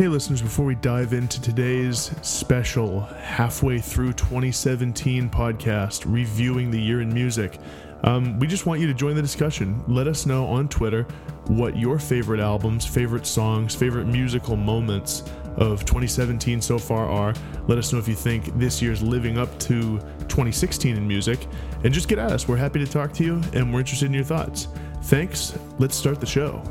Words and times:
Hey, 0.00 0.08
listeners, 0.08 0.40
before 0.40 0.64
we 0.64 0.76
dive 0.76 1.12
into 1.12 1.42
today's 1.42 2.10
special 2.22 3.00
halfway 3.00 3.78
through 3.80 4.14
2017 4.14 5.28
podcast 5.28 6.04
reviewing 6.06 6.70
the 6.70 6.80
year 6.80 7.02
in 7.02 7.12
music, 7.12 7.58
um, 8.04 8.38
we 8.38 8.46
just 8.46 8.64
want 8.64 8.80
you 8.80 8.86
to 8.86 8.94
join 8.94 9.14
the 9.14 9.20
discussion. 9.20 9.84
Let 9.86 10.06
us 10.06 10.24
know 10.24 10.46
on 10.46 10.70
Twitter 10.70 11.02
what 11.48 11.76
your 11.76 11.98
favorite 11.98 12.40
albums, 12.40 12.86
favorite 12.86 13.26
songs, 13.26 13.74
favorite 13.74 14.06
musical 14.06 14.56
moments 14.56 15.22
of 15.58 15.84
2017 15.84 16.62
so 16.62 16.78
far 16.78 17.06
are. 17.06 17.34
Let 17.68 17.76
us 17.76 17.92
know 17.92 17.98
if 17.98 18.08
you 18.08 18.14
think 18.14 18.58
this 18.58 18.80
year's 18.80 19.02
living 19.02 19.36
up 19.36 19.50
to 19.58 19.98
2016 20.28 20.96
in 20.96 21.06
music. 21.06 21.46
And 21.84 21.92
just 21.92 22.08
get 22.08 22.18
at 22.18 22.32
us. 22.32 22.48
We're 22.48 22.56
happy 22.56 22.78
to 22.78 22.90
talk 22.90 23.12
to 23.12 23.22
you 23.22 23.42
and 23.52 23.70
we're 23.70 23.80
interested 23.80 24.06
in 24.06 24.14
your 24.14 24.24
thoughts. 24.24 24.68
Thanks. 25.02 25.58
Let's 25.78 25.94
start 25.94 26.20
the 26.20 26.26
show. 26.26 26.64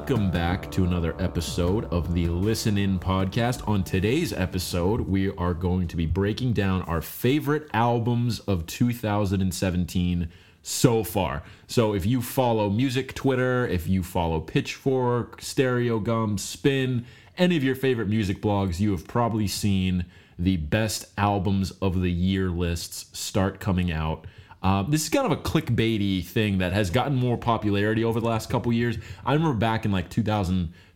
Welcome 0.00 0.30
back 0.30 0.70
to 0.72 0.84
another 0.84 1.14
episode 1.20 1.84
of 1.92 2.14
the 2.14 2.26
Listen 2.28 2.78
In 2.78 2.98
podcast. 2.98 3.68
On 3.68 3.84
today's 3.84 4.32
episode, 4.32 5.02
we 5.02 5.30
are 5.36 5.52
going 5.52 5.88
to 5.88 5.96
be 5.96 6.06
breaking 6.06 6.54
down 6.54 6.80
our 6.82 7.02
favorite 7.02 7.68
albums 7.74 8.40
of 8.40 8.66
2017 8.66 10.30
so 10.62 11.04
far. 11.04 11.42
So 11.66 11.92
if 11.94 12.06
you 12.06 12.22
follow 12.22 12.70
music 12.70 13.14
Twitter, 13.14 13.68
if 13.68 13.86
you 13.86 14.02
follow 14.02 14.40
Pitchfork, 14.40 15.42
Stereogum, 15.42 16.40
Spin, 16.40 17.04
any 17.36 17.58
of 17.58 17.62
your 17.62 17.76
favorite 17.76 18.08
music 18.08 18.40
blogs, 18.40 18.80
you 18.80 18.92
have 18.92 19.06
probably 19.06 19.46
seen 19.46 20.06
the 20.38 20.56
best 20.56 21.12
albums 21.18 21.72
of 21.82 22.00
the 22.00 22.10
year 22.10 22.48
lists 22.48 23.06
start 23.12 23.60
coming 23.60 23.92
out. 23.92 24.26
Um, 24.62 24.90
this 24.90 25.02
is 25.04 25.08
kind 25.08 25.24
of 25.24 25.32
a 25.32 25.40
clickbaity 25.40 26.24
thing 26.24 26.58
that 26.58 26.72
has 26.74 26.90
gotten 26.90 27.14
more 27.16 27.38
popularity 27.38 28.04
over 28.04 28.20
the 28.20 28.26
last 28.26 28.50
couple 28.50 28.72
years. 28.72 28.98
I 29.24 29.32
remember 29.32 29.56
back 29.56 29.84
in 29.86 29.90
like 29.92 30.10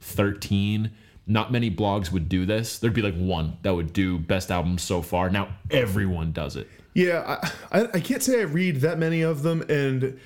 2013, 0.01 0.91
not 1.27 1.51
many 1.53 1.71
blogs 1.71 2.13
would 2.13 2.29
do 2.29 2.45
this. 2.45 2.79
There'd 2.79 2.93
be 2.95 3.03
like 3.03 3.17
one 3.17 3.57
that 3.63 3.75
would 3.75 3.93
do 3.93 4.19
best 4.19 4.51
albums 4.51 4.83
so 4.83 5.01
far. 5.03 5.31
Now 5.31 5.49
everyone 5.71 6.33
does 6.33 6.57
it. 6.57 6.69
Yeah, 6.93 7.39
I, 7.73 7.81
I, 7.81 7.89
I 7.95 8.01
can't 8.01 8.23
say 8.23 8.41
I 8.41 8.45
read 8.45 8.77
that 8.83 8.99
many 8.99 9.23
of 9.23 9.43
them, 9.43 9.63
and 9.69 10.21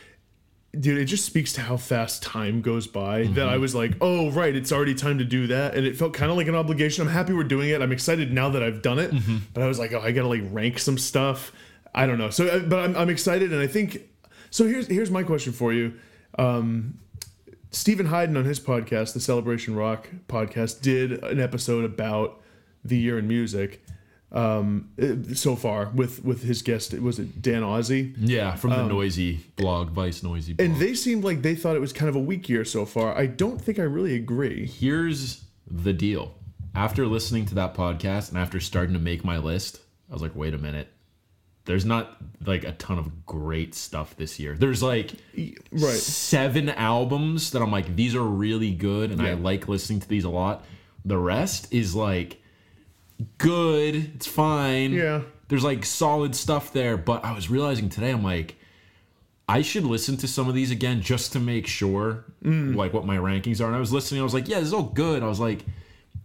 dude, 0.78 0.98
it 0.98 1.06
just 1.06 1.24
speaks 1.24 1.52
to 1.54 1.62
how 1.62 1.78
fast 1.78 2.22
time 2.22 2.60
goes 2.60 2.86
by 2.86 3.22
Mm-hmm. 3.22 3.34
that 3.34 3.48
I 3.48 3.56
was 3.56 3.74
like, 3.74 3.92
oh, 4.02 4.30
right, 4.32 4.54
it's 4.54 4.70
already 4.70 4.94
time 4.94 5.16
to 5.18 5.24
do 5.24 5.46
that. 5.46 5.74
And 5.76 5.86
it 5.86 5.96
felt 5.96 6.12
kind 6.12 6.30
of 6.30 6.36
like 6.36 6.46
an 6.46 6.54
obligation. 6.54 7.06
I'm 7.06 7.12
happy 7.12 7.32
we're 7.32 7.44
doing 7.44 7.70
it. 7.70 7.80
I'm 7.80 7.92
excited 7.92 8.32
now 8.32 8.50
that 8.50 8.62
I've 8.62 8.82
done 8.82 8.98
it. 8.98 9.10
Mm-hmm. 9.12 9.36
But 9.54 9.62
I 9.62 9.66
was 9.66 9.78
like, 9.78 9.92
oh, 9.94 10.00
I 10.00 10.12
got 10.12 10.22
to 10.22 10.28
like 10.28 10.42
rank 10.50 10.78
some 10.78 10.98
stuff. 10.98 11.52
I 11.94 12.06
don't 12.06 12.18
know. 12.18 12.30
So, 12.30 12.46
uh, 12.46 12.60
but 12.60 12.78
I'm, 12.80 12.96
I'm 12.96 13.10
excited. 13.10 13.52
And 13.52 13.60
I 13.60 13.66
think, 13.66 14.02
so 14.50 14.66
here's, 14.66 14.86
here's 14.86 15.10
my 15.10 15.22
question 15.22 15.52
for 15.52 15.72
you. 15.72 15.94
Um, 16.38 16.98
Steven 17.70 18.06
Hyden 18.06 18.36
on 18.36 18.44
his 18.44 18.60
podcast, 18.60 19.12
the 19.12 19.20
Celebration 19.20 19.74
Rock 19.76 20.08
podcast, 20.28 20.80
did 20.80 21.22
an 21.24 21.40
episode 21.40 21.84
about 21.84 22.40
the 22.84 22.96
year 22.96 23.18
in 23.18 23.28
music. 23.28 23.84
Um, 24.30 24.90
uh, 25.00 25.34
so 25.34 25.56
far 25.56 25.90
with 25.94 26.22
with 26.22 26.42
his 26.42 26.60
guest, 26.60 26.92
was 26.92 27.18
it 27.18 27.40
Dan 27.40 27.62
Ozzi? 27.62 28.14
Yeah, 28.18 28.56
from 28.56 28.70
the 28.70 28.76
noisey 28.76 29.40
blog, 29.56 29.90
Vice 29.90 30.20
Noisey 30.20 30.54
blog. 30.54 30.68
And 30.68 30.76
they 30.76 30.92
seemed 30.92 31.24
like 31.24 31.40
they 31.40 31.54
thought 31.54 31.76
it 31.76 31.80
was 31.80 31.94
kind 31.94 32.10
of 32.10 32.16
a 32.16 32.20
weak 32.20 32.46
year 32.46 32.64
so 32.66 32.84
far. 32.84 33.16
I 33.16 33.24
don't 33.24 33.58
think 33.58 33.78
I 33.78 33.84
really 33.84 34.14
agree. 34.14 34.66
Here's 34.66 35.44
the 35.66 35.94
deal. 35.94 36.34
After 36.74 37.06
listening 37.06 37.46
to 37.46 37.54
that 37.54 37.74
podcast 37.74 38.28
and 38.28 38.38
after 38.38 38.60
starting 38.60 38.92
to 38.92 39.00
make 39.00 39.24
my 39.24 39.38
list, 39.38 39.80
I 40.10 40.12
was 40.12 40.20
like, 40.20 40.36
wait 40.36 40.52
a 40.52 40.58
minute. 40.58 40.88
There's 41.68 41.84
not 41.84 42.16
like 42.44 42.64
a 42.64 42.72
ton 42.72 42.98
of 42.98 43.26
great 43.26 43.74
stuff 43.74 44.16
this 44.16 44.40
year. 44.40 44.56
There's 44.56 44.82
like 44.82 45.12
Right. 45.70 45.94
seven 45.94 46.70
albums 46.70 47.50
that 47.52 47.60
I'm 47.62 47.70
like, 47.70 47.94
these 47.94 48.14
are 48.16 48.22
really 48.22 48.72
good 48.72 49.10
and 49.12 49.20
I 49.22 49.34
like 49.34 49.68
listening 49.68 50.00
to 50.00 50.08
these 50.08 50.24
a 50.24 50.30
lot. 50.30 50.64
The 51.04 51.18
rest 51.18 51.72
is 51.72 51.94
like 51.94 52.40
good, 53.38 53.94
it's 54.14 54.26
fine. 54.26 54.92
Yeah. 54.92 55.22
There's 55.48 55.64
like 55.64 55.84
solid 55.84 56.34
stuff 56.34 56.72
there, 56.72 56.96
but 56.96 57.24
I 57.24 57.32
was 57.34 57.50
realizing 57.50 57.88
today, 57.88 58.10
I'm 58.10 58.22
like, 58.22 58.56
I 59.48 59.62
should 59.62 59.84
listen 59.84 60.16
to 60.18 60.28
some 60.28 60.48
of 60.48 60.54
these 60.54 60.70
again 60.70 61.00
just 61.00 61.32
to 61.32 61.38
make 61.40 61.66
sure 61.66 62.24
Mm. 62.44 62.76
like 62.76 62.92
what 62.92 63.04
my 63.04 63.16
rankings 63.16 63.60
are. 63.60 63.66
And 63.66 63.74
I 63.76 63.80
was 63.80 63.92
listening, 63.92 64.20
I 64.20 64.24
was 64.24 64.34
like, 64.34 64.48
yeah, 64.48 64.58
this 64.58 64.68
is 64.68 64.74
all 64.74 64.82
good. 64.84 65.22
I 65.22 65.26
was 65.26 65.40
like, 65.40 65.64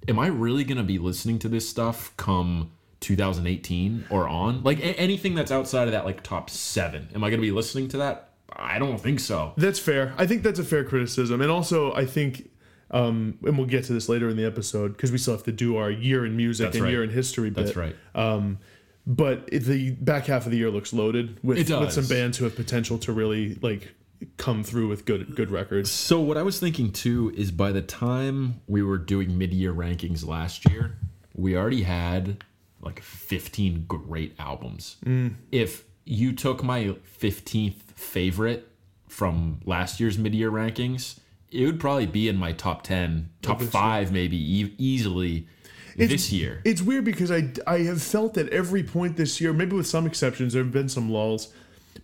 am 0.08 0.20
I 0.20 0.28
really 0.28 0.64
gonna 0.64 0.84
be 0.84 1.00
listening 1.00 1.40
to 1.40 1.50
this 1.50 1.68
stuff 1.68 2.12
come 2.18 2.72
2018 3.04 4.06
or 4.10 4.28
on? 4.28 4.64
Like 4.64 4.80
a- 4.80 5.00
anything 5.00 5.36
that's 5.36 5.52
outside 5.52 5.88
of 5.88 5.92
that 5.92 6.06
like 6.06 6.24
top 6.24 6.50
seven, 6.50 7.10
am 7.14 7.24
I 7.24 7.30
gonna 7.30 7.42
be 7.42 7.52
listening 7.52 7.88
to 7.90 7.98
that? 7.98 8.30
I 8.56 8.80
don't 8.80 9.00
think 9.00 9.20
so. 9.20 9.54
That's 9.58 9.80
fair. 9.80 10.14
I 10.18 10.26
think 10.28 10.44
that's 10.44 10.60
a 10.60 10.64
fair 10.64 10.84
criticism. 10.84 11.42
And 11.42 11.50
also, 11.52 11.94
I 11.94 12.06
think, 12.06 12.50
um, 12.92 13.38
and 13.44 13.58
we'll 13.58 13.68
get 13.68 13.86
to 13.86 13.94
this 13.94 14.08
later 14.10 14.30
in 14.30 14.38
the 14.38 14.46
episode 14.46 14.90
because 14.94 15.12
we 15.12 15.18
still 15.18 15.34
have 15.34 15.44
to 15.46 15.52
do 15.52 15.78
our 15.78 15.90
year 15.90 16.26
in 16.26 16.38
music 16.38 16.66
That's 16.66 16.76
and 16.76 16.84
right. 16.84 16.92
year 16.92 17.04
in 17.04 17.10
history 17.10 17.50
bit. 17.50 17.66
That's 17.66 17.76
right. 17.76 17.96
Um, 18.14 18.60
but 19.08 19.50
it- 19.52 19.64
the 19.64 19.92
back 19.92 20.28
half 20.28 20.46
of 20.46 20.52
the 20.52 20.58
year 20.58 20.70
looks 20.70 20.94
loaded 20.94 21.40
with, 21.44 21.58
It 21.58 21.80
with 21.80 21.92
some 21.92 22.06
bands 22.08 22.38
who 22.38 22.46
have 22.46 22.56
potential 22.56 22.98
to 23.00 23.12
really 23.12 23.56
like 23.62 23.94
come 24.38 24.64
through 24.64 24.88
with 24.88 25.04
good 25.06 25.36
good 25.36 25.52
records. 25.52 25.90
So 25.92 26.22
what 26.22 26.38
I 26.38 26.44
was 26.44 26.60
thinking 26.60 26.92
too 26.92 27.34
is 27.36 27.52
by 27.52 27.72
the 27.74 27.82
time 27.82 28.62
we 28.68 28.82
were 28.84 28.98
doing 29.00 29.38
mid-year 29.38 29.74
rankings 29.74 30.26
last 30.26 30.70
year, 30.70 30.96
we 31.36 31.58
already 31.58 31.82
had 31.84 32.42
like 32.84 33.02
15 33.02 33.86
great 33.88 34.36
albums. 34.40 34.98
Mm. 35.06 35.36
If 35.52 35.84
you 36.06 36.34
took 36.34 36.64
my 36.64 36.96
15th 37.20 37.82
favorite 37.96 38.68
from 39.08 39.60
last 39.66 40.00
year's 40.00 40.18
mid-year 40.18 40.52
rankings, 40.52 41.20
it 41.52 41.66
would 41.66 41.80
probably 41.80 42.08
be 42.08 42.28
in 42.28 42.36
my 42.36 42.52
top 42.52 42.84
10, 42.84 43.30
top 43.42 43.62
5 43.62 44.12
maybe 44.12 44.38
e- 44.38 44.76
easily 44.78 45.48
this 45.96 46.32
year. 46.32 46.62
It's 46.66 46.82
weird 46.82 47.06
because 47.06 47.32
I 47.32 47.52
I 47.68 47.80
have 47.80 48.02
felt 48.02 48.38
at 48.38 48.50
every 48.50 48.84
point 48.84 49.18
this 49.18 49.40
year, 49.40 49.54
maybe 49.54 49.76
with 49.76 49.88
some 49.88 50.06
exceptions, 50.06 50.54
there 50.54 50.64
have 50.64 50.72
been 50.72 50.90
some 50.90 51.12
lulls, 51.12 51.54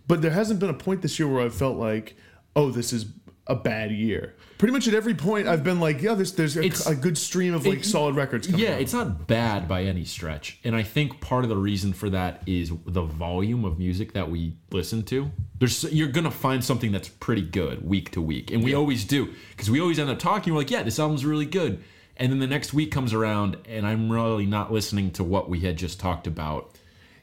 but 0.06 0.22
there 0.22 0.30
hasn't 0.30 0.60
been 0.60 0.70
a 0.70 0.74
point 0.74 1.02
this 1.02 1.18
year 1.18 1.28
where 1.28 1.42
I've 1.42 1.54
felt 1.54 1.76
like, 1.76 2.16
oh, 2.54 2.70
this 2.70 2.92
is 2.92 3.06
a 3.50 3.54
bad 3.56 3.90
year. 3.90 4.34
Pretty 4.58 4.72
much 4.72 4.86
at 4.86 4.94
every 4.94 5.14
point, 5.14 5.48
I've 5.48 5.64
been 5.64 5.80
like, 5.80 6.02
yeah, 6.02 6.14
there's 6.14 6.32
there's 6.32 6.56
a, 6.56 6.60
It's- 6.64 6.86
a 6.86 6.94
good 6.94 7.16
stream 7.18 7.54
of 7.54 7.66
like 7.66 7.78
it- 7.80 7.84
solid 7.84 8.14
records. 8.14 8.46
Coming 8.46 8.60
Yeah, 8.62 8.74
out. 8.74 8.80
it's 8.80 8.92
not 8.92 9.26
bad 9.26 9.66
by 9.66 9.84
any 9.84 10.04
stretch. 10.04 10.58
And 10.64 10.76
I 10.76 10.82
think 10.82 11.20
part 11.20 11.44
of 11.44 11.50
the 11.50 11.56
reason 11.56 11.92
for 11.92 12.10
that 12.10 12.42
is 12.46 12.70
the 12.86 13.02
volume 13.02 13.64
of 13.64 13.78
music 13.78 14.12
that 14.12 14.30
we 14.30 14.56
listen 14.70 15.02
to. 15.04 15.30
There's 15.58 15.84
you're 15.92 16.08
going 16.08 16.24
to 16.24 16.30
find 16.30 16.62
something 16.64 16.92
that's 16.92 17.08
pretty 17.08 17.42
good 17.42 17.84
week 17.86 18.10
to 18.12 18.20
week. 18.22 18.50
And 18.50 18.62
we 18.62 18.74
always 18.74 19.04
do 19.04 19.32
because 19.50 19.70
we 19.70 19.80
always 19.80 19.98
end 19.98 20.10
up 20.10 20.18
talking 20.18 20.52
we're 20.52 20.60
like, 20.60 20.70
yeah, 20.70 20.82
this 20.82 20.98
album's 20.98 21.24
really 21.24 21.46
good. 21.46 21.82
And 22.16 22.30
then 22.30 22.38
the 22.38 22.46
next 22.46 22.74
week 22.74 22.90
comes 22.92 23.14
around 23.14 23.56
and 23.66 23.86
I'm 23.86 24.12
really 24.12 24.44
not 24.46 24.70
listening 24.70 25.10
to 25.12 25.24
what 25.24 25.48
we 25.48 25.60
had 25.60 25.76
just 25.78 25.98
talked 25.98 26.26
about 26.26 26.76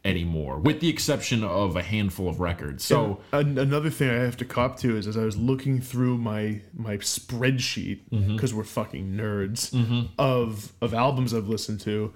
anymore 0.07 0.57
with 0.59 0.79
the 0.79 0.89
exception 0.89 1.43
of 1.43 1.75
a 1.75 1.83
handful 1.83 2.27
of 2.29 2.39
records. 2.39 2.83
So 2.83 3.19
An- 3.33 3.57
another 3.57 3.89
thing 3.89 4.09
I 4.09 4.13
have 4.23 4.37
to 4.37 4.45
cop 4.45 4.79
to 4.79 4.95
is 4.97 5.05
as 5.07 5.17
I 5.17 5.25
was 5.25 5.35
looking 5.37 5.81
through 5.81 6.17
my 6.17 6.61
my 6.73 6.97
spreadsheet 6.97 7.99
Mm-hmm. 8.11 8.35
because 8.35 8.53
we're 8.53 8.63
fucking 8.63 9.13
nerds 9.15 9.73
of 10.17 10.71
of 10.81 10.93
albums 10.93 11.33
I've 11.33 11.47
listened 11.49 11.79
to. 11.81 12.13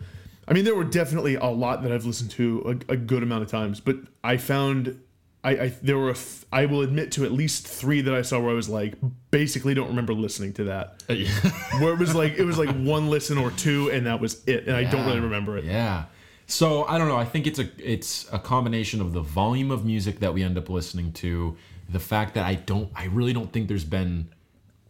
I 0.47 0.53
mean, 0.53 0.65
there 0.65 0.75
were 0.75 0.83
definitely 0.83 1.35
a 1.35 1.45
lot 1.45 1.83
that 1.83 1.91
I've 1.91 2.05
listened 2.05 2.31
to 2.31 2.81
a, 2.89 2.93
a 2.93 2.97
good 2.97 3.23
amount 3.23 3.43
of 3.43 3.49
times, 3.49 3.79
but 3.79 3.97
I 4.23 4.37
found 4.37 4.99
I, 5.43 5.51
I 5.51 5.67
there 5.81 5.97
were 5.97 6.09
a 6.09 6.13
f- 6.13 6.45
I 6.51 6.65
will 6.65 6.81
admit 6.81 7.11
to 7.13 7.25
at 7.25 7.31
least 7.31 7.67
three 7.67 8.01
that 8.01 8.13
I 8.13 8.21
saw 8.21 8.39
where 8.39 8.51
I 8.51 8.53
was 8.53 8.69
like 8.69 8.93
basically 9.31 9.73
don't 9.73 9.87
remember 9.87 10.13
listening 10.13 10.53
to 10.53 10.63
that. 10.65 11.03
where 11.81 11.93
it 11.93 11.99
was 11.99 12.13
like 12.15 12.33
it 12.37 12.43
was 12.43 12.57
like 12.57 12.69
one 12.75 13.09
listen 13.09 13.37
or 13.37 13.51
two 13.51 13.89
and 13.91 14.05
that 14.05 14.19
was 14.19 14.43
it, 14.47 14.67
and 14.67 14.75
I 14.75 14.83
don't 14.83 15.05
really 15.05 15.19
remember 15.19 15.57
it. 15.57 15.65
Yeah. 15.65 16.05
So 16.51 16.83
I 16.83 16.97
don't 16.97 17.07
know. 17.07 17.15
I 17.15 17.23
think 17.23 17.47
it's 17.47 17.59
a 17.59 17.69
it's 17.77 18.27
a 18.31 18.37
combination 18.37 18.99
of 18.99 19.13
the 19.13 19.21
volume 19.21 19.71
of 19.71 19.85
music 19.85 20.19
that 20.19 20.33
we 20.33 20.43
end 20.43 20.57
up 20.57 20.67
listening 20.69 21.13
to, 21.13 21.55
the 21.89 21.99
fact 21.99 22.33
that 22.33 22.45
I 22.45 22.55
don't 22.55 22.91
I 22.93 23.05
really 23.05 23.31
don't 23.31 23.51
think 23.53 23.69
there's 23.69 23.85
been, 23.85 24.27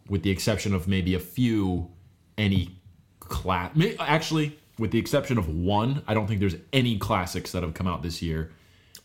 with 0.08 0.24
the 0.24 0.30
exception 0.30 0.74
of 0.74 0.88
maybe 0.88 1.14
a 1.14 1.20
few, 1.20 1.88
any 2.36 2.76
class. 3.20 3.70
Actually, 4.00 4.58
with 4.76 4.90
the 4.90 4.98
exception 4.98 5.38
of 5.38 5.48
one, 5.48 6.02
I 6.08 6.14
don't 6.14 6.26
think 6.26 6.40
there's 6.40 6.56
any 6.72 6.98
classics 6.98 7.52
that 7.52 7.62
have 7.62 7.74
come 7.74 7.86
out 7.86 8.02
this 8.02 8.20
year. 8.20 8.50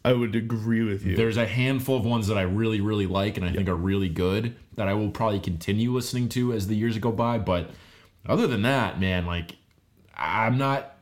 I 0.03 0.13
would 0.13 0.35
agree 0.35 0.83
with 0.83 1.05
you. 1.05 1.15
There's 1.15 1.37
a 1.37 1.45
handful 1.45 1.97
of 1.97 2.05
ones 2.05 2.27
that 2.27 2.37
I 2.37 2.43
really, 2.43 2.81
really 2.81 3.05
like 3.05 3.37
and 3.37 3.45
I 3.45 3.51
think 3.51 3.69
are 3.69 3.75
really 3.75 4.09
good 4.09 4.55
that 4.75 4.87
I 4.87 4.95
will 4.95 5.11
probably 5.11 5.39
continue 5.39 5.91
listening 5.91 6.27
to 6.29 6.53
as 6.53 6.67
the 6.67 6.75
years 6.75 6.97
go 6.97 7.11
by. 7.11 7.37
But 7.37 7.69
other 8.25 8.47
than 8.47 8.63
that, 8.63 8.99
man, 8.99 9.27
like 9.27 9.57
I'm 10.15 10.57
not. 10.57 10.95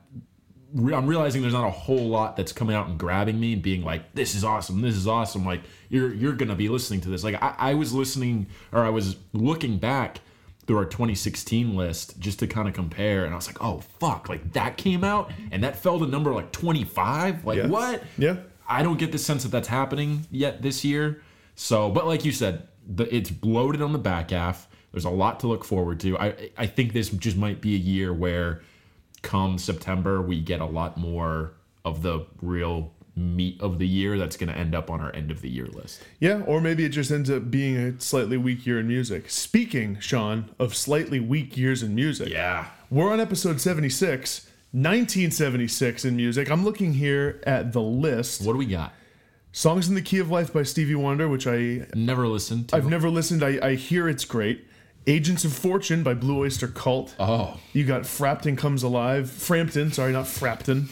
Re- 0.76 0.94
I'm 0.94 1.08
realizing 1.08 1.42
there's 1.42 1.54
not 1.54 1.68
a 1.68 1.72
whole 1.72 2.08
lot 2.10 2.36
that's 2.38 2.52
coming 2.52 2.76
out 2.76 2.88
and 2.88 3.00
grabbing 3.00 3.40
me 3.40 3.54
and 3.54 3.62
being 3.64 3.84
like, 3.84 4.14
"This 4.14 4.36
is 4.36 4.44
awesome! 4.44 4.82
This 4.82 4.96
is 4.96 5.08
awesome!" 5.08 5.46
Like 5.46 5.62
you're 5.90 6.14
you're 6.14 6.34
gonna 6.34 6.56
be 6.56 6.70
listening 6.70 7.02
to 7.02 7.10
this. 7.10 7.24
Like 7.24 7.42
I, 7.42 7.56
I 7.58 7.74
was 7.74 7.94
listening 7.94 8.46
or 8.72 8.84
I 8.86 8.90
was 8.90 9.16
looking 9.34 9.78
back 9.80 10.20
through 10.68 10.78
our 10.78 10.86
2016 10.86 11.76
list 11.76 12.20
just 12.20 12.40
to 12.40 12.48
kind 12.48 12.68
of 12.68 12.74
compare, 12.74 13.26
and 13.26 13.34
I 13.34 13.36
was 13.36 13.48
like, 13.48 13.62
oh 13.62 13.80
fuck, 14.00 14.30
like 14.30 14.54
that 14.54 14.78
came 14.78 15.04
out 15.04 15.32
and 15.52 15.64
that 15.64 15.76
fell 15.76 16.00
to 16.00 16.06
number 16.08 16.34
like 16.34 16.52
25. 16.52 17.46
Like 17.46 17.58
Yeah. 17.58 17.68
what? 17.68 18.04
Yeah. 18.18 18.38
I 18.68 18.82
don't 18.82 18.98
get 18.98 19.12
the 19.12 19.20
sense 19.20 19.44
that 19.44 19.50
that's 19.50 19.68
happening 19.68 20.26
yet 20.32 20.64
this 20.64 20.84
year. 20.84 21.22
So, 21.54 21.92
but 21.92 22.08
like 22.08 22.26
you 22.26 22.32
said, 22.32 22.68
the, 22.88 23.14
it's 23.16 23.30
bloated 23.30 23.82
on 23.84 23.94
the 23.94 24.00
back 24.00 24.32
half. 24.32 24.68
There's 24.92 25.06
a 25.06 25.10
lot 25.12 25.40
to 25.42 25.48
look 25.48 25.64
forward 25.64 26.00
to. 26.00 26.18
I 26.18 26.50
I 26.58 26.66
think 26.66 26.94
this 26.94 27.10
just 27.10 27.38
might 27.38 27.62
be 27.62 27.76
a 27.76 27.78
year 27.78 28.12
where, 28.12 28.62
come 29.26 29.58
September, 29.58 30.22
we 30.22 30.40
get 30.40 30.62
a 30.62 30.66
lot 30.66 30.98
more 30.98 31.54
of 31.84 32.02
the 32.02 32.26
real 32.42 32.94
meat 33.16 33.60
of 33.62 33.80
the 33.80 33.88
year 33.88 34.18
that's 34.18 34.38
going 34.38 34.52
to 34.52 34.58
end 34.58 34.76
up 34.76 34.90
on 34.90 35.00
our 35.00 35.14
end 35.16 35.32
of 35.32 35.42
the 35.42 35.50
year 35.50 35.68
list. 35.68 36.02
Yeah, 36.20 36.42
or 36.46 36.62
maybe 36.62 36.86
it 36.86 36.90
just 36.90 37.12
ends 37.12 37.30
up 37.30 37.50
being 37.50 37.78
a 37.78 38.00
slightly 38.00 38.38
weak 38.38 38.66
year 38.66 38.80
in 38.80 38.88
music. 38.88 39.30
Speaking, 39.30 40.00
Sean, 40.00 40.52
of 40.60 40.76
slightly 40.76 41.20
weak 41.20 41.58
years 41.58 41.82
in 41.82 41.96
music. 41.96 42.30
Yeah. 42.30 42.68
We're 42.90 43.12
on 43.12 43.20
episode 43.20 43.60
76, 43.62 44.46
1976 44.72 46.06
in 46.06 46.16
music. 46.16 46.52
I'm 46.52 46.64
looking 46.64 46.94
here 46.94 47.42
at 47.48 47.72
the 47.72 47.82
list. 47.82 48.46
What 48.46 48.54
do 48.54 48.60
we 48.60 48.66
got? 48.66 48.94
Songs 49.52 49.88
in 49.88 49.96
the 49.96 50.02
Key 50.02 50.20
of 50.20 50.30
Life 50.30 50.52
by 50.52 50.64
Stevie 50.64 50.96
Wonder, 50.96 51.30
which 51.30 51.48
I 51.48 51.88
Never 51.96 52.28
listened 52.28 52.70
to. 52.70 52.76
I've 52.76 52.90
never 52.90 53.10
listened. 53.10 53.42
I, 53.42 53.58
I 53.62 53.76
hear 53.76 54.10
it's 54.10 54.26
great. 54.26 54.68
Agents 55.08 55.46
of 55.46 55.54
Fortune 55.54 56.02
by 56.04 56.14
Blue 56.14 56.40
Oyster 56.40 56.68
Cult. 56.68 57.16
oh. 57.20 57.60
You 57.74 57.84
got 57.86 58.06
Frampton 58.06 58.56
Comes 58.56 58.82
Alive. 58.84 59.30
Frampton, 59.30 59.92
sorry, 59.92 60.12
not 60.12 60.26
Frapton. 60.26 60.88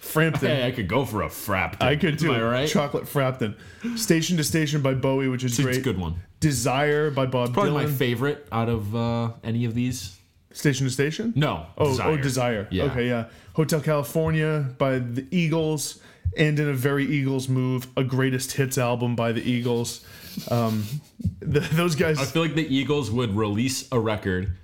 Frampton. 0.00 0.48
Hey, 0.48 0.66
I 0.66 0.70
could 0.70 0.88
go 0.88 1.04
for 1.04 1.22
a 1.22 1.28
frap. 1.28 1.76
I 1.82 1.96
could 1.96 2.16
do 2.16 2.32
Am 2.32 2.40
it. 2.40 2.44
right? 2.44 2.68
Chocolate 2.68 3.04
Frapton. 3.04 3.54
Station 3.98 4.38
to 4.38 4.44
Station 4.44 4.80
by 4.80 4.94
Bowie, 4.94 5.28
which 5.28 5.44
is 5.44 5.52
It's 5.58 5.64
great. 5.66 5.76
a 5.76 5.80
good 5.82 5.98
one. 5.98 6.16
Desire 6.40 7.10
by 7.10 7.26
Bob 7.26 7.52
Probably 7.52 7.72
Dylan. 7.72 7.74
my 7.74 7.86
favorite 7.94 8.46
out 8.50 8.68
of 8.70 8.94
uh, 8.96 9.32
any 9.44 9.64
of 9.66 9.74
these. 9.74 10.16
Station 10.52 10.86
to 10.86 10.92
Station? 10.92 11.34
No. 11.36 11.66
Oh, 11.76 11.88
Desire. 11.90 12.08
oh, 12.08 12.16
Desire. 12.16 12.68
Yeah. 12.70 12.84
Okay, 12.84 13.06
yeah. 13.08 13.26
Hotel 13.52 13.80
California 13.80 14.70
by 14.78 14.98
the 14.98 15.26
Eagles, 15.30 16.00
and 16.38 16.58
in 16.58 16.68
a 16.68 16.74
very 16.74 17.04
Eagles 17.04 17.48
move, 17.48 17.86
a 17.96 18.02
greatest 18.04 18.52
hits 18.52 18.78
album 18.78 19.14
by 19.14 19.32
the 19.32 19.42
Eagles. 19.42 20.06
Um, 20.50 20.84
the, 21.40 21.60
those 21.60 21.94
guys. 21.94 22.18
I 22.18 22.24
feel 22.24 22.42
like 22.42 22.54
the 22.54 22.66
Eagles 22.74 23.10
would 23.10 23.34
release 23.36 23.88
a 23.92 23.98
record, 23.98 24.56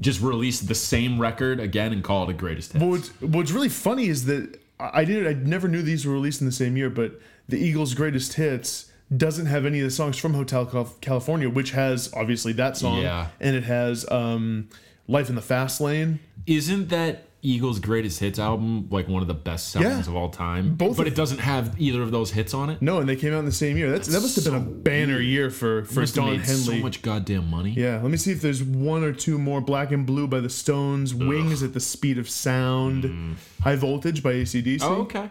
just 0.00 0.20
release 0.20 0.60
the 0.60 0.74
same 0.74 1.20
record 1.20 1.60
again 1.60 1.92
and 1.92 2.02
call 2.02 2.24
it 2.24 2.30
a 2.30 2.34
greatest 2.34 2.72
hits. 2.72 2.84
What's, 2.84 3.08
what's 3.20 3.50
really 3.52 3.68
funny 3.68 4.06
is 4.08 4.24
that 4.26 4.60
I 4.80 5.04
didn't. 5.04 5.26
I 5.26 5.34
never 5.48 5.68
knew 5.68 5.82
these 5.82 6.06
were 6.06 6.12
released 6.12 6.40
in 6.40 6.46
the 6.46 6.52
same 6.52 6.76
year, 6.76 6.90
but 6.90 7.20
the 7.48 7.56
Eagles' 7.58 7.94
greatest 7.94 8.34
hits 8.34 8.90
doesn't 9.16 9.46
have 9.46 9.66
any 9.66 9.78
of 9.80 9.84
the 9.84 9.90
songs 9.90 10.16
from 10.16 10.34
Hotel 10.34 10.64
California, 11.00 11.48
which 11.50 11.72
has 11.72 12.12
obviously 12.14 12.52
that 12.54 12.76
song, 12.76 13.02
Yeah. 13.02 13.28
and 13.40 13.54
it 13.54 13.64
has 13.64 14.10
um, 14.10 14.68
"Life 15.06 15.28
in 15.28 15.34
the 15.34 15.42
Fast 15.42 15.80
Lane." 15.80 16.18
Isn't 16.46 16.88
that 16.88 17.24
Eagles' 17.44 17.80
greatest 17.80 18.20
hits 18.20 18.38
album 18.38 18.86
like 18.90 19.08
one 19.08 19.20
of 19.20 19.26
the 19.28 19.34
best 19.34 19.70
sellings 19.72 20.06
Yeah. 20.06 20.12
of 20.12 20.16
all 20.16 20.28
time? 20.30 20.76
Both 20.76 20.96
but 20.96 21.08
it 21.08 21.16
doesn't 21.16 21.38
have 21.40 21.74
either 21.80 22.00
of 22.00 22.12
those 22.12 22.30
hits 22.30 22.54
on 22.54 22.70
it. 22.70 22.80
No, 22.80 22.98
and 23.00 23.08
they 23.08 23.16
came 23.16 23.32
out 23.34 23.40
in 23.40 23.44
the 23.46 23.50
same 23.52 23.76
year. 23.76 23.90
That's, 23.90 24.06
that 24.08 24.20
must 24.22 24.36
have 24.36 24.44
been 24.44 24.54
a 24.54 24.60
banner 24.60 25.18
year 25.20 25.50
for 25.50 25.84
for 25.84 26.06
Don 26.06 26.38
Henley. 26.38 26.44
so 26.44 26.74
much 26.76 27.02
goddamn 27.02 27.50
money. 27.50 27.72
Yeah, 27.76 28.00
let 28.00 28.10
me 28.12 28.16
see 28.16 28.30
if 28.30 28.40
there's 28.40 28.62
one 28.62 29.02
or 29.02 29.12
two 29.12 29.38
more. 29.38 29.60
Black 29.60 29.90
and 29.90 30.06
Blue 30.06 30.28
by 30.28 30.38
the 30.40 30.48
Stones, 30.50 31.14
Wings 31.14 31.62
at 31.64 31.72
the 31.74 31.80
Speed 31.80 32.16
of 32.18 32.28
Sound, 32.28 33.36
High 33.62 33.76
Voltage 33.76 34.22
by 34.22 34.34
ACDC. 34.34 34.78
Mm. 34.78 34.82
Oh, 34.82 34.94
okay. 35.02 35.30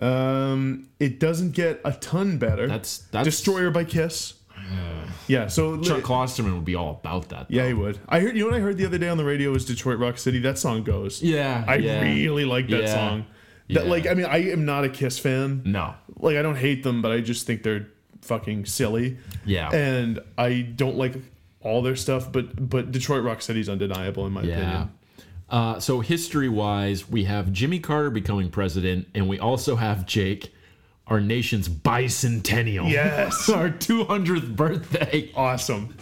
Um, 0.00 0.88
it 0.98 1.20
doesn't 1.20 1.52
get 1.52 1.80
a 1.84 1.92
ton 1.92 2.38
better. 2.38 2.66
That's 2.66 2.98
that's 3.12 3.24
Destroyer 3.26 3.70
by 3.70 3.84
Kiss. 3.84 4.34
Yeah, 5.28 5.46
so 5.46 5.80
Chuck 5.80 6.02
Klosterman 6.02 6.54
would 6.54 6.64
be 6.64 6.74
all 6.74 6.90
about 7.02 7.28
that. 7.30 7.46
yeah, 7.50 7.66
he 7.66 7.74
would. 7.74 7.98
I 8.08 8.20
heard 8.20 8.36
you 8.36 8.44
know 8.44 8.50
what 8.50 8.56
I 8.56 8.60
heard 8.60 8.76
the 8.76 8.86
other 8.86 8.98
day 8.98 9.08
on 9.08 9.16
the 9.16 9.24
radio 9.24 9.50
was 9.50 9.64
Detroit 9.64 9.98
Rock 9.98 10.18
City. 10.18 10.38
That 10.40 10.58
song 10.58 10.82
goes. 10.82 11.22
Yeah, 11.22 11.64
I 11.66 11.76
yeah. 11.76 12.02
really 12.02 12.44
like 12.44 12.68
that 12.68 12.82
Yeah. 12.84 12.94
song. 12.94 13.26
That 13.70 13.84
Yeah. 13.84 13.90
like 13.90 14.06
I 14.06 14.14
mean 14.14 14.26
I 14.26 14.50
am 14.50 14.64
not 14.64 14.84
a 14.84 14.88
Kiss 14.88 15.18
fan. 15.18 15.62
No. 15.64 15.94
Like 16.18 16.36
I 16.36 16.42
don't 16.42 16.56
hate 16.56 16.82
them, 16.82 17.02
but 17.02 17.12
I 17.12 17.20
just 17.20 17.46
think 17.46 17.62
they're 17.62 17.86
fucking 18.22 18.66
silly. 18.66 19.16
Yeah. 19.44 19.70
And 19.72 20.20
I 20.38 20.60
don't 20.62 20.96
like 20.96 21.14
all 21.60 21.82
their 21.82 21.96
stuff, 21.96 22.30
but 22.32 22.68
but 22.68 22.90
Detroit 22.92 23.22
Rock 23.24 23.42
City's 23.42 23.68
undeniable 23.68 24.26
in 24.26 24.32
my 24.32 24.42
Yeah. 24.42 24.58
opinion. 24.58 24.90
Uh, 25.48 25.78
so 25.78 26.00
history 26.00 26.48
wise, 26.48 27.10
we 27.10 27.24
have 27.24 27.52
Jimmy 27.52 27.78
Carter 27.78 28.08
becoming 28.10 28.48
president, 28.48 29.06
and 29.14 29.28
we 29.28 29.38
also 29.38 29.76
have 29.76 30.06
Jake, 30.06 30.52
our 31.06 31.20
nation's 31.20 31.68
bicentennial. 31.68 32.90
Yes. 32.90 33.48
our 33.50 33.70
200th 33.70 34.54
birthday. 34.56 35.30
Awesome. 35.34 35.96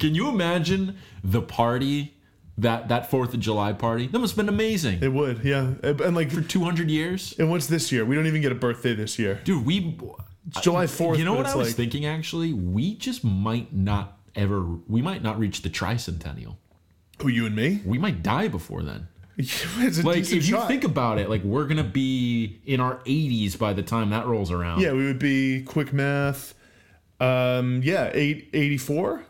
Can 0.00 0.14
you 0.14 0.28
imagine 0.28 0.96
the 1.22 1.42
party 1.42 2.14
that 2.58 2.88
that 2.88 3.10
Fourth 3.10 3.34
of 3.34 3.40
July 3.40 3.72
party? 3.74 4.06
That 4.06 4.18
must 4.18 4.34
have 4.36 4.46
been 4.46 4.54
amazing. 4.54 5.02
It 5.02 5.12
would, 5.12 5.44
yeah. 5.44 5.74
And 5.82 6.16
like 6.16 6.30
For 6.30 6.40
200 6.40 6.90
years, 6.90 7.34
and 7.38 7.50
what's 7.50 7.66
this 7.66 7.92
year? 7.92 8.04
We 8.04 8.14
don't 8.14 8.26
even 8.26 8.40
get 8.40 8.52
a 8.52 8.56
birthday 8.56 8.94
this 8.94 9.18
year. 9.18 9.40
dude. 9.44 9.66
We 9.66 9.98
It's 10.48 10.60
July 10.60 10.86
4th. 10.86 11.18
You 11.18 11.24
know 11.24 11.34
what 11.34 11.46
I 11.46 11.54
was 11.54 11.68
like, 11.68 11.76
thinking? 11.76 12.06
Actually, 12.06 12.52
we 12.54 12.94
just 12.94 13.22
might 13.24 13.74
not 13.74 14.18
ever. 14.34 14.62
We 14.88 15.02
might 15.02 15.22
not 15.22 15.38
reach 15.38 15.62
the 15.62 15.68
tricentennial. 15.70 16.56
Who 17.20 17.28
you 17.28 17.46
and 17.46 17.56
me? 17.56 17.82
We 17.84 17.98
might 17.98 18.22
die 18.22 18.48
before 18.48 18.82
then. 18.82 19.08
it's 19.38 19.98
a 19.98 20.02
Like 20.02 20.18
if 20.18 20.32
you 20.32 20.40
shot. 20.42 20.68
think 20.68 20.84
about 20.84 21.18
it, 21.18 21.28
like 21.28 21.42
we're 21.44 21.66
gonna 21.66 21.84
be 21.84 22.58
in 22.64 22.80
our 22.80 22.96
80s 23.04 23.58
by 23.58 23.72
the 23.72 23.82
time 23.82 24.10
that 24.10 24.26
rolls 24.26 24.50
around. 24.50 24.80
Yeah, 24.80 24.92
we 24.92 25.04
would 25.04 25.18
be 25.18 25.62
quick 25.62 25.92
math. 25.92 26.54
Um, 27.20 27.80
yeah, 27.84 28.10
eight, 28.14 28.50
84? 28.52 29.24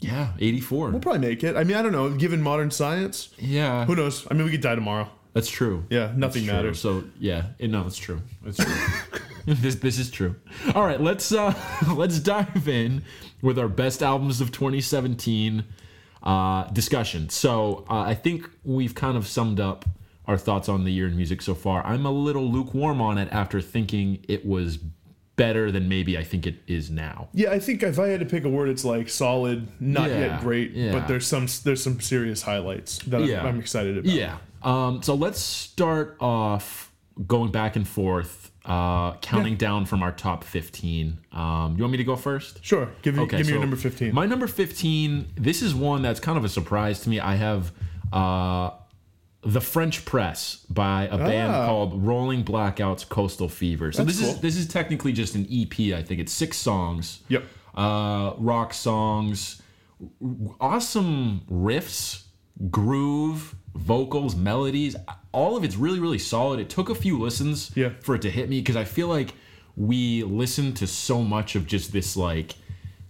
Yeah, 0.00 0.32
84. 0.40 0.90
We'll 0.90 1.00
probably 1.00 1.20
make 1.20 1.44
it. 1.44 1.56
I 1.56 1.64
mean, 1.64 1.76
I 1.76 1.82
don't 1.82 1.92
know. 1.92 2.10
Given 2.10 2.42
modern 2.42 2.70
science, 2.70 3.30
Yeah, 3.38 3.84
who 3.84 3.94
knows? 3.96 4.26
I 4.30 4.34
mean, 4.34 4.44
we 4.44 4.50
could 4.50 4.60
die 4.60 4.74
tomorrow. 4.74 5.08
that's 5.32 5.48
true. 5.50 5.84
Yeah, 5.90 6.12
nothing 6.16 6.44
True. 6.44 6.52
matters. 6.54 6.80
So 6.80 7.04
yeah, 7.20 7.46
it- 7.58 7.70
no, 7.70 7.86
it's 7.86 7.96
true. 7.98 8.20
It's 8.44 8.58
true. 8.58 8.74
this 9.46 9.76
this 9.76 9.98
is 9.98 10.10
true. 10.10 10.36
All 10.74 10.84
right, 10.84 11.00
let's 11.00 11.32
uh 11.32 11.52
let's 11.96 12.18
dive 12.20 12.68
in 12.68 13.02
with 13.42 13.58
our 13.58 13.68
best 13.68 14.02
albums 14.02 14.40
of 14.40 14.52
2017 14.52 15.64
uh 16.22 16.64
discussion. 16.70 17.28
So 17.28 17.84
uh, 17.90 18.00
I 18.00 18.14
think 18.14 18.48
we've 18.64 18.94
kind 18.94 19.16
of 19.16 19.26
summed 19.26 19.60
up 19.60 19.84
our 20.26 20.38
thoughts 20.38 20.68
on 20.68 20.84
the 20.84 20.92
year 20.92 21.08
in 21.08 21.16
music 21.16 21.42
so 21.42 21.54
far. 21.54 21.84
I'm 21.84 22.06
a 22.06 22.10
little 22.12 22.48
lukewarm 22.50 23.00
on 23.00 23.18
it 23.18 23.28
after 23.32 23.60
thinking 23.60 24.24
it 24.28 24.46
was 24.46 24.78
better 25.34 25.72
than 25.72 25.88
maybe 25.88 26.16
I 26.16 26.22
think 26.22 26.46
it 26.46 26.56
is 26.68 26.90
now. 26.90 27.28
Yeah, 27.32 27.50
I 27.50 27.58
think 27.58 27.82
if 27.82 27.98
I 27.98 28.06
had 28.08 28.20
to 28.20 28.26
pick 28.26 28.44
a 28.44 28.48
word, 28.48 28.68
it's 28.68 28.84
like 28.84 29.08
solid, 29.08 29.66
not 29.80 30.10
Yeah, 30.10 30.18
yet 30.20 30.40
great, 30.42 30.72
yeah. 30.72 30.92
but 30.92 31.08
there's 31.08 31.26
some 31.26 31.48
there's 31.64 31.82
some 31.82 32.00
serious 32.00 32.42
highlights 32.42 32.98
that 33.06 33.20
I'm- 33.22 33.28
Yeah. 33.28 33.42
I'm, 33.44 33.58
excited 33.58 33.98
about. 33.98 34.12
Yeah. 34.12 34.36
Um, 34.62 35.02
so 35.02 35.14
let's 35.14 35.40
start 35.40 36.16
off 36.20 36.92
going 37.26 37.50
back 37.50 37.74
and 37.74 37.88
forth, 37.88 38.51
uh, 38.64 39.14
counting 39.16 39.56
down 39.56 39.84
from 39.86 40.02
our 40.02 40.12
top 40.12 40.44
15. 40.44 41.18
Um, 41.32 41.74
you 41.76 41.82
want 41.82 41.92
me 41.92 41.98
to 41.98 42.04
go 42.04 42.16
first? 42.16 42.64
Sure. 42.64 42.88
Give 43.02 43.16
me 43.16 43.22
Okay, 43.24 43.38
give 43.38 43.46
me 43.46 43.52
your 43.52 43.60
number 43.60 43.76
15. 43.76 44.14
My 44.14 44.26
number 44.26 44.46
15, 44.46 45.26
this 45.36 45.62
is 45.62 45.74
one 45.74 46.02
that's 46.02 46.20
kind 46.20 46.38
of 46.38 46.44
a 46.44 46.48
surprise 46.48 47.00
to 47.00 47.08
me. 47.10 47.18
I 47.18 47.34
have 47.34 47.72
uh, 48.12 48.70
The 49.42 49.60
French 49.60 50.04
Press 50.04 50.64
by 50.70 51.04
a 51.10 51.18
band 51.18 51.52
Ah. 51.52 51.66
called 51.66 52.02
Rolling 52.06 52.44
Blackouts 52.44 53.08
Coastal 53.08 53.48
Fever. 53.48 53.90
So 53.90 54.04
That's 54.04 54.18
this 54.18 54.26
cool. 54.26 54.36
is 54.36 54.40
this 54.42 54.56
is 54.56 54.68
technically 54.68 55.12
just 55.12 55.34
an 55.34 55.46
EP, 55.50 55.92
I 55.98 56.02
think. 56.02 56.20
It's 56.20 56.32
six 56.32 56.56
songs. 56.56 57.20
Yep. 57.28 57.44
Uh, 57.74 58.34
rock 58.38 58.74
songs, 58.74 59.60
awesome 60.60 61.42
riffs, 61.50 62.21
groove, 62.70 63.54
vocals, 63.74 64.36
melodies. 64.36 64.96
All 65.32 65.56
of 65.56 65.64
it's 65.64 65.76
really, 65.76 65.98
really 65.98 66.18
solid. 66.18 66.60
It 66.60 66.68
took 66.68 66.88
a 66.90 66.94
few 66.94 67.18
listens 67.18 67.70
Yeah. 67.74 67.90
for 68.00 68.14
it 68.14 68.22
to 68.22 68.30
hit 68.30 68.48
me 68.48 68.60
because 68.60 68.76
I 68.76 68.84
feel 68.84 69.08
like 69.08 69.34
we 69.76 70.22
listen 70.22 70.74
to 70.74 70.86
so 70.86 71.22
much 71.22 71.54
of 71.56 71.66
just 71.66 71.92
this 71.92 72.16
like 72.16 72.54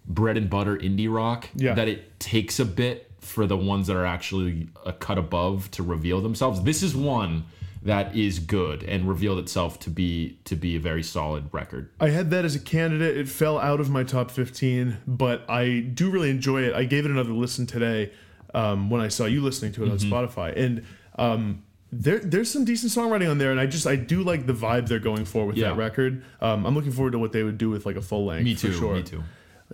bread 0.07 0.37
and 0.37 0.49
butter 0.49 0.77
indie 0.77 1.13
rock 1.13 1.49
Yeah. 1.57 1.75
that 1.75 1.89
it 1.89 2.19
takes 2.21 2.61
a 2.61 2.65
bit 2.65 3.11
for 3.21 3.47
the 3.47 3.57
ones 3.57 3.87
that 3.89 3.97
are 3.97 4.07
actually 4.07 4.69
a 4.87 4.93
cut 4.93 5.19
above 5.19 5.71
to 5.73 5.83
reveal 5.83 6.21
themselves. 6.21 6.63
This 6.63 6.83
is 6.83 6.95
one 6.95 7.45
that 7.85 8.15
is 8.15 8.39
good 8.39 8.85
and 8.85 9.09
revealed 9.09 9.41
itself 9.41 9.81
to 9.81 9.91
be 9.91 10.39
to 10.45 10.55
be 10.55 10.77
a 10.77 10.81
very 10.81 11.03
solid 11.03 11.45
record. 11.51 11.89
I 11.99 12.11
had 12.11 12.31
that 12.31 12.45
as 12.45 12.55
a 12.55 12.61
candidate. 12.61 13.17
It 13.17 13.29
fell 13.29 13.59
out 13.59 13.81
of 13.81 13.91
my 13.91 14.05
top 14.05 14.31
15, 14.31 14.99
but 15.07 15.45
I 15.51 15.81
do 15.81 16.09
really 16.11 16.31
enjoy 16.31 16.63
it. 16.63 16.75
I 16.75 16.85
gave 16.85 17.05
it 17.05 17.11
another 17.11 17.33
listen 17.33 17.67
today 17.67 18.11
um, 18.55 18.91
when 18.91 19.01
I 19.01 19.09
saw 19.09 19.25
you 19.27 19.43
listening 19.43 19.73
to 19.73 19.85
it 19.85 19.91
Mm-hmm. 19.91 20.13
on 20.13 20.29
Spotify, 20.29 20.57
and 20.57 20.85
um, 21.17 21.63
there 21.91 22.19
there's 22.19 22.51
some 22.51 22.65
decent 22.65 22.91
songwriting 22.93 23.31
on 23.31 23.39
there, 23.39 23.51
and 23.51 23.61
I 23.61 23.67
just 23.67 23.87
I 23.87 23.97
do 23.97 24.23
like 24.23 24.47
the 24.47 24.55
vibe 24.55 24.89
they're 24.89 24.99
going 24.99 25.25
for 25.25 25.45
with 25.47 25.57
Yeah. 25.57 25.69
that 25.69 25.77
record. 25.77 26.25
Um, 26.41 26.65
I'm 26.67 26.75
looking 26.75 26.93
forward 26.93 27.13
to 27.13 27.19
what 27.19 27.33
they 27.33 27.43
would 27.43 27.59
do 27.59 27.69
with 27.71 27.85
like 27.87 27.97
a 27.97 28.03
full 28.03 28.25
length. 28.27 28.45
Me 28.45 28.55
for 28.55 28.61
too. 28.69 28.73
sure. 28.73 28.95
Me 28.95 29.03
too. 29.03 29.23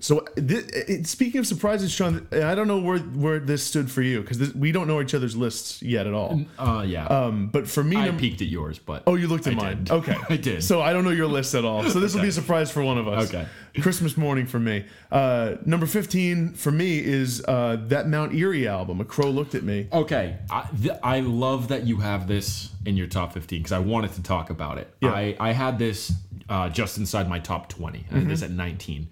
So, 0.00 0.24
it, 0.36 1.06
speaking 1.06 1.38
of 1.38 1.46
surprises, 1.46 1.90
Sean, 1.92 2.26
I 2.32 2.54
don't 2.54 2.68
know 2.68 2.78
where 2.80 2.98
where 2.98 3.38
this 3.38 3.62
stood 3.62 3.90
for 3.90 4.02
you 4.02 4.20
because 4.22 4.54
we 4.54 4.72
don't 4.72 4.86
know 4.86 5.00
each 5.00 5.14
other's 5.14 5.36
lists 5.36 5.82
yet 5.82 6.06
at 6.06 6.14
all. 6.14 6.40
Uh, 6.58 6.84
yeah. 6.86 7.06
Um, 7.06 7.48
but 7.48 7.68
for 7.68 7.82
me, 7.82 7.96
I 7.96 8.06
num- 8.06 8.18
peeked 8.18 8.40
at 8.42 8.48
yours, 8.48 8.78
but 8.78 9.02
oh, 9.06 9.14
you 9.14 9.28
looked 9.28 9.46
at 9.46 9.54
I 9.54 9.56
mine. 9.56 9.84
did. 9.84 9.92
Okay, 9.92 10.16
I 10.28 10.36
did. 10.36 10.62
So 10.62 10.80
I 10.80 10.92
don't 10.92 11.04
know 11.04 11.10
your 11.10 11.26
list 11.26 11.54
at 11.54 11.64
all. 11.64 11.84
So 11.84 12.00
this 12.00 12.14
will 12.14 12.22
be 12.22 12.28
a 12.28 12.32
surprise 12.32 12.70
for 12.70 12.82
one 12.82 12.98
of 12.98 13.08
us. 13.08 13.28
Okay. 13.28 13.46
Christmas 13.80 14.16
morning 14.16 14.46
for 14.46 14.58
me. 14.58 14.86
Uh, 15.12 15.56
number 15.64 15.86
fifteen 15.86 16.52
for 16.54 16.70
me 16.72 16.98
is 16.98 17.44
uh, 17.46 17.76
that 17.88 18.08
Mount 18.08 18.34
Eerie 18.34 18.66
album. 18.66 19.00
A 19.00 19.04
Crow 19.04 19.30
Looked 19.30 19.54
at 19.54 19.62
Me. 19.62 19.86
Okay, 19.92 20.36
I, 20.50 20.68
th- 20.80 20.98
I 21.02 21.20
love 21.20 21.68
that 21.68 21.86
you 21.86 21.98
have 21.98 22.26
this 22.26 22.70
in 22.84 22.96
your 22.96 23.06
top 23.06 23.32
15 23.32 23.58
because 23.60 23.72
I 23.72 23.78
wanted 23.78 24.12
to 24.14 24.22
talk 24.22 24.50
about 24.50 24.78
it. 24.78 24.92
Yeah. 25.00 25.12
I, 25.12 25.36
I 25.38 25.52
had 25.52 25.78
this 25.78 26.12
uh, 26.48 26.68
just 26.70 26.98
inside 26.98 27.28
my 27.28 27.38
top 27.38 27.68
20. 27.68 28.06
I 28.10 28.14
had 28.14 28.28
this 28.28 28.42
at 28.42 28.50
19. 28.50 29.08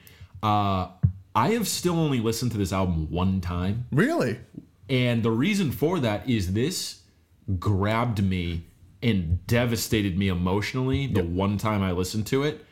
Uh, 0.46 0.90
I 1.34 1.50
have 1.50 1.66
still 1.66 1.98
only 1.98 2.20
listened 2.20 2.52
to 2.52 2.58
this 2.58 2.72
album 2.72 3.10
one 3.10 3.40
time. 3.40 3.86
Really? 3.90 4.38
And 4.88 5.24
the 5.24 5.30
reason 5.32 5.72
for 5.72 5.98
that 5.98 6.28
is 6.28 6.52
this 6.52 7.02
grabbed 7.58 8.22
me 8.22 8.64
and 9.02 9.44
devastated 9.48 10.16
me 10.16 10.28
emotionally 10.28 11.08
the 11.08 11.24
one 11.24 11.58
time 11.58 11.82
I 11.82 11.90
listened 11.90 12.28
to 12.28 12.44
it. 12.44 12.64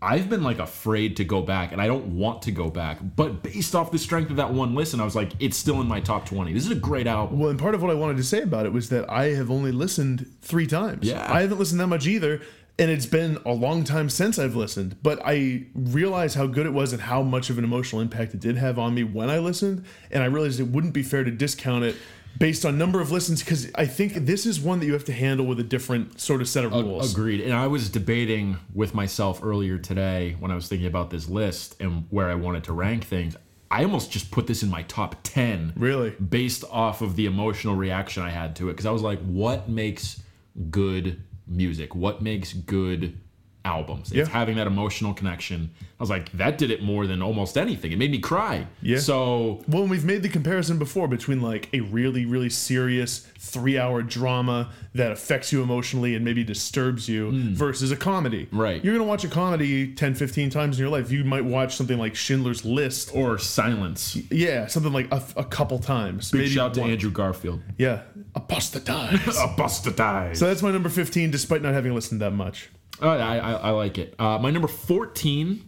I've 0.00 0.30
been 0.30 0.42
like 0.42 0.58
afraid 0.58 1.16
to 1.16 1.24
go 1.24 1.42
back 1.42 1.72
and 1.72 1.82
I 1.82 1.86
don't 1.86 2.16
want 2.16 2.42
to 2.42 2.50
go 2.50 2.70
back. 2.70 2.98
But 3.02 3.42
based 3.42 3.74
off 3.74 3.90
the 3.90 3.98
strength 3.98 4.30
of 4.30 4.36
that 4.36 4.52
one 4.52 4.74
listen, 4.74 4.98
I 4.98 5.04
was 5.04 5.16
like, 5.16 5.32
it's 5.38 5.56
still 5.56 5.80
in 5.82 5.88
my 5.88 6.00
top 6.00 6.24
20. 6.24 6.52
This 6.54 6.64
is 6.64 6.70
a 6.70 6.76
great 6.76 7.06
album. 7.06 7.40
Well, 7.40 7.50
and 7.50 7.58
part 7.58 7.74
of 7.74 7.82
what 7.82 7.90
I 7.90 7.94
wanted 7.94 8.16
to 8.16 8.24
say 8.24 8.40
about 8.40 8.64
it 8.64 8.72
was 8.72 8.88
that 8.88 9.10
I 9.10 9.34
have 9.34 9.50
only 9.50 9.72
listened 9.72 10.26
three 10.40 10.66
times. 10.66 11.06
Yeah. 11.06 11.30
I 11.30 11.42
haven't 11.42 11.58
listened 11.58 11.80
that 11.80 11.88
much 11.88 12.06
either. 12.06 12.40
And 12.80 12.92
it's 12.92 13.06
been 13.06 13.38
a 13.44 13.52
long 13.52 13.82
time 13.82 14.08
since 14.08 14.38
I've 14.38 14.54
listened, 14.54 14.96
but 15.02 15.20
I 15.24 15.66
realized 15.74 16.36
how 16.36 16.46
good 16.46 16.64
it 16.64 16.72
was 16.72 16.92
and 16.92 17.02
how 17.02 17.22
much 17.22 17.50
of 17.50 17.58
an 17.58 17.64
emotional 17.64 18.00
impact 18.00 18.34
it 18.34 18.40
did 18.40 18.56
have 18.56 18.78
on 18.78 18.94
me 18.94 19.02
when 19.02 19.28
I 19.30 19.38
listened. 19.40 19.84
And 20.12 20.22
I 20.22 20.26
realized 20.26 20.60
it 20.60 20.68
wouldn't 20.68 20.94
be 20.94 21.02
fair 21.02 21.24
to 21.24 21.30
discount 21.30 21.84
it 21.84 21.96
based 22.38 22.64
on 22.64 22.78
number 22.78 23.00
of 23.00 23.10
listens 23.10 23.42
because 23.42 23.68
I 23.74 23.86
think 23.86 24.14
this 24.14 24.46
is 24.46 24.60
one 24.60 24.78
that 24.78 24.86
you 24.86 24.92
have 24.92 25.04
to 25.06 25.12
handle 25.12 25.44
with 25.44 25.58
a 25.58 25.64
different 25.64 26.20
sort 26.20 26.40
of 26.40 26.48
set 26.48 26.64
of 26.64 26.72
rules. 26.72 27.12
Agreed. 27.12 27.40
And 27.40 27.52
I 27.52 27.66
was 27.66 27.88
debating 27.88 28.58
with 28.72 28.94
myself 28.94 29.40
earlier 29.42 29.76
today 29.78 30.36
when 30.38 30.52
I 30.52 30.54
was 30.54 30.68
thinking 30.68 30.86
about 30.86 31.10
this 31.10 31.28
list 31.28 31.74
and 31.80 32.06
where 32.10 32.30
I 32.30 32.36
wanted 32.36 32.62
to 32.64 32.72
rank 32.72 33.04
things. 33.04 33.36
I 33.72 33.82
almost 33.82 34.12
just 34.12 34.30
put 34.30 34.46
this 34.46 34.62
in 34.62 34.70
my 34.70 34.82
top 34.84 35.16
10 35.24 35.72
Really? 35.76 36.10
based 36.10 36.64
off 36.70 37.02
of 37.02 37.16
the 37.16 37.26
emotional 37.26 37.74
reaction 37.74 38.22
I 38.22 38.30
had 38.30 38.54
to 38.56 38.68
it. 38.68 38.74
Because 38.74 38.86
I 38.86 38.92
was 38.92 39.02
like, 39.02 39.18
what 39.22 39.68
makes 39.68 40.22
good 40.70 41.22
music? 41.48 41.94
What 41.94 42.22
makes 42.22 42.52
good 42.52 43.18
albums? 43.64 44.08
It's 44.12 44.28
Yeah. 44.28 44.28
having 44.28 44.56
that 44.56 44.66
emotional 44.66 45.14
connection. 45.14 45.70
I 45.98 46.02
was 46.02 46.10
like, 46.10 46.30
that 46.32 46.58
did 46.58 46.70
it 46.70 46.82
more 46.82 47.06
than 47.06 47.22
almost 47.22 47.58
anything. 47.58 47.90
It 47.90 47.98
made 47.98 48.12
me 48.12 48.18
cry. 48.18 48.66
Yeah. 48.82 48.98
So 48.98 49.64
Well, 49.68 49.86
we've 49.86 50.04
made 50.04 50.22
the 50.22 50.28
comparison 50.28 50.78
before 50.78 51.08
between 51.08 51.40
like 51.40 51.68
a 51.72 51.80
really, 51.80 52.24
really 52.24 52.50
serious 52.50 53.26
three 53.38 53.78
hour 53.78 54.02
drama 54.02 54.70
that 54.94 55.10
affects 55.10 55.52
you 55.52 55.62
emotionally 55.62 56.14
and 56.14 56.24
maybe 56.24 56.44
disturbs 56.44 57.08
you 57.08 57.30
hmm. 57.30 57.54
versus 57.54 57.90
a 57.90 57.96
comedy. 57.96 58.48
Right. 58.52 58.82
You're 58.84 58.94
going 58.94 59.04
to 59.04 59.08
watch 59.08 59.24
a 59.24 59.28
comedy 59.28 59.92
10, 59.92 60.14
15 60.14 60.50
times 60.50 60.78
in 60.78 60.82
your 60.82 60.90
life. 60.90 61.10
You 61.10 61.24
might 61.24 61.44
watch 61.44 61.76
something 61.76 61.98
like 61.98 62.14
Schindler's 62.14 62.64
List. 62.64 63.10
or 63.14 63.38
silence. 63.38 64.16
Yeah, 64.30 64.66
something 64.66 64.92
like 64.92 65.12
a, 65.12 65.22
a 65.36 65.44
couple 65.44 65.78
times. 65.78 66.30
Big 66.30 66.48
shout 66.48 66.70
out 66.70 66.74
to 66.74 66.82
Andrew 66.82 67.10
Garfield. 67.10 67.60
Yeah. 67.76 68.02
Apostatize. 68.34 69.36
Apostatize. 69.38 70.38
so 70.40 70.46
that's 70.46 70.62
my 70.62 70.70
number 70.70 70.88
15, 70.88 71.30
despite 71.30 71.62
not 71.62 71.74
having 71.74 71.94
listened 71.94 72.20
that 72.20 72.32
much. 72.32 72.70
Oh, 73.00 73.08
I, 73.08 73.36
I, 73.36 73.52
I 73.52 73.70
like 73.70 73.98
it. 73.98 74.14
Uh, 74.18 74.38
my 74.38 74.50
number 74.50 74.68
14. 74.68 75.64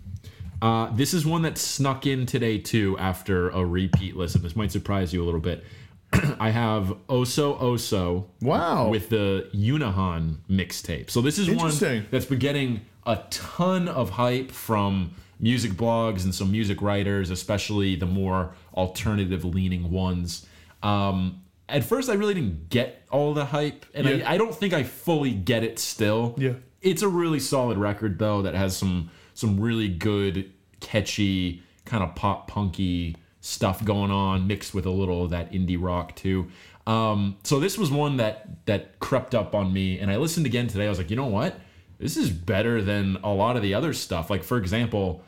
Uh, 0.63 0.95
this 0.95 1.15
is 1.15 1.25
one 1.25 1.43
that 1.43 1.57
snuck 1.57 2.07
in 2.07 2.27
today 2.27 2.59
too 2.59 2.97
after 2.99 3.49
a 3.51 3.65
repeat 3.65 4.17
listen. 4.17 4.43
This 4.43 4.55
might 4.57 4.71
surprise 4.73 5.13
you 5.13 5.23
a 5.23 5.27
little 5.27 5.41
bit. 5.41 5.65
I 6.39 6.51
have 6.51 6.93
Oso 7.09 7.59
Oso 7.61 8.27
Wow. 8.43 8.89
with 8.89 9.09
the 9.09 9.49
Yunahon 9.55 10.39
mixtape. 10.51 11.09
So 11.09 11.21
this 11.23 11.39
is 11.39 11.49
one 11.51 11.71
that's 12.11 12.27
been 12.27 12.39
getting 12.39 12.81
a 13.07 13.21
ton 13.31 13.89
of 13.89 14.11
hype 14.11 14.51
from 14.51 15.15
music 15.39 15.73
blogs 15.73 16.25
and 16.25 16.35
some 16.35 16.51
music 16.53 16.83
writers, 16.83 17.31
especially 17.31 17.97
the 17.97 18.05
more 18.07 18.55
alternative 18.75 19.45
leaning 19.45 19.91
ones. 19.91 20.47
Um, 20.83 21.43
at 21.71 21.85
first, 21.85 22.11
I 22.11 22.15
really 22.15 22.35
didn't 22.35 22.69
get 22.69 23.03
all 23.11 23.33
the 23.33 23.47
hype, 23.47 23.87
and 23.95 24.07
Yeah. 24.07 24.29
I, 24.29 24.35
I 24.35 24.37
don't 24.39 24.55
think 24.55 24.75
I 24.75 24.83
fully 24.83 25.31
get 25.33 25.63
it 25.65 25.79
still. 25.79 26.35
Yeah. 26.37 26.55
It's 26.83 27.03
a 27.03 27.09
really 27.09 27.41
solid 27.41 27.79
record 27.79 28.19
though 28.19 28.43
that 28.43 28.55
has 28.55 28.77
some 28.77 29.11
some 29.35 29.61
really 29.61 29.89
good 29.89 30.51
catchy 30.81 31.63
kind 31.85 32.03
of 32.03 32.15
pop 32.15 32.49
punky 32.49 33.17
stuff 33.41 33.85
going 33.85 34.11
on 34.11 34.47
mixed 34.47 34.75
with 34.75 34.87
a 34.87 34.91
little 34.91 35.25
of 35.25 35.31
that 35.31 35.53
indie 35.53 35.79
rock 35.81 36.15
too. 36.15 36.49
Um, 36.87 37.37
so 37.45 37.61
this 37.61 37.79
was 37.79 37.91
one 37.91 38.17
that 38.17 38.67
that 38.67 38.99
crept 38.99 39.35
up 39.35 39.55
on 39.55 39.73
me 39.73 39.99
and 39.99 40.11
I 40.11 40.17
listened 40.17 40.47
again 40.47 40.67
today. 40.67 40.87
I 40.87 40.89
was 40.89 40.99
like, 40.99 41.11
"You 41.11 41.17
know 41.17 41.27
what? 41.27 41.59
This 41.99 42.17
is 42.17 42.31
better 42.31 42.81
than 42.81 43.19
a 43.23 43.33
lot 43.33 43.57
of 43.57 43.63
the 43.63 43.75
other 43.75 43.93
stuff." 43.93 44.31
Like 44.31 44.43
for 44.43 44.57
example, 44.57 45.25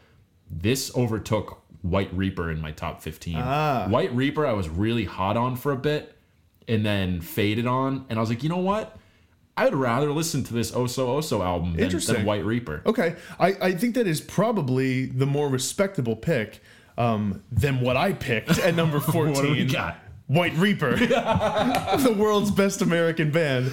this 0.50 0.94
overtook 0.96 1.62
White 1.82 2.14
Reaper 2.16 2.50
in 2.50 2.60
my 2.60 2.72
top 2.72 3.02
15. 3.02 3.36
Ah. 3.38 3.86
White 3.88 4.14
Reaper 4.14 4.46
I 4.46 4.52
was 4.52 4.68
really 4.68 5.04
hot 5.04 5.36
on 5.36 5.56
for 5.56 5.72
a 5.72 5.76
bit 5.76 6.16
and 6.68 6.86
then 6.86 7.20
faded 7.20 7.66
on 7.66 8.06
and 8.08 8.18
I 8.18 8.20
was 8.20 8.30
like, 8.30 8.42
"You 8.42 8.48
know 8.48 8.58
what? 8.58 8.96
I 9.56 9.64
would 9.66 9.74
rather 9.74 10.10
listen 10.12 10.44
to 10.44 10.54
this 10.54 10.70
Oso 10.72 11.06
Oso 11.18 11.44
album 11.44 11.76
than, 11.76 11.90
than 11.90 12.24
White 12.24 12.44
Reaper. 12.44 12.82
Okay. 12.86 13.16
I, 13.38 13.48
I 13.60 13.72
think 13.72 13.94
that 13.96 14.06
is 14.06 14.20
probably 14.20 15.06
the 15.06 15.26
more 15.26 15.48
respectable 15.48 16.16
pick 16.16 16.60
um, 16.96 17.42
than 17.52 17.80
what 17.80 17.96
I 17.96 18.12
picked 18.14 18.58
at 18.58 18.74
number 18.74 18.98
14. 19.00 19.34
What 19.34 19.42
do 19.42 19.50
we 19.50 19.64
got? 19.66 19.98
White 20.28 20.54
Reaper, 20.56 20.96
the 20.96 22.14
world's 22.16 22.50
best 22.50 22.80
American 22.80 23.30
band. 23.30 23.70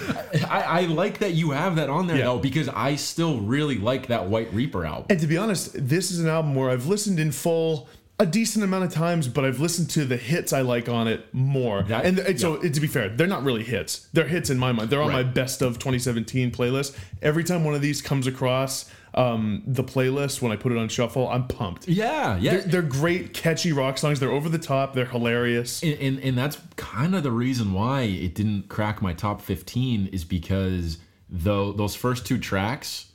I, 0.49 0.61
I 0.61 0.81
like 0.87 1.19
that 1.19 1.33
you 1.33 1.51
have 1.51 1.77
that 1.77 1.89
on 1.89 2.07
there 2.07 2.17
Yeah. 2.17 2.25
though 2.25 2.39
because 2.39 2.67
I 2.67 2.95
still 2.95 3.39
really 3.39 3.77
like 3.77 4.07
that 4.07 4.27
White 4.27 4.53
Reaper 4.53 4.85
album. 4.85 5.05
And 5.09 5.19
to 5.21 5.27
be 5.27 5.37
honest, 5.37 5.71
this 5.73 6.11
is 6.11 6.19
an 6.19 6.27
album 6.27 6.55
where 6.55 6.69
I've 6.69 6.87
listened 6.87 7.17
in 7.17 7.31
full 7.31 7.87
a 8.19 8.25
decent 8.25 8.65
amount 8.65 8.83
of 8.83 8.91
times, 8.91 9.27
but 9.29 9.45
I've 9.45 9.59
listened 9.61 9.89
to 9.91 10.03
the 10.03 10.17
hits 10.17 10.51
I 10.51 10.61
like 10.61 10.89
on 10.89 11.07
it 11.07 11.33
more. 11.33 11.83
That- 11.83 12.05
and, 12.05 12.19
and 12.19 12.39
so, 12.39 12.57
to 12.57 12.79
be 12.81 12.87
fair, 12.87 13.07
they're 13.09 13.27
not 13.27 13.43
really 13.43 13.63
hits. 13.63 14.07
They're 14.11 14.27
hits 14.27 14.49
in 14.49 14.57
my 14.59 14.73
mind. 14.73 14.89
They're 14.89 15.01
on 15.01 15.11
my 15.13 15.23
best 15.23 15.61
of 15.61 15.79
2017 15.79 16.51
playlist. 16.51 16.97
Every 17.21 17.43
time 17.45 17.63
one 17.63 17.75
of 17.75 17.81
these 17.81 18.01
comes 18.01 18.27
across 18.27 18.91
um, 19.13 19.63
the 19.65 19.83
playlist, 19.83 20.41
when 20.41 20.51
I 20.51 20.57
put 20.57 20.71
it 20.73 20.77
on 20.77 20.89
shuffle, 20.89 21.29
I'm 21.29 21.47
pumped. 21.47 21.87
Yeah, 21.87 22.37
yeah. 22.37 22.51
They're, 22.51 22.61
they're 22.61 22.81
great, 22.81 23.33
catchy 23.33 23.71
rock 23.71 23.97
songs. 23.97 24.19
They're 24.19 24.31
over 24.31 24.49
the 24.49 24.59
top. 24.59 24.93
They're 24.93 25.05
hilarious. 25.05 25.81
and, 25.81 25.93
and 25.99 26.19
and 26.19 26.37
that's 26.37 26.57
kind 26.75 27.15
of 27.15 27.23
the 27.23 27.31
reason 27.31 27.73
why 27.73 28.01
it 28.01 28.35
didn't 28.35 28.67
crack 28.69 29.01
my 29.01 29.13
top 29.13 29.41
15 29.41 30.07
is 30.07 30.25
because 30.25 30.97
though 31.29 31.71
those 31.71 31.95
first 31.95 32.25
two 32.25 32.37
tracks 32.37 33.05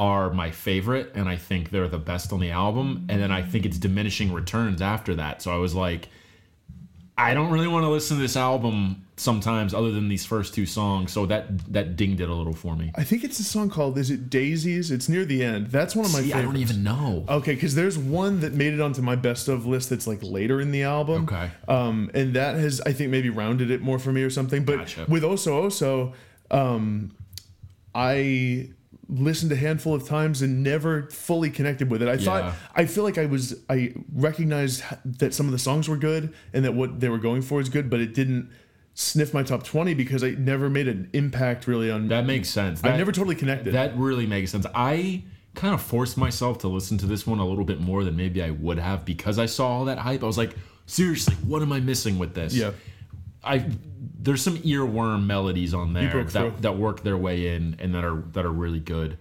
are 0.00 0.30
my 0.30 0.50
favorite 0.50 1.12
and 1.14 1.28
I 1.28 1.36
think 1.36 1.68
they're 1.68 1.86
the 1.86 1.98
best 1.98 2.32
on 2.32 2.40
the 2.40 2.50
album 2.50 3.04
and 3.10 3.20
then 3.20 3.30
I 3.30 3.42
think 3.42 3.66
it's 3.66 3.76
diminishing 3.76 4.32
returns 4.32 4.80
after 4.80 5.14
that. 5.16 5.42
So 5.42 5.52
I 5.54 5.58
was 5.58 5.74
like 5.74 6.08
I 7.18 7.34
don't 7.34 7.50
really 7.50 7.68
want 7.68 7.84
to 7.84 7.90
listen 7.90 8.16
to 8.16 8.22
this 8.22 8.34
album 8.34 9.04
sometimes 9.18 9.74
other 9.74 9.90
than 9.90 10.08
these 10.08 10.24
first 10.24 10.54
two 10.54 10.64
songs. 10.64 11.12
So 11.12 11.26
that 11.26 11.70
that 11.70 11.96
dinged 11.96 12.22
it 12.22 12.30
a 12.30 12.34
little 12.34 12.54
for 12.54 12.74
me. 12.74 12.92
I 12.94 13.04
think 13.04 13.24
it's 13.24 13.38
a 13.38 13.44
song 13.44 13.68
called 13.68 13.98
"Is 13.98 14.10
It 14.10 14.30
Daisies?" 14.30 14.90
It's 14.90 15.06
near 15.06 15.26
the 15.26 15.44
end. 15.44 15.66
That's 15.66 15.94
one 15.94 16.06
of 16.06 16.14
my 16.14 16.22
See, 16.22 16.32
I 16.32 16.40
don't 16.40 16.56
even 16.56 16.82
know. 16.82 17.26
Okay, 17.28 17.54
because 17.54 17.74
there's 17.74 17.98
one 17.98 18.40
that 18.40 18.54
made 18.54 18.72
it 18.72 18.80
onto 18.80 19.02
my 19.02 19.16
best 19.16 19.48
of 19.48 19.66
list 19.66 19.90
that's 19.90 20.06
like 20.06 20.20
later 20.22 20.62
in 20.62 20.70
the 20.70 20.84
album. 20.84 21.24
Okay. 21.24 21.50
Um, 21.68 22.10
and 22.14 22.32
that 22.34 22.54
has 22.54 22.80
I 22.80 22.94
think 22.94 23.10
maybe 23.10 23.28
rounded 23.28 23.70
it 23.70 23.82
more 23.82 23.98
for 23.98 24.12
me 24.12 24.22
or 24.22 24.30
something. 24.30 24.64
But 24.64 24.78
Gotcha. 24.78 25.04
with 25.06 25.22
Oso 25.22 25.66
Oso, 25.66 26.14
um, 26.50 27.12
I 27.94 28.70
listened 29.12 29.50
a 29.52 29.56
handful 29.56 29.94
of 29.94 30.06
times 30.06 30.42
and 30.42 30.62
never 30.62 31.08
fully 31.10 31.50
connected 31.50 31.90
with 31.90 32.02
it. 32.02 32.08
I 32.08 32.12
Yeah. 32.14 32.18
thought 32.18 32.54
I 32.74 32.86
feel 32.86 33.04
like 33.04 33.18
I 33.18 33.26
was 33.26 33.54
I 33.68 33.92
recognized 34.14 34.82
that 35.04 35.34
some 35.34 35.46
of 35.46 35.52
the 35.52 35.58
songs 35.58 35.88
were 35.88 35.96
good 35.96 36.32
and 36.52 36.64
that 36.64 36.74
what 36.74 37.00
they 37.00 37.08
were 37.08 37.18
going 37.18 37.42
for 37.42 37.60
is 37.60 37.68
good, 37.68 37.90
but 37.90 38.00
it 38.00 38.14
didn't 38.14 38.48
sniff 38.94 39.32
my 39.32 39.42
top 39.42 39.62
20 39.64 39.94
because 39.94 40.22
I 40.22 40.30
never 40.32 40.68
made 40.68 40.86
an 40.88 41.08
impact 41.12 41.66
really 41.66 41.90
on 41.90 42.08
That 42.08 42.26
makes 42.26 42.48
sense. 42.48 42.80
I 42.84 42.96
never 42.96 43.12
totally 43.12 43.36
connected. 43.36 43.72
That 43.74 43.96
really 43.96 44.26
makes 44.26 44.50
sense. 44.50 44.66
I 44.74 45.22
kind 45.54 45.74
of 45.74 45.80
forced 45.80 46.16
myself 46.16 46.58
to 46.58 46.68
listen 46.68 46.98
to 46.98 47.06
this 47.06 47.26
one 47.26 47.38
a 47.38 47.46
little 47.46 47.64
bit 47.64 47.80
more 47.80 48.04
than 48.04 48.16
maybe 48.16 48.42
I 48.42 48.50
would 48.50 48.78
have 48.78 49.04
because 49.04 49.38
I 49.38 49.46
saw 49.46 49.68
all 49.68 49.84
that 49.86 49.98
hype. 49.98 50.22
I 50.22 50.26
was 50.26 50.38
like, 50.38 50.54
seriously, 50.86 51.34
what 51.44 51.62
am 51.62 51.72
I 51.72 51.80
missing 51.80 52.18
with 52.18 52.34
this? 52.34 52.54
Yeah. 52.54 52.72
I 53.42 53.66
there's 54.22 54.42
some 54.42 54.58
earworm 54.58 55.26
melodies 55.26 55.72
on 55.72 55.92
there 55.92 56.10
through. 56.10 56.24
that, 56.24 56.62
that 56.62 56.76
work 56.76 57.02
their 57.02 57.16
way 57.16 57.54
in 57.54 57.76
and 57.78 57.94
that 57.94 58.04
are 58.04 58.22
that 58.32 58.44
are 58.44 58.52
really 58.52 58.80
good. 58.80 59.18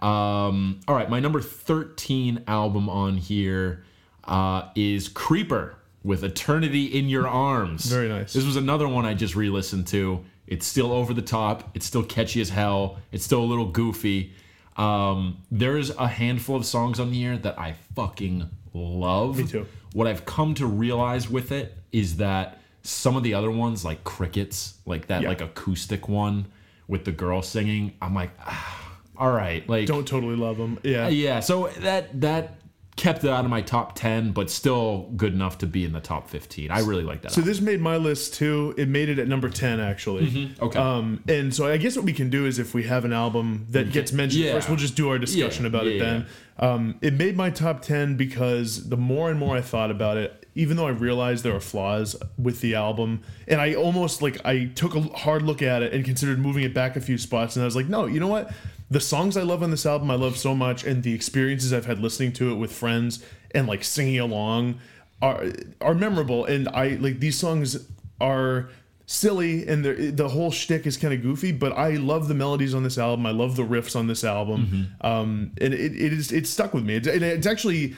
Um, 0.00 0.80
all 0.88 0.94
right, 0.94 1.10
my 1.10 1.20
number 1.20 1.40
13 1.42 2.44
album 2.46 2.88
on 2.88 3.18
here 3.18 3.84
uh, 4.24 4.68
is 4.74 5.08
Creeper 5.08 5.76
with 6.02 6.24
Eternity 6.24 6.86
in 6.86 7.08
Your 7.08 7.28
Arms. 7.28 7.84
Very 7.84 8.08
nice. 8.08 8.32
This 8.32 8.44
was 8.46 8.56
another 8.56 8.88
one 8.88 9.04
I 9.04 9.12
just 9.12 9.36
re-listened 9.36 9.86
to. 9.88 10.24
It's 10.46 10.66
still 10.66 10.92
over 10.92 11.12
the 11.12 11.22
top. 11.22 11.70
It's 11.76 11.84
still 11.84 12.02
catchy 12.02 12.40
as 12.40 12.48
hell. 12.48 12.98
It's 13.12 13.24
still 13.24 13.42
a 13.42 13.44
little 13.44 13.66
goofy. 13.66 14.32
Um, 14.76 15.42
there's 15.50 15.90
a 15.90 16.08
handful 16.08 16.56
of 16.56 16.64
songs 16.64 16.98
on 16.98 17.12
here 17.12 17.36
that 17.36 17.58
I 17.58 17.74
fucking 17.94 18.48
love. 18.72 19.38
Me 19.38 19.46
too. 19.46 19.66
What 19.92 20.06
I've 20.06 20.24
come 20.24 20.54
to 20.54 20.66
realize 20.66 21.28
with 21.28 21.52
it 21.52 21.76
is 21.92 22.16
that 22.16 22.59
some 22.82 23.16
of 23.16 23.22
the 23.22 23.34
other 23.34 23.50
ones, 23.50 23.84
like 23.84 24.04
Crickets, 24.04 24.74
like 24.86 25.06
that, 25.08 25.22
Yeah. 25.22 25.28
like 25.28 25.40
acoustic 25.40 26.08
one 26.08 26.46
with 26.88 27.04
the 27.04 27.12
girl 27.12 27.42
singing, 27.42 27.92
I'm 28.02 28.14
like, 28.14 28.30
ah, 28.46 28.98
all 29.16 29.30
right, 29.32 29.68
like 29.68 29.86
Don't 29.86 30.06
totally 30.08 30.36
love 30.36 30.56
them. 30.58 30.78
Yeah. 30.82 31.08
yeah. 31.08 31.40
So 31.40 31.68
that 31.80 32.20
that 32.20 32.56
kept 32.96 33.24
it 33.24 33.30
out 33.30 33.44
of 33.46 33.50
my 33.50 33.62
top 33.62 33.94
ten, 33.94 34.32
but 34.32 34.50
still 34.50 35.10
good 35.16 35.32
enough 35.32 35.56
to 35.58 35.66
be 35.66 35.84
in 35.84 35.92
the 35.92 36.00
top 36.00 36.28
fifteen. 36.28 36.70
I 36.70 36.80
really 36.80 37.04
like 37.04 37.22
that. 37.22 37.32
So 37.32 37.40
this 37.40 37.60
made 37.60 37.80
my 37.80 37.96
list 37.96 38.34
too. 38.34 38.74
It 38.76 38.88
made 38.88 39.08
it 39.08 39.18
at 39.18 39.28
number 39.28 39.48
ten 39.48 39.78
actually. 39.80 40.26
Mm-hmm. 40.26 40.64
Okay. 40.64 40.78
Um, 40.78 41.22
and 41.28 41.54
so 41.54 41.66
I 41.66 41.76
guess 41.76 41.96
what 41.96 42.04
we 42.04 42.12
can 42.12 42.28
do 42.30 42.44
is 42.46 42.58
if 42.58 42.74
we 42.74 42.82
have 42.84 43.04
an 43.04 43.12
album 43.12 43.66
that 43.70 43.92
gets 43.92 44.12
mentioned 44.12 44.44
Yeah. 44.44 44.52
first, 44.54 44.68
we'll 44.68 44.76
just 44.78 44.96
do 44.96 45.08
our 45.10 45.18
discussion 45.18 45.64
Yeah, 45.64 45.68
about 45.68 45.86
it 45.86 45.96
yeah, 45.96 46.02
then. 46.04 46.26
Um, 46.60 46.98
it 47.00 47.14
made 47.14 47.36
my 47.36 47.48
top 47.48 47.80
ten 47.80 48.16
because 48.16 48.90
the 48.90 48.96
more 48.96 49.30
and 49.30 49.40
more 49.40 49.56
I 49.56 49.62
thought 49.62 49.90
about 49.90 50.18
it, 50.18 50.46
even 50.54 50.76
though 50.76 50.86
I 50.86 50.90
realized 50.90 51.42
there 51.42 51.56
are 51.56 51.60
flaws 51.60 52.16
with 52.36 52.60
the 52.60 52.74
album, 52.74 53.22
and 53.48 53.60
I 53.60 53.74
almost 53.74 54.20
like 54.20 54.44
I 54.44 54.66
took 54.66 54.94
a 54.94 55.00
hard 55.00 55.42
look 55.42 55.62
at 55.62 55.82
it 55.82 55.94
and 55.94 56.04
considered 56.04 56.38
moving 56.38 56.62
it 56.62 56.74
back 56.74 56.96
a 56.96 57.00
few 57.00 57.16
spots, 57.16 57.56
and 57.56 57.62
I 57.62 57.64
was 57.64 57.76
like, 57.76 57.88
no, 57.88 58.04
you 58.04 58.20
know 58.20 58.28
what? 58.28 58.52
The 58.90 59.00
songs 59.00 59.38
I 59.38 59.42
love 59.42 59.62
on 59.62 59.70
this 59.70 59.86
album, 59.86 60.10
I 60.10 60.16
love 60.16 60.36
so 60.36 60.54
much, 60.54 60.84
and 60.84 61.02
the 61.02 61.14
experiences 61.14 61.72
I've 61.72 61.86
had 61.86 61.98
listening 61.98 62.32
to 62.34 62.50
it 62.50 62.56
with 62.56 62.72
friends 62.72 63.24
and 63.52 63.66
like 63.66 63.82
singing 63.82 64.20
along 64.20 64.80
are 65.22 65.46
are 65.80 65.94
memorable. 65.94 66.44
And 66.44 66.68
I 66.68 66.90
like 66.90 67.20
these 67.20 67.38
songs 67.38 67.86
are 68.20 68.68
silly 69.10 69.66
and 69.66 69.84
the 69.84 70.12
the 70.12 70.28
whole 70.28 70.52
shtick 70.52 70.86
is 70.86 70.96
kind 70.96 71.12
of 71.12 71.20
goofy, 71.20 71.50
but 71.50 71.72
I 71.72 71.96
love 71.96 72.28
the 72.28 72.34
melodies 72.34 72.74
on 72.74 72.84
this 72.84 72.96
album. 72.96 73.26
I 73.26 73.32
love 73.32 73.56
the 73.56 73.64
riffs 73.64 73.96
on 73.96 74.06
this 74.06 74.22
album, 74.22 74.94
um, 75.00 75.52
and 75.60 75.74
it, 75.74 75.92
it 75.96 76.12
is 76.12 76.30
it 76.30 76.46
stuck 76.46 76.72
with 76.72 76.84
me. 76.84 76.94
It's, 76.94 77.08
and 77.08 77.22
it's 77.22 77.46
actually 77.46 77.96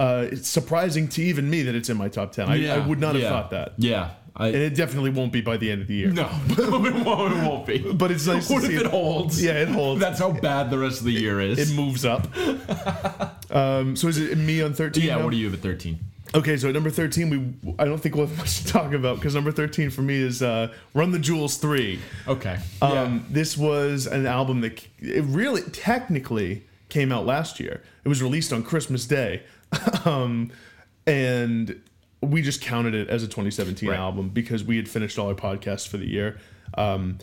uh, 0.00 0.26
it's 0.32 0.48
surprising 0.48 1.08
to 1.08 1.22
even 1.22 1.50
me 1.50 1.62
that 1.62 1.74
it's 1.74 1.90
in 1.90 1.98
my 1.98 2.08
top 2.08 2.32
ten. 2.32 2.48
I, 2.48 2.74
I 2.74 2.86
would 2.86 2.98
not 2.98 3.14
have 3.14 3.22
yeah. 3.22 3.28
thought 3.28 3.50
that, 3.50 3.74
Yeah. 3.76 4.10
I, 4.38 4.48
and 4.48 4.56
it 4.56 4.74
definitely 4.74 5.08
won't 5.08 5.32
be 5.32 5.40
by 5.40 5.56
the 5.56 5.70
end 5.70 5.80
of 5.80 5.88
the 5.88 5.94
year. 5.94 6.10
no, 6.10 6.28
it 6.50 7.06
won't, 7.06 7.32
it 7.32 7.48
won't 7.48 7.66
be. 7.66 7.78
But 7.78 8.10
it's 8.10 8.26
nice 8.26 8.50
what 8.50 8.60
to 8.60 8.66
if 8.66 8.72
see 8.72 8.84
it 8.84 8.90
holds? 8.90 9.42
Yeah, 9.42 9.62
it 9.62 9.68
holds. 9.68 9.98
That's 9.98 10.18
how 10.18 10.30
bad 10.30 10.68
the 10.68 10.76
rest 10.76 10.98
of 10.98 11.06
the 11.06 11.12
year 11.12 11.40
is. 11.40 11.58
it 11.58 11.74
moves 11.74 12.04
up. 12.04 12.26
um, 13.50 13.96
so 13.96 14.08
is 14.08 14.18
it 14.18 14.36
me 14.36 14.60
on 14.60 14.74
thirteen? 14.74 15.04
yeah. 15.04 15.16
now? 15.16 15.24
What 15.24 15.30
do 15.30 15.38
you 15.38 15.46
have 15.46 15.54
at 15.54 15.60
thirteen? 15.60 16.00
Okay, 16.36 16.58
so 16.58 16.68
at 16.68 16.74
number 16.74 16.90
13, 16.90 17.30
we 17.30 17.72
I 17.78 17.86
don't 17.86 17.98
think 17.98 18.14
we'll 18.14 18.26
have 18.26 18.36
much 18.36 18.62
to 18.62 18.66
talk 18.66 18.92
about 18.92 19.16
because 19.16 19.34
number 19.34 19.50
13 19.50 19.88
for 19.88 20.02
me 20.02 20.16
is 20.20 20.42
uh, 20.42 20.70
Run 20.92 21.10
the 21.10 21.18
Jewels 21.18 21.56
3. 21.56 21.98
Okay. 22.28 22.58
Um, 22.82 23.24
This 23.30 23.56
was 23.56 24.06
an 24.06 24.26
album 24.26 24.60
that 24.60 24.86
it 25.00 25.24
really 25.24 25.62
technically 25.62 26.64
came 26.90 27.10
out 27.10 27.24
last 27.24 27.58
year. 27.58 27.82
It 28.04 28.08
was 28.08 28.22
released 28.22 28.52
on 28.52 28.62
Christmas 28.62 29.06
Day. 29.06 29.44
um, 30.04 30.52
and 31.06 31.80
we 32.20 32.42
just 32.42 32.60
counted 32.60 32.94
it 32.94 33.08
as 33.08 33.22
a 33.22 33.26
2017 33.26 33.88
Right. 33.88 33.98
album 33.98 34.28
because 34.28 34.62
we 34.62 34.76
had 34.76 34.88
finished 34.90 35.18
all 35.18 35.28
our 35.28 35.34
podcasts 35.34 35.88
for 35.88 35.96
the 35.96 36.06
year. 36.06 36.38
Um, 36.76 37.18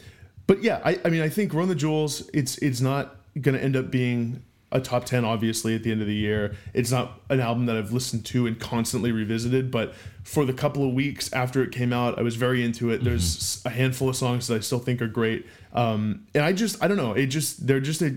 but 0.48 0.64
yeah, 0.64 0.82
I, 0.84 1.00
I 1.06 1.10
mean, 1.10 1.22
I 1.22 1.30
think 1.30 1.54
Run 1.54 1.68
the 1.68 1.76
Jewels, 1.76 2.30
it's 2.34 2.58
it's 2.58 2.82
not 2.82 3.16
going 3.40 3.56
to 3.56 3.64
end 3.64 3.76
up 3.76 3.92
being 3.92 4.42
a 4.74 4.82
top 4.82 5.06
10 5.06 5.24
obviously 5.24 5.76
at 5.76 5.84
the 5.84 5.92
end 5.92 6.02
of 6.02 6.08
the 6.08 6.14
year. 6.16 6.56
It's 6.74 6.92
not 6.92 7.22
an 7.30 7.40
album 7.40 7.68
that 7.68 7.78
i've 7.78 7.94
listened 7.94 8.26
to 8.26 8.46
and 8.46 8.60
constantly 8.60 9.12
revisited 9.14 9.72
but 9.72 9.94
for 10.24 10.44
the 10.46 10.54
couple 10.54 10.86
of 10.86 10.94
weeks 10.94 11.32
after 11.32 11.64
it 11.64 11.72
came 11.72 11.94
out 11.94 12.20
i 12.20 12.22
was 12.22 12.36
very 12.36 12.64
into 12.64 12.90
it. 12.90 13.04
There's 13.04 13.62
a 13.66 13.70
handful 13.70 14.10
of 14.10 14.16
songs 14.18 14.48
that 14.48 14.56
i 14.56 14.60
still 14.60 14.80
think 14.80 15.02
are 15.02 15.08
great. 15.08 15.46
Um, 15.72 16.26
and 16.36 16.44
i 16.44 16.52
just 16.52 16.84
i 16.84 16.88
don't 16.88 16.98
know 16.98 17.14
it 17.14 17.28
just 17.28 17.66
they're 17.66 17.80
just 17.80 18.02
a 18.02 18.16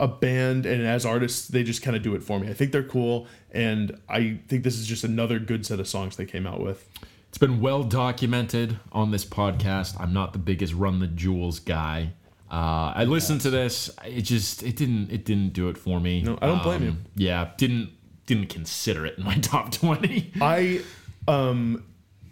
a 0.00 0.08
band 0.08 0.64
and 0.66 0.84
as 0.84 1.04
artists 1.04 1.46
they 1.48 1.62
just 1.62 1.82
kind 1.82 1.96
of 1.96 2.02
do 2.02 2.14
it 2.14 2.22
for 2.22 2.40
me. 2.40 2.48
I 2.48 2.54
think 2.54 2.72
they're 2.72 2.82
cool 2.82 3.26
and 3.52 4.00
i 4.08 4.38
think 4.48 4.64
this 4.64 4.78
is 4.78 4.86
just 4.86 5.04
another 5.04 5.38
good 5.38 5.66
set 5.66 5.78
of 5.78 5.86
songs 5.86 6.16
they 6.16 6.26
came 6.26 6.46
out 6.46 6.60
with. 6.60 6.88
It's 7.34 7.38
been 7.38 7.60
well 7.60 7.82
documented 7.82 8.78
on 8.92 9.10
this 9.10 9.24
podcast. 9.24 10.00
I'm 10.00 10.12
not 10.12 10.32
the 10.32 10.38
biggest 10.38 10.72
Run 10.72 11.00
the 11.00 11.08
Jewels 11.08 11.58
guy. 11.58 12.12
Uh, 12.50 12.92
I 12.94 13.04
listened 13.04 13.40
to 13.42 13.50
this. 13.50 13.90
It 14.04 14.22
just 14.22 14.62
it 14.62 14.76
didn't 14.76 15.10
it 15.10 15.24
didn't 15.24 15.52
do 15.54 15.68
it 15.68 15.78
for 15.78 15.98
me. 16.00 16.22
No, 16.22 16.38
I 16.40 16.46
don't 16.46 16.62
blame 16.62 16.82
you. 16.82 16.96
Yeah, 17.16 17.50
didn't 17.56 17.90
didn't 18.26 18.48
consider 18.48 19.04
it 19.06 19.18
in 19.18 19.24
my 19.24 19.34
top 19.40 19.72
twenty. 19.72 20.32
I 20.40 20.82
um 21.26 21.84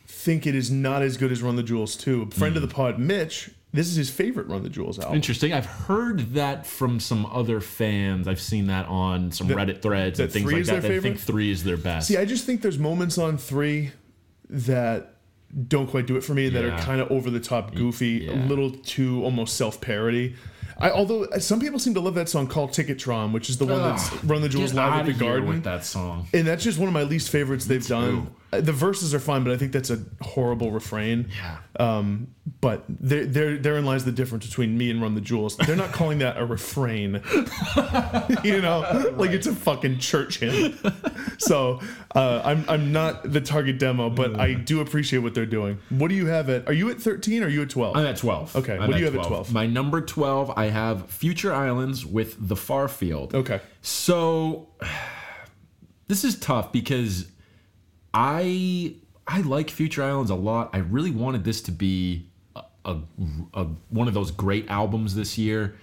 think 0.07 0.47
it 0.47 0.55
is 0.55 0.71
not 0.71 1.03
as 1.03 1.17
good 1.17 1.33
as 1.33 1.43
Run 1.43 1.57
the 1.57 1.65
Jewels 1.65 1.97
2. 1.97 2.29
A 2.31 2.35
friend 2.35 2.55
of 2.55 2.63
the 2.63 2.69
pod, 2.69 2.97
Mitch, 3.01 3.51
this 3.73 3.89
is 3.89 3.97
his 3.97 4.09
favorite 4.11 4.47
Run 4.47 4.63
the 4.63 4.69
Jewels 4.69 4.99
album. 5.01 5.17
Interesting. 5.17 5.53
I've 5.53 5.67
heard 5.67 6.35
that 6.35 6.65
from 6.65 7.01
some 7.01 7.27
other 7.27 7.61
fans. 7.61 8.29
I've 8.29 8.41
seen 8.41 8.69
that 8.69 8.87
on 8.87 9.33
some 9.33 9.49
Reddit 9.49 9.83
threads 9.83 10.21
and 10.21 10.29
that 10.29 10.33
things 10.33 10.45
three 10.45 10.55
like 10.55 10.61
is 10.61 10.67
that. 10.69 10.83
their 10.83 10.93
They 10.93 11.01
think 11.01 11.19
three 11.19 11.51
is 11.51 11.65
their 11.65 11.77
best. 11.77 12.07
See, 12.07 12.17
I 12.19 12.25
just 12.25 12.45
think 12.45 12.63
there's 12.63 12.79
moments 12.79 13.19
on 13.19 13.37
3 13.37 13.91
that 14.51 15.12
don't 15.69 15.87
quite 15.87 16.07
do 16.07 16.17
it 16.17 16.23
for 16.25 16.35
me 16.35 16.49
that 16.49 16.65
Yeah. 16.65 16.75
are 16.75 16.79
kind 16.83 17.01
of 17.01 17.11
over 17.11 17.31
the 17.31 17.41
top 17.41 17.75
goofy, 17.75 18.27
a 18.29 18.35
little 18.35 18.71
too 18.71 19.23
almost 19.25 19.57
self-parody. 19.57 20.35
I, 20.79 20.91
although 20.91 21.27
some 21.39 21.61
people 21.61 21.79
seem 21.79 21.95
to 21.95 22.01
love 22.01 22.15
that 22.15 22.29
song 22.29 22.47
called 22.47 22.71
Ticketron, 22.71 23.33
which 23.33 23.51
is 23.51 23.59
the 23.59 23.67
one 23.67 23.83
that's 23.83 24.25
Run 24.25 24.41
the 24.41 24.49
Jewels 24.49 24.73
live 24.75 25.01
at 25.01 25.07
the 25.07 25.13
Garden. 25.13 25.47
with 25.49 25.63
that 25.65 25.85
song. 25.85 26.27
And 26.33 26.47
that's 26.47 26.65
just 26.65 26.79
one 26.79 26.89
of 26.89 26.95
my 26.95 27.03
least 27.03 27.29
favorites 27.29 27.67
they've 27.67 27.87
done. 27.87 28.27
Uh, 28.27 28.31
The 28.53 28.73
verses 28.73 29.15
are 29.15 29.19
fine, 29.19 29.45
but 29.45 29.53
I 29.53 29.57
think 29.57 29.73
that's 29.73 29.91
a 29.91 30.01
horrible 30.21 30.73
refrain. 30.73 31.31
Yeah. 31.37 31.59
Um, 31.81 32.35
but 32.61 32.85
there, 32.89 33.25
there, 33.25 33.57
therein 33.57 33.87
lies 33.87 34.05
the 34.05 34.13
difference 34.13 34.47
between 34.47 34.77
me 34.77 34.91
and 34.91 35.01
Run 35.01 35.15
the 35.15 35.21
Jewels. 35.21 35.57
They're 35.57 35.75
not 35.75 35.93
calling 35.93 36.19
that 36.19 36.37
a 36.37 36.45
refrain, 36.45 37.15
you 38.45 38.61
know, 38.61 39.15
like 39.17 39.31
it's 39.31 39.47
a 39.47 39.55
fucking 39.55 40.01
church 40.01 40.41
hymn. 40.41 40.79
So 41.39 41.81
uh, 42.15 42.43
I'm, 42.45 42.65
I'm 42.69 42.93
not 42.93 43.33
the 43.33 43.41
target 43.41 43.79
demo, 43.79 44.11
but 44.11 44.39
I 44.39 44.55
do 44.55 44.81
appreciate 44.81 45.21
what 45.21 45.35
they're 45.35 45.47
doing. 45.47 45.79
What 45.89 46.09
do 46.09 46.15
you 46.15 46.27
have 46.27 46.51
at? 46.51 46.69
Are 46.69 46.73
you 46.73 46.91
at 46.91 47.01
13 47.01 47.43
or 47.43 47.47
are 47.47 47.49
you 47.49 47.63
at 47.63 47.71
12? 47.71 47.97
I'm 47.97 48.07
at 48.07 48.17
12. 48.17 48.57
Okay, 48.57 48.75
I'm 48.75 48.81
what 48.81 48.93
do 48.93 48.99
you 48.99 49.07
have 49.07 49.17
at 49.17 49.25
12? 49.25 49.53
My 49.53 49.67
number 49.67 50.01
12, 50.01 50.53
I 50.57 50.67
have 50.67 51.11
Future 51.11 51.55
Islands 51.55 52.05
with 52.05 52.37
The 52.49 52.57
Far 52.57 52.89
Field. 52.89 53.35
Okay. 53.35 53.61
So 53.81 54.69
this 56.09 56.25
is 56.25 56.39
tough 56.39 56.73
because 56.73 57.32
I 58.15 58.97
I 59.27 59.41
like 59.43 59.71
Future 59.71 60.03
Islands 60.03 60.31
a 60.31 60.35
lot. 60.35 60.71
I 60.73 60.79
really 60.79 61.11
wanted 61.11 61.45
this 61.45 61.63
to 61.63 61.73
be 61.73 62.27
a, 62.57 62.63
a, 62.85 62.99
a- 63.55 63.67
one 63.91 64.09
of 64.09 64.15
those 64.15 64.31
great 64.31 64.69
albums 64.69 65.15
this 65.15 65.39
year. 65.39 65.77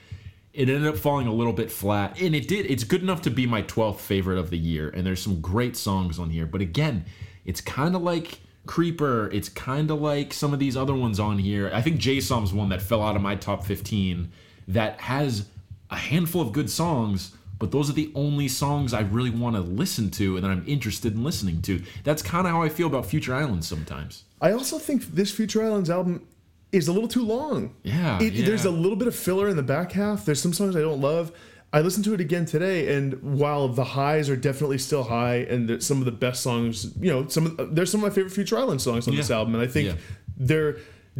It 0.53 0.67
ended 0.67 0.87
up 0.87 0.97
falling 0.97 1.27
a 1.27 1.33
little 1.33 1.53
bit 1.53 1.71
flat, 1.71 2.19
and 2.19 2.35
it 2.35 2.47
did. 2.47 2.65
It's 2.69 2.83
good 2.83 3.01
enough 3.01 3.21
to 3.23 3.29
be 3.29 3.45
my 3.45 3.61
12th 3.63 3.99
favorite 3.99 4.37
of 4.37 4.49
the 4.49 4.57
year, 4.57 4.89
and 4.89 5.05
there's 5.05 5.21
some 5.21 5.39
great 5.41 5.77
songs 5.77 6.19
on 6.19 6.29
here. 6.31 6.45
But 6.45 6.61
again, 6.61 7.05
it's 7.45 7.61
kind 7.61 7.95
of 7.95 8.01
like 8.01 8.39
Creeper. 8.65 9.29
It's 9.31 9.47
kind 9.47 9.89
of 9.89 10.01
like 10.01 10.33
some 10.33 10.53
of 10.53 10.59
these 10.59 10.75
other 10.75 10.95
ones 10.95 11.19
on 11.19 11.37
here. 11.39 11.71
I 11.73 11.81
think 11.81 11.97
J 11.99 12.19
one 12.19 12.69
that 12.69 12.81
fell 12.81 13.01
out 13.01 13.15
of 13.15 13.21
my 13.21 13.35
top 13.35 13.63
15 13.63 14.31
that 14.67 14.99
has 15.01 15.47
a 15.89 15.95
handful 15.95 16.41
of 16.41 16.51
good 16.51 16.69
songs, 16.69 17.35
but 17.59 17.71
those 17.71 17.89
are 17.89 17.93
the 17.93 18.11
only 18.15 18.47
songs 18.47 18.93
I 18.93 19.01
really 19.01 19.29
want 19.29 19.55
to 19.55 19.61
listen 19.61 20.09
to 20.11 20.35
and 20.37 20.43
that 20.45 20.49
I'm 20.49 20.63
interested 20.65 21.13
in 21.13 21.23
listening 21.23 21.61
to. 21.63 21.81
That's 22.03 22.21
kind 22.21 22.47
of 22.47 22.53
how 22.53 22.61
I 22.63 22.69
feel 22.69 22.87
about 22.87 23.05
Future 23.05 23.35
Islands 23.35 23.67
sometimes. 23.67 24.23
I 24.41 24.51
also 24.53 24.79
think 24.79 25.03
this 25.07 25.31
Future 25.31 25.63
Islands 25.63 25.89
album 25.89 26.25
is 26.71 26.87
a 26.87 26.93
little 26.93 27.09
too 27.09 27.25
long. 27.25 27.75
Yeah, 27.83 28.21
It, 28.21 28.33
yeah. 28.33 28.45
There's 28.45 28.65
a 28.65 28.71
little 28.71 28.95
bit 28.95 29.07
of 29.07 29.15
filler 29.15 29.49
in 29.49 29.55
the 29.57 29.63
back 29.63 29.91
half. 29.91 30.25
There's 30.25 30.41
some 30.41 30.53
songs 30.53 30.75
I 30.75 30.81
don't 30.81 31.01
love. 31.01 31.31
I 31.71 31.81
listened 31.81 32.05
to 32.05 32.15
it 32.15 32.21
again 32.21 32.45
today, 32.45 32.95
and 32.95 33.21
while 33.21 33.67
the 33.67 33.83
highs 33.83 34.27
are 34.29 34.35
definitely 34.35 34.79
still 34.79 35.03
high, 35.03 35.35
and 35.49 35.83
some 35.83 35.99
of 35.99 36.05
the 36.05 36.11
best 36.11 36.41
songs, 36.41 36.95
you 36.99 37.11
know, 37.11 37.27
some 37.27 37.45
of, 37.59 37.75
there's 37.75 37.91
some 37.91 38.03
of 38.03 38.09
my 38.09 38.15
favorite 38.15 38.31
Future 38.33 38.57
Islands 38.57 38.83
songs 38.83 39.07
on 39.07 39.15
this 39.15 39.29
album, 39.29 39.53
and 39.53 39.63
I 39.63 39.67
think 39.67 39.89
Yeah. 39.89 39.95
they're 40.35 40.77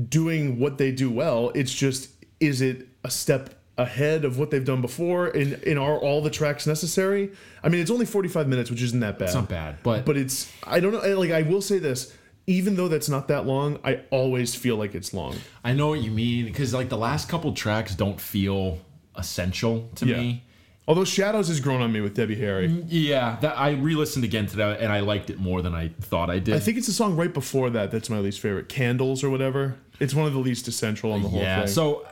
doing 0.08 0.60
what 0.60 0.78
they 0.80 0.92
do 0.92 1.12
well. 1.12 1.52
It's 1.54 1.74
just, 1.74 2.10
is 2.40 2.62
it 2.62 2.88
a 3.04 3.12
step 3.12 3.59
ahead 3.80 4.26
of 4.26 4.38
what 4.38 4.52
they've 4.52 4.66
done 4.66 4.82
before? 4.82 5.28
And, 5.28 5.54
and 5.64 5.80
are 5.80 5.98
all 5.98 6.22
the 6.22 6.30
tracks 6.30 6.68
necessary? 6.68 7.32
I 7.64 7.70
mean, 7.70 7.82
it's 7.82 7.90
only 7.92 8.06
45 8.06 8.48
minutes, 8.48 8.70
which 8.70 8.82
isn't 8.84 9.00
that 9.00 9.18
bad. 9.18 9.26
It's 9.26 9.36
not 9.36 9.50
bad, 9.50 9.78
but, 9.82 10.06
But 10.06 10.18
it's 10.18 10.52
I 10.66 10.80
don't 10.80 10.92
know. 10.92 11.20
Like 11.20 11.32
I 11.32 11.42
will 11.44 11.62
say 11.62 11.80
this, 11.80 12.14
even 12.46 12.76
though 12.76 12.88
that's 12.88 13.10
not 13.10 13.28
that 13.30 13.46
long, 13.46 13.80
I 13.84 14.02
always 14.12 14.54
feel 14.56 14.76
like 14.76 14.96
it's 14.96 15.14
long. 15.14 15.36
I 15.64 15.74
know 15.74 15.88
what 15.90 16.02
you 16.02 16.12
mean 16.12 16.46
because 16.46 16.74
like 16.74 16.90
the 16.90 16.98
last 16.98 17.30
couple 17.30 17.54
tracks 17.54 17.96
don't 17.96 18.20
feel 18.20 18.80
essential 19.16 19.90
to 19.96 20.06
Yeah. 20.06 20.18
me. 20.18 20.44
Although 20.88 21.06
Shadows 21.06 21.50
has 21.50 21.60
grown 21.60 21.82
on 21.82 21.92
me 21.92 22.02
with 22.02 22.16
Debbie 22.16 22.34
Harry. 22.38 22.68
Mm, 22.68 22.86
yeah, 22.88 23.38
that 23.42 23.60
I 23.60 23.72
re-listened 23.72 24.26
again 24.26 24.48
today 24.48 24.76
and 24.80 24.92
I 24.92 25.02
liked 25.02 25.30
it 25.30 25.40
more 25.40 25.62
than 25.62 25.76
I 25.76 25.90
thought 26.02 26.32
I 26.32 26.40
did. 26.40 26.56
I 26.56 26.60
think 26.60 26.78
it's 26.80 26.88
the 26.88 26.94
song 26.94 27.16
right 27.16 27.32
before 27.32 27.70
that 27.70 27.92
that's 27.92 28.10
my 28.10 28.18
least 28.18 28.40
favorite. 28.40 28.70
Candles 28.70 29.24
or 29.24 29.30
whatever. 29.30 29.76
It's 30.00 30.16
one 30.16 30.26
of 30.26 30.34
the 30.34 30.40
least 30.40 30.68
essential 30.68 31.12
on 31.12 31.22
the 31.22 31.30
whole 31.30 31.42
yeah, 31.42 31.60
thing. 31.66 31.68
so 31.68 32.08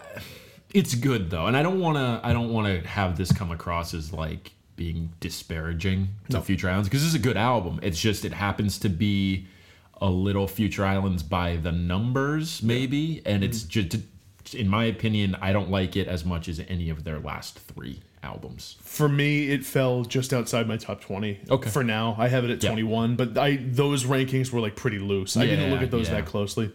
it's 0.74 0.96
good 0.96 1.30
though, 1.30 1.46
and 1.48 1.56
I 1.58 1.64
don't 1.64 1.80
want 1.80 1.98
to. 1.98 2.20
I 2.28 2.34
don't 2.34 2.52
want 2.52 2.68
to 2.68 2.88
have 2.88 3.18
this 3.18 3.32
come 3.32 3.52
across 3.52 3.94
as 3.94 4.12
like 4.14 4.52
being 4.76 5.12
disparaging 5.20 6.10
to 6.30 6.42
Future 6.42 6.70
Islands 6.70 6.88
because 6.88 7.02
this 7.02 7.10
is 7.10 7.16
a 7.16 7.20
good 7.20 7.38
album. 7.38 7.80
It's 7.82 8.00
just 8.00 8.26
it 8.26 8.34
happens 8.34 8.78
to 8.80 8.90
be 8.90 9.48
a 10.00 10.10
little 10.10 10.48
Future 10.48 10.86
Islands 10.86 11.24
by 11.24 11.56
the 11.56 11.72
numbers, 11.72 12.62
maybe, 12.62 13.22
and 13.26 13.44
it's 13.44 13.64
Mm-hmm. 13.64 13.70
just. 13.90 14.04
In 14.56 14.70
my 14.70 14.86
opinion, 14.86 15.36
I 15.42 15.52
don't 15.52 15.70
like 15.70 15.98
it 15.98 16.08
as 16.08 16.24
much 16.24 16.48
as 16.48 16.62
any 16.70 16.90
of 16.90 17.04
their 17.04 17.20
last 17.20 17.60
three. 17.60 18.00
albums. 18.24 18.78
For 18.82 19.10
me, 19.10 19.50
it 19.50 19.66
fell 19.66 20.04
just 20.06 20.32
outside 20.34 20.68
my 20.70 20.78
top 20.78 21.02
20. 21.02 21.40
Okay. 21.50 21.70
For 21.70 21.84
now, 21.84 22.16
I 22.18 22.30
have 22.30 22.46
it 22.46 22.50
at 22.52 22.64
Yeah. 22.64 22.70
21, 22.70 23.16
but 23.18 23.38
I 23.38 23.58
those 23.58 24.06
rankings 24.06 24.52
were 24.52 24.62
like 24.62 24.76
pretty 24.78 25.00
loose. 25.00 25.36
I 25.36 25.46
didn't 25.46 25.70
look 25.72 25.82
at 25.82 25.92
those 25.92 26.08
yeah. 26.08 26.16
that 26.22 26.26
closely. 26.28 26.72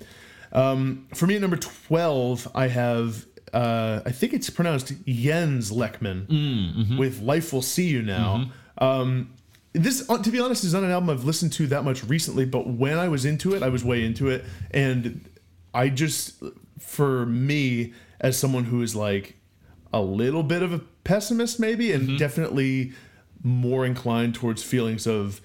Um, 0.52 1.06
for 1.14 1.26
me, 1.26 1.36
at 1.36 1.40
number 1.40 1.56
12, 1.56 2.48
I 2.54 2.66
have, 2.68 3.24
uh, 3.52 4.00
I 4.06 4.10
think 4.12 4.32
it's 4.32 4.50
pronounced 4.50 4.92
Jens 5.06 5.70
Lekman 5.70 6.26
Mm, 6.26 6.74
mm-hmm. 6.76 6.96
with 6.98 7.20
Life 7.20 7.52
Will 7.52 7.62
See 7.62 7.86
You 7.88 8.02
Now. 8.02 8.50
Um, 8.78 9.34
this, 9.74 10.08
uh, 10.10 10.18
to 10.18 10.30
be 10.30 10.38
honest, 10.40 10.64
is 10.64 10.74
not 10.74 10.82
an 10.82 10.90
album 10.90 11.10
I've 11.10 11.24
listened 11.24 11.52
to 11.54 11.66
that 11.68 11.84
much 11.84 12.04
recently, 12.04 12.44
but 12.44 12.66
when 12.68 12.98
I 12.98 13.08
was 13.08 13.24
into 13.24 13.54
it, 13.54 13.62
I 13.62 13.68
was 13.68 13.84
way 13.84 14.04
into 14.04 14.28
it. 14.28 14.44
And 14.70 15.24
I 15.74 15.88
just, 15.88 16.42
for 16.78 17.24
me, 17.26 17.92
as 18.20 18.38
someone 18.38 18.64
who 18.64 18.82
is 18.82 18.94
like 18.96 19.36
a 19.92 20.00
little 20.02 20.42
bit 20.42 20.62
of 20.62 20.72
a 20.72 20.78
pessimist, 21.04 21.58
maybe, 21.60 21.92
and 21.92 22.02
Mm-hmm. 22.08 22.16
definitely 22.16 22.92
more 23.42 23.84
inclined 23.86 24.34
towards 24.34 24.62
feelings 24.62 25.06
of 25.06 25.40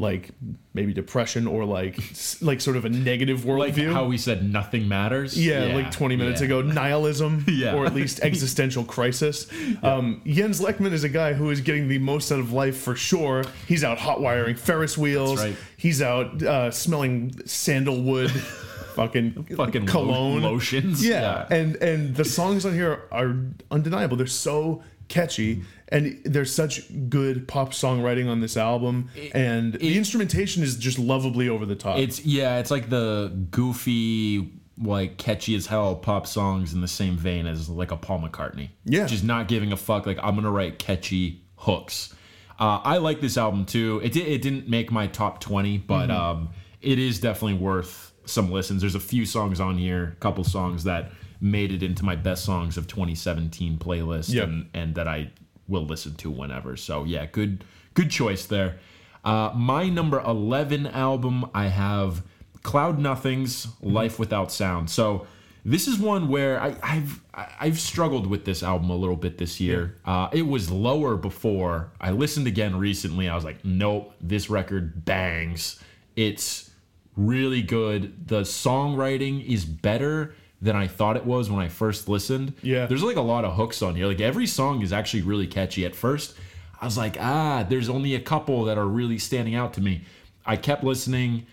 like 0.00 0.30
maybe 0.74 0.92
depression 0.94 1.48
or 1.48 1.64
like 1.64 1.98
like 2.40 2.60
sort 2.60 2.76
of 2.76 2.84
a 2.84 2.88
negative 2.88 3.44
Like 3.44 3.74
worldview. 3.74 3.92
how 3.92 4.04
we 4.06 4.16
said 4.16 4.48
nothing 4.48 4.86
matters. 4.86 5.36
yeah, 5.36 5.74
like 5.74 5.90
20 5.90 6.14
minutes 6.14 6.40
yeah. 6.40 6.44
ago, 6.46 6.62
nihilism, 6.62 7.44
Yeah. 7.48 7.74
or 7.74 7.84
at 7.84 7.94
least 7.94 8.20
existential 8.22 8.84
crisis. 8.84 9.48
Um, 9.82 10.22
Jens 10.24 10.60
Lekman 10.60 10.92
is 10.92 11.02
a 11.02 11.08
guy 11.08 11.32
who 11.32 11.50
is 11.50 11.60
getting 11.60 11.88
the 11.88 11.98
most 11.98 12.30
out 12.30 12.38
of 12.38 12.52
life 12.52 12.76
for 12.78 12.94
sure. 12.94 13.42
He's 13.66 13.82
out 13.82 13.98
hot 13.98 14.20
wiring 14.20 14.54
Ferris 14.54 14.96
wheels. 14.96 15.40
That's 15.40 15.50
right. 15.50 15.58
He's 15.76 16.00
out 16.00 16.40
uh, 16.44 16.70
smelling 16.70 17.34
sandalwood, 17.44 18.30
fucking 18.94 19.32
Fucking 19.56 19.86
lo- 19.86 19.92
cologne, 19.92 20.42
lotions. 20.42 21.04
Yeah. 21.04 21.44
and 21.50 21.74
and 21.76 22.14
the 22.14 22.24
songs 22.24 22.64
on 22.64 22.72
here 22.72 23.02
are 23.10 23.34
undeniable. 23.72 24.16
They're 24.16 24.26
so 24.28 24.82
catchy. 25.08 25.62
And 25.90 26.20
there's 26.24 26.54
such 26.54 26.82
good 27.08 27.48
pop 27.48 27.70
songwriting 27.70 28.28
on 28.28 28.40
this 28.40 28.58
album, 28.58 29.08
and 29.32 29.72
the 29.72 29.96
instrumentation 29.96 30.62
is 30.62 30.76
just 30.76 30.98
lovably 30.98 31.48
over 31.48 31.64
the 31.64 31.74
top. 31.76 31.98
It's 31.98 32.24
yeah, 32.26 32.58
it's 32.58 32.70
like 32.70 32.90
the 32.90 33.32
goofy, 33.50 34.50
like 34.82 35.16
catchy 35.16 35.54
as 35.54 35.66
hell 35.66 35.94
pop 35.96 36.26
songs 36.26 36.74
in 36.74 36.82
the 36.82 36.88
same 36.88 37.16
vein 37.16 37.46
as 37.46 37.70
like 37.70 37.90
a 37.90 37.96
Paul 37.96 38.20
McCartney. 38.20 38.68
Yeah. 38.84 39.06
just 39.06 39.24
not 39.24 39.48
giving 39.48 39.72
a 39.72 39.76
fuck. 39.78 40.04
Like 40.06 40.18
I'm 40.22 40.34
gonna 40.34 40.50
write 40.50 40.78
catchy 40.78 41.40
hooks. 41.56 42.14
Uh, 42.60 42.80
I 42.84 42.98
like 42.98 43.20
this 43.22 43.38
album 43.38 43.64
too. 43.64 44.00
It 44.04 44.14
it 44.16 44.42
didn't 44.42 44.68
make 44.68 44.90
my 44.92 45.06
top 45.06 45.40
twenty, 45.40 45.78
but 45.78 46.08
Mm-hmm. 46.10 46.20
um, 46.20 46.48
it 46.82 46.98
is 46.98 47.18
definitely 47.18 47.54
worth 47.54 48.12
some 48.26 48.50
listens. 48.52 48.82
There's 48.82 48.94
a 48.94 49.00
few 49.00 49.24
songs 49.24 49.58
on 49.58 49.78
here, 49.78 50.12
a 50.16 50.20
couple 50.20 50.44
songs 50.44 50.84
that 50.84 51.12
made 51.40 51.72
it 51.72 51.82
into 51.82 52.04
my 52.04 52.16
best 52.16 52.44
songs 52.44 52.76
of 52.76 52.86
2017 52.86 53.78
playlist, 53.78 54.32
Yep. 54.32 54.44
and 54.48 54.68
and 54.74 54.94
that 54.94 55.06
I 55.08 55.30
will 55.66 55.84
listen 55.86 56.14
to 56.16 56.30
whenever. 56.30 56.76
So 56.76 57.04
yeah, 57.04 57.26
good 57.26 57.64
good 57.94 58.10
choice 58.10 58.46
there. 58.46 58.78
Uh, 59.24 59.52
my 59.54 59.88
number 59.88 60.20
11 60.20 60.86
album, 60.86 61.44
I 61.54 61.66
have 61.66 62.22
Cloud 62.62 62.98
Nothings' 62.98 63.66
Life 63.82 64.18
Without 64.18 64.50
Sound. 64.52 64.88
So 64.88 65.26
this 65.64 65.86
is 65.88 65.98
one 65.98 66.28
where 66.28 66.60
I, 66.60 66.76
I've 66.82 67.20
I- 67.34 67.48
I've 67.60 67.78
struggled 67.78 68.26
with 68.26 68.44
this 68.44 68.62
album 68.62 68.90
a 68.90 68.96
little 68.96 69.16
bit 69.16 69.38
this 69.38 69.60
year. 69.60 69.96
Uh, 70.04 70.28
it 70.32 70.46
was 70.46 70.70
lower 70.70 71.16
before. 71.16 71.92
I 72.00 72.10
listened 72.12 72.46
again 72.46 72.76
recently. 72.76 73.28
I 73.28 73.34
was 73.34 73.44
like, 73.44 73.64
nope, 73.64 74.12
this 74.20 74.48
record 74.50 75.04
bangs. 75.04 75.80
It's 76.16 76.70
really 77.16 77.62
good. 77.62 78.26
The 78.28 78.40
songwriting 78.42 79.44
is 79.44 79.64
better 79.64 80.34
than 80.60 80.74
I 80.74 80.88
thought 80.88 81.16
it 81.16 81.24
was 81.24 81.50
when 81.50 81.60
I 81.60 81.68
first 81.68 82.08
listened. 82.08 82.54
Yeah. 82.62 82.86
There's 82.86 83.02
like 83.02 83.16
a 83.16 83.22
lot 83.22 83.44
of 83.44 83.54
hooks 83.54 83.80
on 83.82 83.94
here. 83.94 84.06
Like 84.06 84.20
every 84.20 84.46
song 84.46 84.82
is 84.82 84.92
actually 84.92 85.22
really 85.22 85.46
catchy. 85.46 85.84
At 85.84 85.94
first, 85.94 86.34
I 86.80 86.84
was 86.84 86.98
like, 86.98 87.16
ah, 87.20 87.64
there's 87.68 87.88
only 87.88 88.14
a 88.14 88.20
couple 88.20 88.64
that 88.64 88.78
are 88.78 88.86
really 88.86 89.18
standing 89.18 89.54
out 89.54 89.72
to 89.74 89.80
me. 89.80 90.02
I 90.44 90.56
kept 90.56 90.82
listening, 90.82 91.46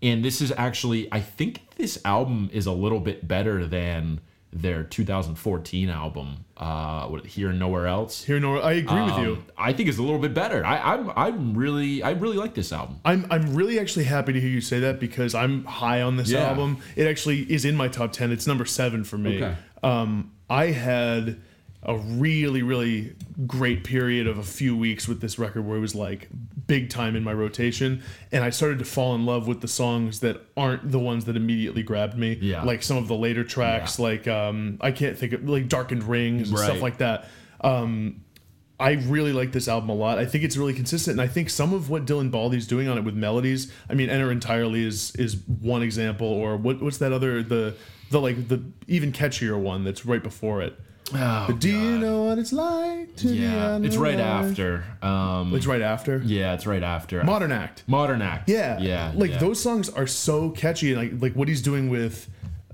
and 0.00 0.24
this 0.24 0.40
is 0.40 0.52
actually, 0.56 1.08
I 1.12 1.20
think 1.20 1.60
this 1.76 2.00
album 2.04 2.50
is 2.52 2.66
a 2.66 2.72
little 2.72 3.00
bit 3.00 3.26
better 3.26 3.66
than 3.66 4.20
their 4.52 4.84
2014 4.84 5.88
album, 5.88 6.44
uh, 6.58 7.06
what, 7.06 7.24
Here 7.26 7.48
and 7.50 7.58
Nowhere 7.58 7.86
Else. 7.86 8.22
Here, 8.24 8.38
Nora, 8.38 8.60
I 8.60 8.72
agree 8.72 9.00
with 9.02 9.16
you. 9.18 9.32
Um, 9.36 9.46
I 9.56 9.72
think 9.72 9.88
it's 9.88 9.98
a 9.98 10.02
little 10.02 10.18
bit 10.18 10.34
better. 10.34 10.64
I, 10.64 10.92
I'm, 10.94 11.10
I'm 11.16 11.54
really, 11.56 12.02
I 12.02 12.10
really 12.10 12.36
like 12.36 12.54
this 12.54 12.72
album. 12.72 13.00
I'm 13.04 13.26
I'm 13.30 13.54
really 13.54 13.78
actually 13.80 14.04
happy 14.04 14.32
to 14.34 14.40
hear 14.40 14.50
you 14.50 14.60
say 14.60 14.80
that 14.80 15.00
because 15.00 15.34
I'm 15.34 15.64
high 15.64 16.02
on 16.02 16.16
this 16.16 16.30
Yeah. 16.30 16.48
album. 16.48 16.78
It 16.96 17.06
actually 17.06 17.50
is 17.52 17.64
in 17.64 17.76
my 17.76 17.88
top 17.88 18.12
ten. 18.12 18.30
It's 18.30 18.46
number 18.46 18.64
seven 18.66 19.04
for 19.04 19.16
me. 19.18 19.36
Okay. 19.42 19.56
Um, 19.82 20.32
I 20.50 20.66
had 20.66 21.40
a 21.84 21.96
really 21.96 22.62
really 22.62 23.14
great 23.46 23.82
period 23.82 24.26
of 24.28 24.38
a 24.38 24.42
few 24.42 24.76
weeks 24.76 25.08
with 25.08 25.20
this 25.20 25.38
record 25.38 25.62
where 25.66 25.76
it 25.76 25.80
was 25.80 25.94
like 25.94 26.28
big 26.66 26.88
time 26.90 27.16
in 27.16 27.24
my 27.24 27.32
rotation, 27.32 28.02
and 28.30 28.44
I 28.44 28.50
started 28.50 28.78
to 28.78 28.84
fall 28.84 29.14
in 29.14 29.26
love 29.26 29.48
with 29.48 29.60
the 29.60 29.68
songs 29.68 30.20
that 30.20 30.40
aren't 30.56 30.90
the 30.92 30.98
ones 31.00 31.24
that 31.24 31.36
immediately 31.36 31.82
grabbed 31.82 32.16
me. 32.16 32.38
Yeah. 32.40 32.62
Like 32.62 32.82
some 32.82 32.96
of 32.98 33.08
the 33.08 33.16
later 33.16 33.42
tracks, 33.44 33.98
like 33.98 34.28
um, 34.28 34.78
I 34.80 34.92
can't 34.92 35.18
think 35.18 35.32
of 35.32 35.48
like 35.48 35.68
Darkened 35.68 36.04
Rings 36.04 36.50
and 36.50 36.58
Right. 36.58 36.66
stuff 36.66 36.80
like 36.82 36.98
that. 36.98 37.28
Um, 37.62 38.22
I 38.78 38.92
really 38.92 39.32
like 39.32 39.52
this 39.52 39.68
album 39.68 39.90
a 39.90 39.94
lot. 39.94 40.18
I 40.18 40.24
think 40.26 40.42
it's 40.44 40.56
really 40.56 40.74
consistent, 40.74 41.12
and 41.18 41.20
I 41.20 41.26
think 41.32 41.50
some 41.50 41.72
of 41.72 41.88
what 41.90 42.04
Dylan 42.04 42.30
Baldi's 42.30 42.66
doing 42.66 42.88
on 42.88 42.98
it 42.98 43.02
with 43.04 43.14
melodies. 43.14 43.72
I 43.88 43.94
mean, 43.94 44.08
Enter 44.10 44.30
Entirely 44.32 44.84
is 44.84 45.14
is 45.16 45.36
one 45.46 45.82
example, 45.82 46.26
or 46.26 46.56
what 46.56 46.80
what's 46.82 46.98
that 46.98 47.12
other 47.12 47.42
the 47.42 47.74
the 48.10 48.20
like 48.20 48.48
the 48.48 48.62
even 48.88 49.12
catchier 49.12 49.58
one 49.58 49.84
that's 49.84 50.04
right 50.06 50.22
before 50.22 50.62
it. 50.62 50.78
Oh, 51.14 51.44
But 51.48 51.58
do 51.58 51.68
you 51.70 51.98
know 51.98 52.24
what 52.24 52.38
it's 52.38 52.52
like 52.52 53.16
to 53.16 53.28
be 53.28 53.34
yeah, 53.34 53.72
on 53.72 53.84
it's 53.84 53.96
right 53.96 54.18
after. 54.18 54.84
Um, 55.02 55.54
It's 55.54 55.66
right 55.66 55.82
after. 55.82 56.22
yeah, 56.24 56.54
it's 56.54 56.66
right 56.66 56.82
after. 56.82 57.22
Modern 57.24 57.52
Act. 57.52 57.82
Modern 57.86 58.22
Act. 58.22 58.48
Yeah, 58.48 58.78
yeah. 58.78 59.12
Like 59.14 59.32
yeah. 59.32 59.38
those 59.38 59.60
songs 59.60 59.88
are 59.90 60.06
so 60.06 60.50
catchy, 60.50 60.92
and 60.92 61.00
like 61.00 61.20
like 61.22 61.32
what 61.34 61.48
he's 61.48 61.60
doing 61.62 61.90
with 61.90 62.28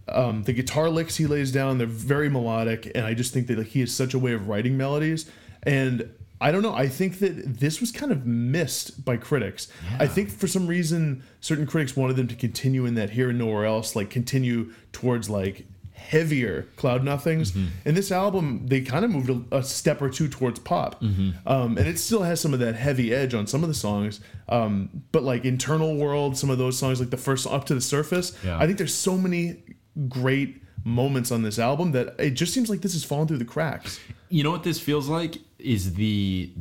um, 0.09 0.45
the 0.45 0.53
guitar 0.53 0.89
licks 0.89 1.17
he 1.17 1.27
lays 1.27 1.51
down, 1.51 1.79
they're 1.79 1.87
very 1.87 2.29
melodic, 2.29 2.91
and 2.95 3.05
I 3.05 3.15
just 3.15 3.33
think 3.35 3.47
that 3.49 3.59
like 3.59 3.69
he 3.69 3.81
has 3.81 3.93
such 3.93 4.15
a 4.15 4.19
way 4.19 4.33
of 4.33 4.49
writing 4.49 4.77
melodies. 4.77 5.29
And 5.65 6.09
I 6.41 6.53
don't 6.53 6.63
know, 6.63 6.75
I 6.75 6.87
think 6.89 7.19
that 7.19 7.59
this 7.59 7.81
was 7.81 7.91
kind 7.91 8.13
of 8.13 8.25
missed 8.25 9.05
by 9.05 9.17
critics. 9.17 9.67
I 9.99 10.07
think 10.07 10.31
for 10.31 10.47
some 10.47 10.69
reason 10.69 11.25
certain 11.41 11.67
critics 11.67 11.97
wanted 11.97 12.15
them 12.15 12.29
to 12.29 12.37
continue 12.37 12.87
in 12.87 12.95
that 12.95 13.11
here 13.11 13.31
and 13.31 13.39
nowhere 13.39 13.65
else, 13.65 13.97
like 13.97 14.09
continue 14.11 14.73
towards 14.93 15.29
like 15.29 15.67
heavier 15.99 16.63
cloud 16.77 17.03
nothings 17.05 17.55
and 17.85 17.97
this 17.97 18.11
album 18.13 18.63
they 18.67 18.81
kind 18.81 19.05
of 19.05 19.11
moved 19.11 19.29
a, 19.29 19.57
a 19.59 19.63
step 19.63 20.01
or 20.01 20.09
two 20.09 20.29
towards 20.29 20.59
pop 20.61 21.03
um, 21.03 21.77
and 21.77 21.87
it 21.87 21.99
still 21.99 22.23
has 22.23 22.41
some 22.41 22.55
of 22.55 22.61
that 22.61 22.75
heavy 22.75 23.13
edge 23.13 23.35
on 23.35 23.47
some 23.47 23.63
of 23.63 23.69
the 23.69 23.75
songs 23.75 24.21
um, 24.49 24.89
but 25.13 25.23
like 25.23 25.45
internal 25.45 25.97
world 25.97 26.37
some 26.37 26.51
of 26.51 26.57
those 26.59 26.79
songs 26.79 27.01
like 27.01 27.11
the 27.11 27.17
first 27.17 27.47
up 27.47 27.65
to 27.67 27.75
the 27.75 27.81
surface 27.81 28.33
Yeah. 28.45 28.57
i 28.59 28.65
think 28.67 28.79
there's 28.79 28.95
so 28.95 29.19
many 29.19 29.63
great 30.09 30.63
moments 30.85 31.31
on 31.33 31.43
this 31.43 31.59
album 31.59 31.93
that 31.93 32.15
it 32.19 32.31
just 32.31 32.55
seems 32.55 32.71
like 32.71 32.81
this 32.81 32.95
is 32.95 33.05
falling 33.05 33.27
through 33.29 33.39
the 33.39 33.45
cracks 33.45 33.99
You 34.31 34.45
know 34.45 34.51
what 34.51 34.63
this 34.63 34.79
feels 34.81 35.09
like 35.09 35.39
is 35.59 35.95
the 35.95 36.53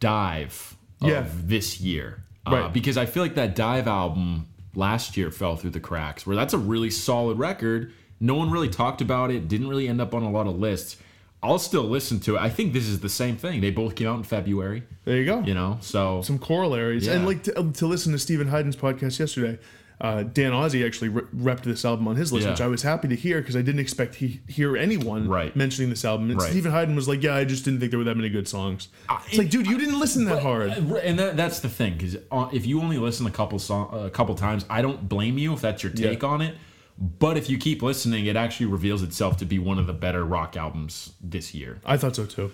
DIIV 0.00 0.74
of 1.00 1.08
Yeah. 1.08 1.24
this 1.44 1.80
year. 1.80 2.24
Uh, 2.46 2.50
Right. 2.52 2.72
because 2.72 2.96
I 2.96 3.06
feel 3.06 3.22
like 3.22 3.34
that 3.36 3.54
DIIV 3.56 3.86
album 3.86 4.46
last 4.74 5.16
year 5.16 5.30
fell 5.30 5.56
through 5.56 5.70
the 5.70 5.80
cracks, 5.80 6.26
where 6.26 6.34
that's 6.36 6.52
a 6.54 6.58
really 6.58 6.90
solid 6.90 7.38
record. 7.38 7.92
No 8.22 8.34
one 8.36 8.50
really 8.50 8.68
talked 8.68 9.00
about 9.02 9.30
it, 9.30 9.48
didn't 9.48 9.68
really 9.68 9.88
end 9.88 10.00
up 10.00 10.14
on 10.14 10.22
a 10.22 10.30
lot 10.30 10.46
of 10.46 10.58
lists. 10.58 10.96
I'll 11.42 11.58
still 11.58 11.82
listen 11.82 12.20
to 12.20 12.36
it. 12.36 12.40
I 12.40 12.48
think 12.48 12.72
this 12.72 12.86
is 12.86 13.00
the 13.00 13.08
same 13.08 13.36
thing. 13.36 13.60
They 13.60 13.70
both 13.72 13.96
came 13.96 14.06
out 14.06 14.16
in 14.16 14.22
February, 14.22 14.84
there 15.04 15.16
you 15.16 15.24
go 15.26 15.40
you 15.40 15.54
know? 15.54 15.78
So, 15.80 16.22
some 16.22 16.38
corollaries 16.38 17.08
and 17.08 17.26
like 17.26 17.42
to, 17.44 17.58
um, 17.58 17.72
to 17.74 17.86
listen 17.88 18.12
to 18.12 18.18
steven 18.18 18.46
Hyden's 18.46 18.76
podcast 18.76 19.18
yesterday 19.18 19.58
uh, 20.00 20.24
Dan 20.24 20.50
Ozzi 20.50 20.84
actually 20.84 21.10
re- 21.10 21.22
repped 21.36 21.62
this 21.62 21.84
album 21.84 22.08
on 22.08 22.16
his 22.16 22.32
list, 22.32 22.44
Yeah. 22.44 22.50
which 22.52 22.60
I 22.60 22.66
was 22.66 22.82
happy 22.82 23.06
to 23.06 23.14
hear 23.14 23.40
because 23.40 23.54
I 23.54 23.62
didn't 23.62 23.80
expect 23.80 24.16
he 24.16 24.40
hear 24.48 24.76
anyone 24.76 25.28
Right. 25.28 25.54
mentioning 25.54 25.90
this 25.90 26.04
album. 26.04 26.28
And 26.30 26.40
Right. 26.40 26.50
Steven 26.50 26.72
Hyden 26.72 26.96
was 26.96 27.06
like, 27.06 27.22
"Yeah, 27.22 27.36
I 27.36 27.44
just 27.44 27.64
didn't 27.64 27.78
think 27.78 27.90
there 27.92 27.98
were 27.98 28.04
that 28.06 28.16
many 28.16 28.28
good 28.28 28.48
songs." 28.48 28.88
it's 29.28 29.38
like, 29.38 29.48
dude, 29.50 29.66
you 29.68 29.78
didn't 29.78 30.00
listen 30.00 30.24
that 30.24 30.42
hard. 30.42 30.70
Uh, 30.70 30.94
and 30.96 31.16
that, 31.20 31.36
that's 31.36 31.60
the 31.60 31.68
thing 31.68 31.92
because 31.98 32.16
uh, 32.32 32.48
if 32.52 32.66
you 32.66 32.80
only 32.80 32.98
listen 32.98 33.26
a 33.26 33.30
couple 33.30 33.60
song, 33.60 33.90
a 33.92 34.10
couple 34.10 34.34
times, 34.34 34.64
I 34.68 34.82
don't 34.82 35.08
blame 35.08 35.38
you 35.38 35.52
if 35.52 35.60
that's 35.60 35.84
your 35.84 35.92
take 35.92 36.22
Yeah. 36.22 36.28
on 36.28 36.40
it. 36.40 36.56
But 36.98 37.36
if 37.36 37.48
you 37.50 37.58
keep 37.58 37.82
listening, 37.82 38.26
it 38.26 38.36
actually 38.36 38.66
reveals 38.66 39.02
itself 39.02 39.36
to 39.38 39.44
be 39.44 39.58
one 39.58 39.78
of 39.78 39.86
the 39.86 39.92
better 39.92 40.24
rock 40.24 40.56
albums 40.56 41.12
this 41.20 41.54
year. 41.54 41.78
I 41.84 41.96
thought 41.96 42.14
so 42.16 42.26
too. 42.26 42.52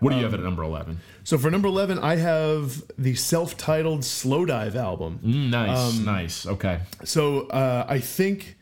What 0.00 0.10
do 0.10 0.16
you 0.16 0.24
have 0.24 0.34
at 0.34 0.40
number 0.40 0.62
eleven? 0.62 1.00
So 1.22 1.38
for 1.38 1.50
number 1.50 1.68
eleven, 1.68 1.98
I 1.98 2.16
have 2.16 2.82
the 2.98 3.14
self-titled 3.14 4.00
Slowdive 4.00 4.74
album. 4.74 5.20
Mm, 5.24 5.50
nice, 5.50 5.78
Um, 5.98 6.04
nice. 6.04 6.46
Okay, 6.46 6.80
So 7.04 7.46
uh, 7.48 7.86
I 7.88 8.00
think 8.00 8.56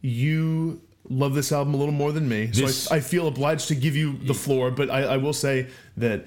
you 0.00 0.80
love 1.08 1.34
this 1.34 1.50
album 1.52 1.74
a 1.74 1.76
little 1.76 1.94
more 1.94 2.12
than 2.12 2.28
me. 2.28 2.46
This- 2.46 2.84
so 2.84 2.94
I, 2.94 2.98
I 2.98 3.00
feel 3.00 3.26
obliged 3.26 3.68
to 3.68 3.74
give 3.74 3.96
you 3.96 4.18
the 4.18 4.34
floor, 4.34 4.70
but 4.70 4.90
I, 4.90 5.02
I 5.04 5.16
will 5.16 5.32
say 5.32 5.68
that 5.96 6.26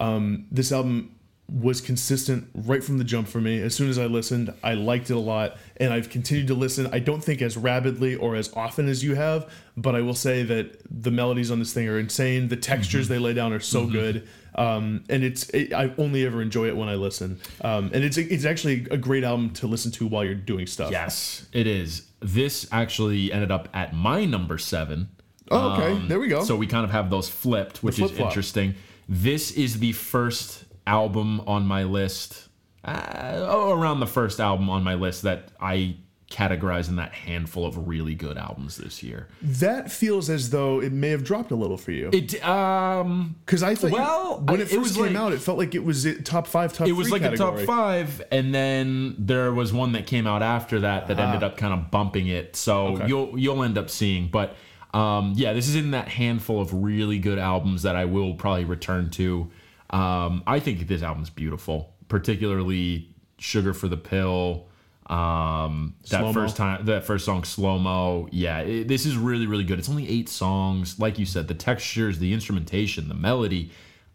um, 0.00 0.46
this 0.50 0.72
album 0.72 1.14
was 1.52 1.80
consistent 1.80 2.48
right 2.54 2.82
from 2.82 2.98
the 2.98 3.04
jump 3.04 3.26
for 3.26 3.40
me. 3.40 3.60
As 3.60 3.74
soon 3.74 3.90
as 3.90 3.98
I 3.98 4.06
listened, 4.06 4.52
I 4.62 4.74
liked 4.74 5.10
it 5.10 5.14
a 5.14 5.18
lot, 5.18 5.56
and 5.78 5.92
I've 5.92 6.08
continued 6.08 6.46
to 6.48 6.54
listen. 6.54 6.88
I 6.92 6.98
don't 7.00 7.22
think 7.22 7.42
as 7.42 7.56
rapidly 7.56 8.14
or 8.14 8.36
as 8.36 8.52
often 8.54 8.88
as 8.88 9.02
you 9.02 9.14
have, 9.16 9.50
but 9.76 9.94
I 9.94 10.00
will 10.00 10.14
say 10.14 10.42
that 10.44 10.80
the 10.90 11.10
melodies 11.10 11.50
on 11.50 11.58
this 11.58 11.72
thing 11.72 11.88
are 11.88 11.98
insane. 11.98 12.48
The 12.48 12.56
textures 12.56 13.06
Mm-hmm. 13.06 13.14
they 13.14 13.18
lay 13.18 13.34
down 13.34 13.52
are 13.52 13.60
so 13.60 13.86
good, 13.86 14.28
um, 14.54 15.04
and 15.08 15.24
it's 15.24 15.48
it, 15.50 15.72
I 15.72 15.92
only 15.98 16.24
ever 16.24 16.40
enjoy 16.42 16.68
it 16.68 16.76
when 16.76 16.88
I 16.88 16.94
listen. 16.94 17.40
Um, 17.62 17.90
and 17.92 18.04
it's 18.04 18.16
it's 18.16 18.44
actually 18.44 18.86
a 18.90 18.96
great 18.96 19.24
album 19.24 19.50
to 19.54 19.66
listen 19.66 19.90
to 19.92 20.06
while 20.06 20.24
you're 20.24 20.34
doing 20.34 20.66
stuff. 20.66 20.90
Yes, 20.92 21.46
it 21.52 21.66
is. 21.66 22.06
This 22.20 22.68
actually 22.70 23.32
ended 23.32 23.50
up 23.50 23.68
at 23.74 23.92
my 23.94 24.24
number 24.24 24.58
seven. 24.58 25.08
Oh, 25.50 25.72
okay. 25.72 26.06
there 26.06 26.20
we 26.20 26.28
go. 26.28 26.44
So 26.44 26.54
we 26.54 26.68
kind 26.68 26.84
of 26.84 26.90
have 26.92 27.10
those 27.10 27.28
flipped, 27.28 27.82
which 27.82 27.98
is 27.98 28.12
interesting. 28.12 28.76
This 29.08 29.50
is 29.50 29.80
the 29.80 29.90
first 29.92 30.64
album 30.86 31.40
on 31.46 31.66
my 31.66 31.84
list, 31.84 32.48
uh, 32.84 33.46
oh, 33.48 33.72
around 33.72 34.00
the 34.00 34.06
first 34.06 34.40
album 34.40 34.68
on 34.70 34.82
my 34.82 34.94
list 34.94 35.22
that 35.22 35.50
I 35.60 35.96
categorize 36.30 36.88
in 36.88 36.94
that 36.94 37.12
handful 37.12 37.66
of 37.66 37.88
really 37.88 38.14
good 38.14 38.38
albums 38.38 38.76
this 38.76 39.02
year. 39.02 39.26
that 39.42 39.90
feels 39.90 40.30
as 40.30 40.50
though 40.50 40.80
it 40.80 40.92
may 40.92 41.08
have 41.08 41.24
dropped 41.24 41.50
a 41.50 41.56
little 41.56 41.76
for 41.76 41.90
you. 41.90 42.08
It 42.12 42.40
um 42.46 43.34
Because 43.44 43.64
I 43.64 43.74
thought, 43.74 43.90
Well, 43.90 44.38
when 44.44 44.60
I- 44.60 44.62
it 44.62 44.66
it 44.66 44.68
first 44.76 44.80
was 44.80 44.92
came 44.96 45.06
like- 45.06 45.16
out, 45.16 45.32
it 45.32 45.40
felt 45.40 45.58
like 45.58 45.74
it 45.74 45.82
was 45.84 46.06
top 46.22 46.46
five, 46.46 46.72
top 46.72 46.86
it 46.86 46.92
was 46.92 47.10
like 47.10 47.22
category. 47.22 47.64
a 47.64 47.66
top 47.66 47.66
five, 47.66 48.22
and 48.30 48.54
then 48.54 49.16
there 49.18 49.52
was 49.52 49.72
one 49.72 49.90
that 49.92 50.06
came 50.06 50.28
out 50.28 50.40
after 50.40 50.78
that 50.80 51.08
that 51.08 51.18
ended 51.18 51.42
up 51.42 51.56
kind 51.56 51.74
of 51.74 51.90
bumping 51.90 52.28
it. 52.28 52.54
So 52.54 52.86
Ah. 52.86 52.90
Okay. 52.92 53.08
you'll 53.08 53.36
you'll 53.36 53.64
end 53.64 53.76
up 53.76 53.90
seeing, 53.90 54.28
but 54.28 54.54
um, 54.94 55.32
yeah, 55.34 55.52
this 55.52 55.68
is 55.68 55.74
in 55.74 55.90
that 55.92 56.06
handful 56.08 56.60
of 56.60 56.72
really 56.72 57.18
good 57.18 57.38
albums 57.40 57.82
that 57.82 57.96
I 57.96 58.04
will 58.04 58.34
probably 58.34 58.64
return 58.64 59.10
to. 59.10 59.50
Um, 59.90 60.42
I 60.46 60.60
think 60.60 60.86
this 60.86 61.02
album's 61.02 61.30
beautiful, 61.30 61.94
particularly 62.08 63.14
"Sugar 63.38 63.74
for 63.74 63.88
the 63.88 63.96
Pill." 63.96 64.66
Um, 65.06 65.96
that 66.10 66.22
Slomo. 66.22 66.34
first 66.34 66.56
time, 66.56 66.84
that 66.86 67.04
first 67.04 67.24
song, 67.24 67.42
slomo. 67.42 68.28
Yeah, 68.30 68.60
it, 68.60 68.86
this 68.86 69.04
is 69.06 69.16
really, 69.16 69.48
really 69.48 69.64
good. 69.64 69.80
It's 69.80 69.88
only 69.88 70.08
eight 70.08 70.28
songs. 70.28 71.00
Like 71.00 71.18
you 71.18 71.26
said, 71.26 71.48
the 71.48 71.54
textures, 71.54 72.20
the 72.20 72.32
instrumentation, 72.32 73.08
the 73.08 73.14
melody. 73.14 73.72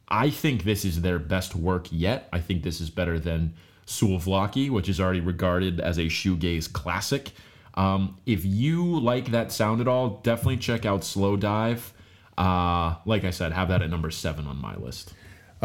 I 0.08 0.30
think 0.30 0.64
this 0.64 0.86
is 0.86 1.02
their 1.02 1.20
best 1.20 1.56
work 1.56 1.88
yet. 1.92 2.30
I 2.32 2.40
think 2.40 2.64
this 2.64 2.80
is 2.80 2.90
better 2.90 3.20
than 3.20 3.56
Souvlaki, 3.86 4.70
which 4.70 4.88
is 4.88 5.00
already 5.02 5.20
regarded 5.20 5.82
as 5.82 5.98
a 5.98 6.04
shoegaze 6.04 6.72
classic. 6.72 7.32
Um, 7.74 8.18
if 8.26 8.46
you 8.46 9.00
like 9.00 9.32
that 9.32 9.52
sound 9.52 9.82
at 9.82 9.88
all, 9.88 10.22
definitely 10.24 10.58
check 10.58 10.86
out 10.86 11.02
Slowdive. 11.02 11.92
Uh, 12.38 12.96
like 13.06 13.24
I 13.26 13.32
said, 13.32 13.52
have 13.52 13.68
that 13.68 13.82
at 13.82 13.90
number 13.90 14.12
seven 14.12 14.48
on 14.48 14.62
my 14.62 14.76
list. 14.76 15.14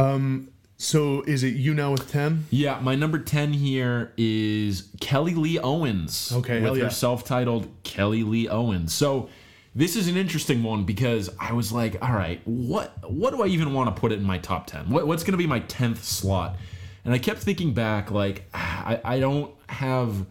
Um, 0.00 0.48
so 0.76 1.22
is 1.22 1.42
it 1.42 1.54
you 1.54 1.74
now 1.74 1.92
with 1.92 2.10
ten? 2.10 2.46
Yeah, 2.50 2.80
my 2.80 2.94
number 2.94 3.18
10 3.18 3.52
here 3.52 4.12
is 4.16 4.88
Kelly 5.00 5.34
Lee 5.34 5.58
Owens. 5.58 6.32
Okay, 6.34 6.60
With 6.60 6.78
yeah. 6.78 6.84
her 6.84 6.90
self 6.90 7.24
titled 7.24 7.68
Kelly 7.82 8.22
Lee 8.22 8.48
Owens. 8.48 8.94
So 8.94 9.28
this 9.74 9.94
is 9.94 10.08
an 10.08 10.16
interesting 10.16 10.62
one 10.62 10.84
because 10.84 11.28
I 11.38 11.52
was 11.52 11.70
like, 11.70 12.02
all 12.02 12.14
right, 12.14 12.40
what 12.46 13.10
what 13.10 13.32
do 13.32 13.42
I 13.42 13.46
even 13.48 13.74
want 13.74 13.94
to 13.94 14.00
put 14.00 14.10
it 14.10 14.18
in 14.18 14.24
my 14.24 14.38
top 14.38 14.66
10? 14.66 14.88
What, 14.88 15.06
what's 15.06 15.22
going 15.22 15.32
to 15.32 15.38
be 15.38 15.46
my 15.46 15.60
10th 15.60 15.98
slot? 15.98 16.56
And 17.04 17.14
I 17.14 17.18
kept 17.18 17.40
thinking 17.40 17.72
back, 17.72 18.10
like, 18.10 18.44
I, 18.52 19.00
I 19.04 19.20
don't 19.20 19.54
have 19.68 20.26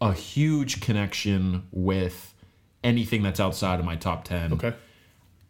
a 0.00 0.12
huge 0.12 0.80
connection 0.80 1.66
with 1.72 2.34
anything 2.84 3.22
that's 3.22 3.40
outside 3.40 3.80
of 3.80 3.86
my 3.86 3.96
top 3.96 4.24
10. 4.24 4.52
Okay. 4.54 4.74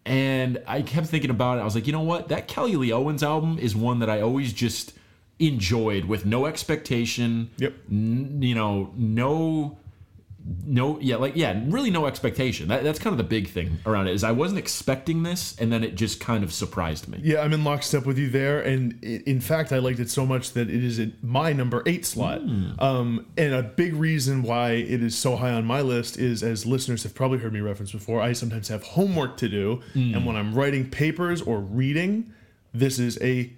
And 0.07 0.63
I 0.69 0.83
kept 0.83 1.09
thinking 1.09 1.31
about 1.31 1.59
it. 1.59 1.63
I 1.63 1.65
was 1.65 1.75
like, 1.75 1.89
you 1.89 1.93
know 1.93 2.01
what? 2.01 2.29
That 2.29 2.47
Kelly 2.47 2.77
Lee 2.77 2.93
Owens 2.93 3.25
album 3.25 3.59
is 3.59 3.75
one 3.75 3.99
that 3.99 4.09
I 4.09 4.21
always 4.21 4.53
just 4.53 4.93
enjoyed 5.41 6.05
with 6.05 6.25
no 6.25 6.47
expectation. 6.47 7.51
Yep. 7.59 7.75
N- 7.91 8.39
you 8.41 8.55
know, 8.55 8.93
no, 8.95 9.79
no, 10.65 10.99
yeah, 11.01 11.17
like 11.17 11.35
yeah, 11.35 11.61
really 11.67 11.91
no 11.91 12.07
expectation. 12.07 12.69
That, 12.69 12.85
that's 12.85 12.99
kind 12.99 13.13
of 13.13 13.19
the 13.19 13.25
big 13.25 13.49
thing 13.49 13.79
around 13.85 14.07
it 14.09 14.15
is 14.15 14.23
I 14.23 14.33
wasn't 14.33 14.59
expecting 14.59 15.23
this, 15.23 15.57
and 15.59 15.73
then 15.73 15.83
it 15.83 15.97
just 15.97 16.21
kind 16.21 16.45
of 16.45 16.53
surprised 16.53 17.09
me. 17.09 17.19
Yeah, 17.23 17.41
I'm 17.41 17.53
in 17.53 17.65
lockstep 17.65 18.07
with 18.07 18.19
you 18.19 18.29
there, 18.29 18.61
and 18.61 19.03
in 19.03 19.41
fact, 19.41 19.73
I 19.73 19.79
liked 19.79 19.99
it 19.99 20.11
so 20.11 20.25
much 20.25 20.53
that 20.53 20.71
it 20.71 20.85
is 20.85 20.99
at 21.01 21.23
my 21.23 21.53
number 21.53 21.83
eight 21.87 22.07
slot. 22.07 22.43
Um, 22.79 23.27
and 23.37 23.55
a 23.55 23.63
big 23.63 23.95
reason 23.95 24.43
why 24.43 24.73
it 24.73 25.03
is 25.03 25.17
so 25.17 25.37
high 25.37 25.53
on 25.53 25.65
my 25.65 25.81
list 25.81 26.17
is, 26.17 26.43
as 26.43 26.65
listeners 26.65 27.03
have 27.03 27.15
probably 27.15 27.39
heard 27.39 27.53
me 27.53 27.61
reference 27.61 27.93
before, 27.93 28.21
I 28.21 28.33
sometimes 28.33 28.69
have 28.69 28.83
homework 28.83 29.37
to 29.39 29.49
do, 29.49 29.83
and 29.95 30.25
when 30.25 30.37
I'm 30.37 30.55
writing 30.55 30.89
papers 30.89 31.43
or 31.43 31.59
reading, 31.59 32.33
this 32.73 32.99
is 32.99 33.19
a 33.21 33.53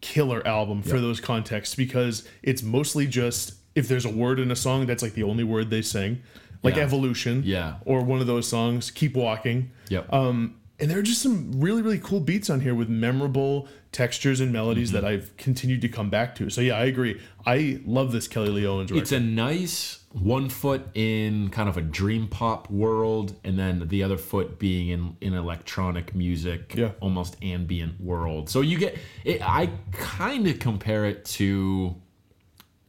killer 0.00 0.44
album 0.46 0.82
for 0.82 0.98
those 0.98 1.20
contexts 1.20 1.76
because 1.76 2.26
it's 2.42 2.62
mostly 2.62 3.06
just 3.06 3.54
if 3.74 3.88
there's 3.88 4.04
a 4.04 4.10
word 4.10 4.38
in 4.40 4.50
a 4.50 4.56
song 4.56 4.86
that's 4.86 5.02
like 5.02 5.14
the 5.14 5.22
only 5.22 5.44
word 5.44 5.70
they 5.70 5.82
sing, 5.82 6.22
like 6.62 6.76
Yeah. 6.76 6.82
Evolution, 6.82 7.42
Yeah. 7.44 7.74
or 7.84 8.02
one 8.04 8.20
of 8.20 8.26
those 8.26 8.46
songs, 8.48 8.90
Keep 8.90 9.14
Walking. 9.16 9.70
Yep. 9.88 10.12
Um, 10.12 10.54
and 10.78 10.90
there 10.90 10.98
are 10.98 11.02
just 11.02 11.22
some 11.22 11.52
really, 11.60 11.80
really 11.82 11.98
cool 11.98 12.20
beats 12.20 12.50
on 12.50 12.60
here 12.60 12.74
with 12.74 12.88
memorable 12.88 13.68
textures 13.92 14.40
and 14.40 14.52
melodies 14.52 14.90
Mm-hmm. 14.90 15.02
that 15.02 15.04
I've 15.04 15.36
continued 15.36 15.80
to 15.82 15.88
come 15.88 16.10
back 16.10 16.34
to. 16.36 16.50
So 16.50 16.60
yeah, 16.60 16.74
I 16.76 16.84
agree. 16.86 17.20
I 17.46 17.80
love 17.86 18.10
this 18.12 18.26
Kelly 18.26 18.48
Lee 18.48 18.66
Owens 18.66 18.90
record. 18.90 19.02
It's 19.02 19.12
a 19.12 19.20
nice 19.20 20.00
one 20.12 20.48
foot 20.48 20.82
in 20.94 21.48
kind 21.50 21.68
of 21.68 21.76
a 21.76 21.80
dream 21.82 22.26
pop 22.28 22.70
world, 22.70 23.34
and 23.44 23.58
then 23.58 23.86
the 23.88 24.02
other 24.02 24.16
foot 24.18 24.58
being 24.58 24.88
in 24.88 25.16
in 25.20 25.34
electronic 25.34 26.14
music, 26.14 26.74
Yeah. 26.76 26.90
almost 27.00 27.36
ambient 27.42 28.00
world. 28.00 28.48
So 28.50 28.60
you 28.60 28.78
get 28.78 28.98
it. 29.24 29.40
I 29.42 29.70
kind 29.92 30.46
of 30.48 30.58
compare 30.58 31.04
it 31.06 31.24
to, 31.36 31.94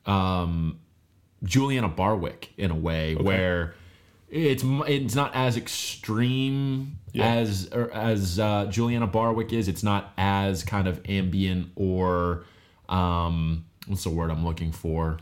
um, 0.06 0.80
Juliana 1.44 1.90
Barwick 1.90 2.52
in 2.58 2.72
a 2.72 2.76
way 2.76 3.16
where 3.16 3.76
it's 4.30 4.64
it's 4.66 5.16
not 5.16 5.36
as 5.36 5.58
extreme 5.58 6.98
Yeah. 7.12 7.36
as 7.36 7.70
or 7.72 7.92
as 7.92 8.40
uh, 8.40 8.66
Juliana 8.70 9.08
Barwick 9.08 9.54
is. 9.54 9.68
It's 9.68 9.84
not 9.84 10.12
as 10.18 10.64
kind 10.64 10.88
of 10.88 11.02
ambient 11.08 11.68
or 11.76 12.44
um, 12.90 13.66
what's 13.88 14.04
the 14.04 14.10
word 14.10 14.32
I'm 14.32 14.46
looking 14.46 14.72
for. 14.72 15.18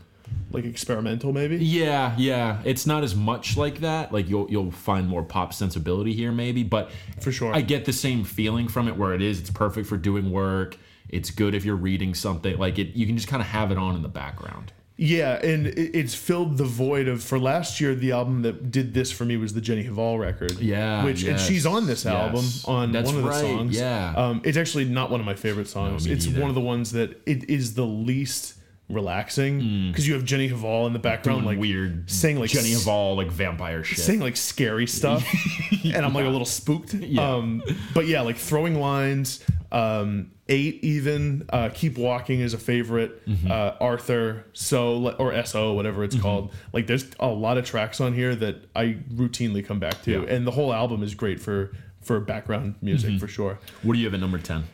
like 0.50 0.64
experimental, 0.64 1.32
maybe. 1.32 1.56
Yeah, 1.58 2.14
yeah. 2.18 2.60
It's 2.64 2.86
not 2.86 3.02
as 3.04 3.14
much 3.14 3.56
like 3.56 3.80
that. 3.80 4.12
Like 4.12 4.28
you'll 4.28 4.50
you'll 4.50 4.70
find 4.70 5.08
more 5.08 5.22
pop 5.22 5.52
sensibility 5.52 6.12
here, 6.14 6.32
maybe. 6.32 6.62
But 6.62 6.90
For 7.20 7.30
sure. 7.32 7.54
I 7.54 7.60
get 7.60 7.84
the 7.84 7.92
same 7.92 8.24
feeling 8.24 8.68
from 8.68 8.88
it. 8.88 8.96
Where 8.96 9.12
it 9.14 9.22
is, 9.22 9.40
it's 9.40 9.50
perfect 9.50 9.86
for 9.88 9.96
doing 9.96 10.30
work. 10.30 10.76
It's 11.12 11.30
good 11.30 11.54
if 11.54 11.64
you're 11.64 11.76
reading 11.76 12.14
something. 12.14 12.58
Like 12.58 12.78
it, 12.78 12.96
you 12.96 13.06
can 13.06 13.16
just 13.16 13.28
kind 13.28 13.40
of 13.40 13.46
have 13.48 13.70
it 13.70 13.78
on 13.78 13.94
in 13.94 14.02
the 14.02 14.08
background. 14.08 14.72
Yeah, 14.96 15.44
and 15.44 15.66
it's 15.66 16.14
filled 16.14 16.58
the 16.58 16.64
void 16.64 17.08
of 17.08 17.22
for 17.22 17.38
last 17.38 17.80
year. 17.80 17.94
The 17.94 18.12
album 18.12 18.42
that 18.42 18.70
did 18.70 18.94
this 18.94 19.10
for 19.10 19.24
me 19.24 19.36
was 19.36 19.54
the 19.54 19.60
Jenny 19.60 19.84
Hval 19.84 20.18
record. 20.18 20.60
Yeah, 20.60 21.04
which 21.04 21.24
and 21.24 21.40
she's 21.40 21.66
on 21.66 21.86
this 21.86 22.04
yes. 22.04 22.14
album 22.14 22.44
on 22.66 22.92
That's 22.92 23.06
one 23.10 23.18
of 23.18 23.24
the 23.24 23.32
songs. 23.40 23.76
yeah. 23.76 24.12
um, 24.16 24.42
it's 24.44 24.56
actually 24.56 24.84
not 24.84 25.10
one 25.10 25.18
of 25.18 25.26
my 25.26 25.34
favorite 25.34 25.66
songs. 25.66 26.06
me 26.06 26.12
it's 26.12 26.26
neither. 26.26 26.40
one 26.40 26.50
of 26.50 26.54
the 26.54 26.60
ones 26.60 26.92
that 26.92 27.20
it 27.26 27.48
is 27.50 27.74
the 27.74 27.86
least 27.86 28.54
relaxing 28.92 29.88
because 29.90 30.06
you 30.06 30.14
have 30.14 30.24
Jenny 30.24 30.48
Hval 30.48 30.86
in 30.86 30.92
the 30.92 30.98
background, 30.98 31.40
Hmm. 31.40 31.46
Doing 31.46 31.56
like 31.58 31.62
weird, 31.62 32.10
saying 32.10 32.38
like 32.38 32.50
Jenny 32.50 32.70
Hval 32.72 33.16
like 33.16 33.28
vampire 33.30 33.82
shit. 33.84 33.98
saying 33.98 34.20
like 34.20 34.36
scary 34.36 34.86
stuff 34.86 35.24
and 35.84 36.04
i'm 36.04 36.12
like 36.14 36.24
a 36.24 36.28
little 36.28 36.46
spooked 36.46 36.94
um 37.18 37.62
but 37.94 38.06
yeah 38.06 38.20
like 38.20 38.36
throwing 38.36 38.78
lines 38.80 39.44
um 39.72 40.30
eight 40.48 40.82
even 40.84 41.44
uh 41.50 41.70
keep 41.72 41.96
walking 41.98 42.40
is 42.40 42.54
a 42.54 42.58
favorite 42.58 43.26
Mm-hmm. 43.26 43.50
uh 43.50 43.72
arthur 43.80 44.44
so 44.52 45.10
or 45.16 45.44
so 45.44 45.72
whatever 45.72 46.04
it's 46.04 46.16
called 46.18 46.52
like 46.72 46.86
there's 46.86 47.06
a 47.20 47.28
lot 47.28 47.56
of 47.58 47.64
tracks 47.64 48.00
on 48.00 48.12
here 48.12 48.34
that 48.34 48.56
i 48.76 48.96
routinely 49.14 49.64
come 49.64 49.78
back 49.78 50.02
to 50.02 50.10
Yeah. 50.10 50.16
Mm-hmm. 50.18 50.28
and 50.28 50.46
the 50.46 50.50
whole 50.52 50.72
album 50.72 51.02
is 51.02 51.14
great 51.14 51.40
for 51.40 51.72
for 52.02 52.18
background 52.20 52.74
music 52.82 53.18
for 53.20 53.28
sure 53.28 53.58
what 53.82 53.94
do 53.94 53.98
you 54.00 54.06
have 54.06 54.14
at 54.14 54.20
number 54.20 54.38
ten? 54.38 54.64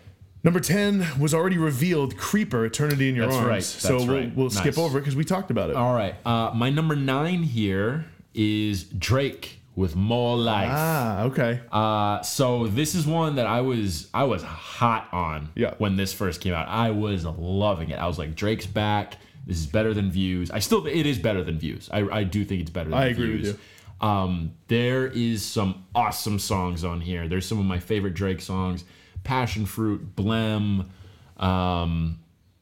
Number 0.45 0.61
10 0.61 1.19
was 1.19 1.35
already 1.35 1.59
revealed 1.59 2.17
creeper 2.17 2.65
eternity 2.65 3.09
in 3.09 3.15
your 3.17 3.27
That's 3.27 3.37
arms 3.37 3.49
right, 3.49 3.63
so 3.63 3.89
that's 3.99 4.05
we'll, 4.07 4.17
right. 4.17 4.37
we'll 4.37 4.51
skip 4.51 4.79
over 4.79 4.99
it 4.99 5.03
because 5.03 5.17
we 5.17 5.25
talked 5.25 5.51
about 5.51 5.71
it 5.71 5.77
All 5.77 5.95
right. 5.95 6.15
Uh, 6.25 6.53
my 6.55 6.71
number 6.71 6.95
nine 6.97 7.43
here 7.43 8.07
is 8.35 8.85
Drake 8.85 9.61
with 9.75 9.95
More 9.95 10.37
Life. 10.37 10.69
ah 10.73 11.23
okay 11.25 11.61
Uh, 11.71 12.21
so 12.23 12.67
this 12.67 12.95
is 12.95 13.07
one 13.07 13.37
that 13.37 13.47
I 13.47 13.61
was 13.61 14.09
I 14.13 14.25
was 14.25 14.43
hot 14.43 15.09
on 15.13 15.51
Yeah. 15.55 15.75
when 15.79 15.97
this 15.97 16.13
first 16.13 16.41
came 16.41 16.53
out. 16.55 16.67
I 16.69 16.91
was 16.91 17.25
loving 17.25 17.91
it. 17.91 17.99
I 17.99 18.07
was 18.07 18.19
like, 18.19 18.35
Drake's 18.35 18.67
back. 18.67 19.17
This 19.47 19.59
is 19.59 19.67
better 19.67 19.95
than 19.95 20.11
Views. 20.11 20.51
I 20.51 20.59
still 20.59 20.85
it 20.87 21.07
is 21.07 21.19
better 21.19 21.43
than 21.45 21.59
Views. 21.59 21.89
I, 21.93 22.01
I 22.09 22.25
do 22.25 22.45
think 22.45 22.61
it's 22.61 22.71
better 22.71 22.91
than 22.91 22.99
views. 22.99 23.09
I 23.09 23.11
agree 23.11 23.33
with 23.33 23.43
Views. 23.43 23.57
Um, 24.01 24.53
there 24.69 25.07
is 25.07 25.45
some 25.45 25.85
awesome 25.95 26.39
songs 26.39 26.85
on 26.85 27.01
here. 27.01 27.27
There's 27.29 27.47
some 27.47 27.59
of 27.59 27.65
my 27.65 27.79
favorite 27.79 28.15
Drake 28.15 28.41
songs: 28.41 28.85
Passion 29.29 29.67
Fruit, 29.67 30.17
Blem, 30.17 30.87
um, 31.37 32.19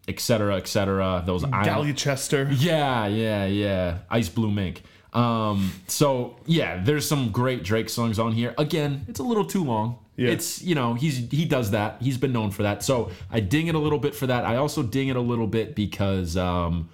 et 0.09 0.19
cetera, 0.19 0.57
et 0.57 0.67
cetera. 0.67 1.23
Those 1.25 1.45
I 1.45 1.65
Gyalchester 1.65 2.49
yeah, 2.59 3.07
yeah, 3.07 3.47
yeah. 3.47 3.99
Ice 4.11 4.29
Blue 4.29 4.51
Mink. 4.51 4.83
Um, 5.13 5.71
so 5.87 6.41
yeah, 6.45 6.83
there's 6.83 7.07
some 7.07 7.31
great 7.31 7.63
Drake 7.63 7.89
songs 7.89 8.19
on 8.19 8.33
here. 8.33 8.53
Again, 8.59 9.05
it's 9.07 9.21
a 9.21 9.23
little 9.23 9.45
too 9.45 9.63
long. 9.63 10.01
Yeah. 10.17 10.31
It's 10.31 10.61
you 10.61 10.75
know 10.75 10.95
he's 10.95 11.31
he 11.31 11.45
does 11.45 11.71
that. 11.71 12.03
He's 12.03 12.19
been 12.19 12.33
known 12.33 12.51
for 12.51 12.65
that. 12.65 12.83
So 12.83 13.13
I 13.31 13.39
ding 13.39 13.69
it 13.69 13.77
a 13.77 13.79
little 13.79 14.01
bit 14.01 14.17
for 14.17 14.27
that. 14.27 14.45
I 14.45 14.57
also 14.57 14.83
ding 14.83 15.07
it 15.07 15.15
a 15.15 15.21
little 15.21 15.47
bit 15.47 15.77
because 15.77 16.37
um, 16.37 16.89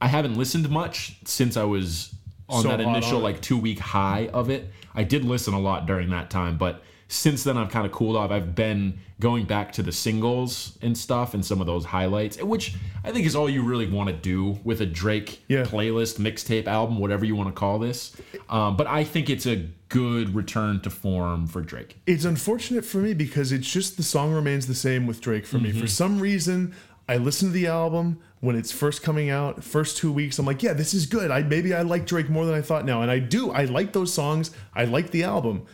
I 0.00 0.06
haven't 0.06 0.36
listened 0.36 0.70
much 0.70 1.16
since 1.24 1.56
I 1.56 1.64
was 1.64 2.14
on 2.48 2.62
So 2.62 2.68
that 2.68 2.80
initial 2.80 3.16
on 3.16 3.24
like 3.24 3.40
two 3.40 3.58
week 3.58 3.80
high 3.80 4.28
of 4.32 4.50
it. 4.50 4.70
I 4.94 5.02
did 5.02 5.24
listen 5.24 5.52
a 5.52 5.60
lot 5.60 5.86
during 5.86 6.10
that 6.10 6.30
time, 6.30 6.58
but 6.58 6.84
since 7.10 7.42
then 7.42 7.58
I've 7.58 7.70
kind 7.70 7.84
of 7.84 7.90
cooled 7.92 8.14
off. 8.16 8.30
I've 8.30 8.54
been 8.54 8.98
going 9.18 9.44
back 9.44 9.72
to 9.72 9.82
the 9.82 9.90
singles 9.90 10.78
and 10.80 10.96
stuff 10.96 11.34
and 11.34 11.44
some 11.44 11.60
of 11.60 11.66
those 11.66 11.84
highlights, 11.84 12.40
which 12.42 12.74
I 13.04 13.10
think 13.10 13.26
is 13.26 13.34
all 13.34 13.50
you 13.50 13.62
really 13.62 13.86
want 13.88 14.08
to 14.08 14.14
do 14.14 14.58
with 14.62 14.80
a 14.80 14.86
Drake 14.86 15.42
Yeah. 15.48 15.64
playlist, 15.64 16.18
mixtape, 16.20 16.66
album, 16.68 16.98
whatever 16.98 17.24
you 17.24 17.34
want 17.34 17.48
to 17.48 17.52
call 17.52 17.80
this. 17.80 18.16
Um, 18.48 18.76
but 18.76 18.86
I 18.86 19.02
think 19.02 19.28
it's 19.28 19.44
a 19.44 19.68
good 19.88 20.34
return 20.36 20.80
to 20.82 20.90
form 20.90 21.48
for 21.48 21.62
Drake. 21.62 21.98
It's 22.06 22.24
unfortunate 22.24 22.84
for 22.84 22.98
me 22.98 23.12
because 23.12 23.50
it's 23.50 23.70
just 23.70 23.96
the 23.96 24.04
song 24.04 24.32
remains 24.32 24.68
the 24.68 24.74
same 24.74 25.06
with 25.08 25.20
Drake 25.20 25.46
for 25.46 25.58
me. 25.58 25.72
For 25.72 25.88
some 25.88 26.20
reason, 26.20 26.74
I 27.08 27.16
listen 27.16 27.48
to 27.48 27.52
the 27.52 27.66
album 27.66 28.20
when 28.38 28.54
it's 28.54 28.70
first 28.70 29.02
coming 29.02 29.30
out, 29.30 29.64
first 29.64 29.96
two 29.96 30.12
weeks. 30.12 30.38
I'm 30.38 30.46
like, 30.46 30.62
yeah, 30.62 30.72
this 30.74 30.94
is 30.94 31.06
good. 31.06 31.32
I 31.32 31.42
maybe 31.42 31.74
I 31.74 31.82
like 31.82 32.06
Drake 32.06 32.30
more 32.30 32.46
than 32.46 32.54
I 32.54 32.62
thought 32.62 32.84
now, 32.84 33.02
and 33.02 33.10
I 33.10 33.18
do. 33.18 33.50
I 33.50 33.64
like 33.64 33.92
those 33.92 34.14
songs. 34.14 34.52
I 34.74 34.84
like 34.84 35.10
the 35.10 35.24
album. 35.24 35.66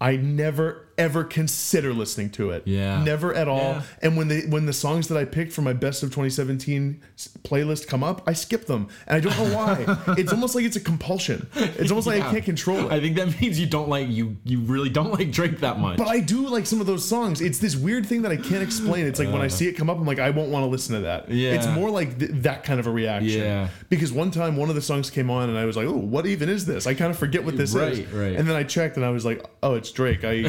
I 0.00 0.16
never 0.16 0.86
ever 1.00 1.24
consider 1.24 1.92
listening 1.92 2.30
to 2.30 2.50
it. 2.50 2.62
Yeah. 2.66 3.02
Never 3.02 3.34
at 3.34 3.48
all. 3.48 3.58
Yeah. 3.58 3.82
And 4.02 4.16
when 4.16 4.28
they 4.28 4.42
when 4.42 4.66
the 4.66 4.72
songs 4.72 5.08
that 5.08 5.16
I 5.16 5.24
picked 5.24 5.52
for 5.52 5.62
my 5.62 5.72
best 5.72 6.02
of 6.02 6.10
2017 6.10 7.00
playlist 7.42 7.88
come 7.88 8.04
up, 8.04 8.22
I 8.26 8.34
skip 8.34 8.66
them, 8.66 8.88
and 9.06 9.16
I 9.16 9.20
don't 9.20 9.36
know 9.38 9.56
why. 9.56 10.14
it's 10.18 10.32
almost 10.32 10.54
like 10.54 10.64
it's 10.64 10.76
a 10.76 10.80
compulsion. 10.80 11.48
It's 11.54 11.90
almost 11.90 12.06
like 12.06 12.22
I 12.22 12.30
can't 12.30 12.44
control 12.44 12.78
it. 12.86 12.92
I 12.92 13.00
think 13.00 13.16
that 13.16 13.40
means 13.40 13.58
you 13.58 13.66
don't 13.66 13.88
like 13.88 14.08
you 14.08 14.36
you 14.44 14.60
really 14.60 14.90
don't 14.90 15.12
like 15.12 15.32
Drake 15.32 15.58
that 15.60 15.78
much. 15.78 15.96
But 15.98 16.08
I 16.08 16.20
do 16.20 16.46
like 16.46 16.66
some 16.66 16.80
of 16.80 16.86
those 16.86 17.06
songs. 17.06 17.40
It's 17.40 17.58
this 17.58 17.76
weird 17.76 18.06
thing 18.06 18.22
that 18.22 18.32
I 18.32 18.36
can't 18.36 18.62
explain. 18.62 19.06
It's 19.06 19.18
like 19.18 19.32
when 19.32 19.42
I 19.42 19.48
see 19.48 19.66
it 19.68 19.72
come 19.72 19.88
up, 19.88 19.98
I'm 19.98 20.06
like, 20.06 20.18
I 20.18 20.30
won't 20.30 20.50
want 20.50 20.64
to 20.64 20.68
listen 20.68 20.94
to 20.96 21.00
that. 21.02 21.24
Uh. 21.24 21.26
Yeah. 21.30 21.52
It's 21.52 21.66
more 21.68 21.90
like 21.90 22.18
th- 22.18 22.30
that 22.42 22.64
kind 22.64 22.78
of 22.78 22.86
a 22.86 22.90
reaction. 22.90 23.40
Yeah. 23.40 23.68
Because 23.88 24.12
one 24.12 24.30
time 24.30 24.56
one 24.56 24.68
of 24.68 24.74
the 24.74 24.82
songs 24.82 25.10
came 25.10 25.30
on 25.30 25.48
and 25.48 25.58
I 25.58 25.64
was 25.64 25.76
like, 25.76 25.86
oh, 25.86 25.96
what 25.96 26.26
even 26.26 26.48
is 26.48 26.66
this? 26.66 26.86
I 26.86 26.94
kind 26.94 27.10
of 27.10 27.18
forget 27.18 27.44
what 27.44 27.56
this 27.56 27.70
is. 27.70 27.76
Right, 27.76 28.06
right. 28.12 28.36
And 28.36 28.48
then 28.48 28.56
I 28.56 28.62
checked 28.62 28.96
and 28.96 29.04
I 29.04 29.10
was 29.10 29.24
like, 29.24 29.44
oh, 29.62 29.74
it's 29.74 29.90
Drake. 29.90 30.24
I 30.24 30.42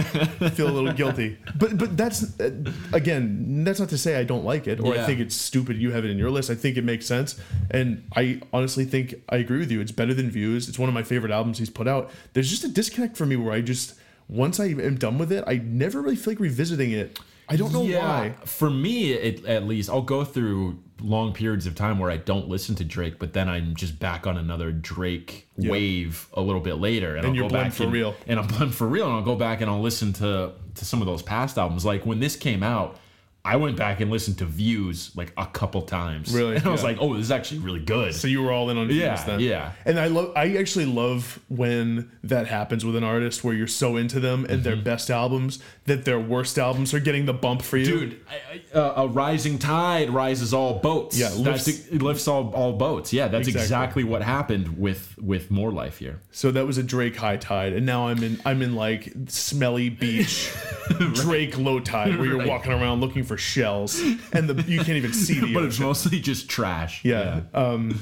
feel 0.54 0.68
a 0.68 0.72
little 0.72 0.92
guilty. 0.92 1.38
But 1.56 1.78
but 1.78 1.96
that's 1.96 2.38
uh, 2.40 2.50
again, 2.92 3.64
that's 3.64 3.80
not 3.80 3.88
to 3.90 3.98
say 3.98 4.16
I 4.16 4.24
don't 4.24 4.44
like 4.44 4.66
it 4.66 4.80
or 4.80 4.94
I 4.94 5.04
think 5.04 5.20
it's 5.20 5.34
stupid 5.34 5.76
you 5.76 5.90
have 5.92 6.04
it 6.04 6.10
in 6.10 6.18
your 6.18 6.30
list. 6.30 6.50
I 6.50 6.54
think 6.54 6.76
it 6.76 6.84
makes 6.84 7.06
sense. 7.06 7.38
And 7.70 8.04
I 8.16 8.40
honestly 8.52 8.84
think 8.84 9.14
I 9.28 9.36
agree 9.36 9.58
with 9.58 9.70
you. 9.70 9.80
It's 9.80 9.92
better 9.92 10.14
than 10.14 10.30
Views. 10.30 10.68
It's 10.68 10.78
one 10.78 10.88
of 10.88 10.94
my 10.94 11.02
favorite 11.02 11.32
albums 11.32 11.58
he's 11.58 11.70
put 11.70 11.88
out. 11.88 12.10
There's 12.32 12.50
just 12.50 12.64
a 12.64 12.68
disconnect 12.68 13.16
for 13.16 13.26
me 13.26 13.36
where 13.36 13.52
I 13.52 13.60
just 13.60 13.94
once 14.28 14.58
I 14.58 14.66
am 14.66 14.96
done 14.96 15.18
with 15.18 15.30
it, 15.32 15.44
I 15.46 15.56
never 15.56 16.00
really 16.00 16.16
feel 16.16 16.32
like 16.32 16.40
revisiting 16.40 16.92
it. 16.92 17.18
I 17.52 17.56
don't 17.56 17.72
know 17.72 17.82
why. 17.82 18.34
For 18.46 18.70
me, 18.70 19.12
it, 19.12 19.44
at 19.44 19.66
least, 19.66 19.90
I'll 19.90 20.00
go 20.00 20.24
through 20.24 20.78
long 21.02 21.34
periods 21.34 21.66
of 21.66 21.74
time 21.74 21.98
where 21.98 22.10
I 22.10 22.16
don't 22.16 22.48
listen 22.48 22.74
to 22.76 22.84
Drake, 22.84 23.18
but 23.18 23.34
then 23.34 23.46
I'm 23.48 23.74
just 23.74 23.98
back 23.98 24.26
on 24.26 24.38
another 24.38 24.72
Drake 24.72 25.48
wave 25.58 26.28
a 26.32 26.40
little 26.40 26.62
bit 26.62 26.74
later, 26.74 27.16
and, 27.16 27.26
I'll 27.26 27.34
you're 27.34 27.50
back 27.50 27.72
for 27.72 27.84
and, 27.84 27.92
real. 27.92 28.14
And 28.26 28.40
I'm 28.40 28.46
blend 28.56 28.74
for 28.74 28.86
real, 28.86 29.06
and 29.06 29.14
I'll 29.16 29.22
go 29.22 29.36
back 29.36 29.60
and 29.60 29.70
I'll 29.70 29.82
listen 29.82 30.14
to 30.14 30.52
to 30.76 30.84
some 30.86 31.02
of 31.02 31.06
those 31.06 31.20
past 31.20 31.58
albums. 31.58 31.84
Like 31.84 32.06
when 32.06 32.20
this 32.20 32.36
came 32.36 32.62
out, 32.62 32.96
I 33.44 33.56
went 33.56 33.76
back 33.76 34.00
and 34.00 34.08
listened 34.08 34.38
to 34.38 34.44
Views 34.44 35.10
like 35.16 35.32
a 35.36 35.46
couple 35.46 35.82
times. 35.82 36.32
Really? 36.32 36.54
and 36.56 36.64
I 36.64 36.70
was 36.70 36.82
Yeah. 36.82 36.90
like, 36.90 36.98
oh, 37.00 37.14
this 37.14 37.24
is 37.24 37.32
actually 37.32 37.58
really 37.58 37.80
good. 37.80 38.14
So 38.14 38.28
you 38.28 38.40
were 38.40 38.52
all 38.52 38.70
in 38.70 38.78
on 38.78 38.88
Yeah, 38.88 39.16
Views 39.16 39.26
then. 39.26 39.40
yeah. 39.40 39.72
And 39.84 39.98
I 39.98 40.06
love 40.06 40.30
I 40.36 40.56
actually 40.58 40.86
love 40.86 41.40
when 41.48 42.10
that 42.22 42.46
happens 42.46 42.84
with 42.84 42.94
an 42.94 43.02
artist 43.02 43.42
where 43.42 43.52
you're 43.52 43.66
so 43.66 43.96
into 43.96 44.20
them 44.20 44.44
and 44.48 44.62
their 44.62 44.76
best 44.76 45.10
albums 45.10 45.58
that 45.86 46.04
their 46.04 46.20
worst 46.20 46.56
albums 46.56 46.94
are 46.94 47.00
getting 47.00 47.26
the 47.26 47.32
bump 47.32 47.62
for 47.62 47.78
you. 47.78 47.86
Mm-hmm. 47.86 47.98
Dude, 48.10 48.20
I, 48.30 48.60
I, 48.74 48.78
uh, 48.78 49.02
a 49.02 49.08
rising 49.08 49.58
tide 49.58 50.10
rises 50.10 50.54
all 50.54 50.78
boats. 50.78 51.18
Yeah, 51.18 51.30
that's 51.30 51.66
lifts- 51.66 51.88
it 51.88 52.00
lifts 52.00 52.28
all, 52.28 52.52
all 52.54 52.74
boats. 52.74 53.12
Yeah, 53.12 53.26
that's 53.26 53.48
Exactly. 53.48 53.62
exactly. 53.64 54.04
what 54.04 54.22
happened 54.22 54.78
with 54.78 55.18
with 55.20 55.50
more 55.50 55.72
life 55.72 55.98
here. 55.98 56.20
So 56.30 56.52
that 56.52 56.64
was 56.64 56.78
a 56.78 56.82
Drake 56.84 57.16
high 57.16 57.38
tide, 57.38 57.72
and 57.72 57.84
now 57.84 58.06
I'm 58.06 58.22
in 58.22 58.40
I'm 58.44 58.62
in 58.62 58.76
like 58.76 59.12
smelly 59.26 59.88
beach 59.88 60.52
Drake 61.14 61.58
low 61.58 61.80
tide, 61.80 62.16
where 62.18 62.26
you're 62.26 62.38
Right. 62.38 62.48
walking 62.48 62.72
around 62.72 63.00
looking 63.00 63.22
for 63.22 63.36
shells, 63.36 64.00
and 64.32 64.48
the 64.48 64.62
you 64.70 64.78
can't 64.78 64.96
even 64.96 65.12
see 65.12 65.38
the 65.40 65.52
but 65.54 65.64
it's 65.64 65.78
mostly 65.78 66.20
just 66.20 66.48
trash. 66.48 67.04
Yeah. 67.04 67.42
Um, 67.54 67.98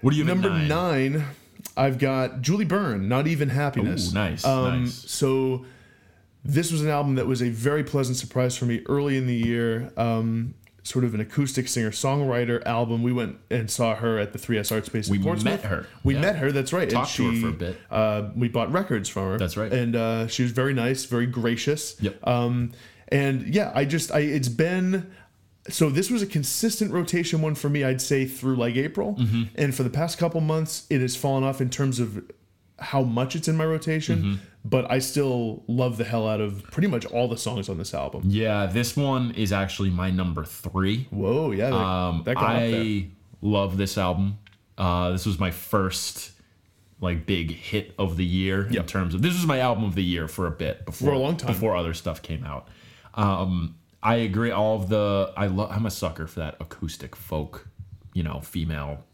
What 0.00 0.12
do 0.12 0.16
you 0.16 0.24
number 0.24 0.48
nine? 0.50 0.68
nine, 0.68 1.24
I've 1.76 1.98
got 1.98 2.40
Julie 2.42 2.64
Byrne, 2.64 3.08
not 3.08 3.26
even 3.26 3.48
happiness. 3.50 4.10
Ooh, 4.10 4.14
nice, 4.14 4.44
Um, 4.44 4.82
nice. 4.84 4.94
So 5.10 5.64
this 6.44 6.72
was 6.72 6.80
an 6.82 6.88
album 6.88 7.16
that 7.16 7.26
was 7.26 7.42
a 7.42 7.50
very 7.50 7.84
pleasant 7.84 8.16
surprise 8.16 8.56
for 8.56 8.64
me 8.64 8.80
early 8.86 9.16
in 9.18 9.26
the 9.26 9.34
year. 9.36 9.92
Um, 9.96 10.54
sort 10.82 11.04
of 11.04 11.14
an 11.14 11.20
acoustic 11.20 11.68
singer 11.68 11.90
songwriter 11.90 12.64
album. 12.66 13.02
We 13.02 13.12
went 13.12 13.36
and 13.50 13.70
saw 13.70 13.94
her 13.96 14.18
at 14.18 14.32
the 14.32 14.38
3S 14.38 14.72
Art 14.72 14.86
Space. 14.86 15.08
in 15.08 15.22
Portland. 15.22 15.44
We 15.44 15.50
Portsmouth. 15.50 15.62
met 15.62 15.70
her. 15.70 15.86
We 16.04 16.14
Yeah. 16.14 16.20
met 16.20 16.36
her. 16.36 16.52
That's 16.52 16.72
right. 16.72 16.88
Talked 16.88 17.14
to 17.16 17.30
her 17.30 17.40
for 17.40 17.48
a 17.48 17.52
bit. 17.52 17.76
Uh, 17.90 18.30
we 18.34 18.48
bought 18.48 18.72
records 18.72 19.08
from 19.08 19.24
her. 19.32 19.38
That's 19.38 19.56
right. 19.56 19.72
And 19.72 19.94
uh, 19.96 20.26
she 20.28 20.42
was 20.42 20.52
very 20.52 20.72
nice, 20.74 21.04
very 21.04 21.26
gracious. 21.26 21.96
Yep. 22.00 22.26
Um, 22.26 22.72
and 23.08 23.54
yeah, 23.54 23.72
I 23.74 23.84
just 23.84 24.10
I 24.12 24.20
it's 24.20 24.48
been 24.48 25.10
so 25.68 25.90
this 25.90 26.10
was 26.10 26.22
a 26.22 26.26
consistent 26.26 26.92
rotation 26.92 27.42
one 27.42 27.54
for 27.54 27.68
me. 27.68 27.84
I'd 27.84 28.00
say 28.00 28.24
through 28.24 28.56
like 28.56 28.76
April, 28.76 29.16
Mm-hmm. 29.16 29.42
and 29.56 29.74
for 29.74 29.82
the 29.82 29.90
past 29.90 30.16
couple 30.18 30.40
months, 30.40 30.86
it 30.90 31.00
has 31.00 31.14
fallen 31.16 31.44
off 31.44 31.60
in 31.60 31.68
terms 31.70 32.00
of 32.00 32.24
how 32.78 33.02
much 33.02 33.36
it's 33.36 33.46
in 33.48 33.56
my 33.56 33.66
rotation. 33.66 34.18
Mm-hmm. 34.18 34.34
But 34.64 34.90
I 34.90 34.98
still 34.98 35.62
love 35.66 35.96
the 35.96 36.04
hell 36.04 36.28
out 36.28 36.40
of 36.40 36.62
pretty 36.64 36.88
much 36.88 37.06
all 37.06 37.28
the 37.28 37.38
songs 37.38 37.68
on 37.70 37.78
this 37.78 37.94
album. 37.94 38.22
Yeah, 38.26 38.66
this 38.66 38.94
one 38.96 39.30
is 39.32 39.52
actually 39.52 39.88
my 39.90 40.10
number 40.10 40.44
three. 40.44 41.06
Whoa, 41.10 41.50
yeah, 41.52 41.70
that, 41.70 41.76
Um, 41.76 42.22
that 42.24 42.34
got 42.34 42.56
up 42.56 42.60
there. 42.60 42.80
I 42.82 43.08
love 43.40 43.76
this 43.78 43.96
album. 43.96 44.38
Uh, 44.76 45.10
this 45.12 45.24
was 45.24 45.38
my 45.38 45.50
first 45.50 46.32
like 47.00 47.24
big 47.24 47.50
hit 47.52 47.94
of 47.98 48.18
the 48.18 48.24
year 48.26 48.66
in 48.66 48.84
terms 48.84 49.14
of 49.14 49.22
this 49.22 49.32
was 49.32 49.46
my 49.46 49.58
album 49.60 49.84
of 49.84 49.94
the 49.94 50.04
year 50.04 50.28
for 50.28 50.46
a 50.46 50.50
bit 50.50 50.84
before 50.84 51.08
For 51.08 51.14
a 51.14 51.18
long 51.18 51.38
time. 51.38 51.50
before 51.52 51.74
other 51.74 51.94
stuff 51.94 52.20
came 52.20 52.44
out. 52.44 52.68
Um, 53.14 53.76
I 54.02 54.16
agree. 54.16 54.50
All 54.50 54.76
of 54.76 54.90
the 54.90 55.32
I 55.36 55.46
love. 55.46 55.70
I'm 55.72 55.86
a 55.86 55.90
sucker 55.90 56.26
for 56.26 56.40
that 56.40 56.56
acoustic 56.60 57.16
folk, 57.16 57.66
you 58.12 58.22
know, 58.22 58.40
female 58.40 59.04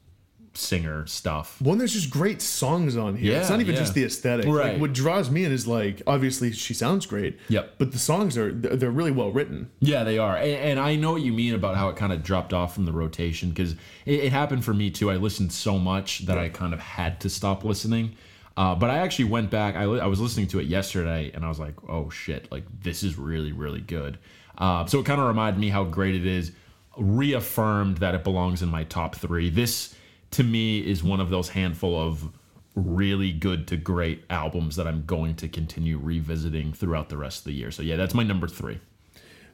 singer 0.56 1.06
stuff. 1.06 1.60
One, 1.60 1.78
there's 1.78 1.92
just 1.92 2.10
great 2.10 2.42
songs 2.42 2.96
on 2.96 3.16
here. 3.16 3.38
it's 3.38 3.50
not 3.50 3.60
even 3.60 3.74
yeah. 3.74 3.80
just 3.80 3.94
the 3.94 4.04
aesthetic. 4.04 4.46
Right. 4.46 4.72
Like, 4.72 4.80
what 4.80 4.92
draws 4.92 5.30
me 5.30 5.44
in 5.44 5.52
is 5.52 5.66
like 5.66 6.02
obviously 6.06 6.52
she 6.52 6.74
sounds 6.74 7.06
great. 7.06 7.38
Yep. 7.48 7.74
But 7.78 7.92
the 7.92 7.98
songs 7.98 8.36
are 8.36 8.52
they're 8.52 8.76
they're 8.76 8.90
really 8.90 9.10
well 9.10 9.30
written. 9.30 9.70
Yeah, 9.80 10.04
they 10.04 10.18
are, 10.18 10.36
and, 10.36 10.50
and 10.50 10.80
I 10.80 10.96
know 10.96 11.12
what 11.12 11.22
you 11.22 11.32
mean 11.32 11.54
about 11.54 11.76
how 11.76 11.88
it 11.88 11.96
kind 11.96 12.12
of 12.12 12.22
dropped 12.22 12.52
off 12.52 12.74
from 12.74 12.84
the 12.84 12.92
rotation 12.92 13.50
because 13.50 13.72
it, 14.04 14.24
it 14.24 14.32
happened 14.32 14.64
for 14.64 14.74
me 14.74 14.90
too. 14.90 15.10
I 15.10 15.16
listened 15.16 15.52
so 15.52 15.78
much 15.78 16.20
that 16.26 16.38
I 16.38 16.48
kind 16.48 16.72
of 16.72 16.80
had 16.80 17.20
to 17.20 17.28
stop 17.28 17.64
listening. 17.64 18.16
Uh, 18.56 18.74
but 18.74 18.88
I 18.88 18.98
actually 18.98 19.26
went 19.26 19.50
back. 19.50 19.76
I, 19.76 19.84
li- 19.84 20.00
I 20.00 20.06
was 20.06 20.18
listening 20.18 20.46
to 20.48 20.60
it 20.60 20.66
yesterday, 20.66 21.30
and 21.34 21.44
I 21.44 21.48
was 21.48 21.58
like, 21.58 21.74
"Oh 21.88 22.08
shit! 22.08 22.50
Like 22.50 22.64
this 22.82 23.02
is 23.02 23.18
really, 23.18 23.52
really 23.52 23.82
good." 23.82 24.18
Uh, 24.56 24.86
so 24.86 25.00
it 25.00 25.06
kind 25.06 25.20
of 25.20 25.26
reminded 25.26 25.60
me 25.60 25.68
how 25.68 25.84
great 25.84 26.14
it 26.14 26.26
is. 26.26 26.52
Reaffirmed 26.96 27.98
that 27.98 28.14
it 28.14 28.24
belongs 28.24 28.62
in 28.62 28.70
my 28.70 28.84
top 28.84 29.16
three. 29.16 29.50
This, 29.50 29.94
to 30.36 30.42
me, 30.44 30.78
is 30.80 31.02
one 31.04 31.20
of 31.20 31.28
those 31.30 31.50
handful 31.50 31.98
of 32.00 32.28
really 32.74 33.32
good 33.32 33.66
to 33.68 33.76
great 33.76 34.22
albums 34.30 34.76
that 34.76 34.86
I'm 34.86 35.04
going 35.06 35.34
to 35.36 35.48
continue 35.48 35.98
revisiting 35.98 36.72
throughout 36.72 37.08
the 37.08 37.16
rest 37.16 37.38
of 37.40 37.44
the 37.44 37.52
year. 37.52 37.70
So 37.70 37.82
yeah, 37.82 37.96
that's 37.96 38.14
my 38.14 38.22
number 38.22 38.46
three. 38.48 38.78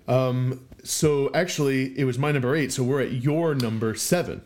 Um, 0.08 0.66
So 0.84 1.30
actually, 1.32 1.96
it 1.98 2.04
was 2.04 2.18
my 2.18 2.32
number 2.32 2.56
eight. 2.56 2.72
So 2.72 2.82
we're 2.82 3.00
at 3.00 3.12
your 3.12 3.54
number 3.54 3.94
seven. 3.94 4.42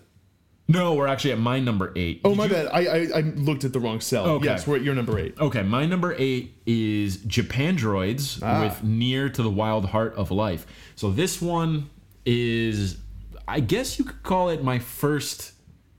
No, 0.68 0.94
we're 0.94 1.06
actually 1.06 1.32
at 1.32 1.38
my 1.38 1.60
number 1.60 1.92
eight. 1.96 2.20
Oh 2.24 2.30
Did 2.30 2.38
my 2.38 2.44
you- 2.44 2.50
bad. 2.50 2.66
I, 2.66 2.80
I 2.80 3.18
I 3.18 3.20
looked 3.20 3.64
at 3.64 3.72
the 3.72 3.78
wrong 3.80 4.00
cell. 4.00 4.26
Okay. 4.26 4.46
Yes, 4.46 4.66
we're 4.66 4.76
at 4.76 4.82
your 4.82 4.94
number 4.96 5.16
eight. 5.18 5.34
Okay, 5.38 5.62
my 5.62 5.86
number 5.86 6.14
eight 6.18 6.54
is 6.66 7.18
Japandroids 7.18 8.40
Ah. 8.42 8.62
with 8.64 8.82
Near 8.82 9.28
to 9.30 9.42
the 9.42 9.50
Wild 9.50 9.86
Heart 9.86 10.14
of 10.16 10.30
Life. 10.30 10.66
So 10.96 11.10
this 11.12 11.40
one 11.40 11.88
is, 12.26 12.98
I 13.46 13.60
guess 13.60 13.98
you 13.98 14.04
could 14.04 14.22
call 14.24 14.48
it 14.50 14.62
my 14.64 14.78
first 14.80 15.52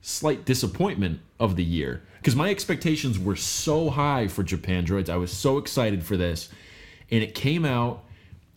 slight 0.08 0.46
disappointment 0.46 1.20
of 1.38 1.58
the 1.58 1.64
year. 1.64 2.02
Because 2.16 2.36
my 2.36 2.50
expectations 2.50 3.20
were 3.20 3.36
so 3.36 3.90
high 3.90 4.28
for 4.30 4.42
Japandroids. 4.42 5.10
I 5.10 5.18
was 5.18 5.32
so 5.32 5.58
excited 5.58 6.02
for 6.04 6.16
this. 6.16 6.48
And 7.12 7.22
it 7.22 7.36
came 7.36 7.66
out, 7.66 8.06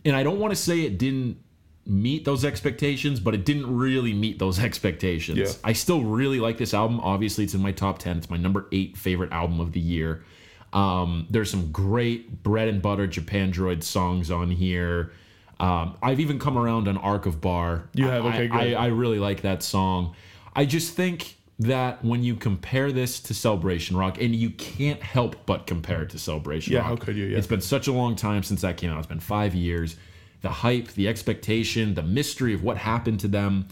and 0.05 0.15
I 0.15 0.23
don't 0.23 0.39
want 0.39 0.51
to 0.51 0.55
say 0.55 0.81
it 0.81 0.97
didn't 0.97 1.37
meet 1.85 2.23
those 2.23 2.45
expectations, 2.45 3.19
but 3.19 3.33
it 3.33 3.43
didn't 3.43 3.75
really 3.75 4.13
meet 4.13 4.39
those 4.39 4.59
expectations. 4.63 5.37
Yeah. 5.37 5.51
I 5.63 5.73
still 5.73 6.03
really 6.03 6.39
like 6.39 6.57
this 6.57 6.73
album. 6.73 7.01
Obviously, 7.01 7.43
it's 7.43 7.53
in 7.53 7.61
my 7.61 7.73
top 7.73 7.99
10. 7.99 8.19
It's 8.19 8.29
my 8.29 8.37
number 8.37 8.67
eight 8.71 8.95
favorite 8.95 9.33
album 9.33 9.59
of 9.59 9.73
the 9.73 9.81
year. 9.81 10.23
Um, 10.71 11.27
there's 11.29 11.51
some 11.51 11.69
great 11.73 12.43
bread 12.43 12.69
and 12.69 12.81
butter 12.81 13.09
Japandroid 13.09 13.83
songs 13.83 14.31
on 14.31 14.49
here. 14.51 15.11
Um, 15.59 15.97
I've 16.01 16.21
even 16.21 16.39
come 16.39 16.57
around 16.57 16.87
on 16.87 16.97
Arc 16.97 17.25
of 17.25 17.41
Bar. 17.41 17.89
You 17.93 18.07
have? 18.07 18.25
Okay, 18.25 18.49
I. 18.49 18.71
I, 18.71 18.85
I 18.85 18.87
really 18.87 19.19
like 19.19 19.41
that 19.41 19.63
song. 19.63 20.15
I 20.55 20.65
just 20.65 20.93
think 20.93 21.35
that 21.61 22.03
when 22.03 22.23
you 22.23 22.35
compare 22.35 22.91
this 22.91 23.19
to 23.19 23.33
Celebration 23.35 23.95
Rock, 23.95 24.19
and 24.19 24.35
you 24.35 24.49
can't 24.49 25.01
help 25.01 25.35
but 25.45 25.67
compare 25.67 26.01
it 26.03 26.09
to 26.09 26.19
Celebration 26.19 26.73
Yeah, 26.73 26.79
Rock. 26.79 26.87
how 26.87 26.95
could 26.95 27.15
you? 27.15 27.25
Yeah. 27.25 27.37
It's 27.37 27.47
been 27.47 27.61
such 27.61 27.87
a 27.87 27.91
long 27.91 28.15
time 28.15 28.41
since 28.43 28.61
that 28.61 28.77
came 28.77 28.89
out. 28.89 28.97
It's 28.97 29.07
been 29.07 29.19
five 29.19 29.53
years. 29.53 29.95
The 30.41 30.49
hype, 30.49 30.87
the 30.93 31.07
expectation, 31.07 31.93
the 31.93 32.01
mystery 32.01 32.55
of 32.55 32.63
what 32.63 32.77
happened 32.77 33.19
to 33.19 33.27
them, 33.27 33.67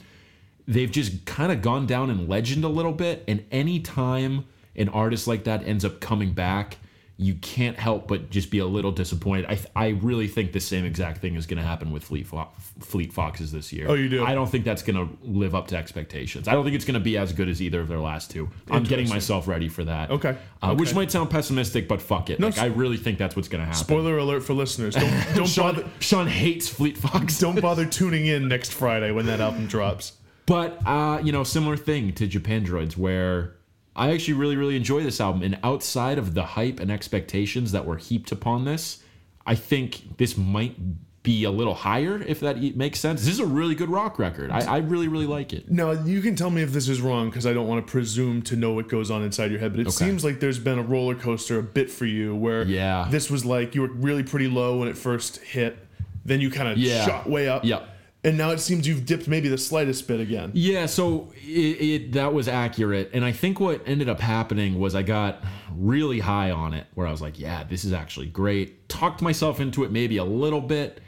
they've 0.68 0.92
just 0.92 1.26
kind 1.26 1.52
of 1.52 1.64
gone 1.64 1.88
down 1.88 2.12
in 2.12 2.28
legend 2.28 2.64
a 2.64 2.68
little 2.70 2.92
bit. 2.94 3.24
And 3.28 3.44
any 3.52 3.80
time 3.80 4.46
an 4.76 4.90
artist 4.90 5.28
like 5.28 5.46
that 5.46 5.68
ends 5.68 5.84
up 5.84 6.00
coming 6.00 6.34
back, 6.34 6.78
you 7.22 7.36
can't 7.36 7.78
help 7.78 8.08
but 8.08 8.30
just 8.30 8.50
be 8.50 8.60
a 8.60 8.66
little 8.66 8.94
disappointed. 8.94 9.46
I, 9.46 9.60
I 9.76 9.88
really 9.90 10.30
think 10.30 10.54
the 10.54 10.62
same 10.62 10.86
exact 10.86 11.20
thing 11.20 11.36
is 11.36 11.46
going 11.46 11.58
to 11.58 11.68
happen 11.68 11.92
with 11.92 12.02
Fleet, 12.02 12.26
Fo- 12.26 12.48
Fleet 12.80 13.12
Foxes 13.12 13.52
this 13.52 13.74
year. 13.74 13.88
Oh, 13.90 13.94
you 13.94 14.08
do? 14.08 14.24
I 14.24 14.34
don't 14.34 14.50
think 14.50 14.64
that's 14.64 14.82
going 14.82 14.96
to 14.96 15.18
live 15.28 15.54
up 15.54 15.68
to 15.68 15.76
expectations. 15.76 16.48
I 16.48 16.54
don't 16.54 16.64
think 16.64 16.78
it's 16.78 16.86
going 16.86 16.94
to 16.94 17.02
be 17.02 17.18
as 17.18 17.34
good 17.34 17.50
as 17.50 17.62
either 17.62 17.82
of 17.82 17.90
their 17.90 18.00
last 18.00 18.32
two. 18.32 18.50
I'm 18.72 18.86
getting 18.86 19.10
myself 19.10 19.50
ready 19.50 19.68
for 19.68 19.84
that. 19.84 20.12
Okay. 20.12 20.38
Uh, 20.62 20.76
Which 20.76 20.96
might 20.96 21.12
sound 21.12 21.30
pessimistic, 21.30 21.90
but 21.90 22.02
fuck 22.02 22.30
it. 22.30 22.40
No, 22.40 22.48
like, 22.48 22.58
I 22.58 22.68
really 22.68 22.96
think 22.96 23.18
that's 23.18 23.36
what's 23.36 23.50
going 23.50 23.60
to 23.60 23.66
happen. 23.66 23.84
Spoiler 23.84 24.18
alert 24.18 24.44
for 24.46 24.54
listeners. 24.54 24.96
Don't 24.96 25.36
don't 25.36 25.48
Sean, 25.50 25.76
bother 25.76 25.90
Sean 26.00 26.28
hates 26.28 26.70
Fleet 26.70 26.98
Fox. 26.98 27.38
don't 27.38 27.60
bother 27.60 27.86
tuning 27.86 28.28
in 28.28 28.48
next 28.48 28.72
Friday 28.72 29.12
when 29.12 29.26
that 29.26 29.42
album 29.42 29.68
drops. 29.68 30.14
But 30.46 30.80
uh, 30.88 31.20
you 31.22 31.34
know, 31.34 31.44
similar 31.44 31.76
thing 31.76 32.14
to 32.14 32.30
Japandroids, 32.30 32.96
where 32.96 33.56
I 33.96 34.12
actually 34.12 34.36
really, 34.36 34.56
really 34.56 34.76
enjoy 34.76 35.04
this 35.04 35.20
album. 35.20 35.42
And 35.44 35.58
outside 35.64 36.18
of 36.18 36.34
the 36.34 36.44
hype 36.44 36.80
and 36.80 36.90
expectations 36.92 37.72
that 37.74 37.86
were 37.86 37.98
heaped 37.98 38.32
upon 38.32 38.66
this, 38.66 39.04
I 39.46 39.56
think 39.56 40.18
this 40.18 40.38
might 40.38 40.76
be 41.22 41.44
a 41.44 41.52
little 41.52 41.74
higher, 41.74 42.22
if 42.22 42.40
that 42.40 42.62
makes 42.78 42.98
sense. 43.00 43.22
This 43.26 43.34
is 43.34 43.40
a 43.42 43.46
really 43.46 43.76
good 43.76 43.90
rock 43.90 44.18
record. 44.20 44.52
I, 44.52 44.62
I 44.62 44.78
really, 44.78 45.10
really 45.10 45.26
like 45.28 45.52
it. 45.52 45.70
Now 45.70 45.92
you 45.92 46.22
can 46.22 46.36
tell 46.36 46.50
me 46.50 46.62
if 46.62 46.72
this 46.72 46.88
is 46.88 47.02
wrong 47.02 47.30
because 47.30 47.46
I 47.46 47.52
don't 47.54 47.68
want 47.68 47.86
to 47.86 47.92
presume 47.92 48.42
to 48.44 48.56
know 48.56 48.72
what 48.72 48.88
goes 48.88 49.12
on 49.12 49.22
inside 49.24 49.52
your 49.52 49.60
head. 49.60 49.74
But 49.74 49.82
it 49.82 49.88
Okay. 49.88 50.06
seems 50.06 50.24
like 50.24 50.40
there's 50.40 50.60
been 50.60 50.80
a 50.80 50.84
roller 50.84 51.16
coaster 51.16 51.60
a 51.60 51.64
bit 51.64 51.92
for 51.92 52.06
you 52.06 52.36
where 52.36 52.64
Yeah. 52.64 53.08
this 53.12 53.30
was 53.30 53.44
like 53.44 53.76
you 53.76 53.82
were 53.82 53.90
really 53.92 54.24
pretty 54.24 54.48
low 54.48 54.78
when 54.80 54.88
it 54.88 54.98
first 54.98 55.38
hit, 55.40 55.78
then 56.24 56.40
you 56.40 56.50
kind 56.50 56.70
of 56.70 56.78
Yeah. 56.78 57.06
shot 57.06 57.30
way 57.30 57.50
up. 57.50 57.66
Yeah. 57.66 57.82
And 58.24 58.38
now 58.38 58.50
it 58.50 58.60
seems 58.60 58.86
you've 58.86 59.06
dipped 59.06 59.30
maybe 59.30 59.48
the 59.48 59.58
slightest 59.58 60.06
bit 60.08 60.20
again. 60.20 60.52
Yeah, 60.54 60.88
so 60.88 61.32
it, 61.36 61.82
it 61.82 62.12
that 62.14 62.34
was 62.34 62.50
accurate, 62.50 63.12
and 63.14 63.24
I 63.24 63.32
think 63.32 63.62
what 63.62 63.82
ended 63.86 64.10
up 64.10 64.20
happening 64.20 64.78
was 64.78 64.94
I 64.94 65.04
got 65.04 65.42
really 65.74 66.20
high 66.20 66.52
on 66.52 66.74
it, 66.74 66.88
where 66.96 67.08
I 67.08 67.12
was 67.12 67.22
like, 67.22 67.40
"Yeah, 67.40 67.64
this 67.64 67.86
is 67.86 67.94
actually 67.94 68.28
great." 68.28 68.90
Talked 68.90 69.22
myself 69.22 69.62
into 69.62 69.86
it 69.86 69.92
maybe 69.92 70.18
a 70.18 70.26
little 70.26 70.60
bit, 70.60 71.00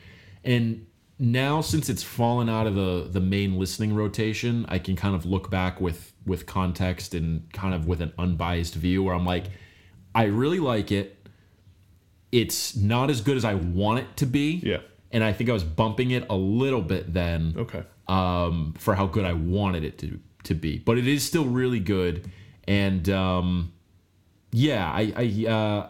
and 0.46 0.88
now 1.20 1.60
since 1.60 1.90
it's 1.90 2.02
fallen 2.02 2.48
out 2.48 2.66
of 2.66 2.76
the 2.76 3.10
the 3.12 3.20
main 3.20 3.60
listening 3.60 3.94
rotation, 3.94 4.66
I 4.70 4.80
can 4.80 4.96
kind 4.96 5.14
of 5.14 5.26
look 5.26 5.50
back 5.50 5.82
with 5.82 6.14
with 6.26 6.46
context 6.46 7.14
and 7.14 7.52
kind 7.52 7.74
of 7.74 7.88
with 7.88 8.02
an 8.02 8.14
unbiased 8.18 8.76
view, 8.76 9.04
where 9.04 9.14
I'm 9.14 9.26
like, 9.26 9.48
I 10.16 10.26
really 10.26 10.60
like 10.60 10.94
it. 10.94 11.28
It's 12.32 12.78
not 12.78 13.10
as 13.10 13.20
good 13.20 13.36
as 13.36 13.44
I 13.44 13.56
want 13.56 14.00
it 14.00 14.16
to 14.18 14.26
be. 14.26 14.62
Yeah. 14.64 14.78
And 15.14 15.24
I 15.24 15.34
think 15.34 15.50
I 15.50 15.54
was 15.54 15.64
bumping 15.64 16.12
it 16.12 16.26
a 16.30 16.36
little 16.36 16.82
bit 16.82 17.14
then 17.14 17.54
Okay. 17.58 17.84
um, 18.08 18.74
for 18.78 18.96
how 18.96 19.06
good 19.08 19.26
I 19.26 19.34
wanted 19.34 19.84
it 19.84 19.98
to 20.00 20.20
to 20.44 20.56
be. 20.56 20.78
But 20.80 20.98
it 20.98 21.08
is 21.08 21.24
still 21.24 21.46
really 21.46 21.80
good, 21.80 22.32
and 22.68 23.08
um, 23.10 23.74
yeah, 24.52 24.90
I 24.90 25.14
I, 25.16 25.46
uh, 25.52 25.88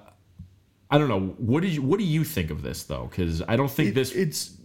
I 0.90 0.98
don't 0.98 1.08
know. 1.08 1.34
What 1.38 1.62
did 1.62 1.72
you 1.74 1.82
What 1.82 2.00
do 2.00 2.06
you 2.06 2.24
think 2.24 2.50
of 2.52 2.62
this 2.64 2.84
though? 2.84 3.08
Because 3.10 3.42
I 3.48 3.56
don't 3.56 3.72
think 3.72 3.90
It- 3.90 3.96
this. 3.96 4.12
it's 4.12 4.58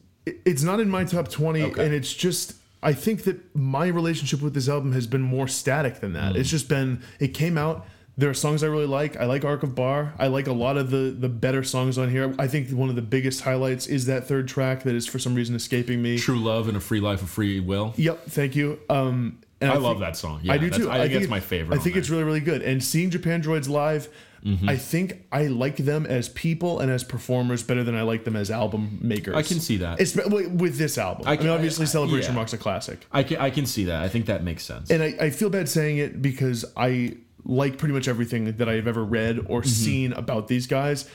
it's 0.45 0.63
not 0.65 0.81
in 0.81 0.89
my 0.91 1.05
top 1.05 1.29
20 1.29 1.63
Okay. 1.63 1.85
and 1.87 1.95
it's 1.95 2.13
just 2.13 2.55
i 2.83 2.93
think 2.93 3.23
that 3.23 3.39
my 3.55 3.87
relationship 3.87 4.43
with 4.43 4.55
this 4.55 4.69
album 4.69 4.91
has 4.93 5.07
been 5.07 5.23
more 5.23 5.47
static 5.47 6.01
than 6.01 6.11
Mm. 6.11 6.15
that 6.15 6.35
it's 6.37 6.51
just 6.51 6.69
been 6.69 7.01
it 7.21 7.29
came 7.29 7.57
out 7.57 7.87
there 8.19 8.31
are 8.31 8.35
songs 8.35 8.62
i 8.62 8.67
really 8.67 8.87
like 8.87 9.17
i 9.17 9.25
like 9.27 9.45
arc 9.45 9.62
of 9.62 9.75
bar 9.75 10.14
i 10.19 10.27
like 10.27 10.47
a 10.47 10.53
lot 10.53 10.77
of 10.77 10.91
the 10.91 11.14
the 11.19 11.29
better 11.29 11.62
songs 11.62 11.99
on 11.99 12.09
here 12.11 12.35
i 12.39 12.47
think 12.47 12.71
one 12.71 12.89
of 12.89 12.97
the 12.97 13.03
biggest 13.03 13.43
highlights 13.43 13.87
is 13.87 14.07
that 14.07 14.27
third 14.27 14.49
track 14.49 14.83
that 14.85 14.95
is 14.95 15.07
for 15.07 15.19
some 15.19 15.35
reason 15.35 15.55
escaping 15.55 16.01
me 16.03 16.19
True 16.19 16.39
love 16.39 16.69
and 16.69 16.77
a 16.77 16.81
free 16.81 17.01
life 17.01 17.23
of 17.23 17.29
free 17.31 17.61
will. 17.61 17.93
yep 17.97 18.25
thank 18.27 18.57
you 18.57 18.79
um 18.89 19.39
and 19.61 19.71
I, 19.71 19.75
think- 19.75 19.85
love 19.85 20.01
that 20.01 20.17
song. 20.19 20.41
Yeah, 20.43 20.53
I 20.53 20.59
do 20.59 20.69
too. 20.69 20.91
I 20.91 20.99
think 21.01 21.14
it- 21.14 21.23
it's 21.23 21.31
my 21.31 21.41
favorite. 21.41 21.81
I 21.81 21.83
think 21.83 21.97
it's 21.97 22.11
really, 22.11 22.25
really 22.25 22.41
good. 22.41 22.61
And 22.61 22.85
seeing 22.85 23.11
Japandroids 23.11 23.71
live, 23.71 24.09
Mm-hmm. 24.45 24.69
I 24.69 24.77
think 24.77 25.25
I 25.33 25.47
like 25.47 25.77
them 25.79 26.05
as 26.07 26.29
people 26.29 26.79
and 26.79 26.89
as 26.91 27.03
performers 27.03 27.62
better 27.64 27.83
than 27.83 27.97
I 27.97 28.03
like 28.03 28.23
them 28.25 28.37
as 28.37 28.49
album 28.51 28.99
makers. 29.01 29.35
I 29.35 29.43
can 29.43 29.59
see 29.59 29.79
that. 29.79 29.99
Espe- 29.99 30.51
with 30.53 30.77
this 30.77 30.99
album. 30.99 31.27
I, 31.27 31.37
can- 31.37 31.47
mean, 31.47 31.55
obviously, 31.55 31.85
I- 31.85 31.89
Celebration 31.89 32.35
yeah. 32.35 32.39
Rock's 32.41 32.53
a 32.53 32.59
classic. 32.59 33.07
I 33.11 33.23
can 33.25 33.39
I 33.39 33.49
can 33.51 33.64
see 33.64 33.85
that. 33.87 34.03
I 34.03 34.09
think 34.09 34.27
that 34.27 34.45
makes 34.45 34.62
sense. 34.62 34.91
And 34.91 35.03
I, 35.03 35.17
I 35.19 35.31
feel 35.31 35.49
bad 35.49 35.69
saying 35.71 35.97
it 35.99 36.21
because 36.23 36.64
I 36.77 37.17
like 37.49 37.78
pretty 37.78 37.94
much 37.94 38.09
everything 38.09 38.53
that 38.57 38.68
I've 38.68 38.86
ever 38.88 39.05
read 39.05 39.38
or 39.49 39.61
Mm-hmm. 39.61 39.68
seen 39.68 40.12
about 40.12 40.49
these 40.49 40.66
guys. 40.66 41.09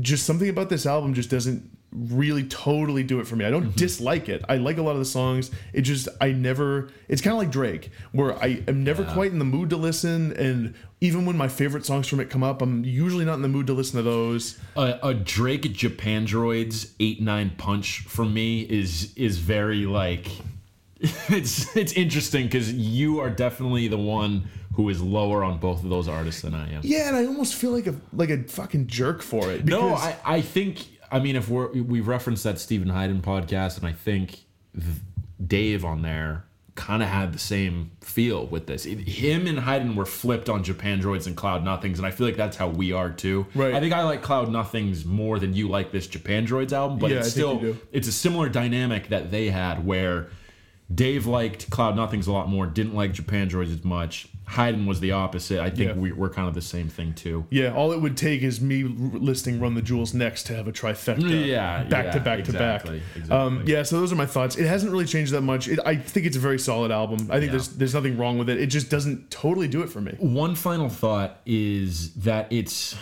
Just 0.00 0.24
something 0.26 0.48
about 0.48 0.68
this 0.68 0.86
album 0.86 1.14
just 1.14 1.30
doesn't 1.30 1.68
really 1.92 2.44
totally 2.44 3.02
do 3.02 3.18
it 3.18 3.26
for 3.26 3.34
me. 3.34 3.44
I 3.44 3.50
don't 3.50 3.64
Mm-hmm. 3.64 3.76
dislike 3.86 4.28
it. 4.28 4.44
I 4.48 4.58
like 4.58 4.78
a 4.78 4.82
lot 4.82 4.92
of 4.92 4.98
the 5.00 5.04
songs. 5.04 5.50
It 5.72 5.80
just 5.82 6.06
I 6.20 6.30
never 6.32 6.90
it's 7.08 7.20
kind 7.20 7.32
of 7.32 7.38
like 7.38 7.50
Drake 7.50 7.90
where 8.12 8.36
I 8.40 8.62
am 8.68 8.84
never 8.84 9.02
quite 9.04 9.32
in 9.32 9.40
the 9.40 9.44
mood 9.44 9.70
to 9.70 9.76
listen 9.76 10.32
and 10.36 10.74
even 11.00 11.24
when 11.26 11.36
my 11.36 11.48
favorite 11.48 11.84
songs 11.86 12.06
from 12.06 12.20
it 12.20 12.28
come 12.30 12.42
up, 12.44 12.60
I'm 12.62 12.84
usually 12.84 13.24
not 13.24 13.34
in 13.34 13.42
the 13.42 13.48
mood 13.48 13.66
to 13.68 13.72
listen 13.72 13.96
to 13.96 14.02
those. 14.02 14.58
a, 14.76 14.98
a 15.02 15.14
Drake 15.14 15.62
Japandroids 15.62 16.92
eight 17.00 17.20
nine 17.20 17.52
punch 17.58 18.00
for 18.00 18.24
me 18.24 18.60
is 18.62 19.12
is 19.16 19.38
very 19.38 19.86
like 19.86 20.28
it's 21.00 21.74
it's 21.76 21.94
interesting 21.94 22.44
because 22.44 22.72
you 22.72 23.18
are 23.20 23.30
definitely 23.30 23.88
the 23.88 23.98
one 23.98 24.48
who 24.80 24.88
is 24.88 25.02
lower 25.02 25.44
on 25.44 25.58
both 25.58 25.84
of 25.84 25.90
those 25.90 26.08
artists 26.08 26.40
than 26.40 26.54
I 26.54 26.72
am. 26.72 26.80
Yeah, 26.82 27.08
and 27.08 27.16
I 27.16 27.26
almost 27.26 27.54
feel 27.54 27.70
like 27.72 27.86
a 27.86 27.94
like 28.14 28.30
a 28.30 28.44
fucking 28.44 28.86
jerk 28.86 29.20
for 29.20 29.50
it. 29.52 29.66
No, 29.66 29.90
I, 29.94 30.16
I 30.24 30.40
think 30.40 30.86
I 31.12 31.18
mean 31.18 31.36
if 31.36 31.48
we're 31.50 31.70
we 31.70 32.00
referenced 32.00 32.44
that 32.44 32.58
Steven 32.58 32.88
Hyden 32.88 33.20
podcast 33.20 33.76
and 33.76 33.86
I 33.86 33.92
think 33.92 34.38
Dave 35.44 35.84
on 35.84 36.00
there 36.00 36.44
kind 36.76 37.02
of 37.02 37.10
had 37.10 37.34
the 37.34 37.38
same 37.38 37.90
feel 38.00 38.46
with 38.46 38.66
this. 38.66 38.86
It- 38.86 39.00
him 39.06 39.46
and 39.46 39.60
Hayden 39.60 39.96
were 39.96 40.06
flipped 40.06 40.48
on 40.48 40.64
Japandroids 40.64 41.26
and 41.26 41.36
Cloud 41.36 41.62
Nothings, 41.62 41.98
and 41.98 42.06
I 42.06 42.10
feel 42.10 42.26
like 42.26 42.36
that's 42.36 42.56
how 42.56 42.68
we 42.68 42.92
are 42.92 43.10
too. 43.10 43.46
Right. 43.54 43.74
I 43.74 43.80
think 43.80 43.92
I 43.92 44.02
like 44.04 44.22
Cloud 44.22 44.50
Nothings 44.50 45.04
more 45.04 45.38
than 45.38 45.52
you 45.52 45.68
like 45.68 45.92
this 45.92 46.06
Japandroids 46.06 46.72
album, 46.72 46.98
but 46.98 47.10
Yeah, 47.10 47.18
it's 47.18 47.30
still 47.30 47.76
it's 47.92 48.08
a 48.08 48.12
similar 48.12 48.48
dynamic 48.48 49.08
that 49.08 49.30
they 49.30 49.50
had 49.50 49.84
where 49.84 50.30
Dave 50.92 51.26
liked 51.26 51.70
Cloud 51.70 51.94
Nothings 51.96 52.26
a 52.26 52.32
lot 52.32 52.48
more, 52.48 52.66
didn't 52.66 52.94
like 52.94 53.12
Japandroids 53.12 53.72
as 53.72 53.84
much. 53.84 54.26
Hyden 54.46 54.84
was 54.86 54.98
the 54.98 55.12
opposite. 55.12 55.60
I 55.60 55.70
think 55.70 55.90
Yeah. 55.90 55.94
we, 55.94 56.10
we're 56.10 56.30
kind 56.30 56.48
of 56.48 56.54
the 56.54 56.60
same 56.60 56.88
thing 56.88 57.14
too. 57.14 57.46
Yeah, 57.50 57.72
all 57.72 57.92
it 57.92 58.00
would 58.00 58.16
take 58.16 58.42
is 58.42 58.60
me 58.60 58.82
listing 58.82 59.60
"Run 59.60 59.74
the 59.74 59.82
Jewels" 59.82 60.12
next 60.12 60.42
to 60.48 60.56
have 60.56 60.66
a 60.66 60.72
trifecta. 60.72 61.46
Yeah, 61.46 61.84
back 61.84 62.06
yeah, 62.06 62.10
to 62.10 62.18
back 62.20 62.38
exactly, 62.40 62.52
to 62.52 62.58
back. 62.58 62.80
exactly. 63.14 63.30
Um, 63.36 63.62
yeah, 63.66 63.84
so 63.84 64.00
those 64.00 64.12
are 64.12 64.16
my 64.16 64.26
thoughts. 64.26 64.56
It 64.56 64.66
hasn't 64.66 64.90
really 64.90 65.04
changed 65.04 65.30
that 65.34 65.42
much. 65.42 65.68
It, 65.68 65.78
I 65.86 65.94
think 65.94 66.26
it's 66.26 66.36
a 66.36 66.40
very 66.40 66.58
solid 66.58 66.90
album. 66.90 67.28
I 67.30 67.34
think 67.38 67.44
Yeah. 67.44 67.50
there's 67.52 67.68
there's 67.68 67.94
nothing 67.94 68.18
wrong 68.18 68.38
with 68.38 68.50
it. 68.50 68.58
It 68.60 68.66
just 68.66 68.90
doesn't 68.90 69.30
totally 69.30 69.68
do 69.68 69.82
it 69.82 69.88
for 69.90 70.00
me. 70.00 70.16
one 70.18 70.56
final 70.56 70.88
thought 70.88 71.38
is 71.46 72.12
that 72.14 72.48
it's 72.52 72.96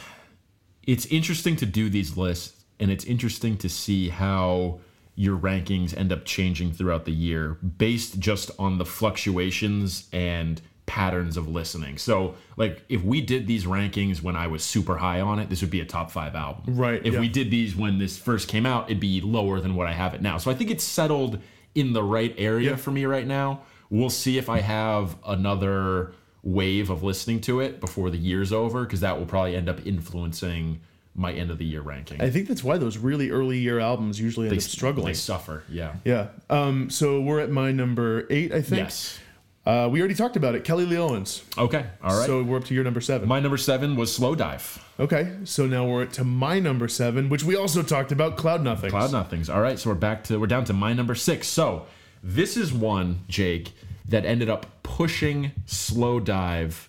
it's 0.86 1.06
interesting 1.06 1.56
to 1.56 1.64
do 1.66 1.88
these 1.88 2.18
lists 2.18 2.62
and 2.78 2.90
it's 2.90 3.04
interesting 3.04 3.56
to 3.58 3.68
see 3.70 4.10
how 4.10 4.80
your 5.18 5.36
rankings 5.36 5.96
end 5.96 6.12
up 6.12 6.24
changing 6.24 6.72
throughout 6.72 7.04
the 7.04 7.12
year 7.12 7.54
based 7.76 8.20
just 8.20 8.52
on 8.58 8.78
the 8.78 8.84
fluctuations 8.84 10.08
and 10.12 10.62
patterns 10.86 11.36
of 11.36 11.48
listening. 11.48 11.98
So, 11.98 12.34
like 12.56 12.82
if 12.88 13.02
we 13.02 13.20
did 13.20 13.46
these 13.46 13.66
rankings 13.66 14.22
when 14.22 14.36
I 14.36 14.46
was 14.46 14.62
super 14.64 14.96
high 14.96 15.20
on 15.20 15.38
it, 15.38 15.50
this 15.50 15.60
would 15.60 15.70
be 15.72 15.80
a 15.80 15.84
top 15.84 16.10
5 16.10 16.34
album. 16.34 16.62
Right, 16.76 17.04
If 17.04 17.14
yeah. 17.14 17.20
we 17.20 17.28
did 17.28 17.50
these 17.50 17.76
when 17.76 17.98
this 17.98 18.16
first 18.16 18.48
came 18.48 18.64
out, 18.64 18.86
it'd 18.86 19.00
be 19.00 19.20
lower 19.20 19.60
than 19.60 19.74
what 19.74 19.86
I 19.86 19.92
have 19.92 20.14
it 20.14 20.22
now. 20.22 20.38
So, 20.38 20.50
I 20.50 20.54
think 20.54 20.70
it's 20.70 20.84
settled 20.84 21.40
in 21.74 21.92
the 21.92 22.02
right 22.02 22.34
area 22.38 22.70
Yeah. 22.70 22.76
for 22.76 22.90
me 22.92 23.04
right 23.04 23.26
now. 23.26 23.62
We'll 23.90 24.08
see 24.10 24.38
if 24.38 24.48
I 24.48 24.60
have 24.60 25.16
another 25.26 26.12
wave 26.42 26.88
of 26.90 27.02
listening 27.02 27.40
to 27.42 27.60
it 27.60 27.80
before 27.80 28.08
the 28.10 28.16
year's 28.18 28.52
over 28.52 28.84
because 28.84 29.00
that 29.00 29.18
will 29.18 29.26
probably 29.26 29.56
end 29.56 29.68
up 29.68 29.84
influencing 29.86 30.80
my 31.18 31.32
end 31.32 31.50
of 31.50 31.58
the 31.58 31.64
year 31.64 31.82
ranking. 31.82 32.22
I 32.22 32.30
think 32.30 32.48
that's 32.48 32.62
why 32.64 32.78
those 32.78 32.96
really 32.96 33.30
early 33.30 33.58
year 33.58 33.80
albums 33.80 34.20
usually 34.20 34.48
end 34.48 34.56
up 34.56 34.62
struggling. 34.62 35.06
They 35.08 35.14
suffer. 35.14 35.64
Yeah. 35.68 35.94
yeah. 36.04 36.28
Um. 36.48 36.88
So 36.90 37.20
we're 37.20 37.40
at 37.40 37.50
my 37.50 37.72
number 37.72 38.26
eight, 38.30 38.52
I 38.52 38.62
think. 38.62 38.82
Yes. 38.84 39.18
Uh, 39.66 39.86
we 39.86 40.00
already 40.00 40.14
talked 40.14 40.36
about 40.36 40.54
it. 40.54 40.64
Kelly 40.64 40.86
Lee 40.86 40.96
Owens. 40.96 41.44
Okay. 41.58 41.84
All 42.02 42.16
right. 42.16 42.24
So 42.24 42.42
we're 42.42 42.56
up 42.56 42.64
to 42.64 42.74
your 42.74 42.84
number 42.84 43.02
seven. 43.02 43.28
my 43.28 43.38
number 43.38 43.58
seven 43.58 43.96
was 43.96 44.16
Slowdive. 44.18 44.80
okay. 44.98 45.36
So 45.44 45.66
now 45.66 45.86
we're 45.86 46.06
to 46.06 46.24
my 46.24 46.58
number 46.58 46.88
seven, 46.88 47.28
which 47.28 47.44
we 47.44 47.54
also 47.54 47.82
talked 47.82 48.10
about. 48.10 48.38
Cloud 48.38 48.62
Nothings. 48.62 48.92
Cloud 48.92 49.12
Nothings. 49.12 49.50
All 49.50 49.60
right. 49.60 49.78
So 49.78 49.90
we're 49.90 49.96
back 49.96 50.24
to 50.24 50.40
we're 50.40 50.46
down 50.46 50.64
to 50.66 50.72
my 50.72 50.94
number 50.94 51.14
six. 51.14 51.48
So 51.48 51.86
this 52.22 52.56
is 52.56 52.72
one 52.72 53.24
Jake 53.28 53.72
that 54.06 54.24
ended 54.24 54.48
up 54.48 54.66
pushing 54.82 55.52
Slowdive 55.66 56.86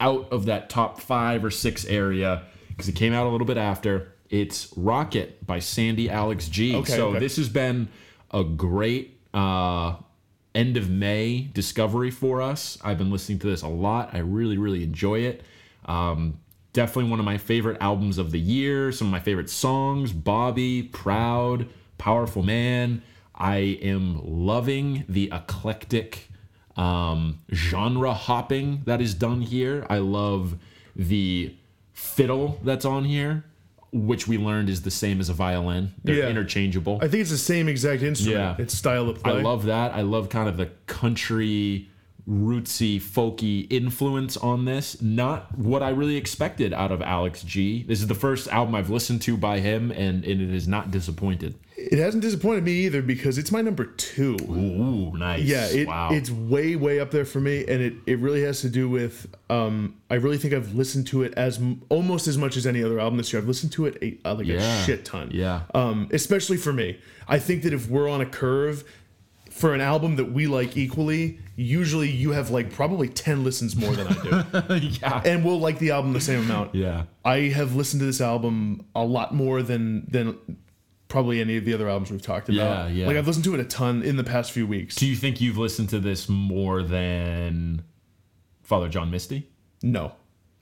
out 0.00 0.30
of 0.30 0.44
that 0.46 0.68
top 0.68 1.00
five 1.00 1.44
or 1.44 1.50
six 1.50 1.86
area 1.86 2.42
because 2.78 2.88
it 2.88 2.94
came 2.94 3.12
out 3.12 3.26
a 3.26 3.30
little 3.30 3.46
bit 3.46 3.56
after. 3.56 4.12
It's 4.30 4.72
Rocket 4.76 5.44
by 5.44 5.58
Sandy 5.58 6.08
Alex 6.08 6.46
G. 6.46 6.76
Okay, 6.76 6.92
so 6.92 7.08
okay. 7.08 7.18
this 7.18 7.36
has 7.36 7.48
been 7.48 7.88
a 8.30 8.44
great 8.44 9.18
uh, 9.34 9.96
end 10.54 10.76
of 10.76 10.88
May 10.88 11.50
discovery 11.52 12.12
for 12.12 12.40
us. 12.40 12.78
I've 12.84 12.96
been 12.96 13.10
listening 13.10 13.40
to 13.40 13.48
this 13.48 13.62
a 13.62 13.68
lot. 13.68 14.10
I 14.12 14.18
really, 14.18 14.58
really 14.58 14.84
enjoy 14.84 15.20
it. 15.22 15.42
Um, 15.86 16.38
definitely 16.72 17.10
one 17.10 17.18
of 17.18 17.24
my 17.24 17.36
favorite 17.36 17.78
albums 17.80 18.16
of 18.16 18.30
the 18.30 18.38
year. 18.38 18.92
Some 18.92 19.08
of 19.08 19.10
my 19.10 19.20
favorite 19.20 19.50
songs 19.50 20.12
Bobby, 20.12 20.84
Proud, 20.84 21.68
Powerful 21.98 22.44
Man. 22.44 23.02
I 23.34 23.56
am 23.82 24.20
loving 24.24 25.04
the 25.08 25.30
eclectic 25.32 26.28
um, 26.76 27.40
genre 27.52 28.14
hopping 28.14 28.82
that 28.84 29.00
is 29.00 29.14
done 29.14 29.40
here. 29.40 29.84
I 29.90 29.98
love 29.98 30.58
the 30.94 31.56
fiddle 31.98 32.60
that's 32.62 32.84
on 32.84 33.04
here, 33.04 33.44
which 33.92 34.28
we 34.28 34.38
learned 34.38 34.68
is 34.68 34.82
the 34.82 34.90
same 34.90 35.18
as 35.20 35.28
a 35.28 35.32
violin. 35.34 35.92
They're 36.04 36.16
Yeah. 36.16 36.28
interchangeable. 36.28 36.98
I 37.02 37.08
think 37.08 37.22
it's 37.22 37.30
the 37.30 37.36
same 37.36 37.68
exact 37.68 38.02
instrument. 38.02 38.38
Yeah. 38.58 38.62
It's 38.62 38.72
style 38.76 39.08
of 39.08 39.22
play. 39.22 39.38
I 39.38 39.42
love 39.42 39.64
that. 39.64 39.92
I 39.94 40.02
love 40.02 40.28
kind 40.28 40.48
of 40.48 40.56
the 40.56 40.70
country, 40.86 41.88
rootsy, 42.28 43.00
folky 43.00 43.66
influence 43.70 44.36
on 44.36 44.64
this. 44.64 45.02
Not 45.02 45.58
what 45.58 45.82
I 45.82 45.88
really 45.88 46.16
expected 46.16 46.72
out 46.72 46.92
of 46.92 47.02
Alex 47.02 47.42
G. 47.42 47.82
This 47.88 48.00
is 48.00 48.06
the 48.06 48.14
first 48.14 48.46
album 48.48 48.74
I've 48.76 48.90
listened 48.90 49.22
to 49.22 49.36
by 49.36 49.58
him, 49.60 49.90
and, 49.90 50.24
and 50.24 50.40
it 50.40 50.50
has 50.52 50.68
not 50.68 50.90
disappointed. 50.92 51.54
It 51.80 51.98
hasn't 52.00 52.22
disappointed 52.22 52.64
me 52.64 52.72
either 52.86 53.02
because 53.02 53.38
it's 53.38 53.52
my 53.52 53.62
number 53.62 53.84
two. 53.86 54.36
Ooh, 54.50 55.16
nice. 55.16 55.44
Yeah, 55.44 55.66
it, 55.68 55.86
wow. 55.86 56.08
it's 56.10 56.28
way, 56.28 56.74
way 56.74 56.98
up 56.98 57.12
there 57.12 57.24
for 57.24 57.40
me, 57.40 57.60
and 57.68 57.80
it, 57.80 57.94
it 58.04 58.18
really 58.18 58.42
has 58.42 58.60
to 58.62 58.68
do 58.68 58.88
with. 58.90 59.32
Um, 59.48 59.94
I 60.10 60.16
really 60.16 60.38
think 60.38 60.54
I've 60.54 60.74
listened 60.74 61.06
to 61.08 61.22
it 61.22 61.32
as 61.34 61.60
almost 61.88 62.26
as 62.26 62.36
much 62.36 62.56
as 62.56 62.66
any 62.66 62.82
other 62.82 62.98
album 62.98 63.16
this 63.16 63.32
year. 63.32 63.40
I've 63.40 63.46
listened 63.46 63.70
to 63.72 63.86
it 63.86 63.96
a, 64.02 64.18
uh, 64.28 64.34
like 64.34 64.46
Yeah. 64.48 64.56
a 64.60 64.84
shit 64.84 65.04
ton. 65.04 65.30
Yeah. 65.32 65.62
Um, 65.72 66.08
especially 66.12 66.56
for 66.56 66.72
me, 66.72 66.98
I 67.28 67.38
think 67.38 67.62
that 67.62 67.72
if 67.72 67.88
we're 67.88 68.08
on 68.10 68.20
a 68.20 68.26
curve 68.26 68.82
for 69.48 69.72
an 69.72 69.80
album 69.80 70.16
that 70.16 70.32
we 70.32 70.48
like 70.48 70.76
equally, 70.76 71.38
usually 71.54 72.10
you 72.10 72.32
have 72.32 72.50
like 72.50 72.72
probably 72.72 73.08
ten 73.08 73.44
listens 73.44 73.76
more 73.76 73.94
than 73.94 74.08
I 74.08 74.12
do, 74.70 74.76
yeah. 75.00 75.22
and 75.24 75.44
we'll 75.44 75.60
like 75.60 75.78
the 75.78 75.92
album 75.92 76.12
the 76.12 76.20
same 76.20 76.40
amount. 76.40 76.74
Yeah. 76.74 77.04
I 77.24 77.42
have 77.50 77.76
listened 77.76 78.00
to 78.00 78.06
this 78.06 78.20
album 78.20 78.84
a 78.96 79.04
lot 79.04 79.32
more 79.32 79.62
than 79.62 80.06
than 80.10 80.38
probably 81.08 81.40
any 81.40 81.56
of 81.56 81.64
the 81.64 81.72
other 81.74 81.88
albums 81.88 82.10
we've 82.10 82.22
talked 82.22 82.48
about. 82.48 82.56
Yeah, 82.56 82.88
yeah. 82.88 83.06
Like 83.06 83.16
I've 83.16 83.26
listened 83.26 83.44
to 83.46 83.54
it 83.54 83.60
a 83.60 83.64
ton 83.64 84.02
in 84.02 84.16
the 84.16 84.24
past 84.24 84.52
few 84.52 84.66
weeks. 84.66 84.94
Do 84.94 85.06
you 85.06 85.16
think 85.16 85.40
you've 85.40 85.58
listened 85.58 85.88
to 85.90 85.98
this 86.00 86.28
more 86.28 86.82
than 86.82 87.82
Father 88.62 88.88
John 88.88 89.10
Misty? 89.10 89.48
No, 89.82 90.12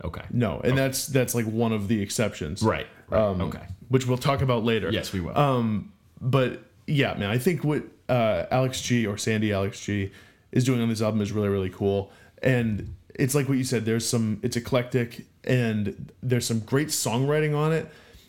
Okay. 0.05 0.23
no, 0.31 0.61
and 0.63 0.77
that's 0.77 1.07
that's 1.07 1.35
like 1.35 1.47
one 1.47 1.73
of 1.73 1.89
the 1.89 2.01
exceptions, 2.03 2.63
Right. 2.63 2.87
right. 3.09 3.21
Um, 3.21 3.41
okay. 3.43 3.63
Which 3.89 4.07
we'll 4.07 4.19
talk 4.19 4.43
about 4.43 4.63
later. 4.65 4.91
Yes, 4.91 5.13
we 5.13 5.21
will. 5.21 5.37
Um, 5.37 5.93
but 6.21 6.63
yeah, 6.87 7.15
man, 7.15 7.31
I 7.31 7.39
think 7.39 7.65
what 7.65 7.83
uh, 8.09 8.45
Alex 8.51 8.81
G 8.83 9.07
or 9.07 9.17
Sandy 9.19 9.53
Alex 9.53 9.81
G 9.81 10.11
is 10.53 10.65
doing 10.65 10.81
on 10.81 10.89
this 10.89 11.01
album 11.03 11.21
is 11.21 11.33
really 11.33 11.49
really 11.49 11.71
cool, 11.71 12.11
and 12.43 12.95
it's 13.15 13.35
like 13.35 13.49
what 13.49 13.57
you 13.59 13.65
said. 13.65 13.85
There's 13.87 14.07
some, 14.07 14.39
it's 14.43 14.57
eclectic, 14.57 15.25
and 15.45 16.13
there's 16.23 16.47
some 16.47 16.61
great 16.61 16.89
songwriting 16.89 17.57
on 17.57 17.73
it. 17.73 17.89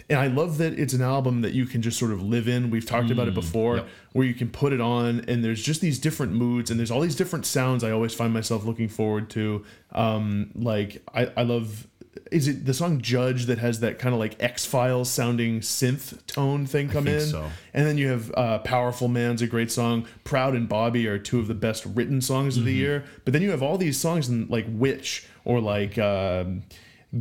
And 0.09 0.17
I 0.19 0.27
love 0.27 0.57
that 0.59 0.79
it's 0.79 0.93
an 0.93 1.01
album 1.01 1.41
that 1.41 1.53
you 1.53 1.65
can 1.65 1.81
just 1.81 1.99
sort 1.99 2.11
of 2.11 2.21
live 2.21 2.47
in. 2.47 2.69
We've 2.69 2.85
talked 2.85 3.11
about 3.11 3.27
it 3.27 3.33
before, 3.33 3.73
Mm, 3.73 3.77
yep. 3.79 3.87
where 4.13 4.25
you 4.25 4.33
can 4.33 4.49
put 4.49 4.71
it 4.71 4.79
on, 4.79 5.25
and 5.27 5.43
there's 5.43 5.61
just 5.61 5.81
these 5.81 5.99
different 5.99 6.31
moods, 6.31 6.71
and 6.71 6.79
there's 6.79 6.91
all 6.91 7.01
these 7.01 7.15
different 7.15 7.45
sounds. 7.45 7.83
I 7.83 7.91
always 7.91 8.13
find 8.13 8.33
myself 8.33 8.63
looking 8.63 8.87
forward 8.87 9.29
to. 9.31 9.65
Um, 9.91 10.51
like 10.55 11.01
I, 11.13 11.29
I 11.35 11.43
love. 11.43 11.87
Is 12.31 12.47
it 12.47 12.65
the 12.65 12.73
song 12.73 12.99
"Judge" 13.01 13.45
that 13.45 13.57
has 13.59 13.79
that 13.81 13.99
kind 13.99 14.13
of 14.13 14.19
like 14.19 14.41
X 14.41 14.65
Files 14.65 15.09
sounding 15.09 15.59
synth 15.59 16.25
tone 16.25 16.65
thing 16.65 16.87
come 16.89 17.03
think 17.05 17.21
in? 17.21 17.27
so. 17.27 17.49
And 17.73 17.85
then 17.85 17.97
you 17.97 18.07
have 18.07 18.33
uh, 18.35 18.59
Powerful 18.59 19.07
Man's 19.09 19.41
a 19.41 19.47
great 19.47 19.71
song. 19.71 20.05
Proud 20.23 20.55
and 20.55 20.67
Bobby 20.69 21.05
are 21.07 21.19
two 21.19 21.39
of 21.39 21.47
the 21.47 21.53
best 21.53 21.85
written 21.85 22.21
songs 22.21 22.57
of 22.57 22.63
the 22.65 22.71
Mm-hmm. 22.71 22.79
year. 22.79 23.03
But 23.23 23.33
then 23.33 23.41
you 23.41 23.51
have 23.51 23.61
all 23.61 23.77
these 23.77 23.97
songs 23.99 24.29
in 24.29 24.47
like 24.47 24.65
Witch 24.69 25.25
or 25.45 25.61
like 25.61 25.97
um, 25.97 26.63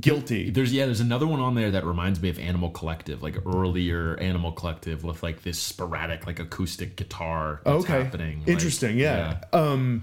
Guilty. 0.01 0.51
There's 0.51 0.72
yeah, 0.72 0.86
there's 0.86 1.01
another 1.01 1.26
one 1.26 1.40
on 1.40 1.55
there 1.55 1.70
that 1.70 1.84
reminds 1.84 2.20
me 2.20 2.28
of 2.28 2.38
Animal 2.38 2.70
Collective, 2.70 3.22
like 3.22 3.36
earlier 3.47 4.16
Animal 4.18 4.53
Collective 4.53 5.05
with 5.05 5.22
like 5.22 5.42
this 5.42 5.59
sporadic 5.59 6.26
like 6.26 6.40
acoustic 6.40 6.97
guitar 6.97 7.61
that's 7.64 7.84
okay. 7.84 8.03
happening. 8.03 8.40
Like, 8.40 8.49
Interesting. 8.49 8.99
yeah. 8.99 9.40
Um, 9.53 10.03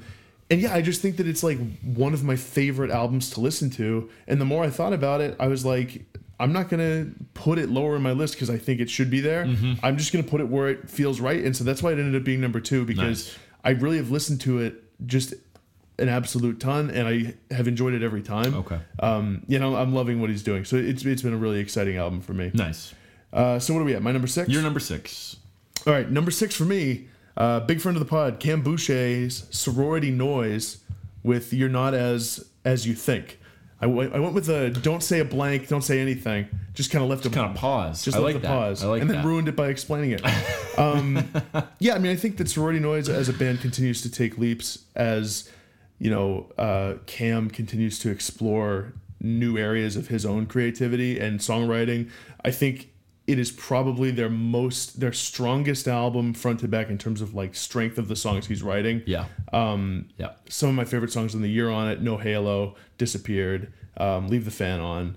and 0.50 0.62
yeah, 0.62 0.74
I 0.74 0.82
just 0.82 1.02
think 1.02 1.18
that 1.18 1.28
it's 1.28 1.44
like 1.44 1.58
one 1.82 2.14
of 2.14 2.24
my 2.24 2.36
favorite 2.36 2.92
albums 2.92 3.32
to 3.32 3.42
listen 3.42 3.70
to. 3.72 4.10
And 4.28 4.40
the 4.40 4.46
more 4.46 4.64
I 4.64 4.70
thought 4.70 4.94
about 4.94 5.20
it, 5.22 5.36
I 5.40 5.48
was 5.48 5.66
like, 5.66 6.06
I'm 6.40 6.54
not 6.54 6.70
gonna 6.70 7.08
put 7.34 7.60
it 7.60 7.70
lower 7.70 7.96
in 7.96 8.02
my 8.02 8.12
list 8.12 8.36
because 8.36 8.50
I 8.50 8.58
think 8.58 8.80
it 8.80 8.90
should 8.90 9.10
be 9.10 9.22
there. 9.22 9.46
Mm-hmm. 9.46 9.86
I'm 9.86 9.98
just 9.98 10.12
gonna 10.12 10.24
put 10.24 10.42
it 10.42 10.48
where 10.48 10.70
it 10.70 10.90
feels 10.90 11.20
right, 11.20 11.44
and 11.44 11.56
so 11.56 11.64
that's 11.64 11.84
why 11.84 11.92
it 11.92 12.00
ended 12.00 12.16
up 12.16 12.24
being 12.24 12.42
number 12.42 12.60
two 12.60 12.86
because 12.86 13.28
Nice. 13.28 13.38
I 13.64 13.70
really 13.72 13.98
have 13.98 14.12
listened 14.12 14.42
to 14.42 14.60
it 14.60 14.84
just 15.06 15.34
an 16.00 16.10
absolute 16.10 16.60
ton, 16.60 16.90
and 16.90 17.08
I 17.08 17.54
have 17.54 17.68
enjoyed 17.68 17.94
it 17.94 18.02
every 18.04 18.22
time. 18.22 18.54
Okay. 18.56 18.80
Um, 19.00 19.44
you 19.48 19.60
know, 19.60 19.76
I'm 19.76 19.94
loving 19.94 20.20
what 20.22 20.30
he's 20.30 20.44
doing, 20.44 20.66
so 20.66 20.76
it's 20.78 21.06
it's 21.06 21.22
been 21.22 21.34
a 21.34 21.38
really 21.38 21.60
exciting 21.60 21.98
album 21.98 22.22
for 22.22 22.34
me. 22.34 22.52
Nice. 22.54 22.94
Uh, 23.32 23.60
so 23.60 23.74
what 23.74 23.82
are 23.82 23.86
we 23.86 23.94
at? 23.96 24.02
My 24.02 24.12
number 24.12 24.28
six. 24.28 24.50
You're 24.50 24.62
number 24.62 24.80
six. 24.80 25.38
All 25.86 25.94
right, 25.94 26.10
number 26.10 26.32
six 26.32 26.56
for 26.56 26.64
me, 26.66 27.08
uh, 27.36 27.60
big 27.62 27.82
friend 27.82 27.96
of 27.98 28.00
the 28.00 28.10
pod, 28.10 28.40
Cam 28.40 28.62
Boucher's 28.64 29.46
"Sorority 29.52 30.12
Noise" 30.12 30.78
with 31.24 31.52
"You're 31.54 31.70
Not 31.70 31.94
As 31.94 32.48
As 32.66 32.88
You 32.88 32.94
Think." 32.96 33.40
I 33.82 33.86
went 33.86 34.14
I 34.16 34.20
went 34.20 34.34
with 34.34 34.48
a 34.50 34.70
"Don't 34.70 35.04
say 35.04 35.20
a 35.20 35.26
blank, 35.26 35.68
don't 35.68 35.82
say 35.84 36.00
anything." 36.00 36.48
Just 36.74 36.90
kind 36.90 37.04
of 37.04 37.10
left 37.10 37.26
a 37.26 37.30
Kind 37.30 37.52
of 37.52 37.56
pause. 37.56 38.04
just 38.04 38.18
I 38.18 38.20
left 38.20 38.34
like 38.36 38.42
that. 38.44 38.48
pause, 38.48 38.84
I 38.84 38.88
like 38.88 39.02
and 39.02 39.10
that. 39.10 39.16
then 39.18 39.26
ruined 39.28 39.48
it 39.48 39.56
by 39.56 39.68
explaining 39.68 40.12
it. 40.12 40.22
um, 40.80 41.24
yeah, 41.80 41.94
I 41.94 42.00
mean, 42.00 42.12
I 42.12 42.16
think 42.16 42.38
that 42.38 42.50
Sorority 42.50 42.80
Noise 42.80 43.10
as 43.10 43.30
a 43.30 43.34
band 43.34 43.62
continues 43.62 44.02
to 44.04 44.10
take 44.12 44.38
leaps 44.40 44.86
as 44.96 45.52
you 46.00 46.10
know 46.10 46.52
uh, 46.58 46.96
Cam 47.06 47.50
continues 47.50 48.00
to 48.00 48.10
explore 48.10 48.94
new 49.20 49.58
areas 49.58 49.96
of 49.96 50.10
his 50.10 50.26
own 50.26 50.46
creativity 50.46 51.20
and 51.20 51.40
songwriting. 51.40 52.10
I 52.44 52.52
think 52.52 52.90
it 53.26 53.40
is 53.40 53.52
probably 53.52 54.12
their 54.12 54.30
most 54.30 55.00
their 55.00 55.14
strongest 55.14 55.88
album 55.88 56.34
front 56.34 56.60
to 56.60 56.68
back 56.68 56.90
in 56.90 56.98
terms 56.98 57.22
of 57.22 57.34
like 57.34 57.56
strength 57.56 57.98
of 57.98 58.10
the 58.10 58.16
songs 58.18 58.48
he's 58.48 58.62
writing. 58.62 59.02
yeah. 59.06 59.26
Um. 59.54 60.10
Yeah. 60.18 60.32
Some 60.50 60.70
of 60.70 60.76
my 60.76 60.86
favorite 60.86 61.12
songs 61.12 61.34
in 61.34 61.42
the 61.42 61.50
year 61.50 61.70
on 61.70 61.90
it: 61.90 62.02
"No 62.02 62.18
Halo," 62.18 62.76
"Disappeared," 62.98 63.72
um, 63.98 64.28
"Leave 64.28 64.46
the 64.46 64.52
Fan 64.52 64.80
On." 64.80 65.16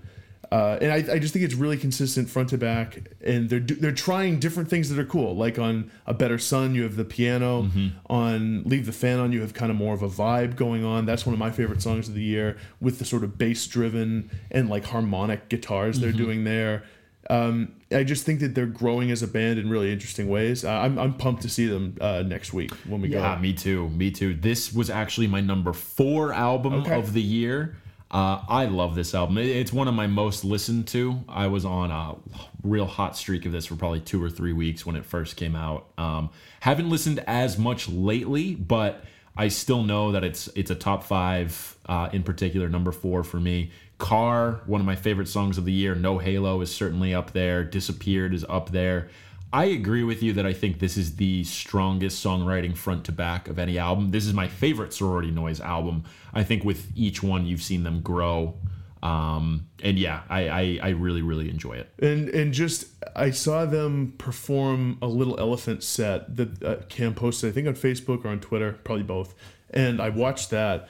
Uh, 0.49 0.77
and 0.81 0.91
I, 0.93 1.15
I 1.15 1.19
just 1.19 1.33
think 1.33 1.43
it's 1.43 1.55
really 1.55 1.75
consistent 1.77 2.29
front 2.29 2.49
to 2.49 2.57
back, 2.57 2.99
and 3.23 3.49
they're 3.49 3.59
they're 3.59 3.91
trying 3.91 4.39
different 4.39 4.69
things 4.69 4.89
that 4.89 4.97
are 4.97 5.05
cool. 5.05 5.35
Like 5.35 5.59
on 5.59 5.91
"A 6.05 6.13
Better 6.13 6.37
Sun," 6.37 6.73
you 6.73 6.83
have 6.83 6.95
the 6.95 7.03
piano. 7.03 7.69
On 8.09 8.63
"Leave 8.63 8.85
the 8.85 8.93
Fan 8.93 9.19
On," 9.19 9.31
you 9.33 9.41
have 9.41 9.53
kind 9.53 9.71
of 9.71 9.77
more 9.77 9.93
of 9.93 10.01
a 10.03 10.07
vibe 10.09 10.55
going 10.55 10.85
on. 10.85 11.05
That's 11.05 11.25
one 11.25 11.33
of 11.33 11.39
my 11.39 11.51
favorite 11.51 11.81
songs 11.81 12.07
of 12.07 12.13
the 12.15 12.23
year, 12.23 12.57
with 12.79 12.99
the 12.99 13.05
sort 13.05 13.23
of 13.25 13.37
bass 13.37 13.67
driven 13.67 14.29
and 14.49 14.69
like 14.69 14.85
harmonic 14.85 15.49
guitars 15.49 15.99
they're 15.99 16.11
doing 16.13 16.43
there. 16.45 16.83
Um, 17.29 17.73
I 17.91 18.05
just 18.05 18.25
think 18.25 18.39
that 18.39 18.55
they're 18.55 18.65
growing 18.65 19.11
as 19.11 19.21
a 19.21 19.27
band 19.27 19.59
in 19.59 19.69
really 19.69 19.91
interesting 19.91 20.29
ways. 20.29 20.63
Uh, 20.63 20.69
I'm 20.71 20.97
I'm 20.97 21.13
pumped 21.13 21.41
to 21.41 21.49
see 21.49 21.65
them 21.65 21.97
uh, 21.99 22.23
next 22.25 22.53
week 22.53 22.71
when 22.87 23.01
we 23.01 23.09
Yeah, 23.09 23.19
go. 23.19 23.23
Yeah, 23.23 23.39
me 23.41 23.51
too. 23.51 23.89
Me 23.89 24.11
too. 24.11 24.33
This 24.33 24.71
was 24.73 24.89
actually 24.89 25.27
my 25.27 25.41
number 25.41 25.73
four 25.73 26.31
album 26.31 26.73
Okay. 26.75 26.95
of 26.97 27.11
the 27.11 27.21
year. 27.21 27.75
Uh, 28.09 28.41
I 28.47 28.65
love 28.65 28.95
this 28.95 29.13
album. 29.13 29.37
It's 29.37 29.73
one 29.73 29.87
of 29.87 29.93
my 29.93 30.07
most 30.07 30.45
listened 30.45 30.87
to. 30.89 31.19
I 31.27 31.47
was 31.47 31.65
on 31.65 31.91
a 31.91 32.15
real 32.63 32.85
hot 32.85 33.17
streak 33.17 33.45
of 33.45 33.51
this 33.51 33.65
for 33.65 33.75
probably 33.75 33.99
two 33.99 34.23
or 34.23 34.29
three 34.29 34.53
weeks 34.53 34.85
when 34.85 34.95
it 34.95 35.05
first 35.05 35.35
came 35.35 35.55
out. 35.55 35.87
Um, 35.97 36.29
haven't 36.61 36.89
listened 36.89 37.19
as 37.27 37.57
much 37.57 37.89
lately, 37.89 38.55
but 38.55 39.03
I 39.35 39.49
still 39.49 39.83
know 39.83 40.13
that 40.13 40.23
it's 40.23 40.47
it's 40.55 40.71
a 40.71 40.75
top 40.75 41.03
five. 41.03 41.75
Uh, 41.85 42.09
in 42.13 42.23
particular, 42.23 42.69
number 42.69 42.91
four 42.91 43.23
for 43.23 43.39
me. 43.39 43.71
Car, 43.97 44.61
one 44.67 44.79
of 44.79 44.85
my 44.85 44.95
favorite 44.95 45.27
songs 45.27 45.57
of 45.57 45.65
the 45.65 45.71
year. 45.71 45.93
No 45.93 46.17
Halo 46.17 46.61
is 46.61 46.73
certainly 46.73 47.13
up 47.13 47.31
there. 47.31 47.63
Disappeared 47.63 48.33
is 48.33 48.45
up 48.47 48.71
there. 48.71 49.09
I 49.53 49.65
agree 49.65 50.03
with 50.03 50.21
you 50.21 50.33
that 50.33 50.45
I 50.45 50.53
think 50.53 50.79
this 50.79 50.97
is 50.97 51.15
the 51.15 51.43
strongest 51.45 52.23
songwriting 52.23 52.75
front 52.75 53.05
to 53.05 53.11
back 53.11 53.47
of 53.47 53.57
any 53.57 53.77
album. 53.77 54.11
This 54.11 54.25
is 54.25 54.33
my 54.33 54.47
favorite 54.47 54.93
Sorority 54.93 55.31
Noise 55.31 55.61
album. 55.61 56.03
I 56.33 56.43
think 56.43 56.65
with 56.65 56.91
each 56.95 57.23
one 57.23 57.45
you've 57.45 57.61
seen 57.61 57.83
them 57.83 58.01
grow. 58.01 58.55
Um, 59.01 59.67
and 59.83 59.97
yeah, 59.97 60.23
I, 60.29 60.49
I, 60.49 60.79
I 60.83 60.89
really, 60.89 61.21
really 61.21 61.49
enjoy 61.49 61.73
it. 61.73 61.89
And 61.99 62.29
and 62.29 62.51
just 62.51 62.87
I 63.15 63.29
saw 63.31 63.65
them 63.65 64.15
perform 64.17 64.97
a 65.01 65.07
little 65.07 65.39
elephant 65.39 65.83
set 65.83 66.35
that 66.35 66.63
uh, 66.63 66.75
Cam 66.89 67.13
posted, 67.13 67.49
I 67.49 67.53
think 67.53 67.67
on 67.67 67.75
Facebook 67.75 68.25
or 68.25 68.29
on 68.29 68.39
Twitter, 68.39 68.73
probably 68.83 69.03
both. 69.03 69.33
And 69.69 70.01
I 70.01 70.09
watched 70.09 70.49
that. 70.49 70.89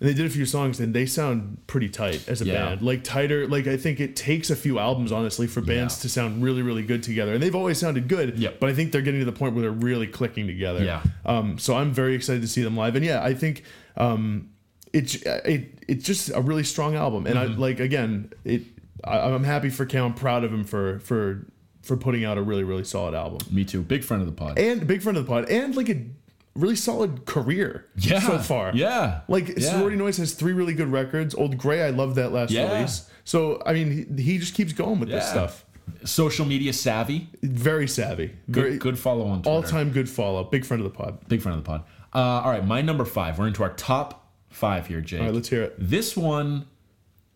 And 0.00 0.08
they 0.08 0.14
did 0.14 0.26
a 0.26 0.30
few 0.30 0.46
songs 0.46 0.78
and 0.78 0.94
they 0.94 1.06
sound 1.06 1.58
pretty 1.66 1.88
tight 1.88 2.28
as 2.28 2.40
a 2.40 2.44
Yeah. 2.44 2.66
band. 2.68 2.82
Like 2.82 3.02
tighter, 3.02 3.48
like 3.48 3.66
I 3.66 3.76
think 3.76 3.98
it 3.98 4.14
takes 4.14 4.48
a 4.48 4.54
few 4.56 4.78
albums 4.78 5.10
honestly 5.10 5.46
for 5.48 5.60
bands 5.60 5.96
Yeah. 5.98 6.02
to 6.02 6.08
sound 6.08 6.42
really 6.42 6.62
really 6.62 6.82
good 6.84 7.02
together. 7.02 7.34
And 7.34 7.42
they've 7.42 7.54
always 7.54 7.78
sounded 7.78 8.06
good, 8.06 8.38
Yep. 8.38 8.60
but 8.60 8.68
I 8.70 8.74
think 8.74 8.92
they're 8.92 9.02
getting 9.02 9.20
to 9.20 9.26
the 9.26 9.32
point 9.32 9.54
where 9.54 9.62
they're 9.62 9.70
really 9.72 10.06
clicking 10.06 10.46
together. 10.46 10.84
Yeah. 10.84 11.02
Um 11.26 11.58
so 11.58 11.76
I'm 11.76 11.92
very 11.92 12.14
excited 12.14 12.42
to 12.42 12.48
see 12.48 12.62
them 12.62 12.76
live. 12.76 12.94
And 12.94 13.04
yeah, 13.04 13.22
I 13.24 13.34
think 13.34 13.64
um 13.96 14.50
it's 14.92 15.16
it, 15.16 15.82
it's 15.88 16.04
just 16.04 16.30
a 16.34 16.40
really 16.40 16.64
strong 16.64 16.94
album 16.94 17.26
and 17.26 17.36
Mm-hmm. 17.36 17.54
i 17.54 17.56
like 17.56 17.78
again 17.80 18.32
it 18.44 18.62
I, 19.04 19.18
i'm 19.18 19.44
happy 19.44 19.68
for 19.68 19.84
cam 19.84 20.04
i'm 20.06 20.14
proud 20.14 20.44
of 20.44 20.52
him 20.52 20.64
for 20.64 20.98
for 21.00 21.46
for 21.82 21.94
putting 21.98 22.24
out 22.24 22.38
a 22.38 22.42
really 22.42 22.64
really 22.64 22.84
solid 22.84 23.14
album 23.14 23.38
Me 23.50 23.64
too. 23.66 23.82
Big 23.82 24.02
friend 24.02 24.22
of 24.22 24.26
the 24.26 24.32
pod. 24.32 24.58
and 24.58 24.86
big 24.86 25.02
friend 25.02 25.18
of 25.18 25.26
the 25.26 25.28
pod 25.30 25.50
and 25.50 25.76
like 25.76 25.90
a 25.90 26.06
really 26.58 26.76
solid 26.76 27.24
career 27.26 27.86
Yeah. 27.96 28.20
so 28.20 28.38
far. 28.38 28.72
Yeah. 28.74 29.20
Like 29.28 29.48
Yeah. 29.48 29.70
Sorority 29.70 29.96
Noise 29.96 30.16
has 30.18 30.32
three 30.34 30.52
really 30.52 30.74
good 30.74 30.88
records. 30.92 31.34
Old 31.34 31.56
Gray, 31.58 31.82
I 31.82 31.90
love 31.90 32.14
that 32.16 32.32
last 32.32 32.50
Yeah. 32.50 32.72
release. 32.74 33.08
So 33.24 33.62
I 33.64 33.72
mean, 33.72 34.14
he, 34.16 34.22
he 34.22 34.38
just 34.38 34.54
keeps 34.54 34.72
going 34.72 35.00
with 35.00 35.08
this 35.08 35.28
stuff. 35.28 35.64
Social 36.04 36.44
media 36.44 36.72
savvy. 36.72 37.28
Very 37.42 37.88
savvy. 37.88 38.32
Good, 38.50 38.62
Very 38.62 38.76
good 38.78 38.98
follow 38.98 39.26
on 39.26 39.38
Twitter. 39.42 39.50
all 39.50 39.62
time 39.62 39.90
good 39.90 40.08
follow. 40.08 40.44
Big 40.44 40.64
friend 40.64 40.84
of 40.84 40.92
the 40.92 40.96
pod. 40.96 41.26
Big 41.28 41.40
friend 41.40 41.56
of 41.58 41.64
the 41.64 41.68
pod. 41.68 41.82
Uh, 42.14 42.18
all 42.44 42.50
right, 42.50 42.64
my 42.66 42.82
number 42.82 43.04
five. 43.04 43.38
We're 43.38 43.46
into 43.46 43.62
our 43.62 43.72
top 43.74 44.26
five 44.50 44.86
here, 44.86 45.00
Jake. 45.00 45.20
All 45.20 45.26
right, 45.26 45.34
let's 45.34 45.48
hear 45.48 45.62
it. 45.62 45.74
This 45.78 46.16
one 46.16 46.66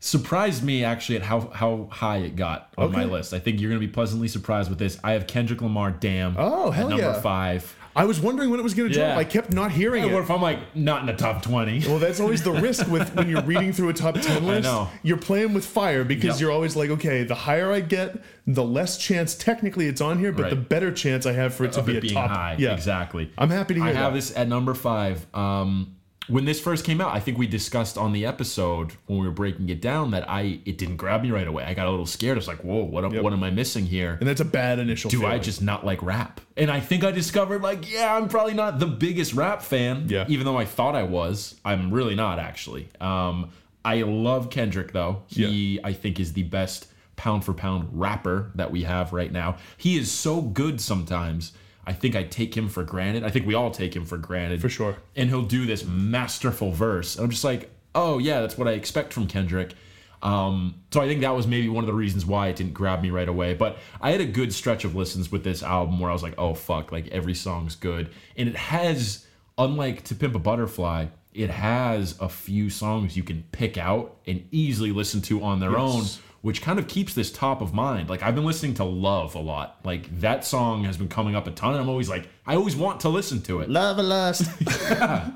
surprised 0.00 0.64
me 0.64 0.82
actually 0.84 1.16
at 1.16 1.22
how 1.22 1.48
how 1.54 1.88
high 1.90 2.18
it 2.18 2.36
got 2.36 2.72
on 2.76 2.90
my 2.92 3.04
list. 3.04 3.32
I 3.32 3.38
think 3.38 3.60
you're 3.60 3.70
going 3.70 3.80
to 3.80 3.86
be 3.86 3.92
pleasantly 3.92 4.28
surprised 4.28 4.68
with 4.68 4.78
this. 4.78 4.98
I 5.04 5.12
have 5.12 5.26
Kendrick 5.26 5.62
Lamar, 5.62 5.90
"Damn." 5.90 6.36
Oh, 6.38 6.70
hell 6.70 6.86
at 6.86 6.90
number 6.90 7.04
yeah. 7.04 7.20
five. 7.20 7.74
I 7.95 8.05
was 8.05 8.20
wondering 8.20 8.51
when 8.51 8.59
it 8.59 8.62
was 8.62 8.74
going 8.74 8.88
to 8.88 8.95
drop. 8.95 9.09
Yeah. 9.09 9.18
I 9.18 9.24
kept 9.24 9.53
not 9.53 9.70
hearing 9.72 10.03
it. 10.03 10.12
what 10.12 10.22
if 10.22 10.30
I'm 10.30 10.40
like 10.40 10.74
not 10.74 11.01
in 11.01 11.07
the 11.07 11.12
top 11.12 11.43
twenty? 11.43 11.80
Well, 11.86 11.99
that's 11.99 12.20
always 12.20 12.43
the 12.43 12.53
risk 12.68 12.86
with 12.88 13.14
when 13.14 13.28
you're 13.28 13.43
reading 13.43 13.72
through 13.72 13.90
a 13.90 13.93
top 13.93 14.14
10 14.14 14.47
list. 14.47 14.64
know. 14.64 14.88
You're 15.03 15.18
playing 15.18 15.53
with 15.55 15.64
fire 15.66 16.03
because 16.05 16.36
Yep. 16.36 16.40
you're 16.40 16.51
always 16.53 16.74
like, 16.76 16.90
okay, 16.90 17.22
the 17.24 17.34
higher 17.34 17.70
I 17.70 17.80
get, 17.80 18.16
the 18.47 18.64
less 18.64 18.97
chance 18.99 19.34
technically 19.34 19.86
it's 19.88 20.01
on 20.01 20.18
here, 20.18 20.32
but 20.32 20.43
Right. 20.45 20.51
the 20.51 20.57
better 20.57 20.90
chance 20.93 21.26
I 21.26 21.32
have 21.32 21.55
for 21.55 21.64
it 21.64 21.72
to 21.72 21.80
of 21.80 21.86
be 21.86 21.93
it 21.95 21.99
a 21.99 22.01
being 22.01 22.14
top. 22.14 22.30
high. 22.30 22.57
Yeah. 22.59 22.72
exactly. 22.72 23.30
I'm 23.36 23.51
happy 23.51 23.74
to 23.74 23.80
hear 23.80 23.90
I 23.90 23.93
have 23.93 24.12
that. 24.14 24.18
this 24.18 24.36
at 24.36 24.49
number 24.49 24.74
five. 24.74 25.26
Um, 25.34 25.97
when 26.28 26.44
this 26.44 26.60
first 26.60 26.84
came 26.84 27.00
out, 27.00 27.14
I 27.14 27.20
think 27.20 27.36
we 27.36 27.46
discussed 27.46 27.98
on 27.98 28.12
the 28.12 28.24
episode 28.26 28.92
when 29.06 29.18
we 29.18 29.26
were 29.26 29.32
breaking 29.32 29.68
it 29.70 29.80
down 29.80 30.12
that 30.12 30.28
I 30.30 30.60
it 30.64 30.78
didn't 30.78 30.96
grab 30.96 31.22
me 31.22 31.30
right 31.30 31.46
away. 31.46 31.64
I 31.64 31.74
got 31.74 31.86
a 31.86 31.90
little 31.90 32.06
scared. 32.06 32.36
I 32.36 32.40
was 32.40 32.48
like, 32.48 32.62
"Whoa, 32.62 32.84
what? 32.84 33.04
am- 33.04 33.12
Yep. 33.12 33.22
What 33.22 33.32
am 33.32 33.42
I 33.42 33.50
missing 33.50 33.86
here?" 33.86 34.16
And 34.20 34.28
that's 34.28 34.40
a 34.40 34.44
bad 34.44 34.78
initial 34.78 35.10
do 35.10 35.26
I 35.26 35.38
just 35.38 35.60
not 35.62 35.84
like 35.84 36.02
rap? 36.02 36.40
And 36.56 36.70
I 36.70 36.80
think 36.80 37.02
I 37.04 37.10
discovered 37.10 37.62
like, 37.62 37.90
yeah, 37.92 38.14
I'm 38.16 38.28
probably 38.28 38.54
not 38.54 38.78
the 38.78 38.86
biggest 38.86 39.34
rap 39.34 39.62
fan. 39.62 40.06
Yeah. 40.08 40.24
Even 40.28 40.44
though 40.46 40.56
I 40.58 40.64
thought 40.64 40.94
I 40.94 41.02
was, 41.02 41.56
I'm 41.64 41.92
really 41.92 42.14
not 42.14 42.38
actually. 42.38 42.88
Um, 43.00 43.50
I 43.84 44.02
love 44.02 44.50
Kendrick 44.50 44.92
though. 44.92 45.22
He 45.26 45.80
I 45.82 45.92
think 45.92 46.20
is 46.20 46.34
the 46.34 46.44
best 46.44 46.86
pound 47.16 47.44
for 47.44 47.52
pound 47.52 47.88
rapper 47.92 48.50
that 48.54 48.70
we 48.70 48.84
have 48.84 49.12
right 49.12 49.30
now. 49.32 49.56
He 49.76 49.96
is 49.98 50.10
so 50.10 50.40
good 50.40 50.80
sometimes. 50.80 51.52
I 51.86 51.92
think 51.92 52.14
I 52.14 52.22
take 52.22 52.56
him 52.56 52.68
for 52.68 52.84
granted. 52.84 53.24
I 53.24 53.30
think 53.30 53.46
we 53.46 53.54
all 53.54 53.70
take 53.70 53.94
him 53.94 54.04
for 54.04 54.16
granted. 54.16 54.60
For 54.60 54.68
sure. 54.68 54.96
And 55.16 55.28
he'll 55.28 55.42
do 55.42 55.66
this 55.66 55.84
masterful 55.84 56.72
verse. 56.72 57.16
And 57.16 57.24
I'm 57.24 57.30
just 57.30 57.44
like, 57.44 57.70
oh 57.94 58.18
yeah, 58.18 58.40
that's 58.40 58.56
what 58.56 58.68
I 58.68 58.72
expect 58.72 59.12
from 59.12 59.26
Kendrick. 59.26 59.74
Um, 60.22 60.76
so 60.92 61.00
I 61.00 61.08
think 61.08 61.22
that 61.22 61.34
was 61.34 61.48
maybe 61.48 61.68
one 61.68 61.82
of 61.82 61.88
the 61.88 61.94
reasons 61.94 62.24
why 62.24 62.48
it 62.48 62.56
didn't 62.56 62.74
grab 62.74 63.02
me 63.02 63.10
right 63.10 63.28
away. 63.28 63.54
But 63.54 63.78
I 64.00 64.12
had 64.12 64.20
a 64.20 64.26
good 64.26 64.52
stretch 64.52 64.84
of 64.84 64.94
listens 64.94 65.32
with 65.32 65.42
this 65.42 65.62
album 65.62 65.98
where 65.98 66.10
I 66.10 66.12
was 66.12 66.22
like, 66.22 66.34
oh 66.38 66.54
fuck, 66.54 66.92
like 66.92 67.08
every 67.08 67.34
song's 67.34 67.74
good. 67.74 68.10
And 68.36 68.48
it 68.48 68.56
has, 68.56 69.26
unlike 69.58 70.04
To 70.04 70.14
Pimp 70.14 70.36
a 70.36 70.38
Butterfly, 70.38 71.06
it 71.34 71.50
has 71.50 72.16
a 72.20 72.28
few 72.28 72.70
songs 72.70 73.16
you 73.16 73.24
can 73.24 73.42
pick 73.52 73.76
out 73.76 74.18
and 74.26 74.46
easily 74.52 74.92
listen 74.92 75.22
to 75.22 75.42
on 75.42 75.58
their 75.60 75.76
own, 75.76 76.04
which 76.43 76.61
kind 76.61 76.78
of 76.78 76.86
keeps 76.88 77.14
this 77.14 77.32
top 77.32 77.61
of 77.61 77.72
mind. 77.72 78.11
Like 78.11 78.22
I've 78.22 78.34
been 78.34 78.45
listening 78.45 78.74
to 78.74 78.84
Love 78.84 79.34
a 79.34 79.40
lot. 79.40 79.78
Like 79.84 80.20
that 80.20 80.45
song 80.45 80.84
has 80.84 80.97
been 80.97 81.09
coming 81.09 81.34
up 81.34 81.47
a 81.47 81.51
ton. 81.51 81.72
And 81.72 81.80
I'm 81.80 81.88
always 81.88 82.09
like, 82.09 82.28
I 82.47 82.55
always 82.57 82.76
want 82.76 83.01
to 83.01 83.09
listen 83.09 83.40
to 83.43 83.61
it. 83.61 83.70
Love 83.70 83.99
and 83.99 84.09
lust. 84.09 84.49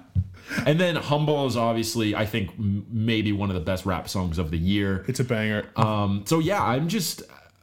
And 0.65 0.81
then 0.81 0.97
Humble 0.97 1.47
is 1.47 1.57
obviously, 1.57 2.15
I 2.15 2.25
think, 2.25 2.51
m- 2.51 2.87
maybe 2.89 3.33
one 3.33 3.51
of 3.51 3.55
the 3.55 3.61
best 3.61 3.85
rap 3.85 4.09
songs 4.09 4.39
of 4.39 4.51
the 4.51 4.57
year. 4.59 5.05
it's 5.09 5.19
a 5.19 5.25
banger. 5.25 5.69
Um, 5.75 6.23
so 6.25 6.39
yeah, 6.39 6.63
I'm 6.63 6.89
just 6.89 7.23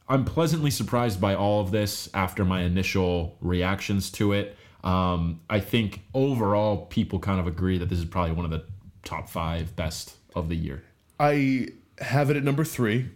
I'm 0.10 0.26
pleasantly 0.26 0.70
surprised 0.70 1.22
by 1.22 1.34
all 1.36 1.62
of 1.62 1.72
this 1.72 2.10
after 2.14 2.44
my 2.44 2.62
initial 2.64 3.38
reactions 3.40 4.12
to 4.12 4.34
it. 4.34 4.58
Um, 4.84 5.40
I 5.50 5.62
think 5.62 6.02
overall 6.14 6.86
people 6.88 7.20
kind 7.20 7.40
of 7.40 7.48
agree 7.48 7.78
that 7.78 7.88
this 7.88 8.00
is 8.00 8.06
probably 8.06 8.34
one 8.34 8.44
of 8.46 8.52
the 8.52 8.66
top 9.06 9.30
five 9.30 9.76
best 9.76 10.18
of 10.36 10.50
the 10.50 10.56
year. 10.56 10.84
I 11.20 11.70
have 12.00 12.30
it 12.30 12.36
at 12.38 12.44
number 12.44 12.66
three. 12.66 13.10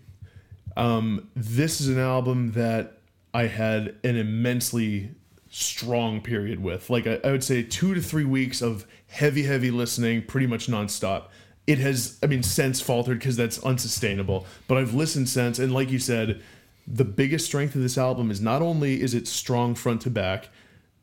Um, 0.78 1.28
this 1.36 1.82
is 1.82 1.88
an 1.90 2.00
album 2.00 2.52
that 2.54 3.00
I 3.34 3.48
had 3.48 3.96
an 4.04 4.16
immensely 4.16 5.12
strong 5.50 6.22
period 6.22 6.62
with. 6.62 6.90
Like 6.90 7.08
I, 7.08 7.20
I 7.24 7.32
would 7.32 7.44
say 7.44 7.64
two 7.64 7.94
to 7.96 8.02
three 8.02 8.26
weeks 8.26 8.62
of 8.62 8.86
heavy, 9.08 9.44
heavy 9.44 9.72
listening, 9.72 10.22
pretty 10.22 10.46
much 10.48 10.68
nonstop. 10.68 11.26
It 11.66 11.80
has, 11.80 12.18
I 12.24 12.28
mean, 12.28 12.44
since 12.44 12.80
faltered 12.80 13.20
because 13.20 13.36
that's 13.36 13.60
unsustainable. 13.64 14.46
But 14.68 14.78
I've 14.78 14.94
listened 14.94 15.28
since, 15.30 15.58
and 15.60 15.74
like 15.74 15.90
you 15.92 16.00
said, 16.00 16.42
the 16.86 17.04
biggest 17.04 17.46
strength 17.48 17.76
of 17.76 17.82
this 17.82 17.98
album 17.98 18.30
is 18.32 18.40
not 18.40 18.62
only 18.62 19.02
is 19.02 19.14
it 19.14 19.28
strong 19.28 19.76
front 19.76 20.02
to 20.02 20.10
back, 20.10 20.50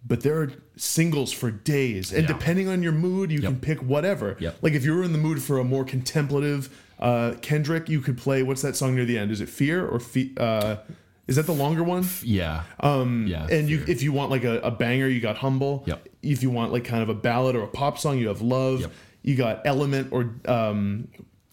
but 0.07 0.21
there 0.21 0.41
are 0.41 0.53
singles 0.77 1.33
for 1.33 1.51
days, 1.51 2.13
and 2.13 2.23
Yeah. 2.23 2.29
depending 2.29 2.69
on 2.69 2.83
your 2.83 2.93
mood, 2.93 3.33
you 3.33 3.41
can 3.41 3.59
pick 3.59 3.83
whatever. 3.83 4.37
Yep. 4.39 4.59
Like 4.63 4.73
if 4.75 4.85
you 4.85 4.95
were 4.95 5.03
in 5.03 5.13
the 5.13 5.19
mood 5.19 5.43
for 5.43 5.59
a 5.59 5.65
more 5.65 5.85
contemplative 5.85 6.69
uh, 7.01 7.35
Kendrick, 7.43 7.89
you 7.89 8.01
could 8.01 8.19
play 8.19 8.43
what's 8.43 8.63
that 8.63 8.77
song 8.77 8.95
near 8.95 9.05
the 9.05 9.19
end? 9.19 9.31
Is 9.31 9.41
it 9.41 9.49
Fear 9.49 9.87
or 9.87 9.99
Fe- 10.01 10.33
uh, 10.37 10.77
is 11.27 11.37
that 11.37 11.47
the 11.47 11.53
longer 11.53 11.83
one? 11.83 12.05
Yeah. 12.23 12.65
Um. 12.81 13.27
Yeah. 13.27 13.47
And 13.51 13.69
you, 13.69 13.83
if 13.89 14.03
you 14.03 14.13
want 14.13 14.31
like 14.31 14.45
a, 14.45 14.59
a 14.61 14.71
banger, 14.71 15.09
you 15.09 15.21
got 15.21 15.37
Humble. 15.37 15.85
Yep. 15.87 16.09
If 16.23 16.43
you 16.43 16.51
want 16.51 16.73
like 16.73 16.85
kind 16.85 17.03
of 17.03 17.09
a 17.09 17.15
ballad 17.15 17.57
or 17.57 17.63
a 17.63 17.69
pop 17.69 17.99
song, 17.99 18.19
you 18.19 18.29
have 18.29 18.43
Love. 18.43 18.81
Yep. 18.83 18.93
You 19.23 19.37
got 19.37 19.63
Element 19.67 20.09
or 20.13 20.35
um, 20.47 21.09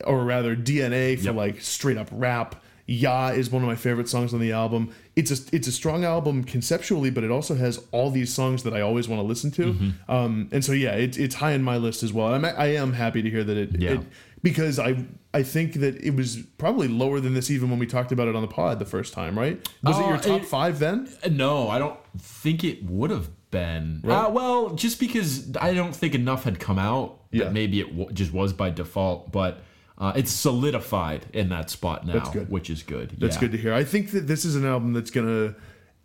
or 0.06 0.24
rather 0.26 0.56
DNA 0.56 1.18
for 1.18 1.26
Yep. 1.26 1.36
like 1.36 1.62
straight 1.62 1.98
up 1.98 2.10
rap. 2.12 2.62
Ya 2.88 3.30
is 3.30 3.50
one 3.50 3.62
of 3.64 3.68
my 3.70 3.76
favorite 3.76 4.10
songs 4.10 4.34
on 4.34 4.42
the 4.42 4.52
album. 4.52 4.94
It's 5.16 5.32
a 5.32 5.56
it's 5.56 5.68
a 5.68 5.72
strong 5.72 6.04
album 6.04 6.44
conceptually, 6.44 7.10
but 7.10 7.24
it 7.24 7.32
also 7.32 7.56
has 7.56 7.82
all 7.92 8.10
these 8.12 8.34
songs 8.34 8.64
that 8.64 8.74
I 8.74 8.82
always 8.82 9.08
want 9.08 9.22
to 9.22 9.24
listen 9.26 9.52
to. 9.52 9.74
Mm-hmm. 9.74 10.12
Um, 10.12 10.50
and 10.52 10.66
so 10.66 10.74
yeah, 10.74 10.96
it, 10.96 11.18
it's 11.18 11.36
high 11.36 11.52
in 11.54 11.64
my 11.64 11.78
list 11.78 12.04
as 12.04 12.12
well. 12.12 12.34
I'm, 12.34 12.44
I 12.44 12.74
am 12.76 12.92
happy 12.92 13.22
to 13.22 13.30
hear 13.30 13.46
that 13.46 13.56
it, 13.56 13.80
Yeah. 13.80 13.92
it 13.92 14.00
because 14.44 14.80
I 14.80 15.06
I 15.34 15.44
think 15.44 15.74
that 15.76 16.04
it 16.04 16.16
was 16.16 16.38
probably 16.58 16.88
lower 16.88 17.20
than 17.20 17.34
this 17.34 17.50
even 17.50 17.70
when 17.70 17.80
we 17.80 17.86
talked 17.88 18.12
about 18.12 18.28
it 18.28 18.36
on 18.36 18.42
the 18.42 18.48
pod 18.48 18.80
the 18.80 18.86
first 18.86 19.14
time, 19.14 19.38
right? 19.38 19.56
Was 19.84 19.98
it 19.98 20.04
Uh, 20.04 20.10
your 20.10 20.18
top 20.18 20.42
it- 20.42 20.48
five 20.48 20.80
then? 20.80 21.08
No, 21.30 21.70
I 21.70 21.80
don't 21.80 21.98
think 22.18 22.64
it 22.64 22.84
would 22.84 23.12
have 23.12 23.30
been. 23.52 24.02
Uh, 24.08 24.30
well, 24.32 24.72
just 24.76 25.00
because 25.00 25.56
I 25.58 25.74
don't 25.74 25.96
think 25.96 26.16
enough 26.16 26.44
had 26.44 26.60
come 26.60 26.80
out. 26.80 27.20
Yeah. 27.32 27.46
That 27.46 27.54
maybe 27.54 27.80
it 27.80 27.89
w- 27.98 28.12
just 28.12 28.34
was 28.34 28.52
by 28.52 28.72
default, 28.72 29.32
but 29.32 29.62
uh, 29.98 30.12
it's 30.16 30.32
solidified 30.32 31.26
in 31.34 31.48
that 31.50 31.70
spot 31.70 32.06
now, 32.06 32.20
which 32.50 32.70
is 32.70 32.84
good. 32.84 33.16
That's 33.20 33.36
yeah. 33.36 33.42
good 33.42 33.52
to 33.54 33.58
hear. 33.58 33.74
I 33.74 33.84
think 33.86 34.12
that 34.12 34.28
this 34.28 34.44
is 34.46 34.56
an 34.56 34.66
album 34.66 34.92
that's 34.94 35.12
gonna 35.12 35.56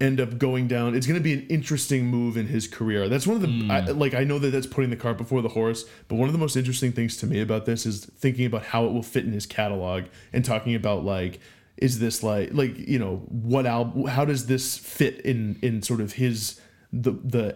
end 0.00 0.20
up 0.20 0.36
going 0.38 0.68
down. 0.68 0.94
It's 0.94 1.06
gonna 1.06 1.20
be 1.20 1.32
an 1.32 1.46
interesting 1.48 2.06
move 2.06 2.36
in 2.36 2.46
his 2.48 2.68
career. 2.68 3.08
That's 3.08 3.26
one 3.26 3.36
of 3.36 3.42
the 3.42 3.48
Hmm. 3.48 3.70
I, 3.70 3.80
like 3.80 4.14
I 4.14 4.24
know 4.24 4.38
that 4.38 4.50
that's 4.50 4.66
putting 4.66 4.90
the 4.90 4.96
cart 4.96 5.16
before 5.18 5.40
the 5.42 5.48
horse, 5.50 5.84
but 6.08 6.16
one 6.16 6.28
of 6.28 6.32
the 6.34 6.38
most 6.38 6.54
interesting 6.56 6.92
things 6.92 7.16
to 7.18 7.26
me 7.26 7.40
about 7.40 7.64
this 7.66 7.86
is 7.86 8.04
thinking 8.04 8.44
about 8.46 8.64
how 8.66 8.84
it 8.86 8.92
will 8.92 9.02
fit 9.02 9.24
in 9.24 9.32
his 9.32 9.46
catalog 9.46 10.04
and 10.32 10.44
talking 10.44 10.74
about 10.74 11.04
like 11.04 11.40
is 11.78 11.98
this 11.98 12.22
like 12.22 12.50
like 12.52 12.76
you 12.78 12.98
know 12.98 13.16
what 13.28 13.66
album 13.66 14.04
how 14.06 14.24
does 14.24 14.46
this 14.46 14.76
fit 14.78 15.20
in 15.20 15.58
in 15.62 15.82
sort 15.82 16.00
of 16.00 16.12
his 16.14 16.60
the 16.92 17.12
the 17.24 17.54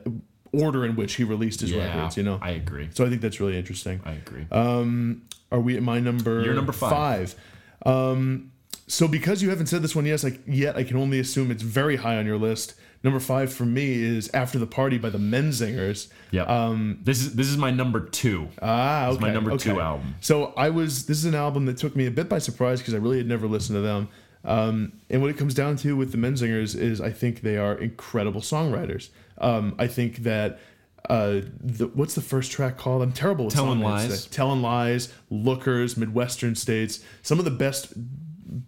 order 0.52 0.84
in 0.84 0.94
which 0.96 1.14
he 1.14 1.24
released 1.24 1.60
his 1.60 1.70
Yeah, 1.70 1.86
records 1.86 2.16
you 2.16 2.22
know 2.22 2.38
I 2.42 2.50
agree. 2.50 2.88
so 2.92 3.06
i 3.06 3.08
think 3.08 3.22
that's 3.22 3.38
really 3.40 3.56
interesting 3.56 4.00
I 4.04 4.12
agree. 4.12 4.46
Um 4.50 5.22
are 5.52 5.58
we 5.60 5.76
at 5.76 5.82
my 5.82 6.00
number? 6.00 6.42
You're 6.44 6.54
number 6.54 6.72
five. 6.72 7.34
five. 7.34 7.34
Um, 7.86 8.49
so 8.90 9.06
because 9.06 9.42
you 9.42 9.50
haven't 9.50 9.66
said 9.66 9.82
this 9.82 9.94
one 9.94 10.04
yes, 10.04 10.24
I, 10.24 10.38
yet, 10.46 10.76
I 10.76 10.84
can 10.84 10.96
only 10.96 11.20
assume 11.20 11.50
it's 11.50 11.62
very 11.62 11.96
high 11.96 12.16
on 12.16 12.26
your 12.26 12.38
list. 12.38 12.74
Number 13.02 13.20
five 13.20 13.52
for 13.52 13.64
me 13.64 14.02
is 14.02 14.30
"After 14.34 14.58
the 14.58 14.66
Party" 14.66 14.98
by 14.98 15.10
the 15.10 15.18
Menzingers. 15.18 16.08
yeah. 16.32 16.42
Um. 16.42 16.98
This 17.02 17.20
is 17.20 17.34
this 17.34 17.46
is 17.46 17.56
my 17.56 17.70
number 17.70 18.00
two. 18.00 18.48
Ah, 18.60 19.08
okay. 19.08 19.20
my 19.20 19.30
number 19.32 19.56
two 19.56 19.80
album. 19.80 20.16
So 20.20 20.52
I 20.56 20.70
was. 20.70 21.06
This 21.06 21.18
is 21.18 21.24
an 21.24 21.34
album 21.34 21.66
that 21.66 21.78
took 21.78 21.96
me 21.96 22.06
a 22.06 22.10
bit 22.10 22.28
by 22.28 22.38
surprise 22.38 22.80
because 22.80 22.92
I 22.92 22.98
really 22.98 23.18
had 23.18 23.26
never 23.26 23.46
listened 23.46 23.76
to 23.76 23.80
them. 23.80 24.08
Um, 24.44 24.92
and 25.08 25.20
what 25.20 25.30
it 25.30 25.38
comes 25.38 25.54
down 25.54 25.76
to 25.76 25.96
with 25.96 26.12
the 26.12 26.18
Menzingers 26.18 26.76
is 26.76 27.00
I 27.00 27.10
think 27.10 27.42
they 27.42 27.56
are 27.56 27.74
incredible 27.74 28.40
songwriters. 28.40 29.10
Um, 29.38 29.74
I 29.78 29.86
think 29.86 30.18
that 30.18 30.58
uh, 31.08 31.40
the, 31.60 31.90
what's 31.94 32.14
the 32.14 32.20
first 32.20 32.50
track 32.50 32.76
called? 32.76 33.02
I'm 33.02 33.12
terrible 33.12 33.46
with 33.46 33.54
Telling 33.54 33.80
Lies. 33.80 34.24
today. 34.24 34.36
Telling 34.36 34.62
Lies, 34.62 35.12
Lookers, 35.30 35.96
Midwestern 35.96 36.54
States. 36.54 37.00
Some 37.22 37.38
of 37.38 37.44
the 37.44 37.50
best 37.50 37.92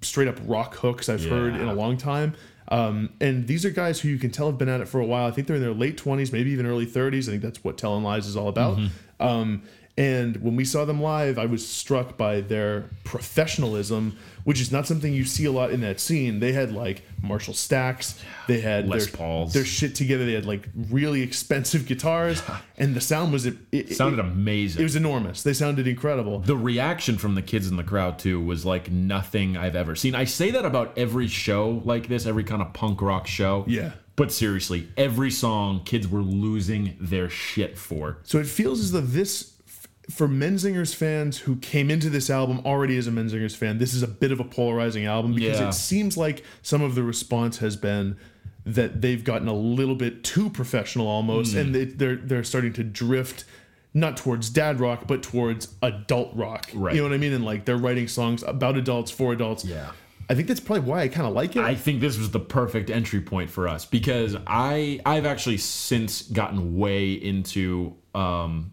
straight 0.01 0.29
up 0.29 0.39
rock 0.45 0.77
hooks 0.77 1.09
I've 1.09 1.25
heard 1.25 1.55
in 1.55 1.69
a 1.69 1.75
long 1.75 1.97
time. 1.97 2.35
Um, 2.69 3.11
and 3.21 3.47
these 3.47 3.67
are 3.67 3.71
guys 3.71 4.01
who 4.01 4.09
you 4.09 4.19
can 4.19 4.31
tell 4.31 4.47
have 4.47 4.57
been 4.57 4.69
at 4.69 4.81
it 4.81 4.89
for 4.89 5.01
a 5.01 5.05
while. 5.05 5.27
I 5.27 5.31
think 5.31 5.47
they're 5.47 5.57
in 5.57 5.63
their 5.63 5.75
late 5.75 5.97
20s, 6.03 6.33
maybe 6.33 6.51
even 6.51 6.65
early 6.65 6.87
30s. 6.87 7.29
I 7.29 7.33
think 7.33 7.43
that's 7.43 7.63
what 7.63 7.77
Telling 7.77 8.03
Lies 8.03 8.27
is 8.27 8.37
all 8.37 8.49
about. 8.49 8.79
Um, 9.21 9.63
and 9.97 10.37
when 10.39 10.57
we 10.57 10.65
saw 10.65 10.85
them 10.85 11.03
live, 11.03 11.39
I 11.39 11.47
was 11.47 11.67
struck 11.67 12.17
by 12.17 12.41
their 12.41 12.89
professionalism, 13.05 14.17
which 14.45 14.61
is 14.61 14.73
not 14.73 14.87
something 14.87 15.13
you 15.13 15.25
see 15.25 15.45
a 15.45 15.53
lot 15.53 15.71
in 15.71 15.81
that 15.83 16.01
scene. 16.01 16.41
They 16.41 16.53
had 16.53 16.73
like 16.73 17.03
Marshall 17.23 17.55
Stacks, 17.55 18.19
they 18.49 18.61
had 18.61 18.89
Les 18.89 19.07
their, 19.07 19.17
Pauls. 19.17 19.53
their 19.53 19.65
shit 19.65 19.95
together. 19.95 20.25
They 20.25 20.33
had 20.33 20.47
like 20.47 20.69
really 20.91 21.23
expensive 21.23 21.87
guitars, 21.87 22.43
and 22.79 22.95
the 22.95 23.01
sound 23.01 23.33
was 23.33 23.47
it, 23.47 23.57
it, 23.71 23.95
Sounded 23.95 24.19
it, 24.19 24.25
amazing. 24.25 24.81
it 24.81 24.85
was 24.85 24.97
enormous. 24.97 25.43
They 25.43 25.53
sounded 25.53 25.87
incredible. 25.87 26.41
the 26.41 26.57
reaction 26.57 27.19
from 27.19 27.35
the 27.35 27.43
kids 27.43 27.69
in 27.69 27.77
the 27.77 27.85
crowd 27.85 28.19
too 28.19 28.41
was 28.41 28.65
like 28.65 28.91
nothing 28.91 29.57
I've 29.57 29.77
ever 29.77 29.95
seen. 29.95 30.15
I 30.15 30.25
say 30.25 30.51
that 30.53 30.65
about 30.65 30.97
every 30.97 31.29
show 31.29 31.83
like 31.85 32.09
this, 32.09 32.27
every 32.27 32.45
kind 32.45 32.63
of 32.63 32.73
punk 32.73 33.03
rock 33.03 33.27
show. 33.27 33.65
Yeah. 33.69 33.93
But 34.15 34.31
seriously, 34.31 34.89
every 34.99 35.31
song 35.31 35.85
kids 35.85 36.07
were 36.07 36.21
losing 36.21 36.97
their 37.01 37.31
shit 37.31 37.79
for. 37.79 38.19
So 38.25 38.39
it 38.39 38.47
feels 38.47 38.79
as 38.81 38.93
though 38.93 39.01
this, 39.01 39.52
for 40.11 40.27
Menzingers 40.29 40.95
fans 40.95 41.39
who 41.39 41.57
came 41.57 41.91
into 41.91 42.11
this 42.11 42.29
album 42.29 42.61
already 42.65 42.97
as 42.97 43.07
a 43.07 43.11
Menzingers 43.11 43.55
fan, 43.57 43.79
this 43.79 43.95
is 43.95 44.03
a 44.03 44.09
bit 44.09 44.33
of 44.33 44.41
a 44.41 44.45
polarizing 44.45 45.07
album 45.07 45.35
because 45.35 45.61
Yeah. 45.61 45.69
it 45.69 45.73
seems 45.75 46.17
like 46.17 46.45
some 46.63 46.83
of 46.83 46.95
the 46.95 47.03
response 47.03 47.59
has 47.59 47.77
been 47.77 48.17
that 48.65 49.01
they've 49.01 49.23
gotten 49.25 49.49
a 49.49 49.55
little 49.55 49.95
bit 49.97 50.23
too 50.25 50.49
professional 50.51 51.07
almost, 51.07 51.53
Hmm. 51.53 51.59
and 51.59 51.75
they, 51.75 51.85
they're 51.85 52.17
they're 52.17 52.45
starting 52.45 52.73
to 52.75 52.85
drift. 52.85 53.45
Not 53.95 54.17
towards 54.17 54.49
dad 54.49 54.81
rock, 54.81 55.07
but 55.07 55.23
towards 55.23 55.75
adult 55.83 56.35
rock. 56.35 56.71
Right. 56.73 56.95
You 56.95 57.03
know 57.03 57.09
what 57.09 57.15
I 57.15 57.19
mean? 57.19 57.35
And 57.35 57.45
like 57.45 57.67
they're 57.67 57.77
writing 57.77 58.09
songs 58.09 58.43
about 58.43 58.79
adults 58.79 59.11
for 59.11 59.35
adults. 59.35 59.67
Yeah. 59.67 59.91
I 60.31 60.35
think 60.35 60.49
that's 60.49 60.61
probably 60.61 60.89
why 60.89 61.03
I 61.03 61.09
kind 61.09 61.27
of 61.27 61.35
like 61.35 61.57
it. 61.57 61.63
I 61.63 61.75
think 61.75 62.01
this 62.01 62.17
was 62.17 62.31
the 62.31 62.41
perfect 62.41 62.89
entry 62.89 63.21
point 63.21 63.51
for 63.51 63.69
us 63.69 63.85
because 63.85 64.35
I 64.47 64.99
I've 65.05 65.27
actually 65.27 65.59
since 65.59 66.23
gotten 66.23 66.79
way 66.79 67.13
into 67.13 67.95
um 68.15 68.73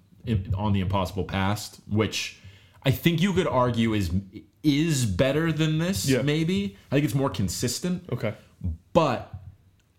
on 0.55 0.73
the 0.73 0.81
Impossible 0.81 1.23
Past, 1.23 1.79
which 1.87 2.39
I 2.83 2.91
think 2.91 3.21
you 3.21 3.33
could 3.33 3.47
argue 3.47 3.93
is 3.93 4.11
is 4.63 5.05
better 5.05 5.51
than 5.51 5.77
this. 5.77 6.07
Yeah. 6.07 6.21
Maybe 6.21 6.77
I 6.91 6.95
think 6.95 7.05
it's 7.05 7.15
more 7.15 7.29
consistent. 7.29 8.03
okay. 8.11 8.33
but 8.93 9.33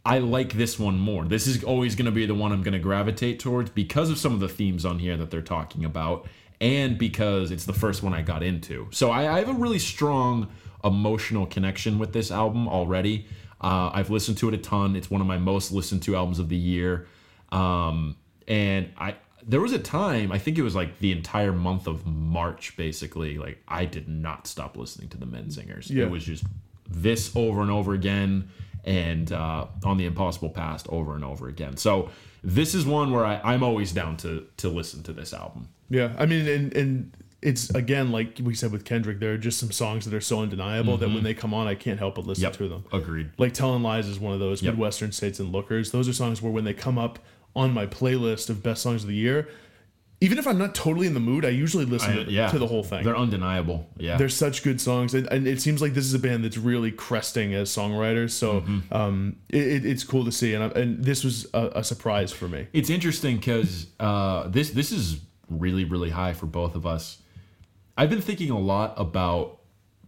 I 0.05 0.18
like 0.18 0.55
this 0.55 0.78
one 0.78 0.99
more. 0.99 1.24
This 1.24 1.47
is 1.47 1.62
always 1.62 1.95
going 1.95 2.07
to 2.07 2.11
be 2.11 2.26
the 2.26 2.35
one 2.35 2.53
I'm 2.53 2.62
going 2.62 2.72
to 2.72 2.78
gravitate 2.78 3.39
towards 3.39 3.70
because 3.70 4.11
of 4.11 4.18
some 4.18 4.33
of 4.33 4.41
the 4.41 4.49
themes 4.49 4.85
on 4.85 4.99
here 4.99 5.16
that 5.16 5.31
they're 5.31 5.43
talking 5.43 5.85
about, 5.85 6.26
and 6.61 6.99
because 6.99 7.51
it's 7.51 7.66
the 7.66 7.74
first 7.74 8.03
one 8.03 8.14
I 8.14 8.22
got 8.22 8.43
into. 8.43 8.89
So 8.93 9.11
I, 9.11 9.35
I 9.35 9.39
have 9.41 9.49
a 9.49 9.55
really 9.55 9.78
strong 9.78 10.49
emotional 10.83 11.47
connection 11.47 11.99
with 11.99 12.12
this 12.12 12.31
album 12.31 12.66
already. 12.66 13.26
Uh, 13.61 13.91
I've 13.93 14.09
listened 14.09 14.39
to 14.39 14.49
it 14.49 14.55
a 14.55 14.59
ton. 14.59 14.97
It's 14.97 15.11
one 15.11 15.20
of 15.20 15.26
my 15.26 15.37
most 15.37 15.70
listened 15.70 16.03
to 16.05 16.16
albums 16.16 16.39
of 16.39 16.49
the 16.49 16.57
year, 16.57 17.07
um, 17.53 18.16
and 18.49 18.91
I. 18.97 19.16
There 19.47 19.61
was 19.61 19.72
a 19.72 19.78
time, 19.78 20.32
I 20.32 20.38
think 20.38 20.59
it 20.59 20.62
was 20.62 20.74
like 20.74 20.99
the 20.99 21.12
entire 21.12 21.53
month 21.53 21.86
of 21.86 22.07
March, 22.07 22.76
basically. 22.76 23.38
Like 23.38 23.62
I 23.68 23.84
did 23.84 24.09
not 24.09 24.47
stop 24.47 24.76
listening 24.76 25.09
to 25.11 25.16
the 25.18 25.26
Menzingers. 25.26 25.91
Yeah. 25.91 26.05
It 26.05 26.11
was 26.11 26.24
just 26.24 26.45
this 26.88 27.34
over 27.36 27.61
and 27.62 27.70
over 27.70 27.95
again 27.95 28.49
and 28.84 29.30
uh, 29.32 29.66
on 29.84 29.97
the 29.99 30.07
impossible 30.07 30.49
past 30.51 30.86
over 30.88 31.14
and 31.14 31.22
over 31.22 31.49
again 31.49 31.76
so 31.76 32.09
this 32.43 32.74
is 32.74 32.86
one 32.86 33.11
where 33.12 33.26
I, 33.26 33.38
i'm 33.45 33.62
always 33.62 33.93
down 33.93 34.16
to 34.18 34.47
to 34.57 34.68
listen 34.70 35.03
to 35.03 35.12
this 35.12 35.34
album 35.34 35.68
Yeah, 35.91 36.14
I 36.18 36.24
mean, 36.24 36.49
and 36.49 36.72
and 36.74 37.12
it's 37.43 37.68
again 37.70 38.11
like 38.11 38.41
we 38.43 38.55
said 38.55 38.72
with 38.72 38.84
Kendrick, 38.86 39.18
there 39.20 39.34
are 39.34 39.38
just 39.38 39.59
some 39.59 39.70
songs 39.70 40.05
that 40.07 40.14
are 40.14 40.20
so 40.20 40.41
undeniable 40.41 40.97
that 40.97 41.09
when 41.11 41.22
they 41.24 41.34
come 41.34 41.53
on, 41.55 41.66
I 41.66 41.74
can't 41.74 41.99
help 41.99 42.14
but 42.16 42.26
listen 42.26 42.51
to 42.53 42.68
them. 42.68 42.84
agreed 42.93 43.30
Like 43.38 43.53
"Telling 43.55 43.82
Lies" 43.82 44.09
is 44.09 44.18
one 44.18 44.32
of 44.34 44.41
those 44.41 44.62
Yep. 44.62 44.74
Midwestern 44.74 45.12
states 45.12 45.38
and 45.41 45.53
lookers. 45.53 45.91
Those 45.91 46.09
are 46.09 46.12
songs 46.14 46.41
where 46.43 46.53
when 46.53 46.64
they 46.64 46.74
come 46.74 46.99
up 46.99 47.18
on 47.57 47.72
my 47.74 47.86
playlist 47.86 48.48
of 48.51 48.62
best 48.62 48.82
songs 48.82 49.03
of 49.03 49.09
the 49.09 49.14
year, 49.14 49.48
even 50.22 50.36
if 50.38 50.46
I'm 50.46 50.59
not 50.59 50.74
totally 50.74 51.07
in 51.07 51.14
the 51.14 51.20
mood, 51.20 51.44
I 51.46 51.48
usually 51.48 51.86
listen 51.86 52.12
I- 52.18 52.24
to, 52.24 52.30
yeah 52.30 52.48
to 52.51 52.59
the 52.59 52.66
whole 52.66 52.82
thing. 52.84 53.05
they're 53.05 53.16
undeniable 53.16 53.88
yeah 53.96 54.18
They're 54.18 54.28
such 54.28 54.62
good 54.62 54.78
songs, 54.80 55.14
and, 55.14 55.26
and 55.32 55.46
it 55.48 55.61
seems 55.62 55.80
like 55.80 55.94
this 55.94 56.05
is 56.05 56.12
a 56.14 56.18
band 56.18 56.44
that's 56.44 56.59
really 56.59 56.92
cresting 56.92 57.55
as 57.55 57.70
songwriters. 57.70 58.30
So 58.32 58.61
Mm-hmm. 58.61 58.94
um, 58.94 59.36
it, 59.48 59.62
it- 59.66 59.86
it's 59.86 60.05
cool 60.05 60.24
to 60.26 60.32
see, 60.32 60.53
and 60.55 60.64
I, 60.64 60.66
and 60.80 61.03
this 61.03 61.24
was 61.24 61.46
a, 61.55 61.70
a 61.76 61.84
surprise 61.84 62.32
for 62.32 62.48
me. 62.48 62.66
it's 62.74 62.90
interesting 62.90 63.36
because 63.36 63.86
uh, 63.98 64.46
this 64.48 64.70
this 64.70 64.92
is 64.92 65.20
really 65.48 65.84
really 65.84 66.11
high 66.11 66.32
for 66.34 66.46
both 66.46 66.76
of 66.76 66.86
us 66.86 67.18
i've 67.98 68.09
been 68.09 68.20
thinking 68.22 68.51
a 68.51 68.59
lot 68.59 68.94
about 68.96 69.59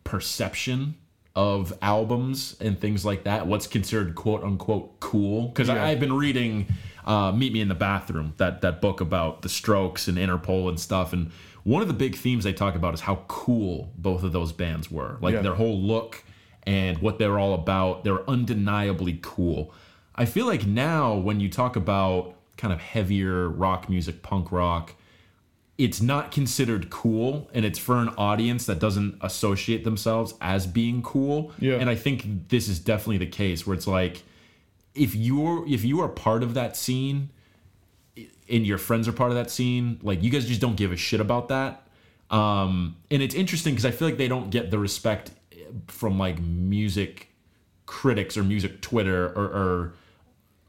perception 0.04 0.94
of 1.34 1.72
albums 1.82 2.56
and 2.60 2.78
things 2.78 3.04
like 3.04 3.24
that 3.24 3.46
what's 3.46 3.66
considered 3.66 4.14
quote 4.14 4.44
unquote 4.44 5.00
cool 5.00 5.48
because 5.48 5.66
Yeah. 5.68 5.84
i've 5.84 5.98
been 5.98 6.12
reading 6.12 6.66
uh, 7.06 7.32
meet 7.32 7.52
me 7.52 7.60
in 7.60 7.68
the 7.68 7.74
bathroom 7.74 8.32
that 8.36 8.60
that 8.60 8.80
book 8.80 9.00
about 9.00 9.42
the 9.42 9.48
strokes 9.48 10.08
and 10.08 10.18
interpol 10.18 10.68
and 10.68 10.78
stuff 10.78 11.12
and 11.12 11.30
one 11.64 11.80
of 11.82 11.86
the 11.88 11.94
big 11.94 12.16
themes 12.16 12.42
they 12.44 12.52
talk 12.52 12.74
about 12.74 12.92
is 12.94 13.00
how 13.00 13.16
cool 13.28 13.92
both 13.96 14.22
of 14.24 14.32
those 14.32 14.52
bands 14.52 14.90
were 14.90 15.18
like 15.20 15.34
Yeah. 15.34 15.42
their 15.42 15.54
whole 15.54 15.78
look 15.80 16.24
and 16.64 16.98
what 16.98 17.18
they're 17.18 17.38
all 17.38 17.54
about 17.54 18.04
they're 18.04 18.28
undeniably 18.30 19.18
cool 19.22 19.72
i 20.14 20.24
feel 20.24 20.46
like 20.46 20.66
now 20.66 21.14
when 21.14 21.40
you 21.40 21.48
talk 21.48 21.74
about 21.76 22.34
kind 22.56 22.72
of 22.72 22.80
heavier 22.80 23.48
rock 23.48 23.88
music 23.88 24.22
punk 24.22 24.52
rock 24.52 24.94
it's 25.78 26.00
not 26.00 26.30
considered 26.30 26.90
cool 26.90 27.50
and 27.54 27.64
it's 27.64 27.78
for 27.78 27.96
an 27.96 28.10
audience 28.10 28.66
that 28.66 28.78
doesn't 28.78 29.16
associate 29.22 29.82
themselves 29.84 30.34
as 30.40 30.66
being 30.66 31.02
cool 31.02 31.50
Yeah. 31.58 31.76
and 31.76 31.88
i 31.90 31.94
think 31.96 32.48
this 32.48 32.68
is 32.68 32.78
definitely 32.78 33.18
the 33.18 33.26
case 33.26 33.66
where 33.66 33.74
it's 33.74 33.86
like 33.88 34.22
if 34.94 35.14
you're 35.14 35.66
if 35.68 35.84
you 35.84 36.00
are 36.00 36.08
part 36.08 36.42
of 36.42 36.54
that 36.54 36.76
scene 36.76 37.30
and 38.48 38.66
your 38.66 38.78
friends 38.78 39.08
are 39.08 39.12
part 39.12 39.30
of 39.30 39.36
that 39.36 39.50
scene 39.50 39.98
like 40.02 40.22
you 40.22 40.30
guys 40.30 40.46
just 40.46 40.60
don't 40.60 40.76
give 40.76 40.92
a 40.92 40.96
shit 40.96 41.20
about 41.20 41.48
that. 41.48 41.86
Um 42.30 42.96
and 43.10 43.22
it's 43.22 43.34
interesting 43.34 43.74
because 43.74 43.84
i 43.84 43.90
feel 43.90 44.08
like 44.08 44.16
they 44.16 44.28
don't 44.28 44.50
get 44.50 44.70
the 44.70 44.78
respect 44.78 45.32
from 45.86 46.18
like 46.18 46.40
music 46.40 47.28
critics 47.86 48.36
or 48.36 48.44
music 48.44 48.80
twitter 48.80 49.26
or 49.26 49.92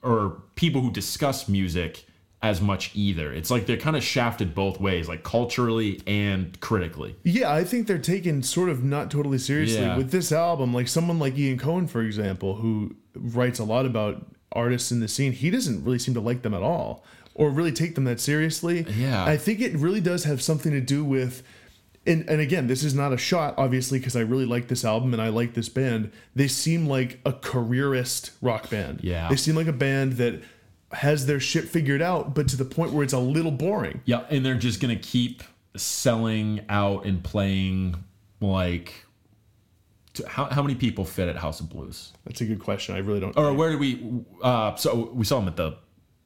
or, 0.01 0.11
or 0.11 0.41
people 0.55 0.82
who 0.82 0.91
discuss 0.91 1.47
music 1.47 2.05
as 2.44 2.60
much 2.62 2.91
either 2.94 3.32
it's 3.34 3.50
like 3.50 3.66
they're 3.66 3.78
kind 3.78 3.96
of 3.96 4.04
shafted 4.04 4.54
both 4.54 4.80
ways 4.80 5.08
like 5.08 5.24
culturally 5.24 6.02
and 6.06 6.60
critically 6.60 7.16
Yeah, 7.24 7.52
I 7.52 7.64
think 7.64 7.88
they're 7.88 7.98
taken 7.98 8.44
sort 8.44 8.68
of 8.70 8.84
not 8.84 9.10
totally 9.10 9.38
seriously 9.38 9.80
Yeah. 9.82 9.96
with 9.98 10.12
this 10.12 10.32
album. 10.32 10.74
Like 10.74 10.89
someone 10.89 11.20
like 11.20 11.38
Ian 11.38 11.58
Cohen, 11.58 11.88
for 11.88 12.02
example, 12.02 12.56
who 12.56 12.96
writes 13.16 13.60
a 13.60 13.64
lot 13.64 13.86
about 13.86 14.26
artists 14.52 14.91
in 14.91 15.00
the 15.00 15.08
scene, 15.08 15.32
he 15.32 15.50
doesn't 15.50 15.84
really 15.86 15.98
seem 16.00 16.14
to 16.16 16.20
like 16.20 16.41
them 16.41 16.54
at 16.54 16.62
all 16.62 17.06
or 17.34 17.50
really 17.50 17.72
take 17.72 17.96
them 17.96 18.04
that 18.04 18.20
seriously. 18.20 18.86
Yeah. 18.98 19.24
I 19.24 19.38
think 19.38 19.62
it 19.62 19.74
really 19.78 20.02
does 20.02 20.26
have 20.26 20.41
something 20.41 20.72
to 20.74 20.82
do 20.82 21.04
with. 21.06 21.41
And, 22.06 22.30
and 22.30 22.41
again, 22.41 22.68
this 22.68 22.84
is 22.84 22.94
not 22.94 23.14
a 23.14 23.18
shot, 23.18 23.54
obviously, 23.58 23.98
because 23.98 24.18
I 24.18 24.20
really 24.20 24.46
like 24.46 24.68
this 24.68 24.84
album 24.84 25.14
and 25.14 25.22
I 25.22 25.30
like 25.30 25.54
this 25.54 25.70
band. 25.70 26.12
They 26.36 26.50
seem 26.50 26.86
like 26.88 27.20
a 27.26 27.32
careerist 27.32 28.32
rock 28.41 28.70
band. 28.70 29.00
Yeah. 29.02 29.30
They 29.30 29.38
seem 29.38 29.56
like 29.56 29.68
a 29.68 29.74
band 29.74 30.14
that 30.18 30.41
has 30.94 31.26
their 31.26 31.39
shit 31.39 31.68
figured 31.68 32.02
out, 32.02 32.34
but 32.36 32.48
to 32.50 32.56
the 32.58 32.66
point 32.66 32.94
where 32.94 33.04
it's 33.04 33.14
a 33.14 33.20
little 33.20 33.52
boring. 33.52 34.02
Yeah, 34.06 34.26
and 34.30 34.46
they're 34.46 34.56
just 34.56 34.80
gonna 34.80 34.96
keep 34.96 35.44
selling 35.76 36.62
out 36.70 37.06
and 37.06 37.24
playing 37.24 38.04
like. 38.41 38.94
To, 40.16 40.30
how, 40.30 40.46
how 40.46 40.62
many 40.62 40.76
people 40.76 41.06
fit 41.06 41.28
at 41.28 41.36
House 41.38 41.60
of 41.60 41.70
Blues? 41.70 42.14
That's 42.26 42.39
a 42.41 42.46
good 42.46 42.60
question. 42.60 42.94
I 42.94 43.00
really 43.00 43.20
don't. 43.20 43.36
Know. 43.36 43.46
Or 43.48 43.54
where 43.54 43.72
did 43.72 43.80
we? 43.80 44.24
Uh, 44.44 44.76
so 44.76 45.10
we 45.12 45.26
saw 45.26 45.39
them 45.39 45.48
at 45.48 45.56
the 45.56 45.76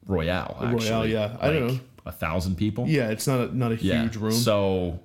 Royale. 0.06 0.58
Actually. 0.60 0.90
Royale, 0.90 1.06
yeah. 1.06 1.36
I 1.40 1.50
don't 1.50 1.66
know. 1.68 1.80
A 2.04 2.12
thousand 2.12 2.56
people. 2.56 2.86
yeah, 2.86 3.08
it's 3.10 3.26
not 3.26 3.40
a, 3.48 3.56
not 3.56 3.72
a 3.72 3.76
Yeah. 3.76 4.02
huge 4.02 4.16
room. 4.16 4.32
So 4.32 5.00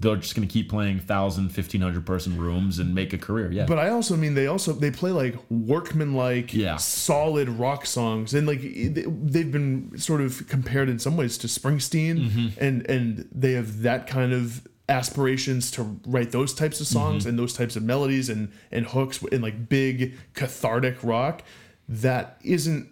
they're 0.00 0.16
just 0.16 0.34
gonna 0.34 0.46
keep 0.46 0.68
playing 0.70 0.96
1,000, 0.96 1.44
1,500 1.52 2.04
person 2.06 2.36
rooms 2.38 2.78
and 2.78 2.94
make 2.94 3.12
a 3.12 3.18
career. 3.18 3.52
Yeah. 3.52 3.66
But 3.66 3.78
I 3.78 3.90
also 3.90 4.16
mean 4.16 4.34
they 4.34 4.46
also 4.46 4.72
they 4.72 4.90
play 4.90 5.10
like 5.10 5.36
workmanlike, 5.50 6.52
Yeah. 6.54 6.76
solid 6.76 7.48
rock 7.48 7.86
songs, 7.86 8.34
and 8.34 8.46
like 8.46 8.62
they- 8.62 9.04
they've 9.06 9.50
been 9.52 9.92
sort 9.98 10.20
of 10.20 10.46
compared 10.48 10.88
in 10.88 10.98
some 10.98 11.16
ways 11.16 11.36
to 11.38 11.46
Springsteen, 11.46 12.18
Mm-hmm. 12.30 12.46
and 12.58 12.88
and 12.90 13.28
they 13.32 13.52
have 13.52 13.82
that 13.82 14.06
kind 14.06 14.32
of 14.32 14.66
aspirations 14.88 15.70
to 15.70 16.00
write 16.06 16.32
those 16.32 16.52
types 16.52 16.80
of 16.80 16.86
songs 16.86 17.22
Mm-hmm. 17.22 17.28
and 17.30 17.38
those 17.38 17.52
types 17.52 17.76
of 17.76 17.82
melodies 17.82 18.28
and 18.28 18.48
and 18.72 18.86
hooks 18.86 19.22
in 19.30 19.40
like 19.40 19.68
big 19.68 20.14
cathartic 20.34 20.96
rock 21.02 21.42
that 21.88 22.38
isn't 22.42 22.88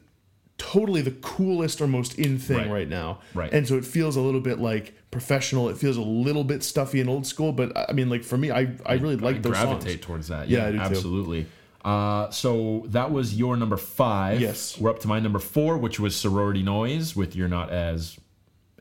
totally 0.58 1.00
the 1.00 1.12
coolest 1.12 1.80
or 1.80 1.86
most 1.86 2.18
in 2.18 2.38
thing 2.38 2.58
Right. 2.58 2.70
right, 2.70 2.88
now. 2.88 3.20
Right. 3.34 3.52
And 3.52 3.66
so 3.66 3.76
it 3.76 3.84
feels 3.84 4.16
a 4.16 4.20
little 4.20 4.40
bit 4.40 4.58
like 4.58 4.94
professional. 5.10 5.68
It 5.68 5.78
feels 5.78 5.96
a 5.96 6.02
little 6.02 6.44
bit 6.44 6.62
stuffy 6.62 7.00
and 7.00 7.08
old 7.08 7.26
school, 7.26 7.52
but 7.52 7.74
I 7.76 7.86
I 7.90 7.92
mean 7.92 8.10
like 8.10 8.24
for 8.24 8.36
me 8.36 8.50
I 8.50 8.72
I 8.84 8.94
really 8.94 9.16
like 9.16 9.36
I 9.36 9.38
those 9.38 9.52
gravitate 9.52 9.90
songs. 9.92 10.00
towards 10.00 10.28
that. 10.28 10.48
Yeah, 10.48 10.58
Yeah, 10.58 10.66
I 10.66 10.70
do 10.72 10.76
too. 10.78 10.84
absolutely. 10.84 11.46
Uh, 11.84 12.28
so 12.30 12.84
that 12.88 13.10
was 13.12 13.34
your 13.36 13.56
number 13.56 13.76
five. 13.76 14.40
Yes. 14.40 14.78
We're 14.78 14.90
up 14.90 14.98
to 15.00 15.08
my 15.08 15.20
number 15.20 15.38
four, 15.38 15.78
which 15.78 15.98
was 16.00 16.14
Sorority 16.16 16.62
Noise 16.62 17.14
with 17.16 17.36
You're 17.36 17.48
Not 17.48 17.70
As 17.70 18.18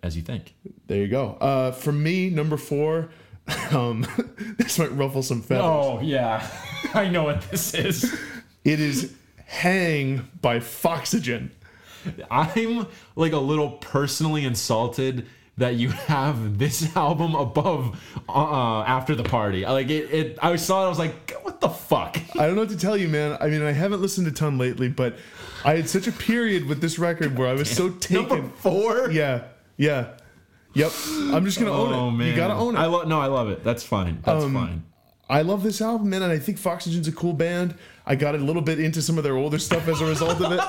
As 0.03 0.17
You 0.17 0.23
Think. 0.23 0.55
There 0.87 0.97
you 0.97 1.07
go. 1.07 1.37
Uh, 1.39 1.71
for 1.71 1.91
me, 1.91 2.29
number 2.31 2.57
four, 2.57 3.09
um, 3.71 4.05
this 4.57 4.79
might 4.79 4.91
ruffle 4.97 5.21
some 5.23 5.41
feathers. 5.43 5.63
Oh, 5.63 5.99
yeah. 6.01 6.45
I 6.95 7.07
know 7.07 7.23
what 7.23 7.43
this 7.51 7.73
is. 7.75 8.13
It 8.65 8.79
is 8.81 9.13
Hang 9.45 10.27
by 10.41 10.59
Foxygen. 10.59 11.51
I'm 12.31 12.87
like 13.15 13.33
a 13.33 13.37
little 13.39 13.71
personally 13.71 14.45
insulted 14.45 15.27
that 15.57 15.75
you 15.75 15.89
have 15.89 16.59
this 16.59 16.95
album 16.95 17.33
above 17.33 17.99
uh, 18.29 18.81
after 18.83 19.15
the 19.15 19.23
party. 19.23 19.65
I 19.65 19.71
Like 19.71 19.89
it, 19.89 20.13
it 20.13 20.37
I 20.41 20.55
saw 20.55 20.83
it, 20.83 20.85
I 20.85 20.89
was 20.89 20.99
like, 20.99 21.31
what 21.43 21.59
the 21.61 21.69
fuck? 21.69 22.17
I 22.37 22.45
don't 22.45 22.55
know 22.55 22.61
what 22.61 22.69
to 22.69 22.77
tell 22.77 22.95
you, 22.95 23.07
man. 23.07 23.37
I 23.41 23.47
mean, 23.47 23.63
I 23.63 23.71
haven't 23.71 24.01
listened 24.01 24.27
a 24.27 24.31
ton 24.31 24.57
lately, 24.57 24.87
but 24.89 25.17
I 25.65 25.75
had 25.75 25.89
such 25.89 26.05
a 26.07 26.11
period 26.11 26.65
with 26.67 26.79
this 26.81 26.99
record 26.99 27.37
where 27.37 27.47
I 27.47 27.53
was 27.53 27.69
so 27.69 27.89
taken. 27.99 28.27
Number 28.29 28.49
four. 28.57 29.09
Yeah, 29.11 29.45
yeah, 29.77 30.13
yep. 30.75 30.91
I'm 31.09 31.43
just 31.45 31.57
gonna 31.59 31.71
own 31.71 31.91
it. 31.91 31.95
Oh 31.97 32.11
man, 32.11 32.27
You 32.27 32.35
gotta 32.35 32.53
own 32.53 32.75
it. 32.75 32.79
I 32.79 32.85
love 32.85 33.07
no, 33.07 33.19
I 33.19 33.25
love 33.27 33.49
it. 33.49 33.63
That's 33.63 33.83
fine. 33.83 34.21
That's 34.23 34.43
Um, 34.43 34.53
fine. 34.53 34.83
I 35.29 35.41
love 35.41 35.61
this 35.63 35.81
album, 35.81 36.09
man, 36.11 36.21
and 36.21 36.31
I 36.31 36.39
think 36.39 36.57
Foxygen's 36.57 37.07
a 37.07 37.11
cool 37.11 37.33
band. 37.33 37.73
I 38.05 38.15
got 38.15 38.33
a 38.35 38.37
little 38.37 38.61
bit 38.61 38.79
into 38.79 39.01
some 39.01 39.17
of 39.17 39.23
their 39.25 39.35
older 39.35 39.59
stuff 39.59 39.87
as 39.89 39.99
a 40.01 40.05
result 40.05 40.39
of 40.39 40.51
it. 40.53 40.61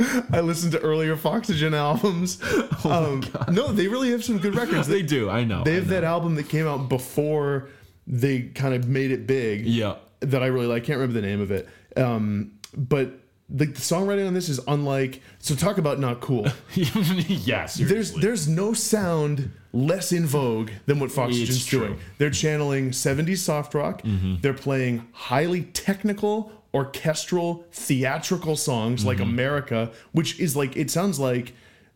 I 0.32 0.40
listened 0.40 0.72
to 0.72 0.80
earlier 0.80 1.16
Foxygen 1.16 1.74
albums. 1.74 2.40
um, 2.84 3.22
no, 3.50 3.68
they 3.68 3.88
really 3.88 4.10
have 4.10 4.24
some 4.24 4.38
good 4.38 4.54
records. 4.54 4.88
They 4.90 5.02
do. 5.02 5.30
I 5.30 5.44
know. 5.44 5.62
They 5.62 5.74
have 5.74 5.86
know. 5.86 5.94
that 5.94 6.04
album 6.04 6.34
that 6.34 6.48
came 6.48 6.66
out 6.66 6.88
before 6.88 7.68
they 8.06 8.42
kind 8.42 8.74
of 8.74 8.88
made 8.88 9.12
it 9.12 9.26
big. 9.26 9.64
Yeah. 9.66 9.96
That 10.20 10.42
I 10.42 10.46
really 10.46 10.66
like. 10.66 10.84
Can't 10.84 10.98
remember 10.98 11.20
the 11.20 11.26
name 11.26 11.40
of 11.40 11.50
it. 11.50 11.68
Um, 11.96 12.52
but 12.76 13.12
the, 13.48 13.66
the 13.66 13.80
songwriting 13.80 14.26
on 14.26 14.34
this 14.34 14.48
is 14.48 14.58
unlike. 14.66 15.22
So 15.38 15.54
talk 15.54 15.78
about 15.78 16.00
not 16.00 16.20
cool. 16.20 16.46
yes. 16.74 17.76
There's 17.76 18.12
there's 18.14 18.48
no 18.48 18.72
sound 18.72 19.52
less 19.72 20.12
in 20.12 20.26
vogue 20.26 20.70
than 20.86 20.98
what 20.98 21.12
Foxygen's 21.12 21.66
doing. 21.66 21.98
They're 22.18 22.30
channeling 22.30 22.90
70s 22.90 23.38
soft 23.38 23.74
rock. 23.74 24.02
They're 24.04 24.54
playing 24.54 25.06
highly 25.12 25.62
technical, 25.62 26.52
orchestral, 26.72 27.64
theatrical 27.72 28.56
songs 28.56 29.04
like 29.04 29.20
America, 29.20 29.90
which 30.12 30.38
is 30.38 30.56
like 30.56 30.76
it 30.76 30.90
sounds 30.90 31.18
like 31.18 31.52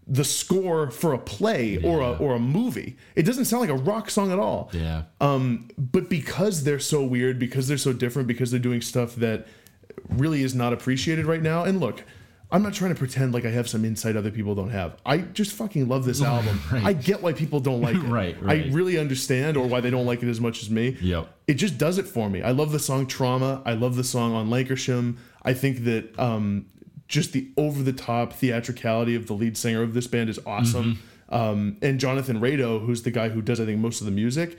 the 0.07 0.25
score 0.25 0.91
for 0.91 1.15
a 1.15 1.19
play 1.19 1.83
or 1.83 2.01
a 2.01 2.13
or 2.19 2.35
a 2.35 2.39
movie. 2.39 2.97
It 3.15 3.23
doesn't 3.23 3.47
sound 3.47 3.63
like 3.63 3.71
a 3.71 3.83
rock 3.83 4.11
song 4.11 4.33
at 4.33 4.39
all. 4.39 4.71
yeah. 4.73 5.05
Um, 5.21 5.69
but 5.79 6.09
because 6.11 6.65
they're 6.65 6.81
so 6.81 7.03
weird, 7.05 7.39
because 7.39 7.69
they're 7.69 7.79
so 7.79 7.93
different, 7.93 8.29
because 8.29 8.51
they're 8.51 8.61
doing 8.61 8.83
stuff 8.83 9.15
that 9.17 9.47
really 10.09 10.43
is 10.43 10.55
not 10.55 10.73
appreciated 10.73 11.25
right 11.27 11.43
now. 11.43 11.65
And 11.65 11.81
look, 11.81 12.03
I'm 12.51 12.63
not 12.63 12.73
trying 12.73 12.93
to 12.93 12.99
pretend 12.99 13.35
like 13.35 13.45
I 13.45 13.51
have 13.51 13.69
some 13.69 13.85
insight 13.85 14.17
other 14.17 14.31
people 14.31 14.55
don't 14.55 14.71
have. 14.71 14.97
I 15.05 15.19
just 15.19 15.53
fucking 15.53 15.89
love 15.89 16.05
this 16.05 16.23
album. 16.35 16.61
Right. 16.71 16.85
I 16.85 16.93
get 16.93 17.23
why 17.23 17.33
people 17.33 17.61
don't 17.61 17.81
like 17.81 17.97
it. 17.97 18.05
Right, 18.15 18.37
I 18.47 18.69
really 18.71 18.97
understand 18.99 19.57
or 19.57 19.67
why 19.67 19.81
they 19.81 19.91
don't 19.91 20.07
like 20.07 20.23
it 20.23 20.29
as 20.29 20.41
much 20.41 20.63
as 20.63 20.71
me. 20.71 20.97
Yep. 21.01 21.29
It 21.49 21.55
just 21.55 21.79
does 21.79 21.99
it 21.99 22.07
for 22.07 22.31
me. 22.31 22.43
I 22.43 22.53
love 22.53 22.71
the 22.71 22.79
song 22.79 23.07
Trauma. 23.07 23.63
I 23.65 23.73
love 23.73 23.97
the 23.97 24.05
song 24.05 24.35
on 24.35 24.51
Lankershim. 24.51 25.17
I 25.43 25.53
think 25.53 25.85
that 25.85 26.17
um, 26.19 26.67
just 27.09 27.33
the 27.33 27.51
over 27.57 27.83
the 27.83 27.93
top 27.93 28.33
theatricality 28.35 29.15
of 29.15 29.27
the 29.27 29.33
lead 29.33 29.57
singer 29.57 29.83
of 29.83 29.95
this 29.95 30.07
band 30.07 30.29
is 30.29 30.39
awesome. 30.47 30.95
Mm-hmm. 30.95 31.35
Um, 31.35 31.77
and 31.83 31.99
Jonathan 31.99 32.41
Rado, 32.41 32.85
who's 32.85 33.03
the 33.03 33.11
guy 33.11 33.31
who 33.31 33.43
does 33.43 33.61
I 33.61 33.65
think 33.65 33.81
most 33.81 34.01
of 34.01 34.05
the 34.05 34.13
music, 34.13 34.59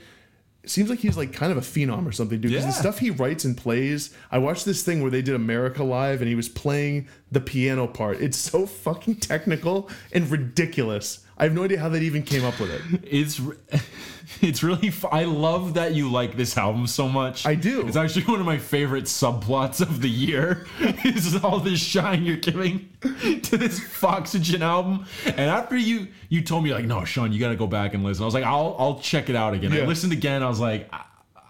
seems 0.70 0.90
like 0.90 0.98
he's 1.00 1.16
like 1.16 1.32
kind 1.32 1.52
of 1.52 1.58
a 1.58 1.60
phenom 1.60 2.06
or 2.06 2.12
something, 2.12 2.40
dude. 2.40 2.52
'cause 2.52 2.62
Yeah. 2.62 2.66
the 2.68 2.72
stuff 2.72 2.98
he 2.98 3.10
writes 3.10 3.44
and 3.44 3.56
plays. 3.56 4.10
I 4.30 4.38
watched 4.38 4.64
this 4.64 4.82
thing 4.82 5.00
where 5.02 5.10
they 5.10 5.22
did 5.22 5.34
America 5.34 5.82
Live, 5.84 6.20
and 6.20 6.28
he 6.28 6.34
was 6.34 6.48
playing 6.48 7.06
the 7.30 7.40
piano 7.40 7.86
part. 7.86 8.20
It's 8.20 8.36
so 8.38 8.66
fucking 8.66 9.16
technical 9.16 9.88
and 10.12 10.30
ridiculous. 10.30 11.20
I 11.38 11.44
have 11.44 11.52
no 11.52 11.64
idea 11.64 11.78
how 11.78 11.90
they 11.90 12.00
even 12.00 12.22
came 12.22 12.44
up 12.44 12.58
with 12.58 12.70
it. 12.70 12.82
It's 13.04 13.40
it's 14.40 14.62
really. 14.62 14.88
F- 14.88 15.04
I 15.04 15.24
love 15.24 15.74
that 15.74 15.94
you 15.94 16.10
like 16.10 16.36
this 16.36 16.56
album 16.56 16.86
so 16.86 17.08
much. 17.08 17.44
I 17.44 17.54
do. 17.54 17.86
It's 17.86 17.96
actually 17.96 18.24
one 18.24 18.40
of 18.40 18.46
my 18.46 18.56
favorite 18.56 19.04
subplots 19.04 19.82
of 19.82 20.00
the 20.00 20.08
year. 20.08 20.66
is 21.04 21.36
all 21.44 21.58
this 21.60 21.78
shine 21.78 22.24
you're 22.24 22.38
giving 22.38 22.88
to 23.00 23.56
this 23.58 23.78
Foxygen 23.80 24.62
album. 24.62 25.06
And 25.26 25.50
after 25.50 25.76
you 25.76 26.08
you 26.30 26.42
told 26.42 26.64
me 26.64 26.72
like, 26.72 26.86
no, 26.86 27.04
Sean, 27.04 27.32
you 27.32 27.38
got 27.38 27.50
to 27.50 27.56
go 27.56 27.66
back 27.66 27.92
and 27.92 28.02
listen. 28.02 28.22
I 28.22 28.26
was 28.26 28.34
like, 28.34 28.44
I'll 28.44 28.74
I'll 28.78 28.98
check 29.00 29.28
it 29.28 29.36
out 29.36 29.52
again. 29.52 29.72
I 29.72 29.84
listened 29.84 30.12
again. 30.12 30.42
I 30.42 30.48
was 30.48 30.60
like. 30.60 30.88
I, 30.92 31.02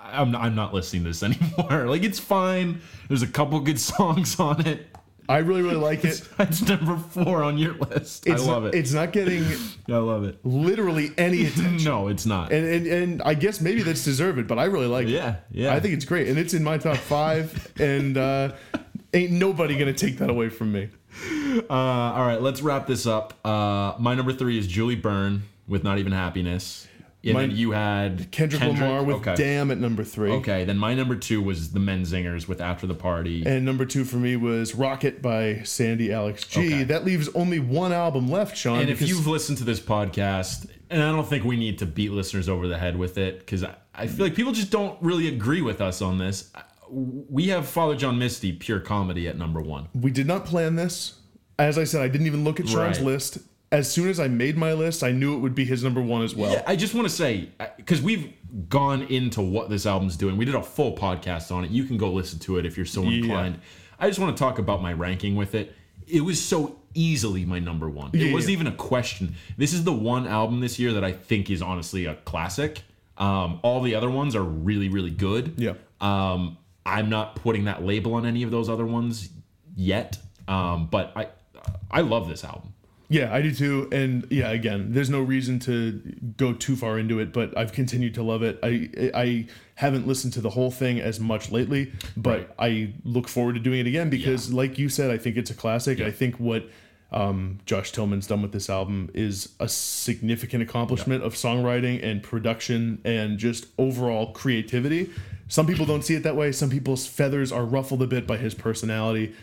I'm 0.09 0.31
not, 0.31 0.43
I'm 0.43 0.55
not 0.55 0.73
listening 0.73 1.03
to 1.03 1.11
this 1.11 1.23
anymore. 1.25 1.87
Like 1.87 2.05
it's 2.05 2.21
fine. 2.21 2.81
There's 3.09 3.23
a 3.23 3.27
couple 3.27 3.59
good 3.59 3.81
songs 3.81 4.39
on 4.39 4.65
it. 4.65 4.87
I 5.29 5.39
really, 5.39 5.63
really 5.63 5.77
like 5.77 6.05
it. 6.05 6.23
It's 6.39 6.63
number 6.63 6.97
four 6.97 7.43
on 7.43 7.59
your 7.59 7.75
list. 7.75 8.27
It's 8.27 8.43
I 8.43 8.47
love 8.47 8.63
not, 8.65 8.75
it. 8.75 8.79
It's 8.79 8.93
not 8.93 9.13
getting 9.13 9.45
I 9.89 9.97
love 9.97 10.25
it. 10.25 10.39
literally 10.45 11.11
any 11.19 11.47
attention. 11.47 11.77
No, 11.85 12.09
it's 12.09 12.27
not. 12.27 12.53
And, 12.53 12.67
and 12.67 12.87
and 12.87 13.23
I 13.23 13.35
guess 13.35 13.61
maybe 13.61 13.83
that's 13.83 14.05
deserved, 14.05 14.47
but 14.49 14.59
I 14.59 14.65
really 14.65 14.87
like 14.87 15.07
it. 15.07 15.11
Yeah, 15.11 15.37
yeah. 15.51 15.75
I 15.75 15.81
think 15.81 15.95
it's 15.95 16.05
great, 16.05 16.29
and 16.29 16.39
it's 16.39 16.55
in 16.55 16.63
my 16.65 16.79
top 16.79 16.97
five, 16.97 17.73
and 17.81 18.17
uh, 18.17 18.53
ain't 19.15 19.33
nobody 19.33 19.77
gonna 19.79 19.93
take 19.93 20.19
that 20.19 20.31
away 20.31 20.49
from 20.49 20.73
me. 20.73 20.91
Uh, 21.69 21.73
all 21.73 22.27
right, 22.27 22.41
let's 22.43 22.61
wrap 22.63 22.87
this 22.87 23.07
up. 23.07 23.35
Uh, 23.45 23.95
my 23.99 24.15
number 24.15 24.33
three 24.33 24.59
is 24.59 24.67
Julie 24.67 24.97
Byrne 24.97 25.43
with 25.67 25.85
"Not 25.85 25.99
Even 25.99 26.13
Happiness." 26.13 26.87
And 27.27 27.51
then 27.51 27.57
you 27.57 27.73
had 27.73 28.31
Kendrick, 28.31 28.63
Lamar 28.63 29.03
with 29.03 29.17
okay. 29.17 29.35
"Damn" 29.35 29.71
at 29.71 29.79
number 29.79 30.05
three. 30.05 30.31
Okay, 30.33 30.65
then 30.65 30.79
my 30.79 30.95
number 30.95 31.17
two 31.17 31.43
was 31.43 31.73
the 31.73 31.81
Menzingers 31.81 32.47
with 32.49 32.61
"After 32.61 32.87
the 32.87 32.95
Party." 32.95 33.43
And 33.47 33.65
number 33.65 33.85
two 33.85 34.05
for 34.05 34.17
me 34.17 34.37
was 34.37 34.75
"Rocket" 34.75 35.23
by 35.23 35.63
Sandy 35.65 36.13
Alex 36.13 36.47
G. 36.47 36.61
Okay. 36.67 36.85
That 36.85 37.05
leaves 37.05 37.29
only 37.35 37.59
one 37.59 37.93
album 37.93 38.29
left, 38.31 38.57
Sean. 38.57 38.81
and 38.81 38.91
if 38.91 39.03
you've 39.03 39.27
listened 39.27 39.59
to 39.59 39.65
this 39.65 39.81
podcast, 39.81 40.69
and 40.91 41.03
I 41.03 41.11
don't 41.13 41.27
think 41.29 41.45
we 41.45 41.57
need 41.57 41.79
to 41.81 41.87
beat 41.87 42.13
listeners 42.13 42.49
over 42.49 42.69
the 42.69 42.79
head 42.79 42.97
with 42.97 43.19
it 43.19 43.41
because 43.41 43.65
I, 43.65 43.75
I 43.95 44.07
feel 44.07 44.27
like 44.27 44.35
people 44.35 44.53
just 44.53 44.71
don't 44.71 45.01
really 45.03 45.29
agree 45.29 45.63
with 45.63 45.81
us 45.81 46.01
on 46.03 46.19
this. 46.19 46.53
We 46.89 47.49
have 47.49 47.67
Father 47.69 47.97
John 47.97 48.19
Misty, 48.19 48.53
pure 48.53 48.79
comedy, 48.79 49.27
at 49.27 49.37
number 49.37 49.61
one. 49.61 49.89
we 49.93 50.13
did 50.13 50.27
not 50.29 50.45
plan 50.45 50.77
this, 50.77 51.15
as 51.59 51.79
I 51.79 51.85
said, 51.85 52.03
I 52.03 52.09
didn't 52.09 52.27
even 52.29 52.45
look 52.45 52.61
at 52.61 52.69
Sean's 52.69 52.99
Right. 52.99 53.07
list. 53.07 53.39
As 53.73 53.91
soon 53.91 54.09
as 54.09 54.21
I 54.21 54.29
made 54.29 54.57
my 54.57 54.73
list, 54.73 55.03
I 55.03 55.11
knew 55.11 55.35
it 55.35 55.39
would 55.39 55.55
be 55.55 55.65
his 55.65 55.83
number 55.83 56.01
one 56.01 56.23
as 56.23 56.35
well. 56.37 56.53
Yeah, 56.53 56.63
I 56.67 56.77
just 56.77 56.95
want 56.95 57.09
to 57.09 57.13
say 57.15 57.49
because 57.77 58.01
we've 58.01 58.33
gone 58.69 59.03
into 59.03 59.43
what 59.43 59.69
this 59.71 59.87
album's 59.87 60.17
doing. 60.17 60.37
We 60.37 60.45
did 60.45 60.55
a 60.55 60.63
full 60.63 60.97
podcast 60.97 61.51
on 61.51 61.65
it. 61.65 61.71
You 61.71 61.85
can 61.85 61.97
go 61.99 62.13
listen 62.13 62.39
to 62.41 62.59
it 62.59 62.67
if 62.67 62.77
you're 62.77 62.87
so 62.87 63.03
inclined. 63.03 63.59
I 63.99 64.09
just 64.09 64.21
want 64.21 64.37
to 64.37 64.41
talk 64.41 64.59
about 64.59 64.83
my 64.83 64.93
ranking 64.93 65.35
with 65.37 65.55
it. 65.55 65.75
It 66.07 66.21
was 66.21 66.43
so 66.43 66.79
easily 66.95 67.45
my 67.45 67.59
number 67.59 67.89
one. 67.91 68.11
It 68.13 68.21
Yeah, 68.21 68.33
wasn't 68.33 68.53
yeah. 68.53 68.61
even 68.61 68.67
a 68.69 68.77
question. 68.77 69.35
This 69.57 69.73
is 69.73 69.83
the 69.85 69.93
one 69.93 70.27
album 70.27 70.61
this 70.61 70.79
year 70.79 70.93
that 70.93 71.05
I 71.05 71.13
think 71.13 71.51
is 71.51 71.61
honestly 71.61 72.07
a 72.07 72.15
classic. 72.15 72.83
Um, 73.19 73.59
all 73.63 73.83
the 73.83 73.95
other 73.95 74.11
ones 74.11 74.37
are 74.37 74.43
really, 74.45 74.89
really 74.89 75.11
good. 75.11 75.55
Yeah. 75.57 75.75
Um, 76.01 76.57
I'm 76.85 77.11
not 77.11 77.35
putting 77.37 77.65
that 77.65 77.85
label 77.85 78.15
on 78.15 78.27
any 78.27 78.45
of 78.45 78.51
those 78.53 78.69
other 78.69 78.87
ones 78.87 79.29
yet. 79.75 80.19
Um, 80.47 80.87
but 80.87 81.13
I, 81.17 81.29
I 81.91 82.03
love 82.03 82.29
this 82.29 82.45
album. 82.45 82.73
Yeah, 83.09 83.33
I 83.33 83.41
do 83.41 83.55
too. 83.55 83.89
And 83.93 84.27
yeah, 84.31 84.51
again, 84.51 84.93
there's 84.93 85.11
no 85.11 85.21
reason 85.21 85.59
to 85.61 86.01
go 86.37 86.53
too 86.53 86.75
far 86.75 86.99
into 86.99 87.21
it, 87.21 87.33
but 87.33 87.57
I've 87.57 87.73
continued 87.73 88.15
to 88.15 88.23
love 88.23 88.43
it. 88.43 88.59
I 88.63 88.89
I 89.15 89.47
haven't 89.77 90.07
listened 90.07 90.33
to 90.35 90.41
the 90.41 90.51
whole 90.51 90.71
thing 90.71 91.01
as 91.01 91.21
much 91.21 91.53
lately, 91.53 91.93
but 92.17 92.53
I 92.59 92.95
look 93.05 93.29
forward 93.29 93.55
to 93.55 93.61
doing 93.61 93.81
it 93.81 93.87
again 93.87 94.11
because, 94.11 94.53
like 94.53 94.79
you 94.79 94.89
said, 94.89 95.11
I 95.11 95.19
think 95.19 95.37
it's 95.37 95.51
a 95.51 95.55
classic. 95.55 96.01
I 96.01 96.11
think 96.11 96.37
what 96.37 96.69
um, 97.13 97.61
Josh 97.67 97.93
Tillman's 97.93 98.27
done 98.27 98.43
with 98.43 98.53
this 98.53 98.69
album 98.69 99.11
is 99.15 99.51
a 99.61 99.69
significant 99.69 100.63
accomplishment 100.63 101.23
of 101.23 101.35
songwriting 101.35 102.03
and 102.05 102.23
production 102.23 103.01
and 103.05 103.39
just 103.39 103.67
overall 103.79 104.33
creativity. 104.33 105.11
Some 105.49 105.67
people 105.67 105.87
don't 105.87 106.03
see 106.03 106.15
it 106.15 106.25
that 106.25 106.35
way. 106.35 106.51
Some 106.51 106.71
people's 106.71 107.07
feathers 107.07 107.53
are 107.53 107.65
ruffled 107.65 108.03
a 108.03 108.07
bit 108.07 108.27
by 108.27 108.37
his 108.37 108.55
personality. 108.55 109.35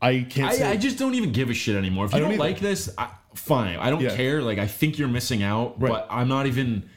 I 0.00 0.26
can't 0.28 0.54
say 0.54 0.64
I, 0.66 0.72
I 0.72 0.76
just 0.76 0.98
don't 0.98 1.14
even 1.14 1.32
give 1.32 1.50
a 1.50 1.54
shit 1.54 1.74
anymore. 1.76 2.04
If 2.06 2.12
you 2.12 2.20
don't 2.20 2.30
don't, 2.30 2.38
like 2.38 2.60
this, 2.60 2.88
I, 2.96 3.08
fine. 3.34 3.76
I 3.78 3.90
don't 3.90 4.00
Yeah. 4.00 4.14
care. 4.14 4.42
Like 4.42 4.58
I 4.58 4.66
think 4.66 4.98
you're 4.98 5.08
missing 5.08 5.42
out, 5.42 5.80
Right. 5.80 5.90
but 5.90 6.06
I'm 6.10 6.28
not 6.28 6.46
even. 6.46 6.88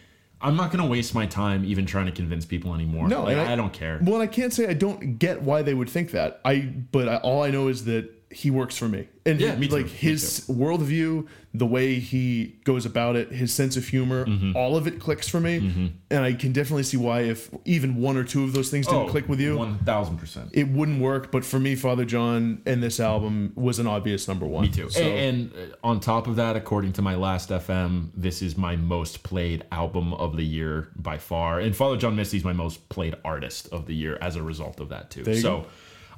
I'm 0.43 0.55
not 0.55 0.71
gonna 0.71 0.87
waste 0.87 1.13
my 1.13 1.27
time 1.27 1.63
even 1.65 1.85
trying 1.85 2.07
to 2.07 2.11
convince 2.11 2.45
people 2.45 2.73
anymore. 2.73 3.07
No, 3.07 3.23
like, 3.23 3.37
and 3.37 3.47
I, 3.47 3.55
don't 3.55 3.71
care. 3.73 3.99
Well, 4.01 4.21
I 4.21 4.25
can't 4.27 4.51
say 4.51 4.65
I 4.67 4.73
don't 4.73 5.19
get 5.19 5.43
why 5.43 5.61
they 5.61 5.75
would 5.75 5.87
think 5.89 6.11
that. 6.11 6.41
I 6.43 6.61
but 6.91 7.07
I, 7.07 7.17
all 7.17 7.43
I 7.43 7.51
know 7.51 7.67
is 7.67 7.85
that 7.85 8.09
he 8.31 8.49
works 8.49 8.77
for 8.77 8.87
me, 8.87 9.07
and 9.25 9.39
Yeah, 9.39 9.53
he- 9.55 9.59
me 9.61 9.67
too, 9.67 9.75
like 9.75 9.85
me 9.85 9.91
his 9.91 10.45
worldview, 10.49 11.27
the 11.53 11.65
way 11.65 11.99
he 11.99 12.55
goes 12.63 12.85
about 12.85 13.17
it, 13.17 13.29
his 13.31 13.53
sense 13.53 13.75
of 13.75 13.85
humor, 13.85 14.25
Mm-hmm. 14.25 14.55
all 14.55 14.77
of 14.77 14.87
it 14.87 14.99
clicks 15.01 15.27
for 15.27 15.41
me, 15.41 15.91
and 16.09 16.23
I 16.23 16.31
can 16.33 16.53
definitely 16.53 16.83
see 16.83 16.95
why 16.95 17.21
if 17.23 17.49
even 17.65 17.97
one 17.97 18.15
or 18.15 18.23
two 18.23 18.45
of 18.45 18.53
those 18.53 18.69
things 18.71 18.87
didn't 18.87 19.09
click 19.09 19.27
with 19.27 19.41
you, 19.41 19.55
Oh, 19.55 19.57
One 19.57 19.77
thousand 19.79 20.17
percent. 20.17 20.49
it 20.53 20.69
wouldn't 20.69 21.01
work. 21.01 21.29
But 21.31 21.43
for 21.43 21.59
me, 21.59 21.75
Father 21.75 22.05
John 22.05 22.61
and 22.65 22.81
this 22.81 22.99
album 23.01 23.51
was 23.55 23.79
an 23.79 23.87
obvious 23.87 24.27
number 24.29 24.45
one. 24.45 24.63
Me 24.63 24.69
too. 24.69 24.89
So, 24.89 25.01
and, 25.01 25.51
and 25.53 25.73
uh, 25.73 25.75
on 25.87 25.99
top 25.99 26.27
of 26.27 26.37
that, 26.37 26.55
according 26.55 26.93
to 26.93 27.01
my 27.01 27.15
Last.fm, 27.15 28.11
this 28.15 28.41
is 28.41 28.57
my 28.57 28.75
most 28.77 29.23
played 29.23 29.65
album 29.73 30.13
of 30.13 30.37
the 30.37 30.45
year 30.45 30.87
by 30.95 31.17
far. 31.17 31.59
And 31.59 31.75
Father 31.75 31.97
John 31.97 32.15
Misty's 32.15 32.45
my 32.45 32.53
most 32.53 32.87
played 32.87 33.15
artist 33.25 33.67
of 33.73 33.87
the 33.87 33.93
year 33.95 34.17
as 34.21 34.35
a 34.37 34.43
result 34.43 34.79
of 34.79 34.87
that 34.89 35.09
too. 35.11 35.25
so, 35.35 35.65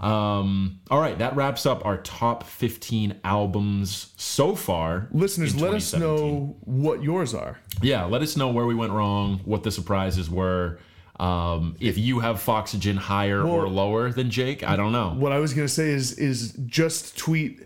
um, 0.04 0.82
all 0.92 1.00
right, 1.00 1.18
that 1.20 1.34
wraps 1.38 1.66
up 1.66 1.86
our 1.86 1.98
top 1.98 2.44
15 2.44 3.22
albums 3.24 4.12
so 4.18 4.54
far. 4.54 5.08
listeners, 5.14 5.56
let 5.56 5.74
us 5.74 5.94
know 5.94 6.58
what 6.66 7.02
yours 7.02 7.34
are. 7.34 7.58
Yeah, 7.82 8.04
let 8.04 8.22
us 8.22 8.36
know 8.36 8.50
where 8.50 8.66
we 8.66 8.76
went 8.76 8.92
wrong, 8.92 9.40
what 9.46 9.64
the 9.64 9.72
surprises 9.72 10.30
were. 10.30 10.80
Um, 11.22 11.78
if 11.80 11.98
you 11.98 12.20
have 12.20 12.42
Foxygen 12.42 12.98
higher 12.98 13.42
or 13.44 13.70
lower 13.70 14.12
than 14.12 14.30
Jake, 14.30 14.62
I 14.62 14.76
don't 14.76 14.92
know. 14.92 15.12
What 15.12 15.32
I 15.32 15.40
was 15.40 15.54
gonna 15.54 15.70
say 15.70 15.92
is 15.92 16.18
is 16.20 16.52
just 16.66 17.18
tweet 17.18 17.62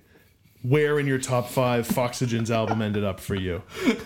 where 0.62 1.00
in 1.00 1.08
your 1.08 1.18
top 1.18 1.50
five 1.50 1.88
Foxygen's 1.88 2.52
album 2.52 2.84
ended 2.84 3.04
up 3.04 3.20
for 3.20 3.36
you. 3.36 3.64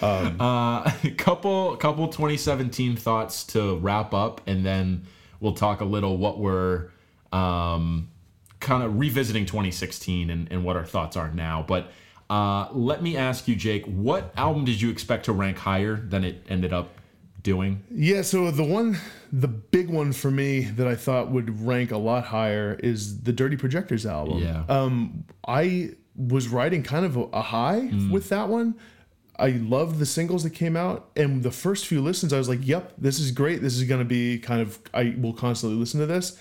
Uh, 0.00 0.88
couple 1.16 1.76
couple 1.76 2.06
2017 2.06 2.94
thoughts 2.94 3.42
to 3.42 3.76
wrap 3.78 4.14
up, 4.14 4.40
and 4.46 4.64
then 4.64 5.02
we'll 5.40 5.54
talk 5.54 5.80
a 5.80 5.84
little 5.84 6.16
what 6.16 6.38
we're 6.38 6.90
um, 7.32 8.08
kind 8.60 8.82
of 8.82 8.98
revisiting 8.98 9.46
2016 9.46 10.30
and, 10.30 10.50
and 10.50 10.64
what 10.64 10.76
our 10.76 10.84
thoughts 10.84 11.16
are 11.16 11.30
now. 11.30 11.64
But 11.66 11.90
uh, 12.30 12.68
let 12.72 13.02
me 13.02 13.16
ask 13.16 13.48
you, 13.48 13.56
Jake, 13.56 13.84
what 13.86 14.32
album 14.36 14.64
did 14.64 14.80
you 14.80 14.90
expect 14.90 15.24
to 15.26 15.32
rank 15.32 15.58
higher 15.58 15.96
than 15.96 16.24
it 16.24 16.44
ended 16.48 16.72
up 16.72 16.90
doing? 17.42 17.82
Yeah, 17.90 18.22
so 18.22 18.50
the 18.50 18.64
one, 18.64 18.98
the 19.32 19.48
big 19.48 19.88
one 19.88 20.12
for 20.12 20.30
me 20.30 20.62
that 20.62 20.86
I 20.86 20.94
thought 20.96 21.30
would 21.30 21.64
rank 21.64 21.90
a 21.90 21.96
lot 21.98 22.24
higher 22.24 22.78
is 22.82 23.22
the 23.22 23.32
Dirty 23.32 23.56
Projectors 23.56 24.04
album. 24.04 24.38
Yeah. 24.38 24.64
Um, 24.68 25.24
I 25.46 25.90
was 26.16 26.48
riding 26.48 26.82
kind 26.82 27.06
of 27.06 27.16
a, 27.16 27.22
a 27.32 27.42
high 27.42 27.88
Mm. 27.92 28.10
with 28.10 28.28
that 28.30 28.48
one. 28.48 28.74
I 29.40 29.50
loved 29.50 30.00
the 30.00 30.04
singles 30.06 30.42
that 30.42 30.50
came 30.50 30.76
out, 30.76 31.10
and 31.14 31.44
the 31.44 31.52
first 31.52 31.86
few 31.86 32.00
listens, 32.02 32.32
I 32.32 32.38
was 32.38 32.48
like, 32.48 32.58
"Yep, 32.66 32.94
this 32.98 33.20
is 33.20 33.30
great. 33.30 33.62
This 33.62 33.76
is 33.76 33.84
going 33.84 34.00
to 34.00 34.04
be 34.04 34.36
kind 34.40 34.60
of. 34.60 34.80
I 34.92 35.14
will 35.16 35.32
constantly 35.32 35.78
listen 35.78 36.00
to 36.00 36.06
this." 36.06 36.36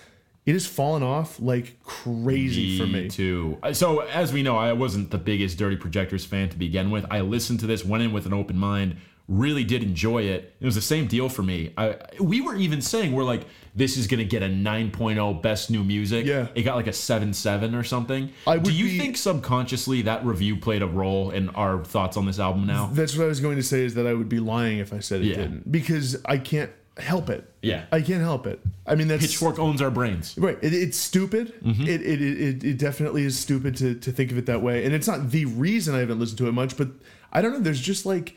It 0.47 0.53
has 0.53 0.65
fallen 0.65 1.03
off 1.03 1.39
like 1.39 1.77
crazy 1.83 2.79
for 2.79 2.87
me. 2.87 3.09
too. 3.09 3.57
Uh, 3.61 3.73
So 3.73 3.99
as 3.99 4.31
we 4.33 4.41
know, 4.41 4.57
I 4.57 4.73
wasn't 4.73 5.11
the 5.11 5.17
biggest 5.17 5.57
Dirty 5.59 5.75
Projectors 5.75 6.25
fan 6.25 6.49
to 6.49 6.57
begin 6.57 6.89
with. 6.89 7.05
I 7.11 7.19
listened 7.21 7.59
to 7.59 7.67
this, 7.67 7.83
went 7.85 8.01
in 8.03 8.11
with 8.13 8.25
an 8.25 8.33
open 8.33 8.57
mind, 8.57 8.95
really 9.27 9.65
did 9.65 9.83
enjoy 9.83 10.23
it. 10.23 10.55
It 10.61 10.65
was 10.65 10.75
the 10.75 10.81
same 10.81 11.05
deal 11.07 11.27
for 11.27 11.43
me. 11.43 11.73
I 11.77 11.97
we 12.21 12.39
were 12.39 12.55
even 12.55 12.81
saying 12.81 13.11
we're 13.11 13.25
like 13.25 13.43
this 13.75 13.95
is 13.97 14.07
going 14.07 14.17
to 14.19 14.25
get 14.25 14.41
a 14.41 14.47
9.0 14.47 15.41
best 15.43 15.69
new 15.69 15.83
music. 15.83 16.25
Yeah. 16.25 16.47
It 16.55 16.63
got 16.63 16.75
like 16.77 16.87
a 16.87 16.91
7.7 16.91 17.77
or 17.77 17.83
something. 17.83 18.31
I 18.47 18.57
Do 18.57 18.71
you 18.73 18.85
be- 18.85 18.97
think 18.97 19.17
subconsciously 19.17 20.01
that 20.03 20.25
review 20.25 20.55
played 20.57 20.81
a 20.81 20.87
role 20.87 21.29
in 21.29 21.49
our 21.49 21.83
thoughts 21.83 22.17
on 22.17 22.25
this 22.25 22.39
album 22.39 22.65
now? 22.65 22.89
That's 22.93 23.15
what 23.15 23.25
I 23.25 23.27
was 23.27 23.39
going 23.39 23.57
to 23.57 23.63
say. 23.63 23.83
Is 23.85 23.93
that 23.95 24.07
I 24.07 24.13
would 24.13 24.29
be 24.29 24.39
lying 24.39 24.79
if 24.79 24.93
I 24.93 24.99
said 24.99 25.21
it 25.21 25.25
Yeah. 25.27 25.35
didn't 25.35 25.71
because 25.71 26.17
I 26.25 26.37
can't 26.39 26.71
help 26.99 27.29
it. 27.29 27.51
Yeah. 27.61 27.85
I 27.91 28.01
can't 28.01 28.21
help 28.21 28.47
it. 28.47 28.59
I 28.85 28.95
mean, 28.95 29.07
that's 29.07 29.21
Pitchfork 29.25 29.59
owns 29.59 29.81
our 29.81 29.91
brains. 29.91 30.37
Right. 30.37 30.57
It, 30.61 30.73
it's 30.73 30.97
stupid. 30.97 31.53
Mm-hmm. 31.61 31.83
It, 31.83 32.01
it, 32.01 32.21
it, 32.21 32.63
it 32.63 32.77
definitely 32.77 33.23
is 33.23 33.37
stupid 33.37 33.75
to, 33.77 33.95
to 33.95 34.11
think 34.11 34.31
of 34.31 34.37
it 34.37 34.45
that 34.47 34.61
way. 34.61 34.85
And 34.85 34.93
it's 34.93 35.07
not 35.07 35.31
the 35.31 35.45
reason 35.45 35.95
I 35.95 35.99
haven't 35.99 36.19
listened 36.19 36.37
to 36.39 36.47
it 36.47 36.53
much, 36.53 36.77
but 36.77 36.89
I 37.31 37.41
don't 37.41 37.53
know. 37.53 37.59
There's 37.59 37.81
just 37.81 38.05
like, 38.05 38.35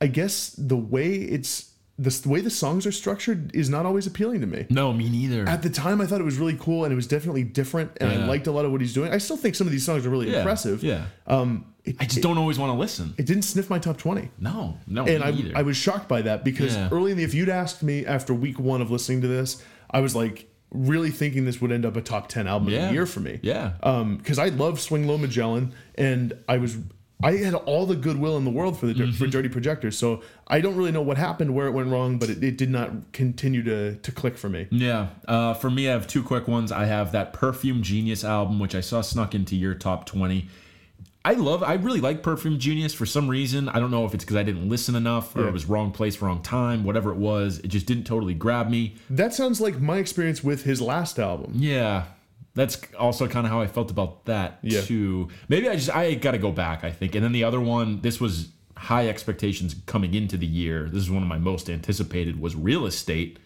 I 0.00 0.06
guess 0.06 0.50
the 0.56 0.76
way 0.76 1.14
it's, 1.14 1.72
the, 1.98 2.10
the 2.10 2.28
way 2.30 2.40
the 2.40 2.50
songs 2.50 2.86
are 2.86 2.92
structured 2.92 3.54
is 3.54 3.68
not 3.68 3.84
always 3.84 4.06
appealing 4.06 4.40
to 4.40 4.46
me. 4.46 4.66
No, 4.70 4.92
me 4.92 5.10
neither. 5.10 5.46
At 5.46 5.62
the 5.62 5.68
time, 5.68 6.00
I 6.00 6.06
thought 6.06 6.20
it 6.20 6.24
was 6.24 6.38
really 6.38 6.56
cool 6.56 6.84
and 6.84 6.92
it 6.92 6.96
was 6.96 7.06
definitely 7.06 7.44
different. 7.44 7.92
And 8.00 8.10
I 8.10 8.26
liked 8.26 8.46
a 8.46 8.52
lot 8.52 8.64
of 8.64 8.72
what 8.72 8.80
he's 8.80 8.94
doing. 8.94 9.12
I 9.12 9.18
still 9.18 9.36
think 9.36 9.54
some 9.54 9.66
of 9.66 9.70
these 9.72 9.84
songs 9.84 10.06
are 10.06 10.10
really 10.10 10.30
yeah. 10.30 10.38
impressive. 10.38 10.82
Yeah. 10.82 11.04
Um, 11.26 11.66
it, 11.90 11.96
I 12.00 12.04
just 12.04 12.18
it, 12.18 12.22
don't 12.22 12.38
always 12.38 12.58
want 12.58 12.72
to 12.72 12.78
listen. 12.78 13.14
it 13.18 13.26
didn't 13.26 13.42
sniff 13.42 13.68
my 13.70 13.78
top 13.78 13.96
20 13.98 14.30
No, 14.38 14.78
no, 14.86 15.06
and 15.06 15.22
I, 15.22 15.30
either. 15.30 15.52
I 15.56 15.62
was 15.62 15.76
shocked 15.76 16.08
by 16.08 16.22
that 16.22 16.44
because 16.44 16.74
Yeah. 16.74 16.88
early 16.92 17.10
in 17.12 17.16
the 17.18 17.24
if 17.24 17.34
you'd 17.34 17.48
asked 17.48 17.82
me 17.82 18.06
after 18.06 18.32
week 18.34 18.58
one 18.58 18.80
of 18.82 18.90
listening 18.90 19.20
to 19.22 19.28
this, 19.28 19.62
I 19.90 20.00
was 20.00 20.14
like 20.14 20.46
really 20.72 21.10
thinking 21.10 21.44
this 21.44 21.60
would 21.60 21.72
end 21.72 21.84
up 21.84 21.96
a 21.96 22.00
top 22.02 22.28
ten 22.28 22.46
album 22.46 22.68
of 22.68 22.74
Yeah. 22.74 22.86
the 22.88 22.92
year 22.94 23.06
for 23.06 23.20
me. 23.20 23.40
Yeah. 23.42 23.72
Um, 23.82 24.16
because 24.18 24.38
I 24.38 24.48
love 24.50 24.80
Swing 24.80 25.06
Lo 25.08 25.18
Magellan, 25.18 25.72
and 25.96 26.32
I 26.48 26.58
was 26.58 26.78
I 27.22 27.32
had 27.32 27.52
all 27.52 27.84
the 27.84 27.96
goodwill 27.96 28.38
in 28.38 28.44
the 28.46 28.50
world 28.50 28.78
for 28.80 28.86
the 28.86 28.94
Mm-hmm. 28.94 29.12
for 29.12 29.26
Dirty 29.26 29.50
Projectors, 29.50 29.98
so 29.98 30.22
I 30.48 30.62
don't 30.62 30.74
really 30.74 30.90
know 30.92 31.02
what 31.02 31.18
happened, 31.18 31.54
where 31.54 31.66
it 31.66 31.72
went 31.72 31.88
wrong, 31.90 32.18
but 32.18 32.30
it, 32.30 32.42
it 32.42 32.56
did 32.56 32.70
not 32.70 33.12
continue 33.12 33.62
to 33.64 33.96
to 33.96 34.12
click 34.12 34.38
for 34.38 34.48
me. 34.48 34.68
Yeah. 34.70 35.08
Uh, 35.28 35.52
for 35.52 35.68
me, 35.70 35.86
I 35.88 35.92
have 35.92 36.06
two 36.06 36.22
quick 36.22 36.48
ones. 36.48 36.72
I 36.72 36.86
have 36.86 37.12
that 37.12 37.32
Perfume 37.34 37.82
Genius 37.82 38.24
album, 38.24 38.58
which 38.58 38.74
I 38.74 38.80
saw 38.80 39.02
snuck 39.02 39.34
into 39.34 39.54
your 39.56 39.74
top 39.74 40.06
20. 40.06 40.48
I 41.24 41.34
love, 41.34 41.62
I 41.62 41.74
really 41.74 42.00
like 42.00 42.22
Perfume 42.22 42.58
Genius 42.58 42.94
for 42.94 43.04
some 43.04 43.28
reason. 43.28 43.68
I 43.68 43.78
don't 43.78 43.90
know 43.90 44.06
if 44.06 44.14
it's 44.14 44.24
because 44.24 44.36
I 44.38 44.42
didn't 44.42 44.68
listen 44.70 44.94
enough 44.94 45.36
or 45.36 45.42
Yeah. 45.42 45.48
it 45.48 45.52
was 45.52 45.66
wrong 45.66 45.92
place, 45.92 46.22
wrong 46.22 46.40
time, 46.42 46.82
whatever 46.82 47.10
it 47.10 47.18
was. 47.18 47.58
It 47.58 47.68
just 47.68 47.84
didn't 47.86 48.04
totally 48.04 48.32
grab 48.32 48.70
me. 48.70 48.94
That 49.10 49.34
sounds 49.34 49.60
like 49.60 49.80
my 49.80 49.98
experience 49.98 50.42
with 50.42 50.64
his 50.64 50.80
last 50.80 51.18
album. 51.18 51.52
Yeah. 51.56 52.04
That's 52.54 52.80
also 52.98 53.28
kind 53.28 53.46
of 53.46 53.52
how 53.52 53.60
I 53.60 53.66
felt 53.66 53.90
about 53.90 54.24
that 54.24 54.60
Yeah. 54.62 54.80
too. 54.80 55.28
Maybe 55.48 55.68
I 55.68 55.76
just 55.76 55.94
I 55.94 56.14
got 56.14 56.30
to 56.32 56.38
go 56.38 56.52
back, 56.52 56.84
I 56.84 56.90
think. 56.90 57.14
And 57.14 57.22
then 57.22 57.32
the 57.32 57.44
other 57.44 57.60
one, 57.60 58.00
this 58.00 58.18
was 58.18 58.48
high 58.76 59.06
expectations 59.08 59.76
coming 59.84 60.14
into 60.14 60.38
the 60.38 60.46
year. 60.46 60.88
This 60.88 61.02
is 61.02 61.10
one 61.10 61.22
of 61.22 61.28
my 61.28 61.38
most 61.38 61.68
anticipated 61.68 62.40
was 62.40 62.56
Real 62.56 62.86
Estate, 62.86 63.38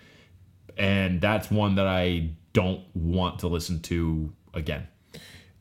and 0.79 1.21
that's 1.21 1.51
one 1.51 1.75
that 1.75 1.89
I 1.89 2.31
don't 2.53 2.83
want 2.95 3.41
to 3.41 3.49
listen 3.49 3.81
to 3.81 4.33
again. 4.55 4.87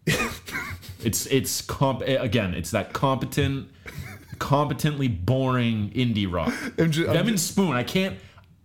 it's 1.06 1.26
it's 1.28 1.62
comp 1.62 2.02
again, 2.02 2.54
it's 2.54 2.72
that 2.72 2.94
competent 2.94 3.70
competently 4.40 5.08
boring 5.08 5.92
indie 5.92 6.32
rock. 6.32 6.54
I'm 6.78 6.92
ju- 6.92 7.08
I'm 7.08 7.14
Them 7.14 7.28
and 7.30 7.40
Spoon, 7.40 7.76
I 7.76 7.84
can't 7.84 8.18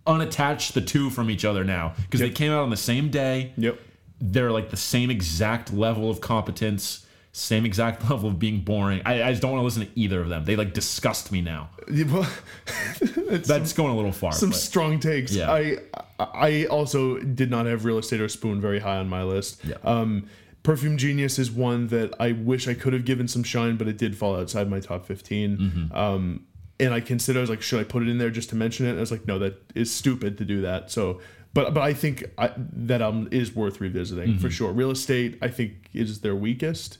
unattach 0.07 0.73
the 0.73 0.81
two 0.81 1.09
from 1.09 1.29
each 1.29 1.45
other 1.45 1.63
now 1.63 1.93
because 2.03 2.19
they 2.19 2.29
came 2.29 2.51
out 2.51 2.63
on 2.63 2.69
the 2.71 2.77
same 2.77 3.09
day 3.11 3.53
Yep. 3.57 3.79
they're 4.19 4.51
like 4.51 4.69
the 4.71 4.77
same 4.77 5.11
exact 5.11 5.71
level 5.71 6.09
of 6.09 6.19
competence, 6.19 7.05
same 7.31 7.63
exact 7.65 8.01
level 8.09 8.29
of 8.29 8.39
being 8.39 8.61
boring. 8.61 9.01
I, 9.05 9.21
I 9.23 9.29
just 9.31 9.41
don't 9.41 9.51
want 9.51 9.61
to 9.61 9.65
listen 9.65 9.85
to 9.85 9.99
either 9.99 10.19
of 10.21 10.29
them. 10.29 10.45
They 10.45 10.55
like 10.55 10.73
disgust 10.73 11.31
me 11.31 11.41
now. 11.41 11.69
Yeah, 11.91 12.05
well, 12.11 12.29
it's 13.01 13.47
That's 13.47 13.71
going 13.73 13.91
a 13.91 13.95
little 13.95 14.11
far. 14.11 14.31
some 14.31 14.49
but- 14.49 14.57
strong 14.57 14.99
takes. 14.99 15.31
Yeah. 15.33 15.51
I 15.51 15.77
I 16.19 16.65
also 16.65 17.17
did 17.19 17.49
not 17.49 17.65
have 17.67 17.85
real 17.85 17.97
estate 17.99 18.19
or 18.19 18.27
spoon 18.27 18.59
very 18.59 18.79
high 18.79 18.97
on 18.97 19.07
my 19.07 19.23
list. 19.23 19.61
Yeah. 19.63 19.75
Um, 19.83 20.27
Perfume 20.69 20.97
Genius 20.97 21.39
is 21.39 21.49
one 21.51 21.87
that 21.87 22.13
I 22.19 22.33
wish 22.33 22.67
I 22.67 22.73
could 22.75 22.93
have 22.93 23.03
given 23.05 23.27
some 23.27 23.41
shine, 23.43 23.75
but 23.75 23.87
it 23.87 23.97
did 23.97 24.15
fall 24.15 24.35
outside 24.39 24.69
my 24.69 24.79
top 24.79 25.05
15. 25.05 25.57
Mm-hmm. 25.57 25.95
Um, 25.97 26.45
and 26.79 26.93
I 26.93 26.99
considered, 26.99 27.39
I 27.39 27.41
was 27.41 27.49
like, 27.49 27.61
should 27.63 27.79
I 27.79 27.83
put 27.83 28.03
it 28.03 28.07
in 28.09 28.19
there 28.19 28.29
just 28.29 28.49
to 28.49 28.55
mention 28.55 28.85
it? 28.85 28.89
And 28.89 28.99
I 28.99 29.01
was 29.01 29.11
like, 29.11 29.25
no, 29.27 29.39
that 29.39 29.55
is 29.73 29.91
stupid 29.91 30.37
to 30.37 30.45
do 30.45 30.61
that. 30.61 30.91
So, 30.91 31.21
but 31.55 31.73
but 31.73 31.81
I 31.81 31.93
think 31.93 32.23
I, 32.37 32.51
that 32.55 33.01
album 33.01 33.27
is 33.31 33.55
worth 33.55 33.81
revisiting 33.81 34.29
Mm-hmm. 34.29 34.37
for 34.37 34.49
sure. 34.51 34.71
Real 34.71 34.91
Estate, 34.91 35.39
I 35.41 35.47
think, 35.47 35.89
is 35.93 36.21
their 36.21 36.35
weakest 36.35 36.99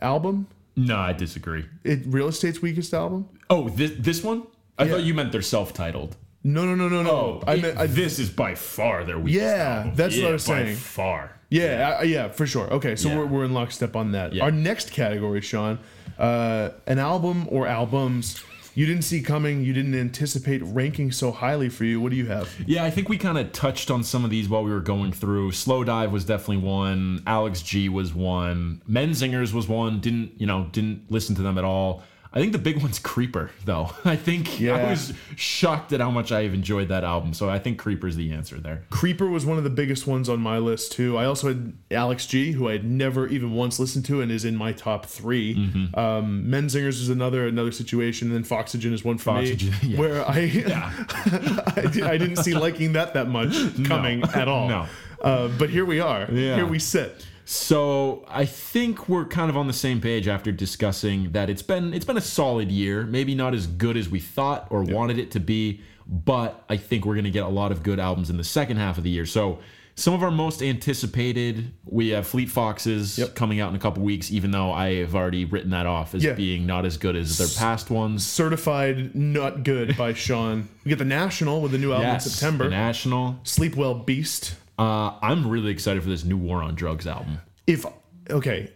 album. 0.00 0.46
no, 0.76 0.96
I 0.96 1.12
disagree. 1.12 1.64
It 1.82 2.00
Real 2.06 2.28
Estate's 2.28 2.62
weakest 2.62 2.94
album. 2.94 3.28
Oh, 3.50 3.68
this 3.70 3.92
this 3.98 4.22
one? 4.22 4.46
I 4.78 4.84
Yeah. 4.84 4.90
thought 4.92 5.02
you 5.02 5.14
meant 5.14 5.32
they're 5.32 5.42
self-titled. 5.42 6.16
No, 6.44 6.64
no, 6.64 6.76
no, 6.76 6.88
no, 6.88 7.02
no. 7.02 7.10
Oh, 7.10 7.42
I 7.46 7.56
meant 7.56 7.76
I, 7.78 7.86
this 7.88 8.20
is 8.20 8.30
by 8.30 8.54
far 8.54 9.02
their 9.04 9.18
weakest. 9.18 9.42
Yeah, 9.42 9.78
album. 9.78 9.94
that's 9.96 10.14
what 10.16 10.24
I 10.24 10.26
Yeah, 10.28 10.32
was 10.32 10.46
by 10.46 10.62
saying. 10.64 10.76
Far. 10.76 11.35
Yeah, 11.48 12.00
yeah, 12.00 12.02
yeah, 12.02 12.28
for 12.28 12.46
sure. 12.46 12.68
Okay, 12.72 12.96
so 12.96 13.08
Yeah. 13.08 13.18
we're, 13.18 13.26
we're 13.26 13.44
in 13.44 13.54
lockstep 13.54 13.94
on 13.96 14.12
that. 14.12 14.32
Yeah. 14.32 14.44
Our 14.44 14.50
next 14.50 14.90
category, 14.92 15.40
Sean, 15.40 15.78
uh, 16.18 16.70
an 16.86 16.98
album 16.98 17.46
or 17.50 17.66
albums 17.66 18.42
you 18.74 18.84
didn't 18.84 19.04
see 19.04 19.22
coming, 19.22 19.64
you 19.64 19.72
didn't 19.72 19.94
anticipate 19.94 20.60
ranking 20.62 21.10
so 21.10 21.32
highly 21.32 21.70
for 21.70 21.84
you. 21.86 21.98
What 21.98 22.10
do 22.10 22.16
you 22.16 22.26
have? 22.26 22.54
Yeah, 22.66 22.84
I 22.84 22.90
think 22.90 23.08
we 23.08 23.16
kind 23.16 23.38
of 23.38 23.50
touched 23.52 23.90
on 23.90 24.04
some 24.04 24.22
of 24.22 24.28
these 24.30 24.50
while 24.50 24.62
we 24.64 24.70
were 24.70 24.80
going 24.80 25.12
through. 25.12 25.52
Slow 25.52 25.82
Dive 25.82 26.12
was 26.12 26.26
definitely 26.26 26.58
one. 26.58 27.22
Alex 27.26 27.62
G 27.62 27.88
was 27.88 28.12
one. 28.12 28.82
Menzingers 28.86 29.54
was 29.54 29.66
one. 29.66 30.00
Didn't 30.00 30.38
you 30.38 30.46
know? 30.46 30.68
Didn't 30.72 31.10
listen 31.10 31.34
to 31.36 31.42
them 31.42 31.56
at 31.56 31.64
all. 31.64 32.02
I 32.36 32.38
think 32.38 32.52
the 32.52 32.58
big 32.58 32.82
one's 32.82 32.98
Creeper, 32.98 33.50
though. 33.64 33.92
I 34.04 34.14
think 34.14 34.60
I 34.60 34.90
was 34.90 35.14
shocked 35.36 35.94
at 35.94 36.00
how 36.00 36.10
much 36.10 36.32
I've 36.32 36.52
enjoyed 36.52 36.88
that 36.88 37.02
album. 37.02 37.32
So 37.32 37.48
I 37.48 37.58
think 37.58 37.78
Creeper's 37.78 38.14
the 38.14 38.30
answer 38.30 38.58
there. 38.58 38.82
Creeper 38.90 39.26
was 39.26 39.46
one 39.46 39.56
of 39.56 39.64
the 39.64 39.70
biggest 39.70 40.06
ones 40.06 40.28
on 40.28 40.40
my 40.40 40.58
list 40.58 40.92
too. 40.92 41.16
I 41.16 41.24
also 41.24 41.48
had 41.48 41.72
Alex 41.90 42.26
G, 42.26 42.52
who 42.52 42.68
I 42.68 42.72
had 42.72 42.84
never 42.84 43.26
even 43.26 43.54
once 43.54 43.80
listened 43.80 44.04
to, 44.06 44.20
and 44.20 44.30
is 44.30 44.44
in 44.44 44.54
my 44.54 44.72
top 44.72 45.06
3 45.06 45.46
Mm-hmm. 45.56 45.98
Um, 45.98 46.44
Menzingers 46.46 47.00
is 47.00 47.08
another 47.08 47.46
another 47.46 47.72
situation, 47.72 48.28
and 48.28 48.36
then 48.36 48.44
Foxygen 48.44 48.92
is 48.92 49.04
one 49.04 49.16
for 49.16 49.36
Foxygen, 49.36 49.70
me, 49.70 49.76
yeah. 49.82 49.98
where 49.98 50.28
I 50.28 50.36
I, 51.76 51.86
did, 51.90 52.02
I 52.02 52.18
didn't 52.18 52.36
see 52.36 52.54
liking 52.54 52.92
that 52.92 53.14
that 53.14 53.28
much 53.28 53.54
coming 53.84 54.22
at 54.34 54.48
all. 54.48 54.68
No. 54.68 54.86
uh, 55.22 55.48
but 55.58 55.70
here 55.70 55.84
we 55.84 56.00
are. 56.00 56.28
Yeah. 56.30 56.56
Here 56.56 56.66
we 56.66 56.78
sit. 56.78 57.24
So 57.48 58.24
I 58.28 58.44
think 58.44 59.08
we're 59.08 59.24
kind 59.24 59.48
of 59.48 59.56
on 59.56 59.68
the 59.68 59.72
same 59.72 60.00
page 60.00 60.26
after 60.26 60.50
discussing 60.50 61.30
that 61.30 61.48
it's 61.48 61.62
been 61.62 61.94
it's 61.94 62.04
been 62.04 62.16
a 62.16 62.20
solid 62.20 62.72
year. 62.72 63.04
Maybe 63.04 63.36
not 63.36 63.54
as 63.54 63.68
good 63.68 63.96
as 63.96 64.08
we 64.08 64.18
thought 64.18 64.66
or 64.68 64.82
wanted 64.82 65.18
it 65.20 65.30
to 65.30 65.40
be, 65.40 65.80
but 66.08 66.64
I 66.68 66.76
think 66.76 67.06
we're 67.06 67.14
gonna 67.14 67.30
get 67.30 67.44
a 67.44 67.48
lot 67.48 67.70
of 67.70 67.84
good 67.84 68.00
albums 68.00 68.30
in 68.30 68.36
the 68.36 68.42
second 68.44 68.78
half 68.78 68.98
of 68.98 69.04
the 69.04 69.10
year. 69.10 69.26
So 69.26 69.60
some 69.94 70.12
of 70.12 70.24
our 70.24 70.30
most 70.32 70.60
anticipated, 70.60 71.70
we 71.84 72.08
have 72.08 72.26
Fleet 72.26 72.50
Foxes 72.50 73.16
Yep. 73.16 73.36
coming 73.36 73.60
out 73.60 73.70
in 73.70 73.76
a 73.76 73.78
couple 73.78 74.02
weeks, 74.02 74.30
even 74.32 74.50
though 74.50 74.72
I 74.72 74.96
have 74.96 75.14
already 75.14 75.44
written 75.44 75.70
that 75.70 75.86
off 75.86 76.16
as 76.16 76.24
Yeah. 76.24 76.32
being 76.32 76.66
not 76.66 76.84
as 76.84 76.96
good 76.96 77.14
as 77.14 77.38
their 77.38 77.46
past 77.46 77.90
ones. 77.90 78.26
Certified 78.26 79.14
Not 79.14 79.62
Good 79.62 79.96
by 79.96 80.12
Sean. 80.14 80.68
We 80.84 80.88
get 80.90 80.98
the 80.98 81.04
National 81.04 81.60
with 81.62 81.70
the 81.70 81.78
new 81.78 81.92
album 81.92 82.08
Yes, 82.08 82.26
in 82.26 82.32
September. 82.32 82.64
The 82.64 82.70
National. 82.70 83.38
Sleep 83.44 83.76
Well 83.76 83.94
Beast. 83.94 84.56
Uh, 84.78 85.18
I'm 85.22 85.48
really 85.48 85.70
excited 85.70 86.02
for 86.02 86.08
this 86.08 86.24
new 86.24 86.36
War 86.36 86.62
on 86.62 86.74
Drugs 86.74 87.06
album. 87.06 87.38
If 87.66 87.86
okay, 88.30 88.72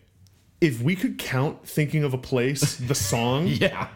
if 0.60 0.80
we 0.82 0.96
could 0.96 1.18
count 1.18 1.66
Thinking 1.66 2.04
of 2.04 2.14
a 2.14 2.18
Place, 2.18 2.76
the 2.76 2.94
song, 3.10 3.46
Yeah. 3.46 3.88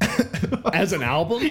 as 0.72 0.92
an 0.92 1.02
album, 1.02 1.48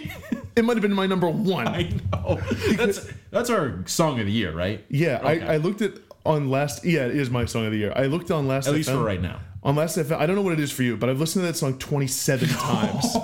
it 0.57 0.65
might 0.65 0.73
have 0.75 0.81
been 0.81 0.93
my 0.93 1.07
number 1.07 1.29
one. 1.29 1.67
I 1.67 1.83
know. 2.11 2.39
That's 2.75 3.07
that's 3.31 3.49
our 3.49 3.83
song 3.87 4.19
of 4.19 4.25
the 4.25 4.31
year, 4.31 4.51
right? 4.53 4.83
Yeah, 4.89 5.19
Okay. 5.23 5.41
I, 5.45 5.53
I 5.53 5.57
looked 5.57 5.81
at 5.81 5.93
on 6.25 6.49
last. 6.49 6.83
Yeah, 6.83 7.05
it 7.05 7.15
is 7.15 7.29
my 7.29 7.45
song 7.45 7.65
of 7.65 7.71
the 7.71 7.77
year. 7.77 7.93
I 7.95 8.07
looked 8.07 8.29
on 8.31 8.47
last. 8.47 8.67
At 8.67 8.73
least 8.73 8.89
FM, 8.89 8.95
for 8.95 9.03
right 9.03 9.21
now. 9.21 9.39
On 9.63 9.75
Last.fm, 9.75 10.17
I 10.17 10.25
don't 10.25 10.35
know 10.35 10.41
what 10.41 10.53
it 10.53 10.59
is 10.59 10.71
for 10.71 10.81
you, 10.81 10.97
but 10.97 11.07
I've 11.07 11.19
listened 11.19 11.43
to 11.43 11.47
that 11.47 11.55
song 11.55 11.77
twenty 11.77 12.07
seven 12.07 12.49
times. 12.57 13.15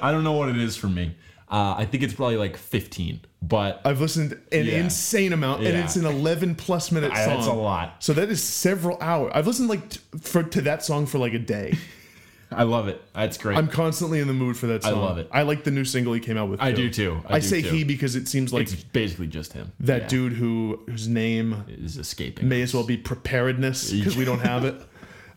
I 0.00 0.10
don't 0.12 0.22
know 0.24 0.32
what 0.32 0.48
it 0.48 0.56
is 0.56 0.76
for 0.76 0.86
me. 0.86 1.16
Uh, 1.52 1.74
I 1.76 1.84
think 1.84 2.02
it's 2.02 2.14
probably 2.14 2.38
like 2.38 2.56
15, 2.56 3.20
but 3.42 3.82
I've 3.84 4.00
listened 4.00 4.32
an 4.52 4.64
Yeah. 4.66 4.78
insane 4.78 5.34
amount, 5.34 5.60
and 5.64 5.74
Yeah. 5.76 5.84
it's 5.84 5.96
an 5.96 6.06
eleven 6.06 6.54
plus 6.54 6.90
minute 6.90 7.14
song. 7.14 7.26
that's 7.28 7.46
a 7.46 7.52
lot. 7.52 7.96
So 8.02 8.14
that 8.14 8.30
is 8.30 8.42
several 8.42 8.96
hours. 9.02 9.32
I've 9.34 9.46
listened 9.46 9.68
like 9.68 9.86
t- 9.90 10.00
for 10.18 10.42
to 10.42 10.62
that 10.62 10.82
song 10.82 11.04
for 11.04 11.18
like 11.18 11.34
a 11.34 11.38
day. 11.38 11.74
I 12.50 12.64
love 12.64 12.88
it. 12.88 13.00
That's 13.14 13.36
great. 13.38 13.56
I'm 13.58 13.68
constantly 13.68 14.20
in 14.20 14.28
the 14.28 14.34
mood 14.34 14.56
for 14.56 14.66
that 14.68 14.82
song. 14.82 14.94
I 14.94 14.96
love 14.96 15.18
it. 15.18 15.28
I 15.32 15.42
like 15.42 15.64
the 15.64 15.70
new 15.70 15.84
single 15.84 16.12
he 16.14 16.20
came 16.20 16.36
out 16.38 16.48
with. 16.50 16.60
I 16.62 16.72
do 16.72 16.88
too. 16.90 17.22
I 17.26 17.36
I, 17.36 17.40
do 17.40 17.46
say 17.46 17.62
too. 17.62 17.68
he 17.68 17.84
because 17.84 18.14
it 18.16 18.28
seems 18.28 18.52
like 18.52 18.64
it's 18.72 18.74
basically 18.84 19.26
just 19.26 19.52
him. 19.52 19.72
that 19.80 20.02
Yeah. 20.02 20.08
dude 20.08 20.32
who 20.34 20.80
whose 20.88 21.06
name 21.08 21.64
is 21.68 21.96
escaping. 21.98 22.48
may 22.48 22.62
as 22.62 22.72
well 22.74 22.84
be 22.84 22.96
preparedness 22.98 23.90
because 23.92 24.16
we 24.16 24.24
don't 24.24 24.40
have 24.40 24.64
it. 24.64 24.74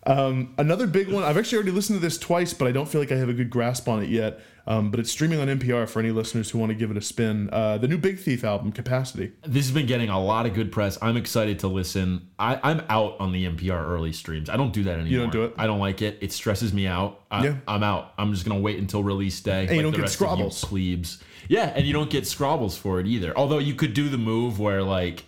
Um, 0.07 0.53
another 0.59 0.86
big 0.86 1.09
one. 1.11 1.24
I've 1.24 1.36
actually 1.36 1.55
already 1.57 1.72
listened 1.72 1.99
to 1.99 2.05
this 2.05 2.20
twice, 2.20 2.53
but 2.53 2.68
I 2.68 2.72
don't 2.72 2.88
feel 2.88 3.01
like 3.01 3.11
I 3.11 3.16
have 3.16 3.28
a 3.28 3.34
good 3.34 3.49
grasp 3.49 3.88
on 3.88 4.03
it 4.03 4.09
yet. 4.09 4.39
Um, 4.68 4.89
but 4.89 4.99
it's 4.99 5.11
streaming 5.11 5.39
on 5.39 5.47
NPR 5.47 5.88
for 5.88 5.99
any 5.99 6.09
listeners 6.09 6.49
who 6.49 6.57
want 6.57 6.72
to 6.72 6.76
give 6.76 6.89
it 6.89 6.97
a 6.97 7.01
spin. 7.01 7.49
Uh, 7.51 7.78
the 7.78 7.88
new 7.88 7.97
Big 7.99 8.18
Thief 8.20 8.43
album, 8.43 8.72
Capacity. 8.72 9.32
This 9.43 9.66
has 9.68 9.72
been 9.74 9.86
getting 9.86 10.09
a 10.09 10.20
lot 10.20 10.47
of 10.47 10.55
good 10.55 10.72
press. 10.72 10.97
I'm 11.03 11.18
excited 11.18 11.59
to 11.59 11.68
listen. 11.68 12.30
I, 12.39 12.59
I'm 12.63 12.82
out 12.89 13.16
on 13.20 13.32
the 13.32 13.45
NPR 13.45 13.88
early 13.88 14.11
streams. 14.11 14.49
I 14.49 14.57
don't 14.57 14.74
do 14.74 14.84
that 14.86 14.93
anymore. 14.93 15.07
You 15.11 15.18
don't 15.20 15.32
do 15.32 15.43
it? 15.43 15.53
I 15.57 15.68
don't 15.68 15.80
like 15.80 16.01
it. 16.01 16.18
It 16.22 16.32
stresses 16.32 16.74
me 16.74 16.88
out. 16.88 17.22
I, 17.30 17.43
Yeah. 17.45 17.55
I'm 17.68 17.84
out. 17.84 18.13
I'm 18.18 18.34
just 18.34 18.45
gonna 18.47 18.59
wait 18.59 18.80
until 18.80 19.03
release 19.03 19.39
day. 19.39 19.63
you 19.76 19.82
don't 19.84 19.91
the 19.91 19.97
get 19.97 20.01
rest 20.03 20.22
of 20.22 20.39
you 20.39 20.45
Scrobbles. 20.45 20.63
plebes. 20.63 21.24
Yeah, 21.47 21.72
and 21.76 21.86
you 21.86 21.93
don't 21.93 22.09
get 22.09 22.24
scrobbles 22.24 22.76
for 22.76 22.99
it 22.99 23.05
either. 23.05 23.38
Although 23.38 23.59
you 23.59 23.76
could 23.76 23.93
do 23.93 24.09
the 24.09 24.18
move 24.18 24.59
where 24.59 24.82
like 24.82 25.26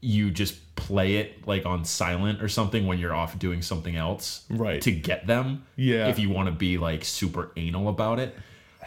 you 0.00 0.30
just 0.30 0.74
play 0.76 1.16
it 1.16 1.46
like 1.46 1.66
on 1.66 1.84
silent 1.84 2.40
or 2.40 2.48
something 2.48 2.86
when 2.86 2.98
you're 2.98 3.14
off 3.14 3.38
doing 3.38 3.60
something 3.60 3.96
else, 3.96 4.44
Right. 4.48 4.80
To 4.80 4.90
get 4.92 5.26
them. 5.26 5.66
Yeah. 5.76 6.08
If 6.08 6.18
you 6.18 6.30
want 6.30 6.46
to 6.46 6.52
be 6.52 6.78
like 6.78 7.04
super 7.04 7.52
anal 7.56 7.88
about 7.88 8.18
it. 8.18 8.34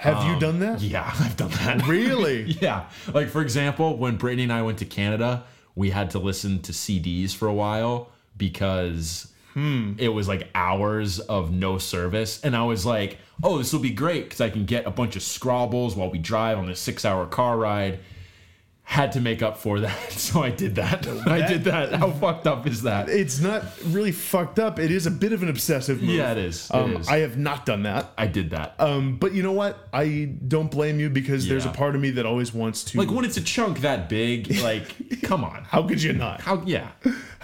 Have 0.02 0.26
you 0.26 0.40
done 0.40 0.60
that? 0.60 0.78
Um, 0.80 0.84
Yeah, 0.84 1.14
I've 1.20 1.38
done 1.38 1.52
that. 1.52 1.88
Really? 1.88 2.44
Yeah. 2.62 2.86
Like 3.14 3.30
for 3.30 3.42
example, 3.42 3.98
when 3.98 4.18
Brittany 4.18 4.44
and 4.44 4.54
I 4.54 4.62
went 4.64 4.80
to 4.80 4.86
Canada, 4.86 5.44
we 5.76 5.90
had 5.92 6.10
to 6.12 6.20
listen 6.20 6.62
to 6.64 6.72
CDs 6.72 7.34
for 7.36 7.48
a 7.48 7.54
while 7.54 8.10
because 8.38 9.32
it 9.54 10.08
was 10.14 10.28
like 10.30 10.50
hours 10.56 11.20
of 11.20 11.52
no 11.52 11.78
service. 11.78 12.42
And 12.42 12.56
I 12.56 12.64
was 12.64 12.86
like, 12.86 13.20
oh, 13.44 13.58
this 13.58 13.74
will 13.74 13.82
be 13.82 13.90
great 13.92 14.24
because 14.24 14.40
I 14.42 14.50
can 14.50 14.66
get 14.66 14.86
a 14.88 14.92
bunch 14.92 15.16
of 15.18 15.22
Scrobbles 15.22 15.96
while 15.96 16.10
we 16.10 16.20
drive 16.20 16.58
on 16.58 16.68
this 16.68 16.80
six 16.80 17.04
hour 17.06 17.26
car 17.28 17.58
ride. 17.58 18.00
Had 18.92 19.14
to 19.14 19.22
make 19.22 19.42
up 19.42 19.56
for 19.58 19.80
that. 19.80 19.98
So 20.22 20.44
I 20.44 20.50
did 20.50 20.76
that. 20.76 21.08
I 21.28 21.48
did 21.48 21.64
that. 21.64 21.94
How 21.94 22.12
fucked 22.12 22.46
up 22.46 22.68
is 22.68 22.82
that? 22.84 23.08
It's 23.08 23.40
not 23.40 23.64
really 23.86 24.12
fucked 24.12 24.60
up. 24.60 24.80
It 24.80 24.92
is 24.92 25.06
a 25.08 25.12
bit 25.12 25.32
of 25.32 25.44
an 25.44 25.50
obsessive 25.50 26.02
move. 26.02 26.16
Yeah, 26.16 26.32
it 26.34 26.38
is. 26.38 26.70
It 26.70 26.76
Um, 26.76 26.98
is. 26.98 27.08
I 27.08 27.20
have 27.20 27.38
not 27.38 27.66
done 27.66 27.84
that. 27.84 28.12
I 28.18 28.28
did 28.28 28.50
that. 28.50 28.76
Um, 28.80 29.16
but 29.16 29.34
you 29.34 29.44
know 29.44 29.54
what? 29.54 29.88
I 29.94 30.34
don't 30.48 30.70
blame 30.70 31.00
you 31.00 31.10
because 31.10 31.48
there's 31.48 31.66
a 31.66 31.70
part 31.70 31.96
of 31.96 32.02
me 32.02 32.12
that 32.12 32.26
always 32.26 32.54
wants 32.54 32.84
to. 32.86 32.98
like 33.00 33.10
when 33.12 33.24
it's 33.24 33.38
a 33.38 33.42
chunk 33.42 33.80
that 33.80 34.10
big, 34.10 34.60
like, 34.62 35.22
come 35.24 35.44
on. 35.46 35.64
how 35.64 35.84
could 35.88 36.04
you 36.04 36.12
not? 36.12 36.42
How 36.42 36.62
yeah. 36.66 36.90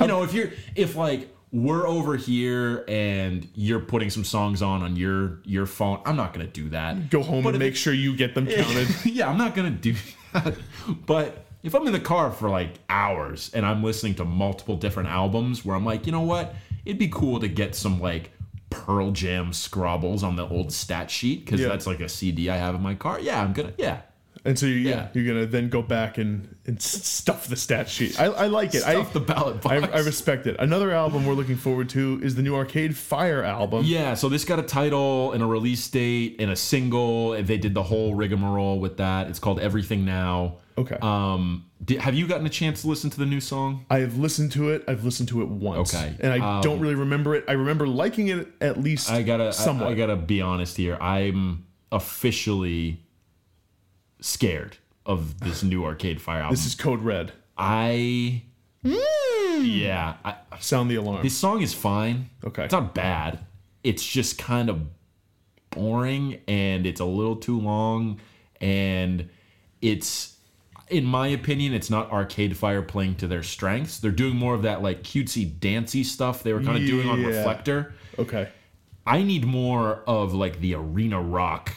You 0.01 0.07
know, 0.07 0.23
if 0.23 0.33
you're 0.33 0.51
if 0.75 0.95
like 0.97 1.29
we're 1.53 1.87
over 1.87 2.17
here 2.17 2.83
and 2.89 3.47
you're 3.55 3.79
putting 3.79 4.09
some 4.09 4.25
songs 4.25 4.61
on 4.61 4.83
on 4.83 4.97
your 4.97 5.39
your 5.45 5.65
phone, 5.65 6.01
I'm 6.05 6.17
not 6.17 6.33
gonna 6.33 6.45
do 6.47 6.69
that. 6.69 7.09
Go 7.09 7.23
home 7.23 7.43
But 7.43 7.51
and 7.55 7.59
make 7.59 7.77
sure 7.77 7.93
you 7.93 8.15
get 8.17 8.35
them 8.35 8.47
counted. 8.47 8.89
yeah, 9.05 9.29
I'm 9.29 9.37
not 9.37 9.55
gonna 9.55 9.71
do 9.71 9.93
that. 9.93 10.01
But 11.05 11.45
if 11.63 11.73
I'm 11.75 11.85
in 11.87 11.93
the 11.93 11.99
car 11.99 12.31
for 12.31 12.49
like 12.49 12.75
hours 12.89 13.51
and 13.53 13.65
I'm 13.65 13.83
listening 13.83 14.15
to 14.15 14.25
multiple 14.25 14.77
different 14.77 15.09
albums 15.09 15.65
where 15.65 15.75
I'm 15.75 15.85
like, 15.85 16.05
you 16.05 16.11
know 16.11 16.21
what, 16.21 16.55
it'd 16.85 16.99
be 16.99 17.09
cool 17.09 17.39
to 17.39 17.47
get 17.47 17.75
some 17.75 17.99
like 17.99 18.31
Pearl 18.69 19.11
Jam 19.11 19.51
scrobbles 19.51 20.23
on 20.23 20.35
the 20.35 20.47
old 20.47 20.71
stat 20.71 21.09
sheet 21.11 21.45
because 21.45 21.59
Yeah. 21.61 21.67
that's 21.69 21.87
like 21.87 21.99
a 21.99 22.09
CD 22.09 22.49
I 22.49 22.57
have 22.57 22.75
in 22.75 22.81
my 22.81 22.95
car. 22.95 23.19
Yeah, 23.19 23.41
I'm 23.41 23.53
gonna 23.53 23.73
yeah. 23.77 24.01
And 24.47 24.57
so 24.57 24.65
you, 24.65 24.75
yeah. 24.75 25.09
You're 25.13 25.25
gonna 25.25 25.45
then 25.45 25.67
go 25.67 25.81
back 25.81 26.17
and, 26.17 26.55
and 26.65 26.81
stuff 26.81 27.47
the 27.47 27.57
stat 27.57 27.89
sheet. 27.89 28.17
I, 28.19 28.25
I 28.27 28.47
like 28.47 28.73
it. 28.73 28.83
I, 28.85 29.03
the 29.03 29.19
ballot 29.19 29.61
box. 29.61 29.87
I 29.93 29.99
respect 29.99 30.47
it. 30.47 30.55
Another 30.57 30.91
album 30.91 31.25
we're 31.25 31.33
looking 31.33 31.57
forward 31.57 31.89
to 31.89 32.19
is 32.23 32.35
the 32.35 32.41
new 32.41 32.55
Arcade 32.55 32.95
Fire 32.95 33.43
album. 33.43 33.83
Yeah, 33.85 34.13
so 34.13 34.29
this 34.29 34.45
got 34.45 34.57
a 34.57 34.63
title 34.63 35.33
and 35.33 35.43
a 35.43 35.45
release 35.45 35.85
date 35.89 36.37
and 36.39 36.49
a 36.49 36.55
single. 36.55 37.31
They 37.31 37.57
did 37.57 37.73
the 37.73 37.83
whole 37.83 38.15
rigmarole 38.15 38.79
with 38.79 38.97
that. 38.97 39.27
It's 39.27 39.39
called 39.39 39.59
Everything 39.59 40.05
Now. 40.05 40.59
Okay. 40.77 40.97
Um, 41.01 41.65
did, 41.83 41.99
have 41.99 42.15
you 42.15 42.25
gotten 42.27 42.45
a 42.45 42.49
chance 42.49 42.83
to 42.83 42.87
listen 42.87 43.09
to 43.09 43.17
the 43.17 43.25
new 43.25 43.41
song? 43.41 43.85
I 43.89 43.99
have 43.99 44.17
listened 44.17 44.53
to 44.53 44.69
it. 44.69 44.85
I've 44.87 45.03
listened 45.03 45.27
to 45.29 45.41
it 45.41 45.49
once. 45.49 45.93
Okay. 45.93 46.15
And 46.21 46.31
I 46.31 46.57
Um, 46.57 46.61
don't 46.61 46.79
really 46.79 46.95
remember 46.95 47.35
it. 47.35 47.43
I 47.49 47.53
remember 47.53 47.85
liking 47.87 48.29
it 48.29 48.47
at 48.61 48.79
least 48.79 49.11
I 49.11 49.23
gotta, 49.23 49.51
I. 49.57 49.85
I 49.87 49.93
gotta 49.93 50.15
be 50.15 50.39
honest 50.39 50.77
here. 50.77 50.95
I'm 51.01 51.65
officially 51.91 53.01
scared 54.19 54.77
of 55.05 55.39
this 55.39 55.63
new 55.63 55.85
Arcade 55.85 56.21
Fire 56.21 56.41
album. 56.41 56.53
this 56.55 56.65
is 56.65 56.75
Code 56.75 57.01
Red. 57.01 57.31
I, 57.57 58.43
hmm. 58.83 59.63
yeah, 59.63 60.15
I, 60.25 60.35
Sound 60.59 60.89
the 60.91 60.95
alarm. 60.95 61.23
this 61.23 61.37
song 61.37 61.61
is 61.61 61.73
fine. 61.73 62.29
Okay. 62.45 62.65
It's 62.65 62.73
not 62.73 62.93
bad. 62.93 63.39
It's 63.83 64.05
just 64.05 64.37
kind 64.37 64.69
of 64.69 64.81
boring 65.71 66.39
and 66.47 66.85
it's 66.85 66.99
a 66.99 67.05
little 67.05 67.35
too 67.35 67.59
long 67.59 68.19
and 68.59 69.29
it's 69.81 70.35
in 70.89 71.05
my 71.05 71.27
opinion 71.27 71.73
it's 71.73 71.89
not 71.89 72.09
arcade 72.11 72.55
fire 72.57 72.81
playing 72.81 73.13
to 73.13 73.27
their 73.27 73.43
strengths 73.43 73.99
they're 73.99 74.09
doing 74.09 74.35
more 74.35 74.55
of 74.55 74.63
that 74.63 74.81
like 74.81 75.03
cutesy 75.03 75.59
dancey 75.59 76.03
stuff 76.03 76.41
they 76.41 76.53
were 76.53 76.63
kind 76.63 76.77
of 76.77 76.85
doing 76.87 77.07
on 77.07 77.19
Yeah. 77.19 77.27
reflector 77.27 77.93
okay. 78.17 78.49
i 79.05 79.21
need 79.21 79.45
more 79.45 80.01
of 80.07 80.33
like 80.33 80.61
the 80.61 80.73
arena 80.73 81.21
rock 81.21 81.73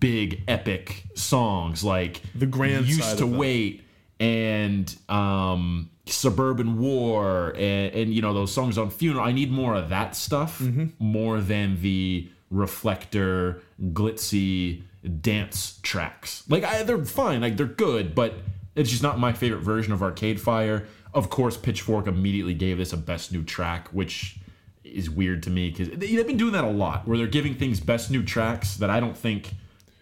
big 0.00 0.42
epic 0.48 1.04
songs. 1.14 1.82
Like 1.84 2.20
The 2.34 2.46
grand 2.46 2.86
used 2.86 3.02
side 3.02 3.18
to 3.18 3.26
wait 3.26 3.84
and 4.20 4.94
um 5.08 5.90
suburban 6.06 6.78
war 6.78 7.50
and, 7.56 7.94
and 7.94 8.14
you 8.14 8.22
know 8.22 8.32
those 8.34 8.52
songs 8.52 8.78
on 8.78 8.90
funeral. 8.90 9.24
I 9.24 9.32
need 9.32 9.50
more 9.50 9.74
of 9.74 9.88
that 9.90 10.16
stuff 10.16 10.58
Mm-hmm. 10.60 10.86
more 10.98 11.40
than 11.40 11.80
the 11.82 12.28
reflector 12.50 13.62
glitzy 13.92 14.82
dance 15.20 15.78
tracks. 15.82 16.44
Like 16.48 16.64
I, 16.64 16.82
they're 16.82 17.04
fine 17.04 17.40
like 17.40 17.56
they're 17.56 17.66
good 17.66 18.14
but 18.14 18.34
it's 18.74 18.90
just 18.90 19.02
not 19.02 19.18
my 19.18 19.32
favorite 19.32 19.60
version 19.62 19.92
of 19.92 20.02
arcade 20.02 20.40
fire. 20.40 20.86
Of 21.14 21.30
course 21.30 21.56
pitchfork 21.56 22.06
immediately 22.06 22.54
gave 22.54 22.78
this 22.78 22.92
a 22.92 22.96
best 22.96 23.32
new 23.32 23.42
track 23.44 23.88
which 23.88 24.38
is 24.84 25.10
weird 25.10 25.42
to 25.42 25.50
me 25.50 25.70
because 25.70 25.88
they've 25.90 26.26
been 26.26 26.36
doing 26.36 26.52
that 26.52 26.64
a 26.64 26.70
lot 26.70 27.06
where 27.06 27.18
they're 27.18 27.26
giving 27.26 27.54
things 27.54 27.78
best 27.80 28.10
new 28.10 28.22
tracks 28.22 28.76
that 28.76 28.88
i 28.88 28.98
don't 28.98 29.16
think 29.16 29.52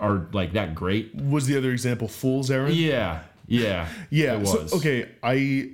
are 0.00 0.26
like 0.32 0.52
that 0.52 0.74
great 0.74 1.14
Was 1.14 1.46
the 1.46 1.56
other 1.56 1.70
example 1.72 2.08
Fool's 2.08 2.50
Errand? 2.50 2.74
yeah 2.74 3.20
yeah 3.46 3.88
Yeah. 4.10 4.40
it 4.40 4.46
So, 4.46 4.62
was 4.62 4.74
okay, 4.74 5.08
I 5.22 5.70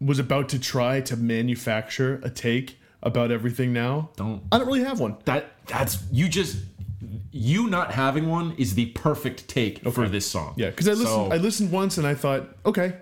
was 0.00 0.18
about 0.18 0.48
to 0.50 0.58
try 0.58 1.00
to 1.02 1.16
manufacture 1.16 2.20
a 2.22 2.28
take 2.30 2.78
about 3.02 3.30
everything 3.30 3.72
now. 3.72 4.10
don't 4.16 4.42
I 4.52 4.58
don't 4.58 4.66
really 4.66 4.84
have 4.84 5.00
one. 5.00 5.16
that 5.24 5.52
that's 5.66 6.02
you 6.12 6.28
just 6.28 6.58
you 7.32 7.68
not 7.68 7.92
having 7.92 8.28
one 8.28 8.54
is 8.58 8.74
the 8.74 8.86
perfect 8.86 9.46
take 9.48 9.82
for 9.90 10.08
this 10.08 10.26
song 10.26 10.54
Yeah, 10.56 10.70
because 10.70 10.88
I 10.88 10.92
listened. 10.92 11.08
So- 11.08 11.30
I 11.30 11.36
listened 11.36 11.70
once 11.70 11.98
and 11.98 12.06
I 12.06 12.14
thought, 12.14 12.48
okay, 12.64 12.94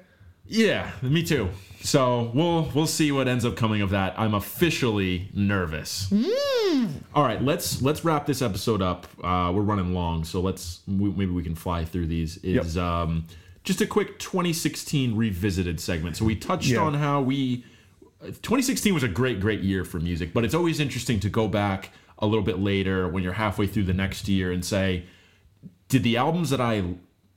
Yeah, 0.46 0.90
me 1.02 1.22
too. 1.22 1.50
So 1.80 2.30
we'll 2.34 2.70
we'll 2.74 2.86
see 2.86 3.12
what 3.12 3.28
ends 3.28 3.44
up 3.44 3.56
coming 3.56 3.82
of 3.82 3.90
that. 3.90 4.18
I'm 4.18 4.34
officially 4.34 5.28
nervous. 5.34 6.12
All 7.14 7.22
right, 7.24 7.42
let's 7.42 7.80
let's 7.82 8.04
wrap 8.04 8.26
this 8.26 8.42
episode 8.42 8.82
up. 8.82 9.06
Uh, 9.22 9.52
we're 9.54 9.62
running 9.62 9.94
long, 9.94 10.24
so 10.24 10.40
let's 10.40 10.80
we, 10.86 11.10
maybe 11.10 11.30
we 11.32 11.42
can 11.42 11.54
fly 11.54 11.84
through 11.84 12.06
these. 12.06 12.36
Is 12.38 12.76
um, 12.76 13.24
just 13.64 13.80
a 13.80 13.86
quick 13.86 14.18
2016 14.18 15.16
revisited 15.16 15.80
segment. 15.80 16.16
So 16.16 16.24
we 16.24 16.36
touched 16.36 16.68
Yeah. 16.68 16.80
on 16.80 16.94
how 16.94 17.20
we 17.22 17.64
2016 18.22 18.92
was 18.94 19.02
a 19.02 19.08
great 19.08 19.40
great 19.40 19.60
year 19.60 19.84
for 19.84 19.98
music, 20.00 20.32
but 20.34 20.44
it's 20.44 20.54
always 20.54 20.80
interesting 20.80 21.20
to 21.20 21.28
go 21.30 21.48
back 21.48 21.90
a 22.18 22.26
little 22.26 22.44
bit 22.44 22.58
later 22.58 23.08
when 23.08 23.22
you're 23.22 23.32
halfway 23.34 23.66
through 23.66 23.84
the 23.84 23.92
next 23.94 24.28
year 24.28 24.52
and 24.52 24.64
say, 24.64 25.04
did 25.88 26.02
the 26.02 26.16
albums 26.16 26.50
that 26.50 26.60
I 26.60 26.82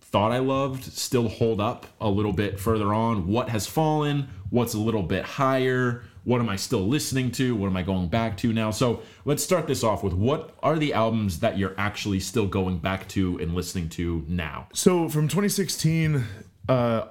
thought 0.09 0.31
I 0.31 0.39
loved 0.39 0.85
still 0.85 1.27
hold 1.27 1.59
up 1.59 1.85
a 1.99 2.09
little 2.09 2.31
bit 2.31 2.59
further 2.59 2.93
on? 2.93 3.27
What 3.27 3.49
has 3.49 3.67
fallen? 3.67 4.29
What's 4.49 4.73
a 4.73 4.79
little 4.79 5.03
bit 5.03 5.23
higher? 5.23 6.03
What 6.23 6.39
am 6.39 6.47
I 6.47 6.55
still 6.55 6.87
listening 6.87 7.31
to? 7.33 7.55
What 7.55 7.67
am 7.67 7.75
I 7.77 7.83
going 7.83 8.07
back 8.07 8.37
to 8.37 8.53
now? 8.53 8.71
So 8.71 9.01
let's 9.25 9.43
start 9.43 9.67
this 9.67 9.83
off 9.83 10.03
with 10.03 10.13
what 10.13 10.55
are 10.63 10.77
the 10.77 10.93
albums 10.93 11.39
that 11.39 11.57
you're 11.57 11.75
actually 11.77 12.21
still 12.21 12.47
going 12.47 12.79
back 12.79 13.07
to 13.09 13.37
and 13.39 13.53
listening 13.53 13.89
to 13.89 14.25
now? 14.27 14.67
So 14.73 15.09
from 15.09 15.27
2016, 15.27 16.23
uh, 16.69 17.07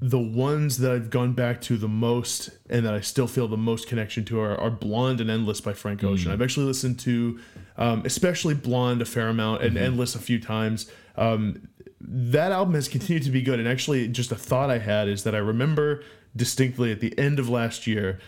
the 0.00 0.18
ones 0.18 0.78
that 0.78 0.92
I've 0.92 1.08
gone 1.08 1.32
back 1.32 1.62
to 1.62 1.78
the 1.78 1.88
most 1.88 2.50
and 2.68 2.84
that 2.84 2.92
I 2.92 3.00
still 3.00 3.26
feel 3.26 3.48
the 3.48 3.56
most 3.56 3.88
connection 3.88 4.24
to 4.26 4.40
are, 4.40 4.58
are 4.60 4.70
Blonde 4.70 5.22
and 5.22 5.30
Endless 5.30 5.62
by 5.62 5.72
Frank 5.72 6.04
Ocean. 6.04 6.30
I've 6.30 6.42
actually 6.42 6.66
listened 6.66 6.98
to, 7.00 7.40
um, 7.78 8.02
especially 8.04 8.52
Blonde, 8.52 9.00
a 9.00 9.06
fair 9.06 9.28
amount, 9.28 9.62
and 9.62 9.78
Endless 9.78 10.14
a 10.14 10.18
few 10.18 10.38
times. 10.38 10.90
Um, 11.16 11.68
that 12.06 12.52
album 12.52 12.74
has 12.74 12.88
continued 12.88 13.22
to 13.24 13.30
be 13.30 13.42
good. 13.42 13.58
And 13.58 13.68
actually, 13.68 14.08
just 14.08 14.30
a 14.32 14.36
thought 14.36 14.70
I 14.70 14.78
had 14.78 15.08
is 15.08 15.24
that 15.24 15.34
I 15.34 15.38
remember 15.38 16.02
distinctly 16.36 16.90
at 16.92 17.00
the 17.00 17.16
end 17.18 17.38
of 17.38 17.48
last 17.48 17.86
year. 17.86 18.18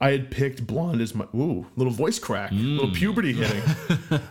I 0.00 0.10
had 0.10 0.30
picked 0.30 0.66
Blonde 0.66 1.00
as 1.00 1.14
my 1.14 1.24
ooh 1.34 1.66
little 1.76 1.92
voice 1.92 2.18
crack, 2.18 2.50
little 2.52 2.90
puberty 2.92 3.32
hitting. 3.32 3.62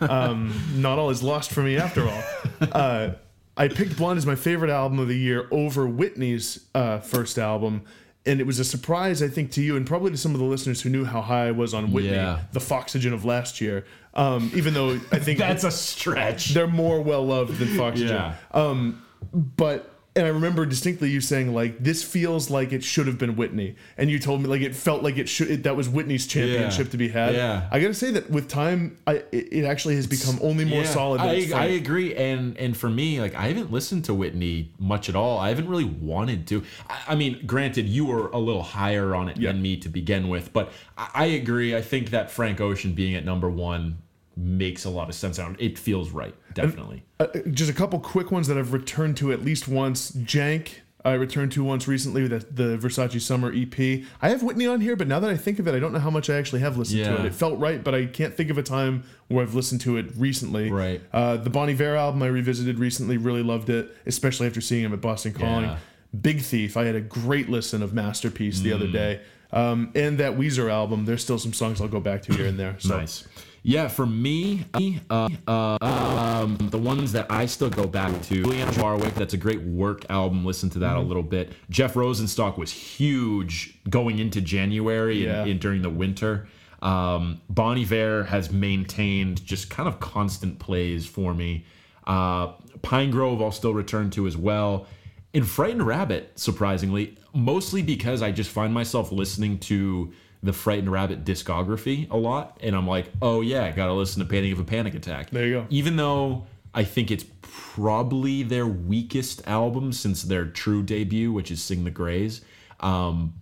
um, 0.08 0.54
not 0.76 0.98
all 0.98 1.10
is 1.10 1.22
lost 1.24 1.50
for 1.50 1.60
me 1.62 1.76
after 1.76 2.08
all. 2.08 2.22
Uh, 2.60 3.10
I 3.56 3.68
picked 3.68 3.96
Blonde 3.96 4.18
as 4.18 4.26
my 4.26 4.36
favorite 4.36 4.70
album 4.70 4.98
of 5.00 5.08
the 5.08 5.18
year 5.18 5.48
over 5.50 5.86
Whitney's 5.86 6.66
uh, 6.74 7.00
first 7.00 7.36
album. 7.38 7.82
And 8.24 8.40
it 8.40 8.46
was 8.46 8.58
a 8.58 8.64
surprise, 8.64 9.22
I 9.22 9.28
think, 9.28 9.50
to 9.52 9.62
you 9.62 9.76
and 9.76 9.86
probably 9.86 10.10
to 10.10 10.16
some 10.16 10.34
of 10.34 10.40
the 10.40 10.46
listeners 10.46 10.82
who 10.82 10.88
knew 10.90 11.04
how 11.04 11.20
high 11.20 11.46
I 11.48 11.52
was 11.52 11.72
on 11.74 11.92
Whitney, 11.92 12.10
Yeah. 12.10 12.40
the 12.52 12.60
Foxygen 12.60 13.12
of 13.12 13.24
last 13.24 13.60
year. 13.60 13.84
Um, 14.16 14.50
even 14.54 14.74
though 14.74 14.98
I 15.12 15.18
think 15.18 15.38
That's 15.46 15.62
a 15.64 15.70
stretch. 15.70 16.54
they're 16.54 16.66
more 16.66 17.00
well 17.02 17.24
loved 17.26 17.58
than 17.58 17.68
Foxygen. 17.76 18.08
Yeah. 18.16 18.34
Um, 18.52 19.02
but 19.32 19.92
and 20.14 20.24
I 20.24 20.30
remember 20.30 20.64
distinctly 20.64 21.10
you 21.10 21.20
saying 21.20 21.52
like 21.52 21.78
this 21.78 22.02
feels 22.02 22.48
like 22.48 22.72
it 22.72 22.82
should 22.82 23.06
have 23.06 23.18
been 23.18 23.36
Whitney, 23.36 23.76
and 23.98 24.10
you 24.10 24.18
told 24.18 24.40
me 24.40 24.46
like 24.48 24.62
it 24.62 24.74
felt 24.74 25.02
like 25.02 25.18
it 25.18 25.28
should 25.28 25.50
it, 25.50 25.62
that 25.64 25.76
was 25.76 25.90
Whitney's 25.90 26.26
championship 26.26 26.86
Yeah. 26.86 26.90
to 26.92 26.96
be 26.96 27.08
had. 27.08 27.34
Yeah. 27.34 27.68
I 27.70 27.78
got 27.80 27.88
to 27.88 27.94
say 27.94 28.10
that 28.12 28.30
with 28.30 28.48
time, 28.48 28.96
I 29.06 29.16
it, 29.30 29.52
it 29.52 29.64
actually 29.66 29.96
has 29.96 30.06
become 30.06 30.38
only 30.40 30.64
more 30.64 30.80
Yeah, 30.80 30.88
solid. 30.88 31.20
Than 31.20 31.28
I, 31.28 31.50
I 31.54 31.64
agree, 31.66 32.14
and 32.14 32.56
and 32.56 32.74
for 32.74 32.88
me, 32.88 33.20
like 33.20 33.34
I 33.34 33.48
haven't 33.48 33.70
listened 33.70 34.06
to 34.06 34.14
Whitney 34.14 34.72
much 34.78 35.10
at 35.10 35.16
all. 35.16 35.38
I 35.38 35.50
haven't 35.50 35.68
really 35.68 35.84
wanted 35.84 36.46
to. 36.46 36.64
I, 36.88 36.98
I 37.08 37.14
mean, 37.14 37.42
granted, 37.44 37.86
you 37.86 38.06
were 38.06 38.28
a 38.28 38.38
little 38.38 38.62
higher 38.62 39.14
on 39.14 39.28
it 39.28 39.36
Yeah. 39.36 39.52
than 39.52 39.60
me 39.60 39.76
to 39.76 39.90
begin 39.90 40.30
with, 40.30 40.50
but 40.54 40.72
I, 40.96 41.10
I 41.12 41.24
agree. 41.26 41.76
I 41.76 41.82
think 41.82 42.08
that 42.10 42.30
Frank 42.30 42.58
Ocean 42.62 42.94
being 42.94 43.14
at 43.14 43.26
number 43.26 43.50
one 43.50 43.98
makes 44.36 44.84
a 44.84 44.90
lot 44.90 45.08
of 45.08 45.14
sense. 45.14 45.38
It 45.58 45.78
feels 45.78 46.10
right, 46.10 46.34
definitely. 46.54 47.04
Uh, 47.18 47.26
just 47.50 47.70
a 47.70 47.74
couple 47.74 47.98
quick 48.00 48.30
ones 48.30 48.46
that 48.48 48.58
I've 48.58 48.72
returned 48.72 49.16
to 49.18 49.32
at 49.32 49.44
least 49.44 49.66
once. 49.68 50.10
Jank. 50.12 50.68
I 51.04 51.12
returned 51.12 51.52
to 51.52 51.62
once 51.62 51.86
recently 51.86 52.26
the, 52.26 52.40
the 52.50 52.76
Versace 52.78 53.20
Summer 53.20 53.52
EP. 53.54 54.02
I 54.20 54.28
have 54.28 54.42
Whitney 54.42 54.66
on 54.66 54.80
here, 54.80 54.96
but 54.96 55.06
now 55.06 55.20
that 55.20 55.30
I 55.30 55.36
think 55.36 55.60
of 55.60 55.68
it, 55.68 55.74
I 55.76 55.78
don't 55.78 55.92
know 55.92 56.00
how 56.00 56.10
much 56.10 56.28
I 56.28 56.34
actually 56.34 56.62
have 56.62 56.76
listened 56.76 57.04
to 57.04 57.20
it. 57.20 57.26
It 57.26 57.32
felt 57.34 57.60
right, 57.60 57.82
but 57.84 57.94
I 57.94 58.06
can't 58.06 58.34
think 58.34 58.50
of 58.50 58.58
a 58.58 58.62
time 58.64 59.04
where 59.28 59.44
I've 59.44 59.54
listened 59.54 59.82
to 59.82 59.98
it 59.98 60.06
recently. 60.16 60.68
Right. 60.68 61.00
Uh, 61.12 61.36
the 61.36 61.48
Bon 61.48 61.68
Iver 61.70 61.94
album 61.94 62.24
I 62.24 62.26
revisited 62.26 62.80
recently, 62.80 63.18
really 63.18 63.44
loved 63.44 63.70
it, 63.70 63.96
especially 64.04 64.48
after 64.48 64.60
seeing 64.60 64.84
him 64.84 64.92
at 64.92 65.00
Boston 65.00 65.32
Calling. 65.32 65.66
Yeah. 65.66 65.78
Big 66.20 66.40
Thief, 66.40 66.76
I 66.76 66.86
had 66.86 66.96
a 66.96 67.00
great 67.00 67.48
listen 67.48 67.82
of 67.84 67.94
Masterpiece 67.94 68.58
the 68.60 68.70
Mm. 68.70 68.74
other 68.74 68.88
day. 68.88 69.20
Um, 69.52 69.92
and 69.94 70.18
that 70.18 70.36
Weezer 70.36 70.68
album, 70.72 71.04
there's 71.04 71.22
still 71.22 71.38
some 71.38 71.52
songs 71.52 71.80
I'll 71.80 71.86
go 71.86 72.00
back 72.00 72.22
to 72.22 72.34
here 72.34 72.46
and 72.46 72.58
there. 72.58 72.74
So 72.80 72.96
Nice. 72.98 73.24
Yeah, 73.68 73.88
for 73.88 74.06
me, 74.06 74.64
uh, 75.10 75.28
uh, 75.48 75.78
um, 75.80 76.56
the 76.70 76.78
ones 76.78 77.10
that 77.12 77.26
I 77.30 77.46
still 77.46 77.68
go 77.68 77.84
back 77.88 78.12
to, 78.22 78.42
Juliana 78.44 78.70
Barwick, 78.72 79.14
that's 79.16 79.34
a 79.34 79.36
great 79.36 79.60
work 79.62 80.06
album. 80.08 80.44
Listen 80.44 80.70
to 80.70 80.78
that 80.78 80.90
Mm-hmm. 80.92 81.04
a 81.04 81.08
little 81.08 81.24
bit. 81.24 81.52
Jeff 81.68 81.94
Rosenstock 81.94 82.56
was 82.58 82.70
huge 82.70 83.76
going 83.90 84.20
into 84.20 84.40
January 84.40 85.24
Yeah. 85.24 85.40
and, 85.42 85.50
and 85.50 85.60
during 85.60 85.82
the 85.82 85.90
winter. 85.90 86.46
Um, 86.80 87.40
Bon 87.50 87.76
Iver 87.76 88.22
has 88.24 88.52
maintained 88.52 89.44
just 89.44 89.68
kind 89.68 89.88
of 89.88 89.98
constant 89.98 90.60
plays 90.60 91.04
for 91.04 91.34
me. 91.34 91.64
Uh, 92.06 92.52
Pinegrove, 92.82 93.42
I'll 93.42 93.50
still 93.50 93.74
return 93.74 94.10
to 94.10 94.28
as 94.28 94.36
well. 94.36 94.86
And 95.34 95.44
Frightened 95.46 95.84
Rabbit, 95.84 96.38
surprisingly, 96.38 97.16
mostly 97.34 97.82
because 97.82 98.22
I 98.22 98.30
just 98.30 98.48
find 98.50 98.72
myself 98.72 99.10
listening 99.10 99.58
to 99.60 100.12
the 100.42 100.52
Frightened 100.52 100.90
Rabbit 100.90 101.24
discography 101.24 102.10
a 102.10 102.16
lot, 102.16 102.58
and 102.62 102.76
I'm 102.76 102.86
like, 102.86 103.10
oh 103.22 103.40
yeah, 103.40 103.64
I 103.64 103.72
gotta 103.72 103.92
listen 103.92 104.22
to 104.22 104.28
Painting 104.28 104.52
of 104.52 104.60
a 104.60 104.64
Panic 104.64 104.94
Attack. 104.94 105.30
There 105.30 105.46
you 105.46 105.54
go. 105.54 105.66
Even 105.70 105.96
though 105.96 106.46
I 106.74 106.84
think 106.84 107.10
it's 107.10 107.24
probably 107.42 108.42
their 108.42 108.66
weakest 108.66 109.46
album 109.46 109.92
since 109.92 110.22
their 110.22 110.44
true 110.44 110.82
debut, 110.82 111.32
which 111.32 111.50
is 111.50 111.62
Sing 111.62 111.84
the 111.84 111.90
Greys. 111.90 112.42
Um, 112.80 113.34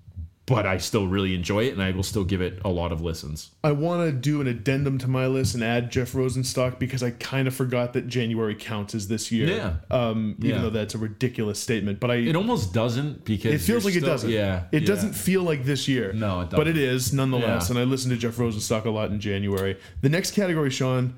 but 0.46 0.66
I 0.66 0.76
still 0.76 1.06
really 1.06 1.34
enjoy 1.34 1.64
it, 1.64 1.72
and 1.72 1.82
I 1.82 1.90
will 1.92 2.02
still 2.02 2.24
give 2.24 2.42
it 2.42 2.60
a 2.64 2.68
lot 2.68 2.92
of 2.92 3.00
listens. 3.00 3.50
I 3.64 3.72
want 3.72 4.06
to 4.06 4.12
do 4.12 4.42
an 4.42 4.46
addendum 4.46 4.98
to 4.98 5.08
my 5.08 5.26
list 5.26 5.54
and 5.54 5.64
add 5.64 5.90
Jeff 5.90 6.12
Rosenstock 6.12 6.78
because 6.78 7.02
I 7.02 7.12
kind 7.12 7.48
of 7.48 7.54
forgot 7.54 7.94
that 7.94 8.08
January 8.08 8.54
counts 8.54 8.94
as 8.94 9.08
this 9.08 9.32
year. 9.32 9.48
Yeah. 9.48 9.76
Um, 9.90 10.34
even 10.40 10.50
Yeah. 10.56 10.60
though 10.62 10.70
that's 10.70 10.94
a 10.94 10.98
ridiculous 10.98 11.58
statement, 11.58 11.98
but 11.98 12.10
I 12.10 12.16
It 12.16 12.36
almost 12.36 12.74
doesn't 12.74 13.24
because 13.24 13.54
it 13.54 13.60
feels 13.62 13.86
like 13.86 13.94
it 13.96 14.00
doesn't. 14.00 14.28
Yeah, 14.28 14.64
It 14.70 14.82
yeah. 14.82 14.86
doesn't 14.86 15.14
feel 15.14 15.42
like 15.42 15.64
this 15.64 15.88
year. 15.88 16.12
No, 16.12 16.42
it 16.42 16.50
But 16.50 16.68
it 16.68 16.74
doesn't. 16.74 16.88
is 16.88 17.12
nonetheless. 17.14 17.70
And 17.70 17.78
I 17.78 17.84
listened 17.84 18.12
to 18.12 18.18
Jeff 18.18 18.36
Rosenstock 18.36 18.84
a 18.84 18.90
lot 18.90 19.10
in 19.10 19.20
January. 19.20 19.76
The 20.02 20.10
next 20.10 20.32
category, 20.32 20.68
Sean, 20.70 21.14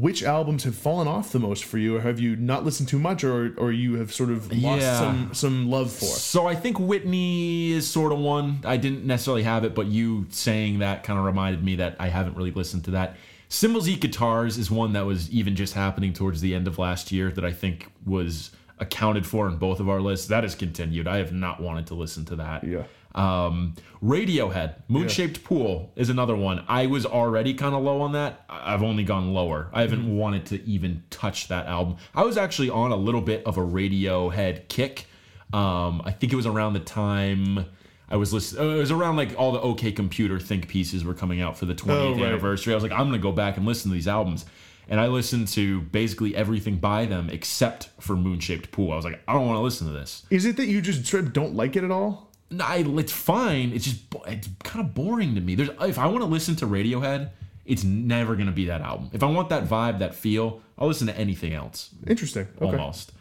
which 0.00 0.22
albums 0.22 0.64
have 0.64 0.74
fallen 0.74 1.06
off 1.06 1.32
the 1.32 1.38
most 1.38 1.64
for 1.64 1.76
you, 1.76 1.96
or 1.96 2.00
have 2.00 2.18
you 2.18 2.34
not 2.34 2.64
listened 2.64 2.88
to 2.88 2.98
much, 2.98 3.22
or 3.22 3.54
or 3.58 3.70
you 3.72 3.94
have 3.96 4.10
sort 4.12 4.30
of 4.30 4.50
lost 4.50 4.80
Yeah. 4.82 4.98
some 4.98 5.30
some 5.34 5.70
love 5.70 5.92
for? 5.92 6.06
So 6.06 6.46
I 6.46 6.54
think 6.54 6.78
Whitney 6.80 7.72
is 7.72 7.86
sort 7.86 8.10
of 8.12 8.18
one. 8.18 8.60
I 8.64 8.78
didn't 8.78 9.04
necessarily 9.04 9.42
have 9.42 9.64
it, 9.64 9.74
but 9.74 9.86
you 9.88 10.26
saying 10.30 10.78
that 10.78 11.04
kind 11.04 11.18
of 11.18 11.24
reminded 11.26 11.62
me 11.62 11.76
that 11.76 11.96
I 12.00 12.08
haven't 12.08 12.36
really 12.36 12.52
listened 12.52 12.84
to 12.84 12.92
that. 12.92 13.16
Cymbals 13.50 13.86
Eat 13.86 14.00
Guitars 14.00 14.56
is 14.56 14.70
one 14.70 14.94
that 14.94 15.04
was 15.04 15.30
even 15.30 15.54
just 15.56 15.74
happening 15.74 16.14
towards 16.14 16.40
the 16.40 16.54
end 16.54 16.66
of 16.66 16.78
last 16.78 17.12
year 17.12 17.30
that 17.30 17.44
I 17.44 17.52
think 17.52 17.92
was 18.06 18.50
accounted 18.78 19.26
for 19.26 19.46
in 19.46 19.56
both 19.58 19.78
of 19.78 19.90
our 19.90 20.00
lists. 20.00 20.26
That 20.28 20.42
has 20.42 20.54
continued. 20.54 21.06
I 21.06 21.18
have 21.18 21.32
not 21.34 21.60
wanted 21.60 21.86
to 21.88 21.94
listen 21.94 22.24
to 22.26 22.36
that. 22.36 22.64
Yeah. 22.64 22.84
Um, 23.14 23.74
Radiohead, 24.02 24.74
Moon 24.88 25.08
Shaped 25.08 25.44
Pool 25.44 25.92
is 25.96 26.08
another 26.10 26.34
one. 26.34 26.64
I 26.68 26.86
was 26.86 27.06
already 27.06 27.54
kind 27.54 27.74
of 27.74 27.82
low 27.82 28.00
on 28.00 28.12
that. 28.12 28.44
I've 28.48 28.82
only 28.82 29.04
gone 29.04 29.32
lower. 29.32 29.68
I 29.72 29.82
haven't 29.82 30.00
Mm-hmm. 30.02 30.16
wanted 30.16 30.46
to 30.46 30.62
even 30.64 31.02
touch 31.10 31.48
that 31.48 31.66
album. 31.66 31.96
I 32.14 32.22
was 32.24 32.36
actually 32.36 32.70
on 32.70 32.90
a 32.92 32.96
little 32.96 33.20
bit 33.20 33.44
of 33.44 33.58
a 33.58 33.60
Radiohead 33.60 34.68
kick. 34.68 35.06
Um, 35.52 36.00
I 36.04 36.10
think 36.10 36.32
it 36.32 36.36
was 36.36 36.46
around 36.46 36.72
the 36.72 36.80
time 36.80 37.66
I 38.08 38.16
was 38.16 38.32
listening. 38.32 38.72
It 38.72 38.78
was 38.78 38.90
around 38.90 39.16
like 39.16 39.38
all 39.38 39.52
the 39.52 39.60
OK 39.60 39.92
Computer 39.92 40.40
think 40.40 40.68
pieces 40.68 41.04
were 41.04 41.14
coming 41.14 41.40
out 41.40 41.56
for 41.58 41.66
the 41.66 41.74
20th 41.74 41.90
Oh, 41.90 42.12
right. 42.14 42.22
anniversary. 42.22 42.72
I 42.72 42.76
was 42.76 42.82
like, 42.82 42.92
I'm 42.92 43.06
gonna 43.06 43.18
go 43.18 43.32
back 43.32 43.56
and 43.58 43.66
listen 43.66 43.90
to 43.90 43.94
these 43.94 44.08
albums. 44.08 44.46
And 44.88 44.98
I 44.98 45.06
listened 45.06 45.48
to 45.48 45.80
basically 45.82 46.34
everything 46.34 46.76
by 46.78 47.04
them 47.06 47.30
except 47.30 47.88
for 48.00 48.16
Moon 48.16 48.40
Shaped 48.40 48.72
Pool. 48.72 48.90
I 48.92 48.96
was 48.96 49.04
like, 49.04 49.20
I 49.28 49.32
don't 49.32 49.46
want 49.46 49.56
to 49.56 49.62
listen 49.62 49.86
to 49.86 49.92
this. 49.92 50.24
Is 50.28 50.44
it 50.44 50.56
that 50.56 50.66
you 50.66 50.80
just 50.80 51.08
don't 51.32 51.54
like 51.54 51.76
it 51.76 51.84
at 51.84 51.90
all? 51.92 52.31
I, 52.60 52.78
it's 52.98 53.12
fine. 53.12 53.72
It's 53.72 53.84
just 53.84 54.00
it's 54.26 54.48
kind 54.64 54.84
of 54.84 54.94
boring 54.94 55.34
to 55.36 55.40
me. 55.40 55.54
There's 55.54 55.70
if 55.80 55.98
I 55.98 56.06
want 56.06 56.20
to 56.20 56.26
listen 56.26 56.56
to 56.56 56.66
Radiohead, 56.66 57.30
it's 57.64 57.84
never 57.84 58.34
gonna 58.36 58.52
be 58.52 58.66
that 58.66 58.80
album. 58.80 59.10
If 59.12 59.22
I 59.22 59.26
want 59.26 59.48
that 59.50 59.66
vibe, 59.68 60.00
that 60.00 60.14
feel, 60.14 60.60
I'll 60.78 60.88
listen 60.88 61.06
to 61.06 61.16
anything 61.16 61.54
else. 61.54 61.90
Interesting. 62.06 62.48
Okay. 62.60 62.76
Almost. 62.76 63.12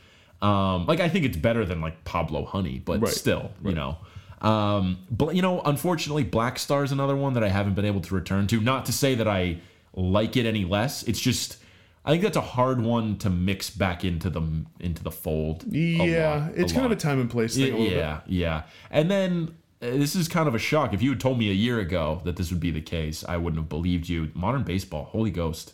Um, 0.41 0.87
like 0.87 0.99
I 0.99 1.07
think 1.09 1.25
it's 1.25 1.37
better 1.37 1.65
than 1.65 1.81
like 1.81 2.03
Pablo 2.03 2.45
Honey, 2.45 2.81
but 2.83 2.99
Right. 3.01 3.13
still, 3.13 3.51
you 3.63 3.73
know. 3.73 3.97
Um, 4.41 4.97
but 5.11 5.35
you 5.35 5.43
know, 5.43 5.61
unfortunately, 5.61 6.25
Blackstar 6.25 6.83
is 6.83 6.91
another 6.91 7.15
one 7.15 7.33
that 7.33 7.43
I 7.43 7.49
haven't 7.49 7.75
been 7.75 7.85
able 7.85 8.01
to 8.01 8.15
return 8.15 8.47
to. 8.47 8.59
Not 8.59 8.87
to 8.87 8.91
say 8.93 9.13
that 9.15 9.27
I 9.27 9.57
like 9.93 10.35
it 10.37 10.47
any 10.47 10.65
less. 10.65 11.03
It's 11.03 11.19
just 11.19 11.57
I 12.03 12.11
think 12.11 12.23
that's 12.23 12.37
a 12.37 12.41
hard 12.41 12.81
one 12.81 13.17
to 13.19 13.29
mix 13.29 13.69
back 13.69 14.03
into 14.03 14.29
the 14.29 14.65
into 14.79 15.03
the 15.03 15.11
fold. 15.11 15.65
Yeah, 15.67 16.47
lot, 16.47 16.51
it's 16.55 16.73
kind 16.73 16.85
of 16.85 16.91
a 16.91 16.95
time 16.95 17.19
and 17.19 17.29
place 17.29 17.55
thing. 17.55 17.73
a 17.73 17.77
little 17.77 17.85
bit. 17.85 17.97
Yeah, 17.97 18.21
yeah. 18.25 18.63
And 18.89 19.11
then 19.11 19.55
uh, 19.81 19.91
this 19.91 20.15
is 20.15 20.27
kind 20.27 20.47
of 20.47 20.55
a 20.55 20.59
shock. 20.59 20.93
If 20.93 21.01
you 21.01 21.11
had 21.11 21.19
told 21.19 21.37
me 21.37 21.49
a 21.49 21.53
year 21.53 21.79
ago 21.79 22.21
that 22.25 22.37
this 22.37 22.51
would 22.51 22.59
be 22.59 22.71
the 22.71 22.81
case, 22.81 23.23
I 23.27 23.37
wouldn't 23.37 23.61
have 23.61 23.69
believed 23.69 24.09
you. 24.09 24.31
Modern 24.33 24.63
Baseball, 24.63 25.05
Holy 25.05 25.31
Ghost. 25.31 25.73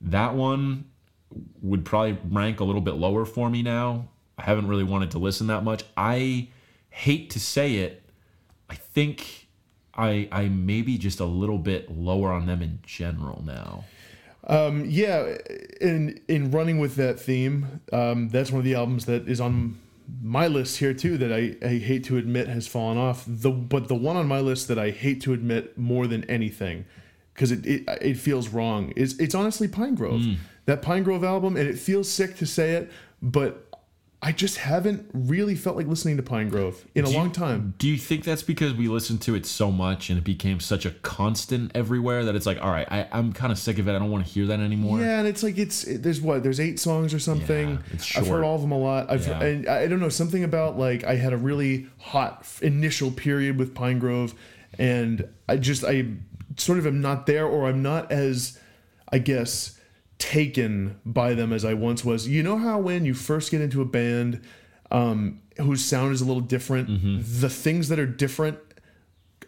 That 0.00 0.34
one 0.34 0.86
would 1.60 1.84
probably 1.84 2.18
rank 2.30 2.60
a 2.60 2.64
little 2.64 2.80
bit 2.80 2.94
lower 2.94 3.24
for 3.24 3.50
me 3.50 3.62
now. 3.62 4.08
I 4.38 4.42
haven't 4.42 4.66
really 4.66 4.84
wanted 4.84 5.10
to 5.12 5.18
listen 5.18 5.46
that 5.48 5.62
much. 5.62 5.84
I 5.96 6.48
hate 6.90 7.30
to 7.30 7.40
say 7.40 7.76
it. 7.76 8.02
I 8.70 8.76
think 8.76 9.48
I 9.94 10.28
I 10.32 10.48
maybe 10.48 10.96
just 10.96 11.20
a 11.20 11.24
little 11.24 11.58
bit 11.58 11.90
lower 11.90 12.32
on 12.32 12.46
them 12.46 12.62
in 12.62 12.80
general 12.82 13.42
now. 13.44 13.84
Um, 14.46 14.84
yeah, 14.86 15.36
in 15.80 16.20
in 16.28 16.50
running 16.50 16.78
with 16.78 16.96
that 16.96 17.18
theme, 17.18 17.80
um, 17.92 18.28
that's 18.28 18.50
one 18.50 18.58
of 18.58 18.64
the 18.64 18.74
albums 18.74 19.06
that 19.06 19.26
is 19.28 19.40
on 19.40 19.78
my 20.22 20.46
list 20.46 20.78
here 20.78 20.92
too. 20.92 21.16
That 21.16 21.32
I, 21.32 21.56
I 21.64 21.78
hate 21.78 22.04
to 22.04 22.18
admit 22.18 22.48
has 22.48 22.66
fallen 22.66 22.98
off. 22.98 23.24
The 23.26 23.50
but 23.50 23.88
the 23.88 23.94
one 23.94 24.16
on 24.16 24.28
my 24.28 24.40
list 24.40 24.68
that 24.68 24.78
I 24.78 24.90
hate 24.90 25.22
to 25.22 25.32
admit 25.32 25.78
more 25.78 26.06
than 26.06 26.24
anything, 26.24 26.84
because 27.32 27.52
it, 27.52 27.64
it 27.64 27.84
it 28.02 28.14
feels 28.18 28.48
wrong. 28.48 28.92
Is 28.96 29.18
it's 29.18 29.34
honestly 29.34 29.66
Pinegrove. 29.66 30.36
That 30.66 30.82
Pinegrove 30.82 31.24
album, 31.24 31.56
and 31.56 31.68
it 31.68 31.78
feels 31.78 32.10
sick 32.10 32.36
to 32.36 32.46
say 32.46 32.72
it, 32.72 32.90
but 33.20 33.63
I 34.26 34.32
just 34.32 34.56
haven't 34.56 35.10
really 35.12 35.54
felt 35.54 35.76
like 35.76 35.86
listening 35.86 36.16
to 36.16 36.22
Pinegrove 36.22 36.76
in 36.94 37.04
a 37.04 37.06
Do 37.08 37.12
you- 37.12 37.18
long 37.18 37.30
time. 37.30 37.74
Do 37.76 37.86
you 37.86 37.98
think 37.98 38.24
that's 38.24 38.42
because 38.42 38.72
we 38.72 38.88
listened 38.88 39.20
to 39.22 39.34
it 39.34 39.44
so 39.44 39.70
much 39.70 40.08
and 40.08 40.18
it 40.18 40.24
became 40.24 40.60
such 40.60 40.86
a 40.86 40.92
constant 40.92 41.70
everywhere 41.74 42.24
that 42.24 42.34
it's 42.34 42.46
like, 42.46 42.58
all 42.62 42.70
right, 42.70 42.90
I, 42.90 43.06
I'm 43.12 43.34
kind 43.34 43.52
of 43.52 43.58
sick 43.58 43.78
of 43.78 43.86
it. 43.86 43.94
I 43.94 43.98
don't 43.98 44.10
want 44.10 44.26
to 44.26 44.32
hear 44.32 44.46
that 44.46 44.60
anymore. 44.60 44.98
Yeah, 44.98 45.18
and 45.18 45.28
it's 45.28 45.42
like 45.42 45.58
it's 45.58 45.84
it, 45.84 46.02
there's 46.02 46.22
what 46.22 46.42
there's 46.42 46.58
eight 46.58 46.80
songs 46.80 47.12
or 47.12 47.18
something. 47.18 47.70
Yeah, 47.72 47.78
it's 47.92 48.16
I've 48.16 48.26
heard 48.26 48.44
all 48.44 48.54
of 48.54 48.62
them 48.62 48.72
a 48.72 48.78
lot. 48.78 49.10
I've 49.10 49.26
Yeah. 49.26 49.42
and 49.42 49.68
I 49.68 49.86
don't 49.88 50.00
know 50.00 50.08
something 50.08 50.42
about 50.42 50.78
like 50.78 51.04
I 51.04 51.16
had 51.16 51.34
a 51.34 51.36
really 51.36 51.86
hot 51.98 52.46
initial 52.62 53.10
period 53.10 53.58
with 53.58 53.74
Pinegrove, 53.74 54.32
and 54.78 55.28
I 55.50 55.58
just 55.58 55.84
I 55.84 56.06
sort 56.56 56.78
of 56.78 56.86
am 56.86 57.02
not 57.02 57.26
there, 57.26 57.44
or 57.46 57.68
I'm 57.68 57.82
not 57.82 58.10
as 58.10 58.58
I 59.12 59.18
guess 59.18 59.78
taken 60.18 61.00
by 61.04 61.34
them 61.34 61.52
as 61.52 61.64
I 61.64 61.74
once 61.74 62.04
was. 62.04 62.26
You 62.28 62.42
know 62.42 62.56
how 62.58 62.78
when 62.78 63.04
you 63.04 63.14
first 63.14 63.50
get 63.50 63.60
into 63.60 63.82
a 63.82 63.84
band 63.84 64.40
um, 64.90 65.40
whose 65.58 65.84
sound 65.84 66.12
is 66.12 66.20
a 66.20 66.24
little 66.24 66.40
different, 66.42 66.88
Mm-hmm. 66.88 67.40
the 67.40 67.48
things 67.50 67.88
that 67.88 67.98
are 67.98 68.06
different 68.06 68.58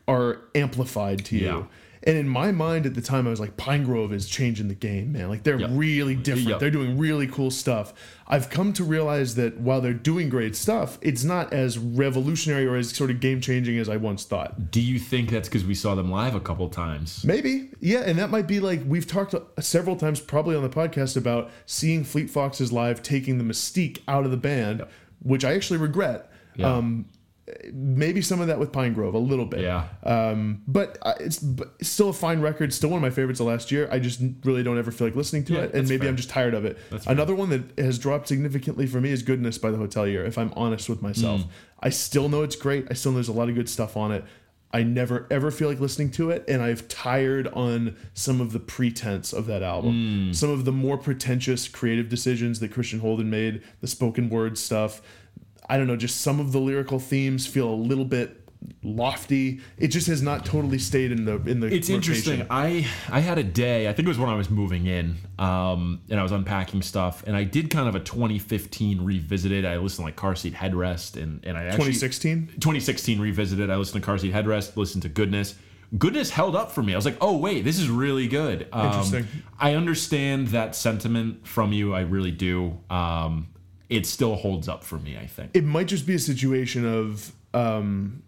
are 0.09 0.41
amplified 0.55 1.25
to 1.27 1.37
you. 1.37 1.47
Yeah. 1.47 1.63
And 2.07 2.17
in 2.17 2.29
my 2.29 2.53
mind 2.53 2.87
at 2.87 2.95
the 2.95 3.01
time, 3.03 3.27
I 3.27 3.31
was 3.31 3.41
like, 3.41 3.57
Pinegrove 3.57 4.13
is 4.13 4.29
changing 4.29 4.69
the 4.69 4.75
game, 4.77 5.11
man. 5.13 5.29
Like 5.29 5.43
they're 5.43 5.59
Yep. 5.59 5.71
really 5.73 6.15
different. 6.15 6.49
Yep. 6.49 6.61
They're 6.61 6.71
doing 6.71 6.97
really 6.97 7.27
cool 7.27 7.51
stuff. 7.51 7.93
I've 8.29 8.49
come 8.49 8.73
to 8.75 8.85
realize 8.85 9.35
that 9.35 9.59
while 9.59 9.81
they're 9.81 9.93
doing 9.93 10.29
great 10.29 10.55
stuff, 10.55 10.99
it's 11.03 11.25
not 11.25 11.53
as 11.53 11.79
revolutionary 11.79 12.65
or 12.65 12.77
as 12.77 12.91
sort 12.91 13.11
of 13.11 13.19
game 13.19 13.41
changing 13.41 13.77
as 13.79 13.89
I 13.89 13.97
once 13.97 14.25
thought. 14.25 14.71
Do 14.71 14.81
you 14.81 15.01
think 15.01 15.31
that's 15.31 15.49
because 15.49 15.65
we 15.65 15.75
saw 15.75 15.97
them 15.97 16.09
live 16.11 16.37
a 16.37 16.41
couple 16.41 16.69
times? 16.69 17.25
Maybe, 17.25 17.71
yeah, 17.81 18.03
and 18.07 18.17
that 18.21 18.31
might 18.31 18.47
be 18.47 18.61
like 18.61 18.83
we've 18.87 19.07
talked 19.07 19.35
several 19.61 19.97
times, 19.97 20.21
probably 20.21 20.55
on 20.55 20.63
the 20.63 20.69
podcast, 20.69 21.17
about 21.17 21.51
seeing 21.67 22.05
Fleet 22.05 22.31
Foxes 22.31 22.73
live 22.73 23.03
taking 23.03 23.39
the 23.39 23.45
mystique 23.45 23.99
out 24.07 24.25
of 24.25 24.31
the 24.31 24.37
band, 24.37 24.85
which 25.23 25.45
I 25.45 25.55
actually 25.55 25.79
regret. 25.79 26.31
Yeah. 26.55 26.73
Um, 26.73 27.07
maybe 27.73 28.21
some 28.23 28.41
of 28.41 28.49
that 28.49 28.59
with 28.59 28.73
Pinegrove, 28.73 29.15
a 29.15 29.19
little 29.19 29.47
bit. 29.47 29.61
Yeah. 29.61 29.89
Um, 30.03 30.63
but 30.67 30.99
uh, 31.03 31.15
it's, 31.21 31.39
but 31.39 31.75
it's 31.79 31.89
still 31.89 32.09
a 32.09 32.13
fine 32.13 32.41
record, 32.41 32.73
still 32.73 32.91
one 32.91 32.99
of 32.99 33.03
my 33.03 33.11
favorites 33.11 33.41
of 33.41 33.47
last 33.47 33.71
year. 33.71 33.89
I 33.91 33.99
just 33.99 34.21
really 34.45 34.63
don't 34.63 34.79
ever 34.79 34.91
feel 34.91 35.07
like 35.07 35.17
listening 35.17 35.45
to 35.45 35.55
Yeah, 35.55 35.61
it, 35.63 35.75
and 35.75 35.89
maybe 35.89 36.01
fair. 36.01 36.09
I'm 36.09 36.17
just 36.17 36.31
tired 36.31 36.55
of 36.55 36.65
it. 36.65 36.79
That's 36.91 37.05
fair. 37.05 37.13
Another 37.13 37.35
one 37.35 37.51
that 37.51 37.79
has 37.79 37.99
dropped 37.99 38.29
significantly 38.29 38.87
for 38.87 39.01
me 39.01 39.11
is 39.11 39.23
Goodness 39.23 39.59
by 39.59 39.71
the 39.71 39.79
Hotelier. 39.79 40.27
If 40.27 40.39
I'm 40.39 40.53
honest 40.57 40.89
with 40.89 41.03
myself, 41.03 41.43
Mm. 41.43 41.49
I 41.81 41.91
still 41.91 42.29
know 42.31 42.43
it's 42.43 42.57
great. 42.57 42.87
I 42.91 42.95
still 42.95 43.13
know 43.13 43.17
there's 43.17 43.29
a 43.29 43.33
lot 43.33 43.49
of 43.51 43.55
good 43.55 43.69
stuff 43.69 43.97
on 43.97 44.11
it. 44.11 44.25
I 44.73 44.83
never 44.83 45.27
ever 45.31 45.51
feel 45.51 45.69
like 45.69 45.79
listening 45.79 46.11
to 46.13 46.31
it, 46.31 46.45
and 46.49 46.61
I've 46.63 46.89
tired 46.89 47.47
on 47.49 47.97
some 48.15 48.41
of 48.41 48.53
the 48.53 48.59
pretense 48.59 49.33
of 49.33 49.47
that 49.47 49.63
album. 49.63 50.31
Mm. 50.31 50.35
Some 50.35 50.51
of 50.51 50.65
the 50.65 50.73
more 50.73 50.99
pretentious 50.99 51.69
creative 51.69 52.09
decisions 52.09 52.61
that 52.61 52.73
Christian 52.73 52.99
Holden 53.01 53.31
made, 53.31 53.63
the 53.81 53.87
spoken 53.87 54.29
word 54.29 54.59
stuff. 54.59 55.01
I 55.69 55.77
don't 55.77 55.87
know, 55.87 55.97
just 55.97 56.21
some 56.21 56.41
of 56.41 56.53
the 56.53 56.61
lyrical 56.61 56.99
themes 56.99 57.47
feel 57.47 57.69
a 57.69 57.75
little 57.75 58.05
bit 58.05 58.47
lofty. 58.83 59.61
It 59.79 59.89
just 59.89 60.07
has 60.07 60.23
not 60.23 60.45
totally 60.45 60.79
stayed 60.79 61.13
in 61.13 61.25
the 61.25 61.35
in 61.49 61.61
the. 61.61 61.67
It's 61.67 61.89
rotation. 61.89 61.95
interesting. 61.95 62.47
I 62.51 62.87
I 63.11 63.21
had 63.21 63.39
a 63.39 63.43
day. 63.43 63.89
I 63.89 63.93
think 63.93 64.07
it 64.07 64.09
was 64.09 64.19
when 64.19 64.29
I 64.29 64.37
was 64.37 64.51
moving 64.51 64.87
in, 64.87 65.17
um, 65.39 66.01
and 66.09 66.19
I 66.19 66.23
was 66.23 66.33
unpacking 66.33 66.83
stuff, 66.83 67.25
and 67.27 67.37
I 67.37 67.45
did 67.45 67.71
kind 67.71 67.89
of 67.89 67.95
a 67.95 68.01
2015 68.01 69.05
revisited. 69.05 69.65
I 69.65 69.77
listened 69.77 70.03
to 70.03 70.07
like 70.07 70.17
Car 70.17 70.37
Seat 70.37 70.55
Headrest, 70.55 71.21
and 71.21 71.45
and 71.45 71.57
I 71.57 71.65
actually 71.65 71.93
2016. 71.93 72.47
2016 72.55 73.21
revisited. 73.21 73.71
I 73.71 73.77
listened 73.77 74.03
to 74.03 74.07
Car 74.07 74.19
Seat 74.19 74.33
Headrest, 74.33 74.77
listened 74.77 75.03
to 75.03 75.09
Goodness. 75.09 75.55
Goodness 75.99 76.31
held 76.31 76.57
up 76.57 76.73
for 76.73 76.83
me. 76.83 76.95
I 76.95 76.97
was 76.97 77.05
like, 77.05 77.17
oh 77.21 77.37
wait, 77.37 77.63
this 77.63 77.79
is 77.79 77.89
really 77.89 78.27
good. 78.27 78.67
Um, 78.73 78.87
Interesting. 78.87 79.27
I 79.59 79.75
understand 79.75 80.49
that 80.49 80.75
sentiment 80.75 81.47
from 81.47 81.73
you. 81.73 81.95
I 81.95 82.01
really 82.01 82.33
do. 82.33 82.79
Um, 82.91 83.49
it 83.89 84.07
still 84.07 84.37
holds 84.37 84.69
up 84.69 84.85
for 84.85 84.99
me. 84.99 85.17
I 85.19 85.27
think. 85.27 85.51
It 85.55 85.65
might 85.65 85.87
just 85.89 86.07
be 86.07 86.15
a 86.15 86.19
situation 86.19 86.85
of. 86.87 87.33
Um, 87.55 88.23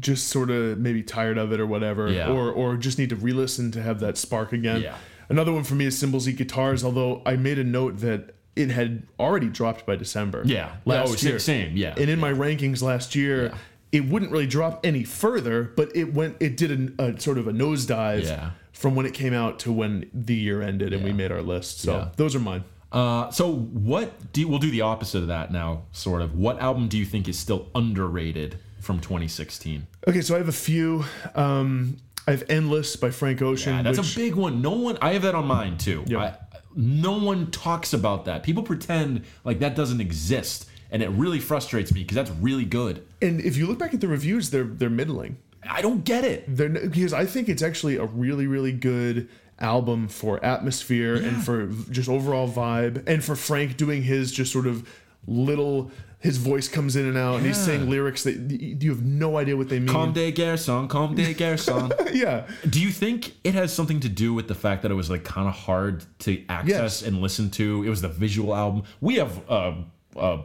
just 0.00 0.28
sort 0.28 0.50
of 0.50 0.78
maybe 0.78 1.02
tired 1.02 1.36
of 1.36 1.52
it 1.52 1.60
or 1.60 1.66
whatever, 1.66 2.10
Yeah. 2.10 2.28
or 2.30 2.50
or 2.50 2.76
just 2.78 2.98
need 2.98 3.10
to 3.10 3.16
re-listen 3.16 3.70
to 3.72 3.82
have 3.82 4.00
that 4.00 4.16
spark 4.16 4.52
again. 4.54 4.80
Yeah. 4.80 4.94
Another 5.28 5.52
one 5.52 5.64
for 5.64 5.74
me 5.74 5.84
is 5.84 5.98
Cymbals 5.98 6.26
Eat 6.26 6.36
Guitars, 6.36 6.82
although 6.82 7.20
I 7.26 7.36
made 7.36 7.58
a 7.58 7.64
note 7.64 7.98
that 7.98 8.34
it 8.56 8.70
had 8.70 9.02
already 9.18 9.48
dropped 9.48 9.84
by 9.84 9.96
December. 9.96 10.42
Yeah. 10.46 10.76
last 10.86 11.22
oh, 11.24 11.28
year. 11.28 11.38
same. 11.38 11.76
Yeah. 11.76 11.94
And 11.98 12.08
in 12.08 12.18
my 12.20 12.32
rankings 12.32 12.80
last 12.82 13.14
year, 13.14 13.46
Yeah. 13.46 13.54
it 13.90 14.08
wouldn't 14.08 14.30
really 14.30 14.46
drop 14.46 14.80
any 14.86 15.04
further, 15.04 15.72
but 15.76 15.94
it 15.94 16.14
went. 16.14 16.36
It 16.40 16.56
did 16.56 16.94
a, 16.98 17.02
a 17.08 17.20
sort 17.20 17.36
of 17.36 17.46
a 17.46 17.52
nosedive 17.52 18.24
Yeah. 18.24 18.50
from 18.72 18.94
when 18.94 19.04
it 19.04 19.12
came 19.12 19.34
out 19.34 19.58
to 19.60 19.72
when 19.72 20.08
the 20.14 20.34
year 20.36 20.62
ended, 20.62 20.94
and 20.94 21.04
we 21.04 21.12
made 21.12 21.32
our 21.32 21.42
list. 21.42 21.80
So 21.80 21.92
Yeah. 21.96 22.08
those 22.16 22.34
are 22.34 22.40
mine. 22.40 22.64
Uh, 22.92 23.30
so 23.30 23.50
what 23.50 24.32
do 24.32 24.42
you, 24.42 24.48
we'll 24.48 24.58
do 24.58 24.70
the 24.70 24.82
opposite 24.82 25.18
of 25.22 25.28
that 25.28 25.50
now, 25.50 25.84
sort 25.92 26.20
of. 26.20 26.36
What 26.36 26.60
album 26.60 26.88
do 26.88 26.98
you 26.98 27.06
think 27.06 27.26
is 27.26 27.38
still 27.38 27.68
underrated 27.74 28.58
from 28.80 29.00
2016? 29.00 29.86
Okay, 30.06 30.20
so 30.20 30.34
I 30.34 30.38
have 30.38 30.48
a 30.48 30.52
few. 30.52 31.04
Um, 31.34 31.96
I 32.26 32.32
have 32.32 32.44
"Endless" 32.48 32.96
by 32.96 33.10
Frank 33.10 33.40
Ocean. 33.40 33.76
Yeah, 33.76 33.82
that's 33.82 33.98
which, 33.98 34.16
a 34.16 34.20
big 34.20 34.34
one. 34.34 34.60
No 34.60 34.72
one. 34.72 34.98
I 35.00 35.14
have 35.14 35.22
that 35.22 35.34
on 35.34 35.46
mine 35.46 35.78
too. 35.78 36.04
Yeah. 36.06 36.18
I, 36.18 36.36
no 36.74 37.18
one 37.18 37.50
talks 37.50 37.92
about 37.92 38.26
that. 38.26 38.42
People 38.42 38.62
pretend 38.62 39.24
like 39.44 39.58
that 39.60 39.74
doesn't 39.74 40.00
exist, 40.00 40.68
and 40.90 41.02
it 41.02 41.08
really 41.10 41.40
frustrates 41.40 41.92
me 41.92 42.02
because 42.02 42.14
that's 42.14 42.30
really 42.30 42.64
good. 42.64 43.06
and 43.20 43.40
if 43.40 43.56
you 43.56 43.66
look 43.66 43.78
back 43.78 43.94
at 43.94 44.00
the 44.00 44.08
reviews, 44.08 44.50
they're 44.50 44.64
they're 44.64 44.90
middling. 44.90 45.38
I 45.68 45.80
don't 45.80 46.04
get 46.04 46.24
it. 46.24 46.44
They're 46.48 46.68
because 46.68 47.12
I 47.12 47.24
think 47.24 47.48
it's 47.48 47.62
actually 47.62 47.96
a 47.96 48.04
really 48.04 48.46
really 48.46 48.72
good 48.72 49.28
album 49.62 50.08
for 50.08 50.44
atmosphere 50.44 51.14
and 51.14 51.42
for 51.44 51.66
just 51.90 52.08
overall 52.08 52.48
vibe, 52.50 53.06
and 53.06 53.22
for 53.24 53.36
Frank 53.36 53.76
doing 53.76 54.02
his 54.02 54.32
just 54.32 54.52
sort 54.52 54.66
of 54.66 54.88
little. 55.26 55.90
His 56.18 56.36
voice 56.36 56.68
comes 56.68 56.94
in 56.94 57.04
and 57.06 57.18
out, 57.18 57.38
and 57.38 57.46
he's 57.46 57.56
saying 57.58 57.90
lyrics 57.90 58.22
that 58.22 58.36
you 58.36 58.90
have 58.90 59.02
no 59.02 59.38
idea 59.38 59.56
what 59.56 59.68
they 59.68 59.80
mean. 59.80 59.88
Comme 59.88 60.12
des 60.12 60.30
garçons, 60.30 60.88
comme 60.88 61.16
des 61.16 61.34
garçons. 61.34 61.90
yeah, 62.14 62.46
Do 62.70 62.80
you 62.80 62.90
think 62.90 63.32
it 63.42 63.54
has 63.54 63.72
something 63.72 63.98
to 63.98 64.08
do 64.08 64.32
with 64.32 64.46
the 64.46 64.54
fact 64.54 64.82
that 64.82 64.92
it 64.92 64.94
was 64.94 65.10
like 65.10 65.24
kind 65.24 65.48
of 65.48 65.54
hard 65.54 66.04
to 66.20 66.40
access 66.48 66.68
Yes. 66.68 67.02
and 67.02 67.20
listen 67.20 67.50
to? 67.58 67.82
It 67.84 67.88
was 67.88 68.02
the 68.02 68.08
visual 68.08 68.54
album. 68.54 68.84
We 69.00 69.16
have 69.16 69.36
a, 69.48 69.74
a 70.14 70.38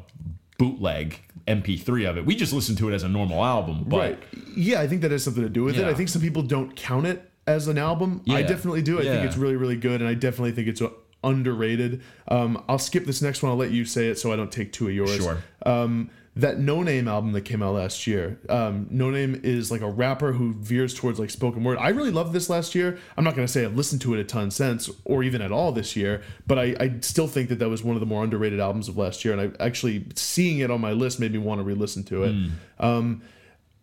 bootleg 0.58 1.20
MP3 1.48 2.10
of 2.10 2.18
it. 2.18 2.26
We 2.26 2.36
just 2.36 2.54
listen 2.54 2.76
to 2.78 2.90
it 2.90 2.94
as 2.96 3.04
a 3.04 3.08
normal 3.08 3.46
album, 3.46 3.84
but 3.88 3.98
right. 4.00 4.24
Yeah, 4.56 4.82
I 4.82 4.88
think 4.88 5.02
that 5.04 5.12
has 5.12 5.24
something 5.24 5.44
to 5.44 5.50
do 5.50 5.64
with 5.64 5.78
it. 5.78 5.86
I 5.86 5.94
think 5.94 6.10
some 6.10 6.24
people 6.24 6.42
don't 6.42 6.76
count 6.76 7.06
it 7.06 7.27
as 7.48 7.68
an 7.68 7.78
album. 7.78 8.22
I 8.30 8.44
definitely 8.44 8.82
do. 8.82 9.00
I 9.00 9.04
think 9.04 9.26
it's 9.26 9.38
really, 9.38 9.56
really 9.56 9.78
good, 9.78 10.02
and 10.02 10.10
I 10.10 10.14
definitely 10.14 10.52
think 10.52 10.68
it's 10.68 10.82
uh, 10.82 10.90
underrated. 11.24 12.02
Um, 12.28 12.64
I'll 12.68 12.78
skip 12.78 13.06
this 13.06 13.22
next 13.22 13.42
one. 13.42 13.52
I'll 13.52 13.58
let 13.58 13.72
you 13.72 13.86
say 13.86 14.08
it 14.08 14.20
so 14.20 14.32
I 14.32 14.36
don't 14.36 14.52
take 14.52 14.74
two 14.74 14.88
of 14.88 14.94
yours. 14.94 15.16
Sure. 15.16 15.38
Um, 15.66 16.12
that 16.36 16.60
Noname 16.60 17.08
album 17.08 17.32
that 17.32 17.42
came 17.42 17.64
out 17.64 17.74
last 17.74 18.06
year. 18.06 18.40
Um, 18.48 18.86
Noname 18.94 19.44
is 19.44 19.72
like 19.72 19.82
a 19.82 19.90
rapper 19.90 20.34
who 20.34 20.54
veers 20.54 20.94
towards 20.94 21.20
like 21.20 21.32
spoken 21.32 21.64
word. 21.64 21.80
I 21.80 21.90
really 21.90 22.12
loved 22.12 22.32
this 22.32 22.48
last 22.48 22.76
year. 22.76 23.00
I'm 23.18 23.24
not 23.24 23.36
going 23.36 23.48
to 23.48 23.52
say 23.52 23.66
I've 23.66 23.76
listened 23.76 24.02
to 24.02 24.14
it 24.14 24.20
a 24.20 24.24
ton 24.24 24.52
since 24.52 24.88
or 25.04 25.24
even 25.24 25.42
at 25.42 25.52
all 25.52 25.72
this 25.72 25.96
year, 25.96 26.22
but 26.46 26.60
I, 26.60 26.76
I 26.80 26.94
still 27.02 27.28
think 27.28 27.50
that 27.50 27.58
that 27.58 27.70
was 27.70 27.84
one 27.84 27.96
of 27.96 28.02
the 28.02 28.06
more 28.06 28.24
underrated 28.24 28.60
albums 28.60 28.88
of 28.88 28.98
last 28.98 29.26
year. 29.26 29.36
And 29.36 29.42
I 29.60 29.66
actually 29.66 30.06
seeing 30.14 30.60
it 30.60 30.70
on 30.70 30.80
my 30.80 30.92
list 30.92 31.20
made 31.20 31.32
me 31.32 31.40
want 31.40 31.58
to 31.58 31.64
re-listen 31.64 32.04
to 32.04 32.26
it. 32.26 32.36
Um, 32.80 33.24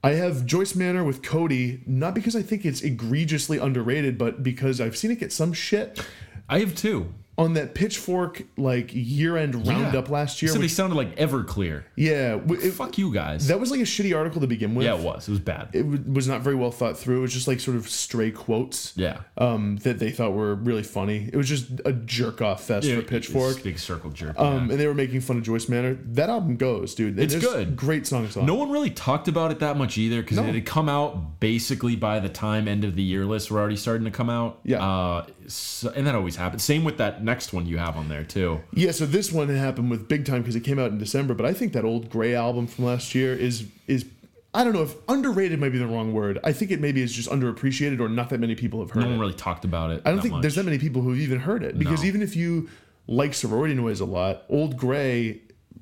I 0.04 0.10
have 0.10 0.44
Joyce 0.44 0.74
Manor 0.74 1.02
with 1.02 1.22
Cody, 1.22 1.80
not 1.86 2.14
because 2.14 2.36
I 2.36 2.42
think 2.42 2.66
it's 2.66 2.82
egregiously 2.82 3.56
underrated, 3.56 4.18
but 4.18 4.42
because 4.42 4.78
I've 4.78 4.98
seen 4.98 5.10
it 5.10 5.18
get 5.18 5.32
some 5.32 5.54
shit 5.54 5.98
I 6.46 6.58
have 6.58 6.74
two. 6.74 7.14
On 7.36 7.54
that 7.54 7.74
Pitchfork 7.74 8.42
like 8.56 8.90
year-end 8.92 9.66
roundup 9.66 10.08
last 10.08 10.40
year. 10.42 10.52
So 10.52 10.58
they 10.58 10.68
sounded 10.68 10.94
like 10.94 11.16
Everclear. 11.16 11.82
yeah, 11.96 12.38
it- 12.48 12.70
Fuck 12.74 12.96
you 12.98 13.12
guys. 13.12 13.48
that 13.48 13.58
was 13.58 13.70
like 13.70 13.80
a 13.80 13.84
shitty 13.84 14.16
article 14.16 14.40
to 14.40 14.46
begin 14.46 14.74
with. 14.74 14.86
yeah, 14.86 14.94
it 14.96 15.00
was. 15.02 15.26
It 15.28 15.32
was 15.32 15.40
bad. 15.40 15.68
It 15.72 15.82
w- 15.82 16.12
was 16.12 16.28
not 16.28 16.42
very 16.42 16.56
well 16.56 16.70
thought 16.70 16.96
through. 16.98 17.18
It 17.18 17.22
was 17.22 17.32
just 17.32 17.48
like 17.48 17.60
sort 17.60 17.76
of 17.76 17.88
stray 17.88 18.30
quotes. 18.30 18.92
yeah. 18.96 19.18
Um, 19.36 19.76
that 19.78 19.98
they 19.98 20.10
thought 20.10 20.32
were 20.34 20.54
really 20.54 20.82
funny. 20.84 21.28
It 21.32 21.36
was 21.36 21.48
just 21.48 21.66
a 21.84 21.92
jerk 21.92 22.40
off 22.40 22.64
fest 22.64 22.88
for 22.88 23.02
Pitchfork. 23.02 23.62
Big 23.62 23.78
circle 23.78 24.10
jerk. 24.10 24.38
Um, 24.38 24.66
yeah. 24.66 24.72
and 24.72 24.80
they 24.80 24.86
were 24.86 24.94
making 24.94 25.20
fun 25.20 25.38
of 25.38 25.42
Joyce 25.42 25.68
Manor. 25.68 25.94
That 26.04 26.30
album 26.30 26.56
goes, 26.56 26.94
dude. 26.94 27.18
It's 27.18 27.34
good. 27.34 27.74
Great 27.76 28.06
songs 28.06 28.36
on. 28.36 28.46
No 28.46 28.54
one 28.54 28.70
really 28.70 28.90
talked 28.90 29.26
about 29.28 29.50
it 29.50 29.58
that 29.58 29.76
much 29.76 29.98
either 29.98 30.22
because 30.22 30.36
No. 30.36 30.44
it 30.44 30.54
had 30.54 30.66
come 30.66 30.88
out 30.88 31.40
basically 31.40 31.96
by 31.96 32.20
the 32.20 32.28
time 32.28 32.68
end 32.68 32.84
of 32.84 32.94
the 32.94 33.02
year 33.02 33.24
lists 33.24 33.50
were 33.50 33.58
already 33.58 33.76
starting 33.76 34.04
to 34.04 34.10
come 34.10 34.30
out. 34.30 34.60
Yeah. 34.64 34.84
Uh, 34.84 35.26
so, 35.48 35.90
and 35.94 36.06
that 36.06 36.14
always 36.14 36.36
happens. 36.36 36.62
Same 36.62 36.84
with 36.84 36.98
that 36.98 37.22
next 37.24 37.52
one 37.52 37.66
you 37.66 37.78
have 37.78 37.96
on 37.96 38.08
there 38.08 38.24
too. 38.24 38.60
Yeah, 38.72 38.90
so 38.92 39.06
this 39.06 39.32
one 39.32 39.48
happened 39.48 39.90
with 39.90 40.08
Big 40.08 40.24
Time 40.24 40.42
because 40.42 40.56
it 40.56 40.60
came 40.60 40.78
out 40.78 40.90
in 40.90 40.98
December, 40.98 41.34
but 41.34 41.46
I 41.46 41.52
think 41.52 41.72
that 41.72 41.84
old 41.84 42.10
Gray 42.10 42.34
album 42.34 42.66
from 42.66 42.84
last 42.86 43.14
year 43.14 43.34
is 43.34 43.66
is 43.86 44.06
I 44.54 44.62
don't 44.62 44.72
know 44.72 44.82
if 44.84 44.94
underrated 45.08 45.58
might 45.58 45.70
be 45.72 45.78
the 45.78 45.86
wrong 45.86 46.12
word. 46.12 46.38
I 46.44 46.52
think 46.52 46.70
it 46.70 46.80
maybe 46.80 47.02
is 47.02 47.12
just 47.12 47.28
underappreciated 47.28 47.98
or 48.00 48.08
not 48.08 48.30
that 48.30 48.38
many 48.38 48.54
people 48.54 48.78
have 48.80 48.90
heard 48.90 49.00
No 49.00 49.06
it. 49.08 49.10
one 49.10 49.20
really 49.20 49.34
talked 49.34 49.64
about 49.64 49.90
it. 49.90 50.02
I 50.04 50.10
don't 50.10 50.20
think 50.20 50.32
much. 50.34 50.42
there's 50.42 50.54
that 50.54 50.64
many 50.64 50.78
people 50.78 51.02
who've 51.02 51.18
even 51.18 51.40
heard 51.40 51.64
it 51.64 51.76
because 51.78 52.02
No. 52.02 52.06
even 52.08 52.22
if 52.22 52.36
you 52.36 52.68
like 53.08 53.34
sorority 53.34 53.74
noise 53.74 53.98
a 54.00 54.04
lot, 54.04 54.44
Old 54.48 54.76
Gray 54.76 55.40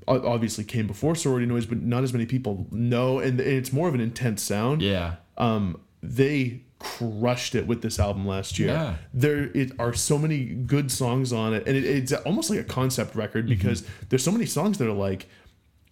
obviously 0.08 0.64
came 0.64 0.86
before 0.86 1.14
sorority 1.14 1.46
noise, 1.46 1.66
but 1.66 1.80
not 1.82 2.02
as 2.02 2.12
many 2.12 2.26
people 2.26 2.66
know, 2.70 3.18
and 3.20 3.40
it's 3.40 3.72
more 3.72 3.88
of 3.88 3.94
an 3.94 4.00
intense 4.00 4.42
sound. 4.42 4.82
Yeah. 4.82 5.16
Um, 5.38 5.78
they 6.02 6.62
crushed 6.82 7.54
it 7.54 7.66
with 7.66 7.80
this 7.82 7.98
album 8.00 8.26
last 8.26 8.58
year. 8.58 8.68
Yeah. 8.68 8.96
There 9.14 9.44
it 9.56 9.72
are 9.78 9.92
so 9.94 10.18
many 10.18 10.44
good 10.44 10.90
songs 10.90 11.32
on 11.32 11.54
it, 11.54 11.66
and 11.66 11.76
it, 11.76 11.84
it's 11.84 12.12
almost 12.12 12.50
like 12.50 12.58
a 12.58 12.64
concept 12.64 13.14
record 13.14 13.44
Mm-hmm. 13.46 13.54
because 13.54 13.84
there's 14.08 14.24
so 14.24 14.32
many 14.32 14.46
songs 14.46 14.78
that 14.78 14.88
are 14.88 14.92
like 14.92 15.28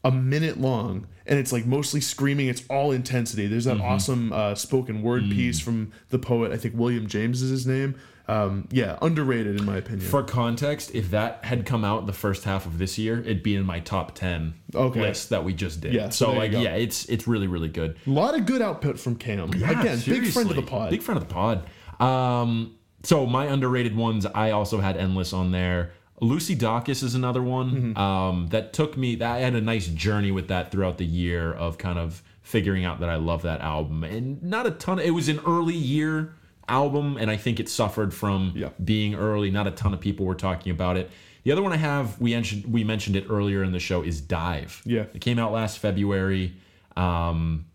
a 0.02 0.10
minute 0.10 0.58
long 0.58 1.06
and 1.26 1.38
it's 1.38 1.52
like 1.52 1.66
mostly 1.66 2.00
screaming 2.00 2.48
it's 2.48 2.62
all 2.70 2.90
intensity 2.90 3.46
there's 3.46 3.66
Mm-hmm. 3.66 3.78
that 3.78 3.84
awesome 3.84 4.32
uh, 4.32 4.54
spoken 4.54 5.02
word 5.02 5.24
Mm. 5.24 5.32
piece 5.32 5.60
from 5.60 5.92
the 6.08 6.18
poet 6.18 6.52
i 6.52 6.56
think 6.56 6.74
william 6.74 7.06
james 7.06 7.42
is 7.42 7.50
his 7.50 7.66
name 7.66 7.94
um, 8.30 8.68
yeah 8.70 8.98
underrated 9.02 9.58
in 9.58 9.64
my 9.66 9.76
opinion 9.78 10.08
For 10.08 10.22
context, 10.22 10.94
if 10.94 11.10
that 11.10 11.44
had 11.44 11.66
come 11.66 11.84
out 11.84 12.06
the 12.06 12.12
first 12.12 12.44
half 12.44 12.66
of 12.66 12.78
this 12.78 12.98
year, 12.98 13.20
it'd 13.20 13.42
be 13.42 13.54
in 13.56 13.64
my 13.66 13.80
top 13.80 14.14
ten 14.14 14.54
Okay. 14.74 15.00
list 15.00 15.30
that 15.30 15.42
we 15.44 15.52
just 15.52 15.80
did. 15.80 15.92
Yeah, 15.94 16.10
so 16.10 16.26
So, 16.26 16.32
like, 16.32 16.52
yeah, 16.52 16.74
it's 16.76 17.04
it's 17.06 17.26
really 17.26 17.46
really 17.46 17.68
good. 17.68 17.96
a 18.06 18.10
lot 18.10 18.34
of 18.38 18.46
good 18.46 18.62
output 18.62 18.98
from 19.00 19.16
cam 19.16 19.50
Yeah, 19.54 19.80
again 19.80 19.98
big 20.06 20.26
friend 20.32 20.48
of 20.50 20.56
the 20.56 20.62
pod 20.62 20.90
Big 20.90 21.02
friend 21.02 21.20
of 21.20 21.26
the 21.28 21.34
pod. 21.34 21.66
Um, 22.00 22.76
so 23.02 23.26
my 23.26 23.46
underrated 23.46 23.96
ones, 23.96 24.26
I 24.26 24.50
also 24.50 24.78
had 24.80 24.96
endless 24.96 25.32
on 25.32 25.52
there. 25.52 25.92
Lucy 26.22 26.54
Dacus 26.54 27.02
is 27.02 27.14
another 27.14 27.42
one 27.42 27.70
Mm-hmm. 27.70 27.96
um, 27.98 28.46
that 28.48 28.72
took 28.72 28.96
me. 28.96 29.14
That 29.16 29.30
I 29.36 29.38
had 29.40 29.54
a 29.54 29.60
nice 29.60 29.86
journey 29.88 30.30
with 30.30 30.48
that 30.48 30.70
throughout 30.70 30.98
the 30.98 31.06
year 31.06 31.52
of 31.52 31.78
kind 31.78 31.98
of 31.98 32.22
figuring 32.42 32.84
out 32.84 33.00
that 33.00 33.08
I 33.08 33.16
love 33.16 33.42
that 33.42 33.60
album, 33.62 34.04
and 34.04 34.42
not 34.42 34.66
a 34.66 34.70
ton. 34.70 34.98
It 34.98 35.10
was 35.10 35.28
an 35.28 35.40
early 35.46 35.74
year 35.74 36.34
album, 36.70 37.16
and 37.18 37.30
I 37.30 37.36
think 37.36 37.60
it 37.60 37.68
suffered 37.68 38.14
from 38.14 38.52
Yeah. 38.54 38.68
being 38.82 39.14
early. 39.14 39.50
Not 39.50 39.66
a 39.66 39.70
ton 39.72 39.92
of 39.92 40.00
people 40.00 40.24
were 40.26 40.34
talking 40.34 40.72
about 40.72 40.96
it. 40.96 41.10
The 41.44 41.52
other 41.52 41.62
one 41.62 41.72
I 41.72 41.76
have, 41.78 42.20
we 42.20 42.32
mentioned 42.34 42.66
we 42.66 42.84
mentioned 42.84 43.16
it 43.16 43.26
earlier 43.28 43.62
in 43.62 43.72
the 43.72 43.78
show, 43.80 44.02
is 44.02 44.20
DIIV. 44.20 44.82
Yeah. 44.84 45.04
it 45.14 45.20
came 45.20 45.38
out 45.38 45.52
last 45.52 45.78
February. 45.78 46.52
Um, 46.96 47.66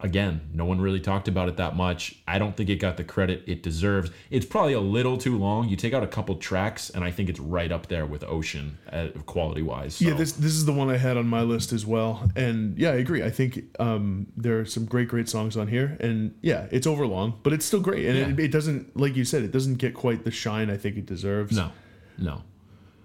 again, 0.00 0.40
no 0.52 0.64
one 0.64 0.80
really 0.80 1.00
talked 1.00 1.28
about 1.28 1.48
it 1.48 1.56
that 1.56 1.76
much. 1.76 2.16
I 2.26 2.38
don't 2.38 2.56
think 2.56 2.70
it 2.70 2.76
got 2.76 2.96
the 2.96 3.04
credit 3.04 3.42
it 3.46 3.62
deserves. 3.62 4.10
It's 4.30 4.46
probably 4.46 4.72
a 4.74 4.80
little 4.80 5.16
too 5.16 5.38
long. 5.38 5.68
You 5.68 5.76
take 5.76 5.94
out 5.94 6.02
a 6.02 6.06
couple 6.06 6.34
tracks, 6.36 6.90
and 6.90 7.04
I 7.04 7.10
think 7.10 7.28
it's 7.28 7.40
right 7.40 7.70
up 7.70 7.86
there 7.88 8.06
with 8.06 8.22
Oshin, 8.22 8.72
uh, 8.92 9.08
quality 9.26 9.62
wise. 9.62 10.00
Yeah, 10.00 10.14
this 10.14 10.32
this 10.32 10.52
is 10.52 10.64
the 10.64 10.72
one 10.72 10.90
I 10.90 10.96
had 10.96 11.16
on 11.16 11.26
my 11.26 11.42
list 11.42 11.72
as 11.72 11.86
well, 11.86 12.28
and 12.36 12.78
yeah, 12.78 12.90
I 12.90 12.96
agree. 12.96 13.22
I 13.22 13.30
think 13.30 13.64
um, 13.78 14.26
there 14.36 14.60
are 14.60 14.64
some 14.64 14.84
great, 14.84 15.08
great 15.08 15.28
songs 15.28 15.56
on 15.56 15.68
here, 15.68 15.96
and 16.00 16.34
yeah, 16.42 16.66
it's 16.70 16.86
overlong, 16.86 17.38
but 17.42 17.52
it's 17.52 17.64
still 17.64 17.80
great, 17.80 18.06
and 18.06 18.38
it, 18.38 18.44
it 18.44 18.52
doesn't, 18.52 18.96
like 18.96 19.16
you 19.16 19.24
said, 19.24 19.42
it 19.42 19.50
doesn't 19.52 19.76
get 19.76 19.94
quite 19.94 20.24
the 20.24 20.30
shine 20.30 20.70
I 20.70 20.76
think 20.76 20.96
it 20.96 21.06
deserves. 21.06 21.56
No, 21.56 21.72
no. 22.18 22.42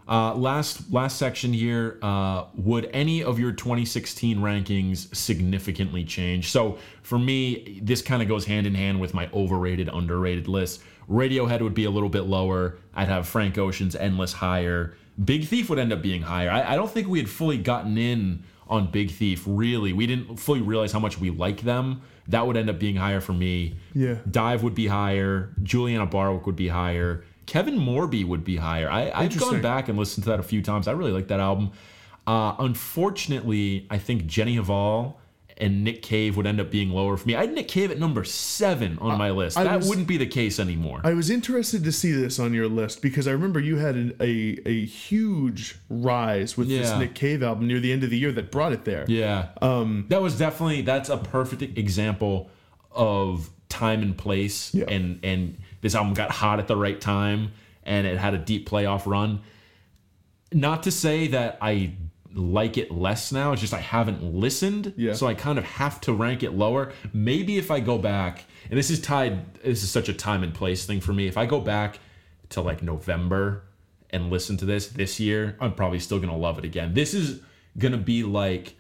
Uh, 0.08 0.34
last 0.36 0.92
last 0.92 1.18
section 1.18 1.54
here. 1.54 1.98
Uh, 2.02 2.46
would 2.56 2.90
any 2.94 3.24
of 3.24 3.40
your 3.40 3.52
2016 3.52 4.38
rankings 4.40 5.14
significantly 5.16 6.04
change? 6.04 6.50
So 6.50 6.78
for 7.04 7.20
me, 7.20 7.80
this 7.84 8.02
kind 8.02 8.22
of 8.22 8.28
goes 8.28 8.46
hand 8.46 8.68
in 8.68 8.76
hand 8.76 9.00
with 9.00 9.14
my 9.14 9.30
overrated, 9.34 9.90
underrated 9.92 10.48
list. 10.48 10.82
Radiohead 11.10 11.62
would 11.62 11.74
be 11.74 11.86
a 11.86 11.92
little 11.92 12.10
bit 12.10 12.22
lower. 12.22 12.78
I'd 12.94 13.10
have 13.10 13.28
Frank 13.28 13.58
Ocean's 13.58 13.96
Endless 13.96 14.34
higher. 14.34 14.96
Big 15.24 15.46
Thief 15.46 15.70
would 15.70 15.80
end 15.80 15.92
up 15.94 16.02
being 16.02 16.22
higher. 16.22 16.50
I, 16.50 16.74
I 16.74 16.76
don't 16.76 16.90
think 16.90 17.08
we 17.08 17.20
had 17.20 17.30
fully 17.30 17.58
gotten 17.58 17.98
in 17.98 18.44
on 18.68 18.90
Big 18.90 19.12
Thief. 19.12 19.44
Really, 19.46 19.94
we 19.94 20.08
didn't 20.08 20.38
fully 20.38 20.62
realize 20.62 20.92
how 20.92 21.00
much 21.00 21.20
we 21.20 21.30
like 21.30 21.62
them. 21.62 22.02
That 22.28 22.48
would 22.48 22.56
end 22.56 22.70
up 22.70 22.80
being 22.80 22.96
higher 22.96 23.20
for 23.20 23.34
me. 23.34 23.76
Yeah. 23.94 24.16
DIIV 24.30 24.62
would 24.64 24.76
be 24.76 24.88
higher. 24.88 25.54
Juliana 25.62 26.06
Barwick 26.06 26.46
would 26.46 26.56
be 26.56 26.70
higher. 26.70 27.26
Kevin 27.46 27.78
Morby 27.78 28.26
would 28.26 28.44
be 28.44 28.58
higher. 28.58 28.90
I, 28.90 29.12
I've 29.14 29.38
gone 29.38 29.62
back 29.62 29.90
and 29.90 29.98
listened 29.98 30.24
to 30.26 30.30
that 30.30 30.40
a 30.40 30.44
few 30.44 30.62
times. 30.62 30.88
I 30.88 30.92
really 30.94 31.12
like 31.12 31.28
that 31.28 31.40
album. 31.40 31.72
Uh, 32.28 32.56
unfortunately, 32.60 33.88
I 33.90 33.98
think 33.98 34.26
Jenny 34.28 34.58
Hval 34.58 35.16
and 35.58 35.84
Nick 35.84 36.02
Cave 36.02 36.38
would 36.38 36.48
end 36.48 36.60
up 36.60 36.72
being 36.72 36.90
lower 36.90 37.16
for 37.18 37.28
me. 37.28 37.36
I 37.36 37.42
had 37.42 37.54
Nick 37.54 37.68
Cave 37.68 37.92
at 37.92 38.00
number 38.00 38.24
seven 38.24 38.98
on 39.00 39.18
my 39.20 39.30
list. 39.32 39.58
I 39.58 39.64
that 39.66 39.78
was- 39.78 39.90
wouldn't 39.90 40.08
be 40.08 40.18
the 40.18 40.26
case 40.26 40.60
anymore. 40.60 41.02
I 41.04 41.14
was 41.14 41.30
interested 41.30 41.84
to 41.84 41.92
see 41.92 42.12
this 42.12 42.40
on 42.40 42.54
your 42.54 42.68
list 42.68 43.02
because 43.02 43.28
I 43.28 43.32
remember 43.32 43.60
you 43.60 43.78
had 43.78 43.96
an, 43.96 44.16
a 44.20 44.58
a 44.66 44.86
huge 44.86 45.78
rise 45.90 46.58
with 46.58 46.68
this 46.70 46.92
Nick 46.98 47.14
Cave 47.16 47.44
album 47.44 47.68
near 47.68 47.80
the 47.80 47.92
end 47.92 48.04
of 48.04 48.10
the 48.10 48.18
year 48.18 48.32
that 48.32 48.50
brought 48.52 48.72
it 48.74 48.86
there. 48.86 49.06
Yeah. 49.08 49.50
Um, 49.62 50.06
that 50.10 50.22
was 50.22 50.38
definitely 50.38 50.82
that's 50.82 51.10
a 51.10 51.18
perfect 51.18 51.78
example 51.78 52.50
of 52.92 53.50
time 53.70 54.02
and 54.02 54.18
place. 54.18 54.74
Yeah. 54.74 54.86
And 54.88 55.20
and 55.24 55.58
this 55.82 55.96
album 55.96 56.14
got 56.14 56.32
hot 56.32 56.60
at 56.60 56.68
the 56.68 56.76
right 56.76 57.00
time 57.00 57.52
and 57.84 58.08
it 58.08 58.18
had 58.18 58.34
a 58.34 58.38
deep 58.38 58.70
playoff 58.70 59.06
run. 59.06 59.42
Not 60.54 60.84
to 60.84 60.92
say 60.92 61.28
that 61.28 61.58
I 61.62 61.96
like 62.34 62.78
it 62.78 62.92
less 62.92 63.32
now, 63.32 63.52
it's 63.52 63.62
just 63.62 63.74
I 63.74 63.80
haven't 63.80 64.24
listened. 64.24 64.94
Yeah. 64.96 65.14
So 65.14 65.28
I 65.28 65.34
kind 65.34 65.58
of 65.58 65.66
have 65.66 66.00
to 66.02 66.14
rank 66.14 66.44
it 66.44 66.52
lower. 66.52 66.94
Maybe 67.14 67.58
if 67.58 67.72
I 67.72 67.80
go 67.80 67.98
back, 67.98 68.46
and 68.70 68.78
this 68.78 68.90
is 68.90 69.02
tied 69.02 69.54
this 69.56 69.84
is 69.84 69.92
such 69.92 70.10
a 70.10 70.14
time 70.14 70.44
and 70.44 70.54
place 70.54 70.86
thing 70.86 71.02
for 71.02 71.14
me. 71.14 71.28
If 71.28 71.38
I 71.38 71.46
go 71.46 71.60
back 71.60 72.00
to 72.50 72.62
like 72.62 72.82
November 72.82 73.64
and 74.10 74.30
listen 74.30 74.58
to 74.58 74.66
this 74.66 74.88
this 74.88 75.20
year, 75.20 75.58
I'm 75.60 75.74
probably 75.74 76.00
still 76.00 76.20
gonna 76.20 76.38
love 76.38 76.58
it 76.58 76.66
again. 76.66 76.94
This 76.94 77.14
is 77.14 77.42
gonna 77.78 77.98
be 77.98 78.24
like 78.24 78.76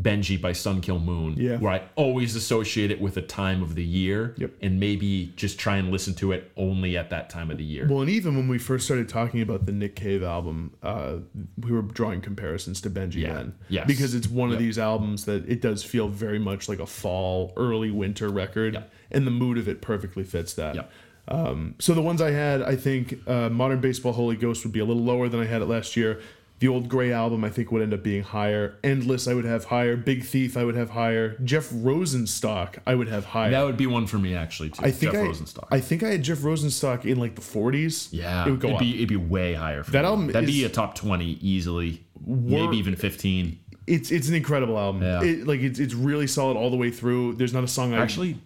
Benji 0.00 0.40
by 0.40 0.52
Sun 0.52 0.80
Kil 0.80 0.98
Moon, 0.98 1.34
Yeah. 1.36 1.58
where 1.58 1.72
I 1.72 1.82
always 1.96 2.34
associate 2.36 2.90
it 2.90 3.00
with 3.00 3.16
a 3.16 3.22
time 3.22 3.62
of 3.62 3.74
the 3.74 3.84
year, 3.84 4.34
Yep. 4.38 4.52
and 4.62 4.80
maybe 4.80 5.32
just 5.36 5.58
try 5.58 5.76
and 5.76 5.90
listen 5.90 6.14
to 6.14 6.32
it 6.32 6.50
only 6.56 6.96
at 6.96 7.10
that 7.10 7.28
time 7.28 7.50
of 7.50 7.58
the 7.58 7.64
year. 7.64 7.86
Well, 7.88 8.00
and 8.00 8.10
even 8.10 8.36
when 8.36 8.48
we 8.48 8.58
first 8.58 8.84
started 8.84 9.08
talking 9.08 9.40
about 9.42 9.66
the 9.66 9.72
Nick 9.72 9.96
Cave 9.96 10.22
album, 10.22 10.72
uh, 10.82 11.16
we 11.60 11.72
were 11.72 11.82
drawing 11.82 12.20
comparisons 12.20 12.80
to 12.82 12.90
Benji 12.90 13.22
Yeah. 13.22 13.34
then. 13.34 13.52
Yes. 13.68 13.86
Because 13.86 14.14
it's 14.14 14.28
one 14.28 14.52
of 14.52 14.58
these 14.58 14.78
albums 14.78 15.24
that 15.24 15.48
it 15.48 15.60
does 15.60 15.82
feel 15.82 16.08
very 16.08 16.38
much 16.38 16.68
like 16.68 16.78
a 16.80 16.86
fall, 16.86 17.52
early 17.56 17.90
winter 17.90 18.28
record, 18.28 18.74
Yep. 18.74 18.92
and 19.10 19.26
the 19.26 19.30
mood 19.30 19.58
of 19.58 19.68
it 19.68 19.80
perfectly 19.82 20.24
fits 20.24 20.54
that. 20.54 20.74
Yep. 20.76 20.92
Um, 21.28 21.74
so 21.78 21.94
the 21.94 22.02
ones 22.02 22.20
I 22.20 22.30
had, 22.32 22.60
I 22.62 22.74
think 22.74 23.18
uh, 23.28 23.48
Modern 23.50 23.80
Baseball 23.80 24.12
Holy 24.12 24.34
Ghost 24.36 24.64
would 24.64 24.72
be 24.72 24.80
a 24.80 24.84
little 24.84 25.04
lower 25.04 25.28
than 25.28 25.38
I 25.38 25.44
had 25.44 25.62
it 25.62 25.66
last 25.66 25.96
year. 25.96 26.20
The 26.60 26.68
Old 26.68 26.88
Gray 26.88 27.10
album, 27.12 27.42
I 27.42 27.48
think, 27.50 27.72
would 27.72 27.82
end 27.82 27.92
up 27.94 28.02
being 28.02 28.22
higher. 28.22 28.76
Endless, 28.84 29.26
I 29.26 29.34
would 29.34 29.46
have 29.46 29.64
higher. 29.64 29.96
Big 29.96 30.24
Thief, 30.24 30.56
I 30.56 30.64
would 30.64 30.76
have 30.76 30.90
higher. 30.90 31.36
Jeff 31.42 31.70
Rosenstock, 31.70 32.78
I 32.86 32.94
would 32.94 33.08
have 33.08 33.24
higher. 33.24 33.50
that 33.50 33.62
would 33.64 33.76
be 33.76 33.86
one 33.86 34.06
for 34.06 34.18
me 34.18 34.34
actually 34.34 34.70
too. 34.70 34.82
I 34.84 34.90
think 34.90 35.12
Jeff 35.12 35.22
I, 35.22 35.26
Rosenstock. 35.26 35.68
I 35.70 35.80
think 35.80 36.02
I 36.02 36.08
had 36.08 36.22
Jeff 36.22 36.38
Rosenstock 36.38 37.04
in 37.04 37.18
like 37.18 37.34
the 37.34 37.40
40s. 37.40 38.08
yeah, 38.12 38.46
it 38.46 38.50
would 38.50 38.60
go 38.60 38.68
it'd 38.68 38.76
up. 38.76 38.80
be 38.80 38.94
it'd 38.96 39.08
be 39.08 39.16
way 39.16 39.54
higher. 39.54 39.82
For 39.82 39.90
That 39.92 40.02
me. 40.02 40.08
album 40.08 40.26
that'd 40.28 40.46
be 40.46 40.64
a 40.64 40.68
top 40.68 40.94
twenty 40.94 41.38
easily, 41.40 42.04
maybe 42.26 42.76
even 42.76 42.94
fifteen. 42.96 43.58
It's 43.86 44.10
it's 44.10 44.28
an 44.28 44.34
incredible 44.34 44.78
album. 44.78 45.02
Yeah. 45.02 45.22
It, 45.22 45.46
like 45.46 45.60
it's 45.60 45.78
it's 45.80 45.94
really 45.94 46.26
solid 46.26 46.56
all 46.56 46.70
the 46.70 46.76
way 46.76 46.90
through. 46.90 47.34
There's 47.36 47.52
not 47.54 47.64
a 47.64 47.68
song 47.68 47.94
I 47.94 47.98
Actually, 48.02 48.36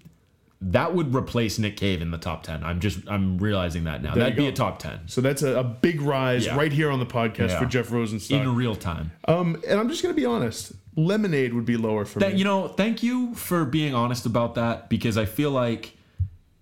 that 0.68 0.94
would 0.94 1.14
replace 1.14 1.58
Nick 1.58 1.76
Cave 1.76 2.00
in 2.02 2.10
the 2.10 2.18
top 2.18 2.42
ten. 2.42 2.64
I'm 2.64 2.80
just 2.80 3.00
I'm 3.08 3.38
realizing 3.38 3.84
that 3.84 4.02
now. 4.02 4.14
There 4.14 4.24
That'd 4.24 4.36
be 4.36 4.46
a 4.46 4.52
top 4.52 4.78
ten 4.78 5.00
So 5.06 5.20
that's 5.20 5.42
a, 5.42 5.58
a 5.60 5.64
big 5.64 6.00
rise 6.00 6.46
Yeah. 6.46 6.56
right 6.56 6.72
here 6.72 6.90
on 6.90 6.98
the 7.00 7.06
podcast 7.06 7.50
Yeah. 7.50 7.58
for 7.58 7.66
Jeff 7.66 7.88
Rosenstock. 7.90 8.40
in 8.42 8.54
real 8.56 8.74
time. 8.74 9.12
um, 9.28 9.60
and 9.68 9.78
I'm 9.78 9.88
just 9.88 10.02
gonna 10.02 10.14
be 10.14 10.24
honest. 10.26 10.72
Lemonade 10.96 11.52
would 11.54 11.64
be 11.64 11.76
lower 11.76 12.04
for 12.04 12.20
That 12.20 12.32
me. 12.34 12.38
you 12.38 12.44
know, 12.44 12.68
thank 12.68 13.02
you 13.02 13.34
for 13.34 13.64
being 13.64 13.94
honest 13.94 14.26
about 14.26 14.54
that 14.54 14.88
because 14.88 15.18
I 15.18 15.24
feel 15.24 15.50
like 15.50 15.96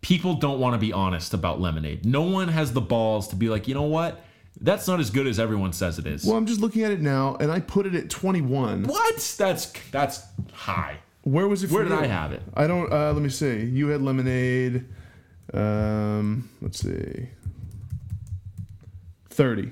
people 0.00 0.34
don't 0.34 0.58
want 0.58 0.74
to 0.74 0.78
be 0.78 0.92
honest 0.92 1.32
about 1.34 1.60
lemonade. 1.60 2.04
No 2.06 2.22
one 2.22 2.48
has 2.48 2.72
the 2.72 2.80
balls 2.80 3.28
to 3.28 3.36
be 3.36 3.48
like, 3.48 3.68
you 3.68 3.74
know 3.74 3.82
what? 3.82 4.24
That's 4.60 4.88
not 4.88 5.00
as 5.00 5.10
good 5.10 5.26
as 5.26 5.38
everyone 5.38 5.72
says 5.72 5.98
it 5.98 6.06
is. 6.06 6.24
well, 6.24 6.36
I'm 6.36 6.46
just 6.46 6.60
looking 6.60 6.82
at 6.82 6.90
it 6.92 7.00
now, 7.00 7.36
and 7.40 7.50
I 7.52 7.60
put 7.60 7.86
it 7.86 7.94
at 7.94 8.10
21. 8.10 8.84
What? 8.84 9.34
That's 9.38 9.72
that's 9.90 10.22
high. 10.52 10.98
Where 11.22 11.46
was 11.48 11.62
it? 11.62 11.68
For 11.68 11.74
Where 11.74 11.84
did 11.84 11.92
you? 11.92 11.98
I 12.00 12.06
have 12.06 12.32
it? 12.32 12.42
I 12.54 12.66
don't. 12.66 12.92
Uh, 12.92 13.12
let 13.12 13.22
me 13.22 13.28
see. 13.28 13.64
You 13.64 13.88
had 13.88 14.02
Lemonade. 14.02 14.84
Um, 15.54 16.48
let's 16.60 16.80
see. 16.80 17.28
30. 19.30 19.70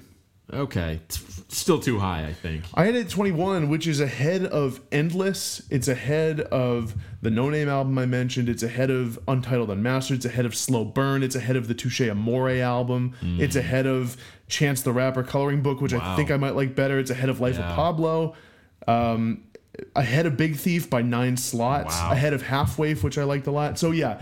Okay, 0.53 0.99
it's 1.05 1.45
still 1.49 1.79
too 1.79 2.01
high, 2.01 2.25
I 2.27 2.33
think. 2.33 2.65
I 2.75 2.85
had 2.87 2.97
it 2.97 3.09
21, 3.09 3.69
which 3.69 3.87
is 3.87 4.01
ahead 4.01 4.45
of 4.45 4.81
Endless. 4.91 5.63
It's 5.71 5.87
ahead 5.87 6.41
of 6.41 6.97
the 7.23 7.31
Noname 7.31 7.69
album 7.69 7.97
I 7.99 8.07
mentioned. 8.07 8.49
It's 8.49 8.65
ahead 8.65 8.91
of 8.91 9.17
Untitled 9.29 9.71
Unmastered. 9.71 10.17
It's 10.17 10.27
ahead 10.27 10.47
of 10.47 10.57
Slow 10.57 10.85
Burn. 10.85 11.23
It's 11.23 11.37
ahead 11.37 11.55
of 11.55 11.69
the 11.69 11.75
Touche 11.75 12.01
Amore 12.01 12.51
album. 12.51 13.15
It's 13.23 13.55
ahead 13.55 13.87
of 13.87 14.17
Chance 14.49 14.83
the 14.83 14.93
Rapper 14.93 15.23
Coloring 15.23 15.63
Book, 15.63 15.81
which 15.81 15.95
I 15.95 15.99
Mm. 16.01 16.17
Think 16.17 16.31
I 16.33 16.37
might 16.37 16.57
like 16.57 16.75
better. 16.75 16.99
It's 16.99 17.11
ahead 17.13 17.29
of 17.29 17.39
Life 17.41 17.57
Yeah. 17.57 17.69
of 17.71 17.77
Pablo. 17.77 18.35
Um, 18.89 19.45
ahead 19.97 20.27
of 20.27 20.37
Big 20.37 20.57
Thief 20.57 20.89
by 20.91 21.03
nine 21.03 21.37
slots. 21.37 21.95
Wow. 21.95 22.13
Ahead 22.13 22.33
of 22.33 22.43
Half 22.43 22.79
Wave, 22.79 23.03
which 23.05 23.19
I 23.19 23.25
liked 23.25 23.47
a 23.47 23.51
lot. 23.51 23.79
So 23.79 23.91
yeah. 23.91 24.21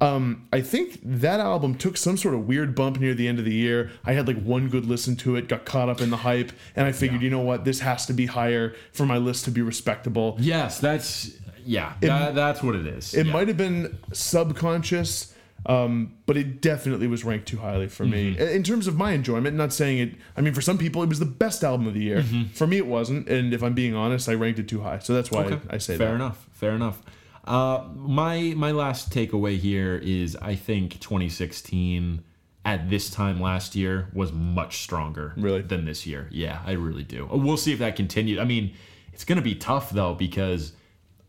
Um, 0.00 0.46
I 0.52 0.60
think 0.60 1.00
that 1.02 1.40
album 1.40 1.74
took 1.74 1.96
some 1.96 2.16
sort 2.16 2.34
of 2.34 2.46
weird 2.46 2.76
bump 2.76 3.00
near 3.00 3.14
the 3.14 3.26
end 3.26 3.40
of 3.40 3.44
the 3.44 3.52
year. 3.52 3.90
I 4.04 4.12
had 4.12 4.28
like 4.28 4.40
one 4.40 4.68
good 4.68 4.86
listen 4.86 5.16
to 5.16 5.34
it, 5.34 5.48
got 5.48 5.64
caught 5.64 5.88
up 5.88 6.00
in 6.00 6.10
the 6.10 6.18
hype, 6.18 6.52
and 6.76 6.86
I 6.86 6.92
figured, 6.92 7.20
you 7.20 7.30
know 7.30 7.40
what, 7.40 7.64
this 7.64 7.80
has 7.80 8.06
to 8.06 8.12
be 8.12 8.26
higher 8.26 8.76
for 8.92 9.04
my 9.06 9.18
list 9.18 9.44
to 9.46 9.50
be 9.50 9.60
respectable. 9.60 10.36
Yes, 10.38 10.78
that's 10.78 11.32
yeah. 11.64 11.94
that, 12.00 12.36
that's 12.36 12.62
what 12.62 12.76
it 12.76 12.86
is. 12.86 13.12
It 13.12 13.26
Yeah. 13.26 13.32
might 13.32 13.48
have 13.48 13.56
been 13.56 13.98
subconscious, 14.12 15.34
um, 15.66 16.14
but 16.26 16.36
it 16.36 16.60
definitely 16.62 17.06
was 17.08 17.24
ranked 17.24 17.48
too 17.48 17.58
highly 17.58 17.88
for 17.88 18.04
me. 18.06 18.34
Mm-hmm. 18.34 18.42
In 18.42 18.62
terms 18.62 18.86
of 18.86 18.96
my 18.96 19.12
enjoyment, 19.12 19.56
not 19.56 19.72
saying 19.72 19.98
it, 19.98 20.14
I 20.36 20.40
mean, 20.40 20.54
for 20.54 20.60
some 20.60 20.78
people, 20.78 21.02
it 21.02 21.08
was 21.08 21.18
the 21.18 21.24
best 21.26 21.64
album 21.64 21.86
of 21.86 21.94
the 21.94 22.02
year. 22.02 22.22
Mm-hmm. 22.22 22.44
For 22.54 22.66
me, 22.66 22.76
it 22.78 22.86
wasn't. 22.86 23.28
And 23.28 23.52
if 23.52 23.62
I'm 23.62 23.74
being 23.74 23.94
honest, 23.94 24.28
I 24.28 24.34
ranked 24.34 24.58
it 24.58 24.68
too 24.68 24.82
high. 24.82 24.98
So 25.00 25.14
that's 25.14 25.30
why 25.30 25.44
Okay. 25.44 25.58
I, 25.70 25.74
I 25.74 25.78
say 25.78 25.96
fair 25.98 26.08
that. 26.08 26.14
enough. 26.14 26.46
Fair 26.52 26.72
enough. 26.72 27.02
Uh, 27.44 27.84
my 27.94 28.52
my 28.56 28.72
last 28.72 29.10
takeaway 29.10 29.56
here 29.58 29.96
is 29.96 30.36
I 30.36 30.54
think 30.54 31.00
2016 31.00 32.22
at 32.64 32.90
this 32.90 33.08
time 33.10 33.40
last 33.40 33.74
year 33.74 34.08
was 34.12 34.32
much 34.32 34.82
stronger 34.82 35.32
Really? 35.36 35.62
than 35.62 35.86
this 35.86 36.06
year. 36.06 36.28
Yeah, 36.30 36.60
I 36.66 36.72
really 36.72 37.04
do. 37.04 37.26
We'll 37.30 37.56
see 37.56 37.72
if 37.72 37.78
that 37.78 37.96
continues. 37.96 38.38
I 38.38 38.44
mean, 38.44 38.74
it's 39.14 39.24
going 39.24 39.36
to 39.36 39.42
be 39.42 39.54
tough 39.54 39.90
though 39.90 40.14
because 40.14 40.72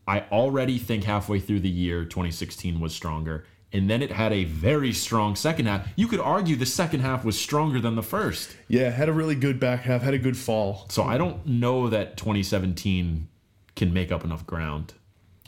I 0.06 0.20
already 0.32 0.76
think 0.78 1.04
halfway 1.04 1.40
through 1.40 1.60
the 1.60 1.70
year 1.70 2.04
2016 2.04 2.78
was 2.80 2.94
stronger. 2.94 3.44
And 3.72 3.88
then 3.88 4.02
it 4.02 4.10
had 4.10 4.32
a 4.32 4.44
very 4.44 4.92
strong 4.92 5.36
second 5.36 5.66
half. 5.66 5.86
You 5.94 6.08
could 6.08 6.18
argue 6.20 6.56
the 6.56 6.66
second 6.66 7.00
half 7.00 7.24
was 7.24 7.38
stronger 7.38 7.80
than 7.80 7.94
the 7.94 8.02
first. 8.02 8.56
Yeah, 8.66 8.90
had 8.90 9.08
a 9.08 9.12
really 9.12 9.36
good 9.36 9.60
back 9.60 9.82
half, 9.82 10.02
had 10.02 10.12
a 10.14 10.18
good 10.18 10.36
fall. 10.36 10.86
So 10.88 11.04
I 11.04 11.16
don't 11.16 11.46
know 11.46 11.88
that 11.88 12.16
2017 12.16 13.28
can 13.76 13.92
make 13.92 14.10
up 14.10 14.24
enough 14.24 14.44
ground. 14.46 14.94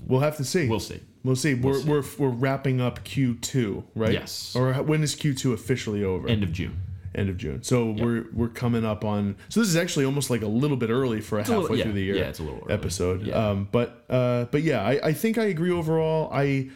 We'll 0.06 0.20
have 0.20 0.36
to 0.36 0.44
see. 0.44 0.68
We'll 0.68 0.80
see. 0.80 1.00
We'll 1.24 1.36
see. 1.36 1.54
We're, 1.54 1.84
we're, 1.84 2.04
we're 2.18 2.28
wrapping 2.28 2.80
up 2.80 3.04
Q2, 3.04 3.84
right? 3.94 4.12
Yes. 4.12 4.54
Or 4.56 4.72
when 4.74 5.02
is 5.02 5.14
Q2 5.14 5.52
officially 5.52 6.02
over? 6.04 6.28
End 6.28 6.42
of 6.42 6.52
June. 6.52 6.80
End 7.14 7.28
of 7.28 7.36
June. 7.36 7.62
So 7.62 7.90
we're 7.90 8.24
we're 8.32 8.48
coming 8.48 8.84
up 8.86 9.04
on. 9.04 9.36
So 9.50 9.60
this 9.60 9.68
is 9.68 9.76
actually 9.76 10.06
almost 10.06 10.30
like 10.30 10.40
a 10.42 10.46
little 10.46 10.78
bit 10.78 10.88
early 10.88 11.20
for 11.20 11.38
a 11.38 11.42
a 11.42 11.44
little- 11.44 11.60
halfway 11.62 11.76
yeah, 11.78 11.84
through 11.84 11.92
the 11.92 12.02
year. 12.02 12.14
yeah, 12.16 12.28
it's 12.28 12.38
a 12.38 12.42
little 12.42 12.60
early. 12.64 12.72
episode. 12.72 13.26
Yeah. 13.26 13.50
Um, 13.50 13.68
but 13.70 14.04
uh, 14.08 14.46
but 14.46 14.62
yeah, 14.62 14.82
I, 14.82 15.08
I 15.08 15.12
think 15.12 15.36
I 15.36 15.44
agree 15.44 15.70
overall. 15.70 16.30
I 16.32 16.70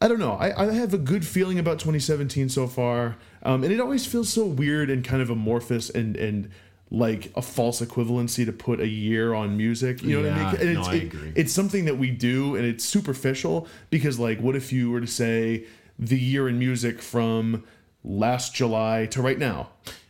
I 0.00 0.08
don't 0.08 0.18
know. 0.18 0.32
I, 0.32 0.66
I 0.68 0.72
have 0.72 0.94
a 0.94 0.98
good 0.98 1.26
feeling 1.26 1.58
about 1.58 1.78
2017 1.78 2.48
so 2.48 2.66
far, 2.66 3.16
um, 3.42 3.62
and 3.64 3.72
it 3.72 3.80
always 3.80 4.06
feels 4.06 4.28
so 4.30 4.46
weird 4.46 4.88
and 4.90 5.04
kind 5.04 5.20
of 5.22 5.28
amorphous 5.30 5.90
and 5.90 6.16
and 6.16 6.50
like 6.92 7.30
a 7.36 7.42
false 7.42 7.80
equivalency 7.80 8.44
to 8.44 8.52
put 8.52 8.80
a 8.80 8.88
year 8.88 9.32
on 9.34 9.56
music. 9.56 10.02
You 10.02 10.20
know 10.22 10.28
what 10.28 10.38
I 10.38 10.52
mean? 10.52 10.60
And 10.62 10.74
no, 10.74 10.80
it's, 10.80 10.88
I 10.88 10.94
it- 10.94 11.02
agree. 11.04 11.32
it's 11.36 11.52
something 11.52 11.84
that 11.84 11.98
we 11.98 12.10
do, 12.10 12.56
and 12.56 12.64
it's 12.64 12.84
superficial 12.84 13.68
because, 13.90 14.18
like, 14.18 14.40
what 14.40 14.56
if 14.56 14.72
you 14.72 14.90
were 14.90 15.00
to 15.00 15.06
say 15.06 15.66
the 15.98 16.18
year 16.18 16.48
in 16.48 16.58
music 16.58 17.00
from 17.02 17.62
last 18.02 18.54
July 18.54 19.06
to 19.10 19.20
right 19.22 19.38
now? 19.38 19.68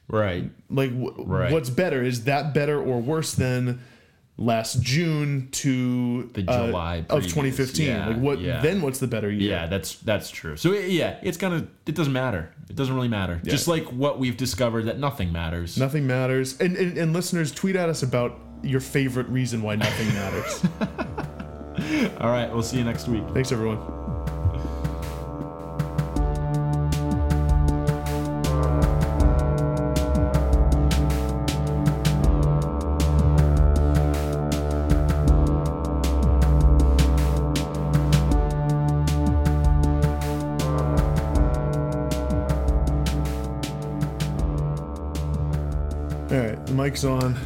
Right. 0.08 0.50
Like, 0.70 0.90
wh- 0.92 1.18
Right. 1.18 1.52
what's 1.52 1.68
better? 1.70 2.02
Is 2.02 2.24
that 2.24 2.54
better 2.54 2.80
or 2.80 3.00
worse 3.02 3.34
than 3.34 3.80
last 4.40 4.82
June 4.82 5.48
to 5.52 6.24
The 6.32 6.44
uh, 6.48 6.66
July 6.66 7.04
of 7.08 7.22
2015? 7.22 7.86
Yeah, 7.86 8.08
like, 8.08 8.16
what? 8.16 8.40
yeah. 8.40 8.60
Then 8.60 8.82
what's 8.82 8.98
the 8.98 9.06
better 9.06 9.30
year? 9.30 9.50
Yeah, 9.50 9.66
that's 9.66 9.96
that's 9.96 10.30
true. 10.30 10.56
So 10.56 10.72
yeah, 10.72 11.18
it's 11.22 11.36
kind 11.36 11.54
of 11.54 11.68
it 11.86 11.94
doesn't 11.94 12.12
matter. 12.12 12.52
It 12.68 12.74
doesn't 12.74 12.94
really 12.94 13.08
matter. 13.08 13.40
Just 13.44 13.68
like 13.68 13.84
what 13.92 14.18
we've 14.18 14.36
discovered 14.36 14.86
that 14.86 14.98
nothing 14.98 15.30
matters. 15.30 15.78
Nothing 15.78 16.06
matters. 16.06 16.60
And, 16.60 16.76
and 16.76 16.98
and 16.98 17.12
listeners, 17.12 17.52
tweet 17.52 17.76
at 17.76 17.88
us 17.88 18.02
about 18.02 18.38
your 18.62 18.80
favorite 18.80 19.28
reason 19.28 19.62
why 19.62 19.76
nothing 19.76 20.08
matters. 20.08 20.64
All 22.20 22.30
right, 22.30 22.52
we'll 22.52 22.62
see 22.62 22.78
you 22.78 22.84
next 22.84 23.08
week. 23.08 23.24
Thanks, 23.32 23.52
everyone. 23.52 23.99
On. 47.04 47.36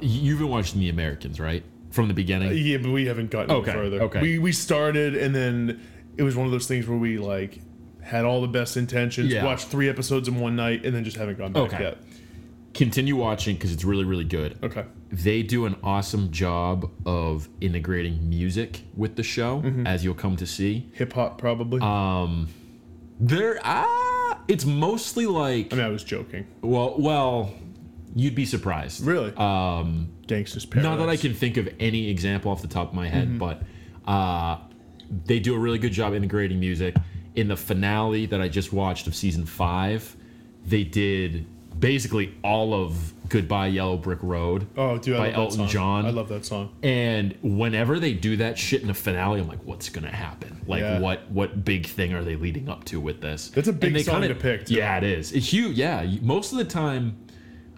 You've 0.00 0.38
been 0.38 0.48
watching 0.48 0.80
The 0.80 0.88
Americans, 0.88 1.40
right? 1.40 1.64
From 1.90 2.08
the 2.08 2.14
beginning. 2.14 2.52
Yeah, 2.56 2.76
but 2.78 2.90
we 2.90 3.06
haven't 3.06 3.30
gotten 3.30 3.50
Okay, 3.50 3.72
further. 3.72 4.02
okay. 4.02 4.20
We 4.20 4.38
we 4.38 4.52
started 4.52 5.16
and 5.16 5.34
then 5.34 5.80
it 6.16 6.22
was 6.22 6.36
one 6.36 6.44
of 6.46 6.52
those 6.52 6.66
things 6.66 6.86
where 6.86 6.98
we 6.98 7.18
like 7.18 7.60
had 8.02 8.24
all 8.24 8.40
the 8.42 8.48
best 8.48 8.76
intentions, 8.76 9.32
Yeah. 9.32 9.44
watched 9.44 9.68
three 9.68 9.88
episodes 9.88 10.28
in 10.28 10.38
one 10.38 10.54
night, 10.56 10.84
and 10.84 10.94
then 10.94 11.04
just 11.04 11.16
haven't 11.16 11.38
gone 11.38 11.52
back 11.52 11.62
Okay. 11.72 11.82
yet. 11.82 11.98
Continue 12.74 13.16
watching 13.16 13.54
because 13.56 13.72
it's 13.72 13.84
really 13.84 14.04
really 14.04 14.24
good. 14.24 14.58
Okay. 14.62 14.84
They 15.10 15.42
do 15.42 15.64
an 15.66 15.76
awesome 15.82 16.30
job 16.30 16.90
of 17.06 17.48
integrating 17.60 18.28
music 18.28 18.82
with 18.96 19.16
the 19.16 19.22
show, 19.22 19.62
Mm-hmm. 19.62 19.86
as 19.86 20.04
you'll 20.04 20.14
come 20.14 20.36
to 20.36 20.46
see. 20.46 20.88
Hip 20.92 21.12
hop 21.14 21.38
probably. 21.38 21.80
Um, 21.80 22.48
there 23.18 23.58
ah, 23.64 24.40
it's 24.48 24.66
mostly 24.66 25.24
like 25.26 25.72
I 25.72 25.76
mean, 25.76 25.86
I 25.86 25.88
was 25.88 26.04
joking. 26.04 26.46
well, 26.60 26.96
well, 26.98 27.54
you'd 28.16 28.34
be 28.34 28.44
surprised. 28.46 29.04
Really? 29.06 29.32
Um, 29.36 30.08
Gangsters 30.26 30.64
Paradise. 30.66 30.90
Not 30.90 30.98
that 30.98 31.08
I 31.08 31.16
can 31.16 31.34
think 31.34 31.56
of 31.58 31.68
any 31.78 32.08
example 32.10 32.50
off 32.50 32.62
the 32.62 32.66
top 32.68 32.88
of 32.88 32.94
my 32.94 33.06
head, 33.08 33.28
Mm-hmm. 33.28 33.38
but 33.38 33.62
uh, 34.10 34.58
they 35.26 35.38
do 35.38 35.54
a 35.54 35.58
really 35.58 35.78
good 35.78 35.92
job 35.92 36.14
integrating 36.14 36.58
music. 36.58 36.96
In 37.34 37.48
the 37.48 37.56
finale 37.56 38.26
that 38.26 38.40
I 38.40 38.48
just 38.48 38.72
watched 38.72 39.06
of 39.06 39.14
season 39.14 39.44
five, 39.44 40.16
they 40.64 40.82
did 40.84 41.46
basically 41.78 42.34
all 42.42 42.72
of 42.72 43.12
Goodbye 43.28 43.66
Yellow 43.66 43.98
Brick 43.98 44.20
Road. 44.22 44.66
Oh, 44.78 44.96
dude, 44.96 45.16
I 45.16 45.18
by 45.18 45.24
love 45.26 45.32
that 45.34 45.40
Elton 45.40 45.56
song. 45.58 45.68
John. 45.68 46.06
I 46.06 46.10
love 46.10 46.28
that 46.30 46.46
song. 46.46 46.74
And 46.82 47.36
whenever 47.42 47.98
they 48.00 48.14
do 48.14 48.36
that 48.38 48.56
shit 48.58 48.82
in 48.82 48.88
a 48.88 48.94
finale, 48.94 49.40
I'm 49.40 49.48
like, 49.48 49.62
what's 49.64 49.90
gonna 49.90 50.10
happen? 50.14 50.62
Like, 50.66 50.80
Yeah. 50.80 51.00
what 51.00 51.30
what 51.30 51.64
big 51.64 51.86
thing 51.86 52.14
are 52.14 52.24
they 52.24 52.36
leading 52.36 52.68
up 52.70 52.84
to 52.84 52.98
with 53.00 53.20
this? 53.20 53.50
That's 53.50 53.68
a 53.68 53.72
big 53.74 53.98
song 54.00 54.22
kinda- 54.22 54.28
to 54.28 54.34
pick, 54.40 54.66
too. 54.66 54.74
Yeah, 54.76 54.96
it 54.96 55.04
is. 55.04 55.32
It's 55.32 55.52
huge. 55.52 55.76
Yeah, 55.76 56.06
most 56.22 56.52
of 56.52 56.58
the 56.58 56.64
time, 56.64 57.16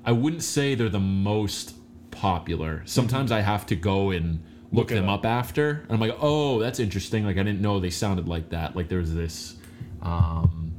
I 0.09 0.13
wouldn't 0.13 0.43
say 0.43 0.75
they're 0.75 0.89
the 0.89 0.99
most 0.99 1.75
popular. 2.11 2.83
Sometimes 2.87 3.31
I 3.31 3.41
have 3.41 3.67
to 3.67 3.77
go 3.77 4.11
and 4.11 4.43
look, 4.73 4.89
Look 4.89 4.89
them 4.89 5.09
up. 5.09 5.21
up 5.21 5.27
after, 5.27 5.71
and 5.83 5.93
I'm 5.93 6.01
like, 6.01 6.17
oh, 6.19 6.59
that's 6.59 6.81
interesting. 6.81 7.25
Like, 7.27 7.37
I 7.37 7.43
didn't 7.43 7.61
know 7.61 7.79
they 7.79 7.91
sounded 7.91 8.27
like 8.27 8.49
that. 8.51 8.75
Like, 8.75 8.89
there's 8.89 9.13
this. 9.13 9.57
Um, 10.01 10.73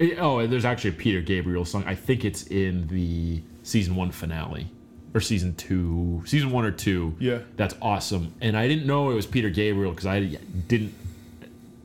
it- 0.00 0.18
oh, 0.18 0.44
there's 0.48 0.64
actually 0.64 0.90
a 0.90 0.94
Peter 0.94 1.20
Gabriel 1.20 1.64
song. 1.64 1.84
I 1.86 1.94
think 1.94 2.24
it's 2.24 2.42
in 2.48 2.88
the 2.88 3.40
season 3.62 3.94
one 3.94 4.10
finale. 4.10 4.66
Or 5.14 5.20
season 5.20 5.54
two, 5.54 6.22
season 6.24 6.50
one 6.50 6.64
or 6.64 6.70
two. 6.72 7.14
Yeah. 7.20 7.38
That's 7.56 7.74
awesome. 7.82 8.32
And 8.40 8.56
I 8.56 8.66
didn't 8.68 8.86
know 8.86 9.10
it 9.10 9.14
was 9.14 9.26
Peter 9.26 9.50
Gabriel 9.50 9.90
because 9.92 10.06
I 10.06 10.20
didn't. 10.68 10.94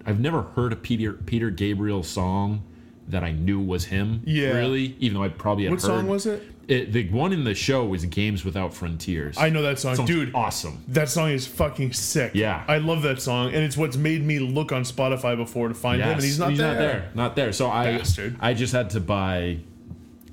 I've 0.05 0.19
never 0.19 0.41
heard 0.43 0.73
a 0.73 0.75
Peter 0.75 1.13
Peter 1.13 1.49
Gabriel 1.51 2.01
song 2.03 2.61
that 3.07 3.23
I 3.23 3.31
knew 3.31 3.59
was 3.59 3.85
him. 3.85 4.21
Yeah. 4.25 4.49
Really, 4.57 4.95
even 4.99 5.15
though 5.17 5.23
I 5.23 5.29
probably 5.29 5.63
had 5.65 5.71
What 5.73 5.81
heard. 5.81 5.87
song 5.87 6.07
was 6.07 6.25
it? 6.27 6.43
It? 6.67 6.91
The 6.93 7.09
one 7.09 7.33
in 7.33 7.43
the 7.43 7.53
show 7.55 7.85
was 7.85 8.05
Games 8.05 8.43
Without 8.45 8.73
Frontiers. 8.73 9.37
I 9.37 9.49
know 9.49 9.61
that 9.63 9.79
song, 9.79 10.05
dude. 10.05 10.33
awesome. 10.35 10.83
That 10.87 11.09
song 11.09 11.29
is 11.31 11.45
fucking 11.47 11.93
sick. 11.93 12.31
Yeah. 12.35 12.63
I 12.67 12.77
love 12.77 13.01
that 13.03 13.21
song, 13.21 13.47
and 13.53 13.57
it's 13.63 13.77
what's 13.77 13.97
made 13.97 14.23
me 14.23 14.39
look 14.39 14.71
on 14.71 14.83
Spotify 14.83 15.35
before 15.37 15.67
to 15.67 15.73
find 15.73 16.01
him, 16.01 16.09
and 16.11 16.21
he's 16.23 16.39
not 16.39 16.55
there. 16.55 16.67
not 16.67 16.77
there. 16.77 17.11
Not 17.13 17.35
there. 17.35 17.51
So 17.53 17.69
I 17.69 17.97
Bastard. 17.97 18.37
I 18.39 18.53
just 18.53 18.73
had 18.73 18.89
to 18.91 18.99
buy 18.99 19.59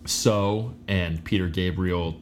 So 0.05 0.75
and 0.89 1.23
Peter 1.25 1.49
Gabriel 1.49 2.17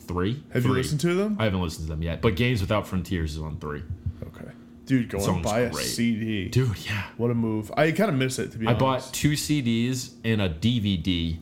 three. 0.00 0.42
Have 0.52 0.64
you 0.64 0.72
listened 0.72 1.00
to 1.00 1.14
them? 1.14 1.36
I 1.38 1.44
haven't 1.44 1.60
listened 1.62 1.86
to 1.86 1.92
them 1.92 2.02
yet, 2.02 2.20
but 2.22 2.36
Games 2.36 2.60
Without 2.60 2.86
Frontiers 2.86 3.32
is 3.32 3.38
on 3.42 3.58
three. 3.58 3.82
Okay, 4.26 4.50
dude, 4.86 5.08
go 5.08 5.18
and 5.32 5.42
buy 5.42 5.60
a 5.60 5.70
great. 5.70 5.84
CD. 5.86 6.48
Dude, 6.48 6.76
yeah. 6.86 7.04
What 7.16 7.30
a 7.30 7.34
move! 7.34 7.70
I 7.76 7.92
kind 7.92 8.10
of 8.10 8.16
miss 8.16 8.38
it 8.38 8.52
to 8.52 8.58
be 8.58 8.66
I 8.66 8.70
honest. 8.70 8.82
I 8.82 8.86
bought 8.86 9.14
two 9.14 9.32
CDs 9.32 10.12
and 10.24 10.40
a 10.42 10.48
DVD 10.48 11.38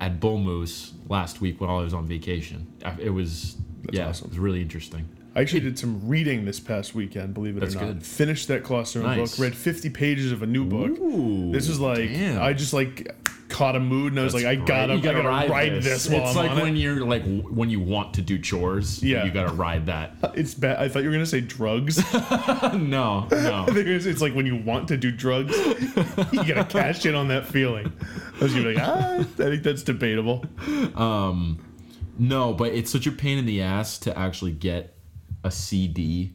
at 0.00 0.20
Bull 0.20 0.38
Moose 0.38 0.92
last 1.08 1.40
week 1.40 1.60
while 1.60 1.78
I 1.78 1.82
was 1.82 1.94
on 1.94 2.06
vacation. 2.06 2.66
Uh, 2.84 2.94
it 2.98 3.10
was 3.10 3.56
yeah, 3.90 4.08
awesome. 4.08 4.26
it 4.26 4.30
was 4.30 4.38
really 4.38 4.62
interesting. 4.62 5.08
I 5.38 5.42
actually 5.42 5.60
did 5.60 5.78
some 5.78 6.08
reading 6.08 6.44
this 6.44 6.58
past 6.58 6.96
weekend. 6.96 7.32
Believe 7.32 7.56
it 7.56 7.60
That's 7.60 7.76
or 7.76 7.80
not, 7.82 7.86
good. 7.94 8.02
finished 8.02 8.48
that 8.48 8.64
Colosseum 8.64 9.04
Nice. 9.04 9.36
book. 9.36 9.38
Read 9.38 9.54
50 9.54 9.88
pages 9.90 10.32
of 10.32 10.42
a 10.42 10.46
new 10.46 10.64
book. 10.64 10.98
Ooh, 10.98 11.52
This 11.52 11.68
is 11.68 11.78
like 11.78 12.08
damn. 12.10 12.42
I 12.42 12.52
just 12.54 12.72
like 12.72 13.14
caught 13.48 13.76
a 13.76 13.80
mood, 13.80 14.12
and 14.12 14.20
I 14.20 14.24
was 14.24 14.34
like, 14.34 14.44
I 14.46 14.56
gotta, 14.56 14.94
You 14.94 14.98
I 14.98 15.02
gotta 15.02 15.22
ride, 15.22 15.80
this. 15.82 16.08
while 16.08 16.26
it's 16.26 16.34
like 16.36 16.54
when 16.60 16.76
it. 16.76 16.80
you're 16.80 17.04
like 17.04 17.22
when 17.24 17.70
you 17.70 17.78
want 17.78 18.14
to 18.14 18.20
do 18.20 18.36
chores. 18.38 19.00
Yeah. 19.00 19.24
you 19.24 19.30
gotta 19.30 19.52
ride 19.52 19.86
that. 19.86 20.16
It's 20.34 20.54
bad. 20.54 20.78
I 20.78 20.88
thought 20.88 21.04
you 21.04 21.08
were 21.08 21.14
gonna 21.14 21.24
say 21.24 21.40
drugs. 21.40 21.98
no, 22.74 23.28
no. 23.30 23.66
It's, 23.68 24.20
like 24.20 24.34
when 24.34 24.44
you 24.46 24.56
want 24.56 24.88
to 24.88 24.96
do 24.96 25.12
drugs, 25.12 25.56
you 25.56 26.44
gotta 26.44 26.64
cash 26.68 27.06
in 27.06 27.14
on 27.14 27.28
that 27.28 27.46
feeling. 27.46 27.92
I 28.40 28.42
was 28.42 28.52
gonna 28.52 28.70
be 28.70 28.74
like, 28.74 28.84
ah, 28.84 29.18
I 29.18 29.22
think 29.22 29.62
that's 29.62 29.84
debatable. 29.84 30.44
Um, 30.96 31.64
no, 32.18 32.52
but 32.54 32.72
it's 32.72 32.90
such 32.90 33.06
a 33.06 33.12
pain 33.12 33.38
in 33.38 33.46
the 33.46 33.62
ass 33.62 33.98
to 33.98 34.18
actually 34.18 34.50
get 34.52 34.94
CD 35.50 36.32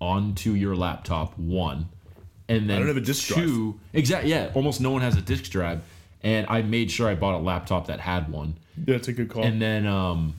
onto 0.00 0.52
your 0.52 0.76
laptop. 0.76 1.38
One, 1.38 1.88
and 2.48 2.68
then 2.68 2.76
I 2.76 2.78
don't 2.80 2.88
have 2.88 2.96
a 2.96 3.00
disk 3.00 3.28
drive. 3.28 3.44
two. 3.44 3.80
Exactly. 3.92 4.30
Yeah, 4.30 4.50
almost 4.54 4.80
no 4.80 4.90
one 4.90 5.02
has 5.02 5.16
a 5.16 5.22
disk 5.22 5.50
drive, 5.50 5.82
and 6.22 6.46
I 6.48 6.62
made 6.62 6.90
sure 6.90 7.08
I 7.08 7.14
bought 7.14 7.34
a 7.34 7.38
laptop 7.38 7.86
that 7.88 8.00
had 8.00 8.30
one. 8.30 8.56
Yeah, 8.86 8.96
it's 8.96 9.08
a 9.08 9.12
good 9.12 9.28
call. 9.28 9.44
And 9.44 9.60
then 9.60 9.86
um, 9.86 10.34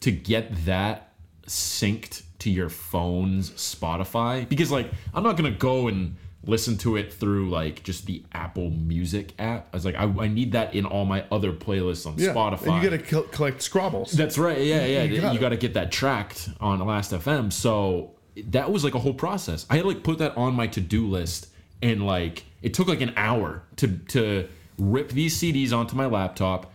to 0.00 0.10
get 0.10 0.64
that 0.66 1.12
synced 1.46 2.22
to 2.40 2.50
your 2.50 2.68
phone's 2.68 3.50
Spotify, 3.50 4.48
because 4.48 4.70
like 4.70 4.90
I'm 5.14 5.22
not 5.22 5.36
gonna 5.36 5.50
go 5.50 5.88
and 5.88 6.16
listen 6.46 6.78
to 6.78 6.96
it 6.96 7.12
through 7.12 7.50
like 7.50 7.82
just 7.82 8.06
the 8.06 8.22
Apple 8.32 8.70
Music 8.70 9.34
app. 9.38 9.68
I 9.72 9.76
was 9.76 9.84
like, 9.84 9.96
I, 9.96 10.04
I 10.04 10.28
need 10.28 10.52
that 10.52 10.74
in 10.74 10.86
all 10.86 11.04
my 11.04 11.24
other 11.30 11.52
playlists 11.52 12.06
on 12.06 12.14
yeah, 12.16 12.28
Spotify. 12.28 12.66
and 12.68 12.82
you 12.82 12.90
gotta 12.90 13.02
co- 13.02 13.22
collect 13.24 13.58
scrobbles. 13.58 14.12
That's 14.12 14.38
right. 14.38 14.58
Yeah, 14.58 14.86
yeah. 14.86 15.02
you 15.02 15.16
You, 15.16 15.20
got 15.20 15.40
got 15.40 15.48
to 15.50 15.56
get 15.56 15.74
that 15.74 15.92
tracked 15.92 16.48
on 16.60 16.78
Last.fm. 16.78 17.52
So 17.52 18.12
that 18.48 18.70
was 18.70 18.84
like 18.84 18.94
a 18.94 18.98
whole 18.98 19.14
process. 19.14 19.66
I 19.68 19.76
had 19.76 19.82
to 19.82 19.88
like 19.88 20.02
put 20.02 20.18
that 20.18 20.36
on 20.36 20.54
my 20.54 20.66
to 20.68 20.80
do 20.80 21.06
list, 21.06 21.48
and 21.82 22.06
like 22.06 22.44
it 22.62 22.74
took 22.74 22.88
like 22.88 23.00
an 23.00 23.12
hour 23.16 23.62
to 23.76 23.88
to 23.88 24.48
rip 24.78 25.10
these 25.10 25.36
CDs 25.40 25.72
onto 25.72 25.96
my 25.96 26.06
laptop, 26.06 26.72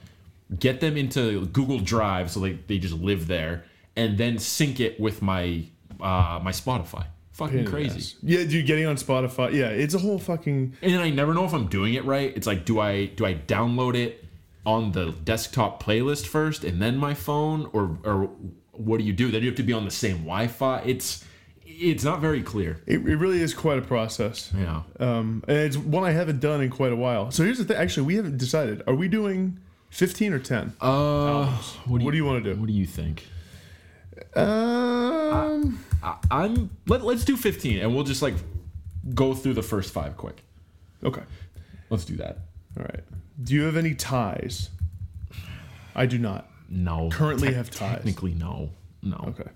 get 0.59 0.81
them 0.81 0.97
into 0.97 1.45
Google 1.47 1.79
Drive 1.79 2.31
so 2.31 2.39
like 2.41 2.67
they 2.67 2.77
just 2.77 2.95
live 2.95 3.27
there, 3.27 3.63
and 3.95 4.17
then 4.17 4.37
sync 4.37 4.79
it 4.79 4.99
with 4.99 5.21
my 5.21 5.63
uh 5.99 6.39
my 6.43 6.51
Spotify. 6.51 7.05
Fucking 7.33 7.65
crazy. 7.65 8.17
Yeah, 8.21 8.43
dude, 8.43 8.65
getting 8.65 8.85
on 8.85 8.97
Spotify. 8.97 9.53
Yeah, 9.53 9.69
it's 9.69 9.93
a 9.93 9.99
whole 9.99 10.19
fucking. 10.19 10.75
And 10.81 10.93
then 10.93 10.99
I 10.99 11.09
never 11.09 11.33
know 11.33 11.45
if 11.45 11.53
I'm 11.53 11.67
doing 11.67 11.93
it 11.93 12.03
right. 12.03 12.35
It's 12.35 12.45
like, 12.45 12.65
do 12.65 12.79
I 12.79 13.05
do 13.05 13.25
I 13.25 13.35
download 13.35 13.95
it 13.95 14.25
on 14.65 14.91
the 14.91 15.11
desktop 15.11 15.81
playlist 15.81 16.27
first 16.27 16.63
and 16.63 16.81
then 16.81 16.97
my 16.97 17.13
phone, 17.13 17.69
or 17.73 17.97
or 18.03 18.29
what 18.71 18.97
do 18.97 19.03
you 19.03 19.13
do? 19.13 19.31
Then 19.31 19.41
you 19.41 19.47
have 19.47 19.57
to 19.57 19.63
be 19.63 19.73
on 19.73 19.85
the 19.85 19.91
same 19.91 20.17
Wi-Fi. 20.17 20.81
It's 20.85 21.23
it's 21.65 22.03
not 22.03 22.19
very 22.19 22.43
clear. 22.43 22.81
It, 22.85 22.95
it 22.95 23.15
really 23.15 23.41
is 23.41 23.53
quite 23.53 23.79
a 23.79 23.81
process. 23.81 24.51
Yeah. 24.55 24.83
Um, 24.99 25.43
and 25.47 25.57
it's 25.57 25.77
one 25.77 26.03
I 26.03 26.11
haven't 26.11 26.41
done 26.41 26.61
in 26.61 26.69
quite 26.69 26.91
a 26.91 26.95
while. 26.95 27.31
So 27.31 27.43
here's 27.43 27.57
the 27.57 27.65
thing. 27.65 27.77
Actually, 27.77 28.07
we 28.07 28.15
haven't 28.15 28.37
decided. 28.37 28.83
Are 28.87 28.93
we 28.93 29.07
doing 29.07 29.57
15 29.89 30.33
or 30.33 30.39
10? 30.39 30.73
Uh, 30.81 31.45
what 31.85 32.01
what 32.01 32.11
do 32.11 32.17
you 32.17 32.25
want 32.25 32.43
to 32.43 32.53
do? 32.53 32.59
what 32.59 32.67
do 32.67 32.73
you 32.73 32.85
think? 32.85 33.25
Um, 34.35 35.79
I, 35.83 35.90
I'm 36.29 36.69
let, 36.87 37.03
let's 37.03 37.25
do 37.25 37.37
15 37.37 37.79
and 37.79 37.93
we'll 37.93 38.03
just 38.03 38.21
like 38.21 38.35
go 39.13 39.33
through 39.33 39.53
the 39.53 39.63
first 39.63 39.93
five 39.93 40.17
quick. 40.17 40.43
Okay. 41.03 41.23
Let's 41.89 42.05
do 42.05 42.15
that. 42.17 42.39
All 42.77 42.83
right. 42.83 43.03
Do 43.41 43.53
you 43.53 43.63
have 43.63 43.75
any 43.75 43.95
ties? 43.95 44.69
I 45.95 46.05
do 46.05 46.17
not. 46.17 46.49
No. 46.69 47.09
Currently 47.11 47.53
have 47.53 47.69
ties. 47.69 47.95
Technically, 47.97 48.33
no. 48.33 48.71
No. 49.01 49.17
Okay. 49.29 49.49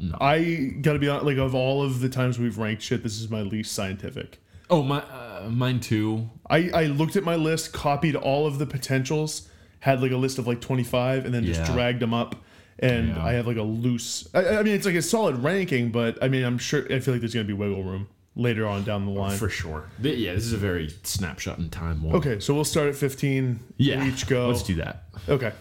No. 0.00 0.16
I 0.20 0.74
gotta 0.80 0.98
be 0.98 1.08
honest. 1.08 1.26
Like 1.26 1.38
of 1.38 1.54
all 1.54 1.82
of 1.82 2.00
the 2.00 2.08
times 2.08 2.38
we've 2.38 2.58
ranked 2.58 2.82
shit, 2.82 3.02
this 3.02 3.20
is 3.20 3.30
my 3.30 3.42
least 3.42 3.72
scientific. 3.72 4.40
Oh, 4.68 4.82
my, 4.82 5.00
uh, 5.00 5.48
mine 5.48 5.80
too. 5.80 6.28
I 6.50 6.70
I 6.70 6.84
looked 6.86 7.16
at 7.16 7.24
my 7.24 7.36
list, 7.36 7.72
copied 7.72 8.16
all 8.16 8.46
of 8.46 8.58
the 8.58 8.66
potentials, 8.66 9.48
had 9.80 10.02
like 10.02 10.12
a 10.12 10.16
list 10.16 10.38
of 10.38 10.46
like 10.46 10.60
twenty 10.60 10.82
five, 10.82 11.24
and 11.24 11.34
then 11.34 11.44
just 11.44 11.64
dragged 11.72 12.00
them 12.00 12.12
up. 12.14 12.36
And 12.78 13.08
Yeah. 13.08 13.24
I 13.24 13.32
have 13.32 13.46
like 13.46 13.56
a 13.56 13.62
loose. 13.62 14.28
I, 14.34 14.58
I 14.58 14.62
mean, 14.62 14.74
it's 14.74 14.84
like 14.86 14.94
a 14.94 15.02
solid 15.02 15.42
ranking, 15.42 15.90
but 15.90 16.22
I 16.22 16.28
mean, 16.28 16.44
I'm 16.44 16.58
sure. 16.58 16.84
I 16.92 16.98
feel 17.00 17.14
like 17.14 17.20
there's 17.22 17.32
gonna 17.34 17.44
be 17.46 17.52
wiggle 17.54 17.82
room 17.82 18.08
later 18.34 18.66
on 18.66 18.84
down 18.84 19.06
the 19.06 19.12
line. 19.12 19.38
For 19.38 19.48
sure. 19.48 19.88
Yeah, 20.00 20.34
this 20.34 20.44
is 20.44 20.52
a 20.52 20.58
very 20.58 20.90
snapshot 21.02 21.58
in 21.58 21.70
time 21.70 22.02
one. 22.02 22.16
Okay, 22.16 22.38
so 22.38 22.54
we'll 22.54 22.64
start 22.64 22.88
at 22.88 22.94
fifteen. 22.96 23.60
Yeah. 23.78 24.06
each 24.06 24.26
go. 24.26 24.48
Let's 24.48 24.62
do 24.62 24.74
that. 24.74 25.04
Okay. 25.28 25.52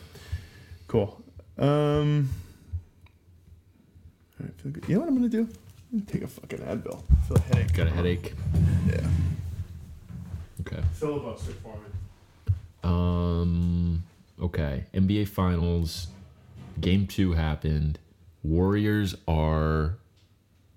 Cool. 0.87 1.21
Um. 1.57 2.29
all 4.39 4.45
right, 4.45 4.53
feel 4.61 4.71
good. 4.73 4.83
You 4.89 4.95
know 4.95 4.99
what 5.01 5.09
I'm 5.09 5.15
gonna 5.15 5.29
do? 5.29 5.47
I'm 5.93 5.99
gonna 5.99 6.11
take 6.11 6.23
a 6.23 6.27
fucking 6.27 6.59
Advil. 6.59 7.01
I 7.11 7.21
feel 7.27 7.37
a 7.37 7.39
headache. 7.39 7.73
Got 7.73 7.87
a 7.87 7.91
headache. 7.91 8.33
Yeah. 8.89 9.07
Okay. 10.61 10.81
Filibuster 10.93 11.53
for 11.63 11.75
me. 11.77 12.53
Um. 12.83 14.03
Okay. 14.41 14.83
NBA 14.93 15.29
Finals. 15.29 16.07
Game 16.79 17.07
two 17.07 17.33
happened. 17.33 17.99
Warriors 18.43 19.15
are 19.27 19.97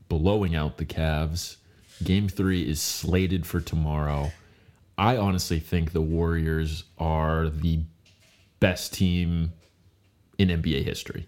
blowing 0.08 0.54
out 0.54 0.78
the 0.78 0.84
Cavs. 0.84 1.56
Game 2.02 2.28
three 2.28 2.68
is 2.68 2.80
slated 2.80 3.46
for 3.46 3.60
tomorrow. 3.60 4.30
I 4.96 5.16
honestly 5.16 5.60
think 5.60 5.92
the 5.92 6.00
Warriors 6.00 6.84
are 6.98 7.48
the 7.48 7.80
best 8.60 8.94
team 8.94 9.52
in 10.38 10.48
NBA 10.48 10.84
history. 10.84 11.26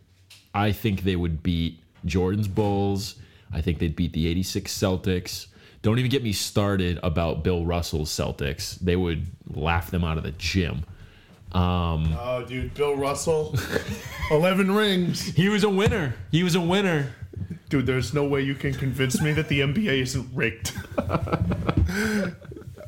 I 0.54 0.72
think 0.72 1.02
they 1.02 1.16
would 1.16 1.42
beat 1.42 1.80
Jordan's 2.04 2.48
Bulls. 2.48 3.16
I 3.52 3.60
think 3.60 3.78
they'd 3.78 3.94
beat 3.94 4.12
the 4.12 4.26
86 4.28 4.72
Celtics. 4.72 5.46
Don't 5.82 5.98
even 5.98 6.10
get 6.10 6.22
me 6.22 6.32
started 6.32 6.98
about 7.02 7.42
Bill 7.42 7.64
Russell's 7.64 8.10
Celtics. 8.10 8.78
They 8.80 8.96
would 8.96 9.26
laugh 9.48 9.90
them 9.90 10.04
out 10.04 10.18
of 10.18 10.24
the 10.24 10.32
gym. 10.32 10.84
Um, 11.52 12.16
oh, 12.18 12.44
dude, 12.46 12.74
Bill 12.74 12.94
Russell, 12.96 13.54
eleven 14.30 14.70
rings. 14.72 15.22
He 15.22 15.48
was 15.48 15.64
a 15.64 15.68
winner. 15.68 16.14
He 16.30 16.42
was 16.42 16.54
a 16.54 16.60
winner. 16.60 17.14
Dude, 17.68 17.86
there's 17.86 18.12
no 18.14 18.24
way 18.24 18.42
you 18.42 18.54
can 18.54 18.72
convince 18.74 19.20
me 19.20 19.32
that 19.32 19.48
the 19.48 19.60
NBA 19.60 20.02
isn't 20.02 20.28
rigged. 20.34 20.72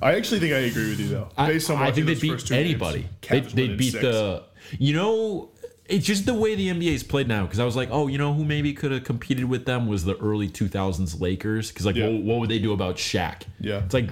I 0.02 0.14
actually 0.16 0.40
think 0.40 0.52
I 0.52 0.58
agree 0.58 0.90
with 0.90 1.00
you 1.00 1.08
though. 1.08 1.28
Based 1.36 1.70
on 1.70 1.76
I, 1.78 1.86
I 1.86 1.92
think 1.92 2.06
they 2.06 2.14
beat 2.14 2.50
anybody. 2.50 3.08
games. 3.20 3.28
They, 3.28 3.40
Cavs 3.40 3.52
they 3.52 3.68
win 3.68 3.76
beat 3.76 3.92
six. 3.92 4.02
the. 4.02 4.42
You 4.78 4.94
know, 4.94 5.50
it's 5.86 6.04
just 6.06 6.26
the 6.26 6.34
way 6.34 6.54
the 6.56 6.68
NBA 6.68 6.92
is 6.94 7.02
played 7.04 7.28
now. 7.28 7.44
Because 7.44 7.60
I 7.60 7.64
was 7.64 7.76
like, 7.76 7.88
oh, 7.92 8.08
you 8.08 8.18
know 8.18 8.32
who 8.34 8.44
maybe 8.44 8.72
could 8.72 8.90
have 8.90 9.04
competed 9.04 9.44
with 9.44 9.64
them 9.64 9.86
was 9.86 10.04
the 10.04 10.16
early 10.18 10.48
2000s 10.48 11.20
Lakers. 11.20 11.68
Because 11.70 11.86
like, 11.86 11.94
Yeah. 11.96 12.08
what, 12.08 12.22
what 12.22 12.40
would 12.40 12.50
they 12.50 12.58
do 12.58 12.72
about 12.72 12.96
Shaq? 12.96 13.42
Yeah. 13.60 13.84
it's 13.84 13.94
like 13.94 14.10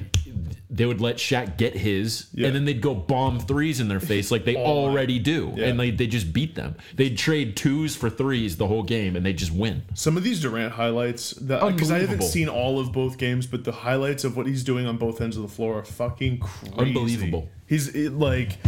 they 0.69 0.87
would 0.87 1.01
let 1.01 1.17
Shaq 1.17 1.57
get 1.57 1.75
his, 1.75 2.29
Yeah. 2.33 2.47
and 2.49 2.57
then 2.57 2.65
they'd 2.65 2.81
go 2.81 2.95
bomb 2.95 3.41
threes 3.41 3.81
in 3.81 3.89
their 3.89 4.01
face 4.01 4.31
like 4.31 4.45
they 4.45 4.57
oh 4.57 4.61
night. 4.61 4.67
already 4.67 5.19
do, 5.19 5.53
Yeah. 5.57 5.67
and 5.67 5.81
they 5.81 5.91
they 5.91 6.07
just 6.07 6.33
beat 6.33 6.55
them. 6.55 6.77
They'd 6.95 7.17
trade 7.19 7.57
twos 7.57 7.97
for 7.97 8.09
threes 8.11 8.57
the 8.57 8.67
whole 8.67 8.83
game, 8.83 9.17
and 9.17 9.25
they 9.25 9.33
just 9.33 9.53
win. 9.53 9.83
Some 9.95 10.17
of 10.17 10.23
these 10.23 10.41
Durant 10.41 10.73
highlights, 10.75 11.33
because 11.33 11.91
I 11.91 11.99
haven't 12.01 12.23
seen 12.23 12.49
all 12.49 12.79
of 12.79 12.93
both 12.93 13.19
games, 13.19 13.47
but 13.47 13.65
the 13.65 13.73
highlights 13.73 14.25
of 14.25 14.37
what 14.37 14.47
he's 14.47 14.65
doing 14.65 14.87
on 14.87 14.97
both 14.97 15.21
ends 15.21 15.37
of 15.37 15.43
the 15.43 15.49
floor 15.49 15.79
are 15.81 15.85
fucking 15.85 16.39
crazy. 16.41 16.75
Unbelievable. 16.79 17.49
He's 17.67 17.89
it, 17.95 18.13
like, 18.13 18.59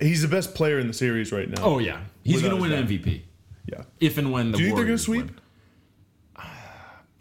he's 0.00 0.22
the 0.22 0.28
best 0.28 0.54
player 0.54 0.78
in 0.78 0.86
the 0.86 0.92
series 0.94 1.32
right 1.32 1.48
now. 1.48 1.62
Oh 1.62 1.78
yeah, 1.78 2.00
he's 2.22 2.42
gonna 2.42 2.56
win 2.56 2.72
a 2.72 2.76
an 2.76 2.82
doubt. 2.82 2.90
MVP 2.90 3.22
yeah. 3.66 3.82
if 4.00 4.18
and 4.18 4.32
when 4.32 4.50
the. 4.52 4.58
Do 4.58 4.62
you 4.62 4.68
think 4.70 4.76
they're 4.78 4.86
gonna 4.86 4.98
sweep? 4.98 5.26
win. 5.26 5.34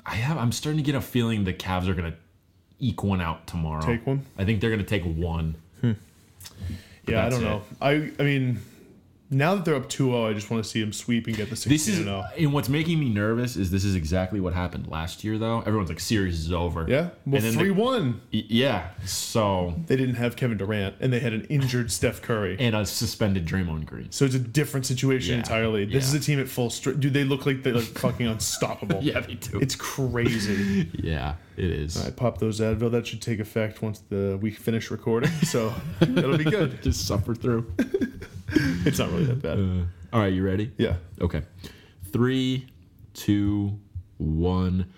I 0.06 0.16
have. 0.16 0.38
I'm 0.38 0.52
starting 0.52 0.78
to 0.78 0.84
get 0.84 0.96
a 0.96 1.02
feeling 1.02 1.44
the 1.44 1.54
Cavs 1.54 1.88
are 1.88 1.94
gonna 1.94 2.16
eke 2.80 3.04
one 3.04 3.22
out 3.22 3.46
tomorrow. 3.48 3.82
Take 3.86 4.06
one? 4.08 4.26
I 4.38 4.46
think 4.46 4.62
they're 4.62 4.72
gonna 4.72 4.84
take 4.84 5.04
one. 5.04 5.56
Hmm. 5.82 5.92
Yeah, 7.08 7.26
I 7.26 7.30
don't 7.30 7.44
know. 7.44 7.62
I 7.82 8.12
I 8.20 8.24
mean, 8.24 8.60
now 9.32 9.54
that 9.54 9.64
they're 9.64 9.76
up 9.76 9.90
2-0, 9.90 10.28
I 10.28 10.34
just 10.34 10.50
want 10.50 10.64
to 10.64 10.68
see 10.70 10.82
them 10.82 10.92
sweep 10.92 11.28
and 11.28 11.36
get 11.36 11.52
the 11.52 11.56
16 11.56 11.72
This 11.72 11.88
is 11.88 11.98
and 11.98 12.06
0. 12.08 12.24
and 12.38 12.52
what's 12.54 12.68
making 12.70 13.00
me 13.00 13.10
nervous 13.10 13.56
is 13.56 13.70
this 13.70 13.84
is 13.84 13.94
exactly 13.96 14.40
what 14.40 14.54
happened 14.56 14.88
last 14.88 15.24
year 15.24 15.38
though. 15.38 15.60
Everyone's 15.62 15.90
like 15.90 16.00
series 16.00 16.40
is 16.40 16.52
over. 16.52 16.86
Yeah, 16.88 17.10
well, 17.28 17.36
And 17.36 17.44
then 17.44 17.54
three 17.54 17.68
the- 17.70 17.74
one. 17.76 18.22
Yeah. 18.32 18.90
So 19.06 19.76
They 19.88 19.96
didn't 19.96 20.16
have 20.16 20.36
Kevin 20.36 20.58
Durant, 20.58 20.96
and 21.00 21.12
they 21.14 21.20
had 21.20 21.34
an 21.34 21.44
injured 21.46 21.92
Steph 21.92 22.22
Curry. 22.24 22.58
and 22.60 22.76
a 22.76 22.86
suspended 22.88 23.46
Draymond 23.46 23.86
Green. 23.86 24.12
So 24.12 24.26
it's 24.26 24.36
a 24.36 24.40
different 24.40 24.86
situation 24.88 25.34
Yeah, 25.34 25.40
entirely. 25.40 25.86
This 25.86 25.94
yeah. 25.94 26.00
is 26.00 26.14
a 26.16 26.20
team 26.20 26.40
at 26.40 26.48
full 26.48 26.70
strength. 26.72 27.00
Dude, 27.00 27.14
they 27.14 27.24
look 27.24 27.46
like 27.46 27.62
they're 27.64 27.74
like 27.74 27.84
fucking 27.86 28.26
unstoppable. 28.28 29.00
Yeah, 29.04 29.20
they 29.22 29.36
do. 29.36 29.60
It's 29.60 29.76
crazy. 29.76 30.90
yeah, 31.04 31.36
it 31.60 31.70
is. 31.72 32.06
I 32.06 32.12
popped 32.12 32.40
those 32.40 32.60
Advil. 32.60 32.92
That 32.92 33.06
should 33.08 33.22
take 33.22 33.40
effect 33.40 33.82
once 33.82 34.00
the 34.10 34.38
we 34.42 34.52
finish 34.52 34.90
recording. 34.92 35.32
So 35.44 35.74
it'll 36.02 36.38
be 36.38 36.44
good. 36.46 36.82
Just 36.82 37.06
suffer 37.08 37.36
through. 37.36 37.72
It's 38.84 38.98
not 38.98 39.12
really 39.12 39.26
that 39.26 39.44
bad. 39.44 39.60
Uh, 39.60 39.84
all 40.12 40.22
right, 40.22 40.34
you 40.34 40.44
ready? 40.44 40.72
Yeah. 40.78 40.96
Okay. 41.22 41.44
Three, 42.12 42.66
two, 43.14 43.80
one. 44.18 44.92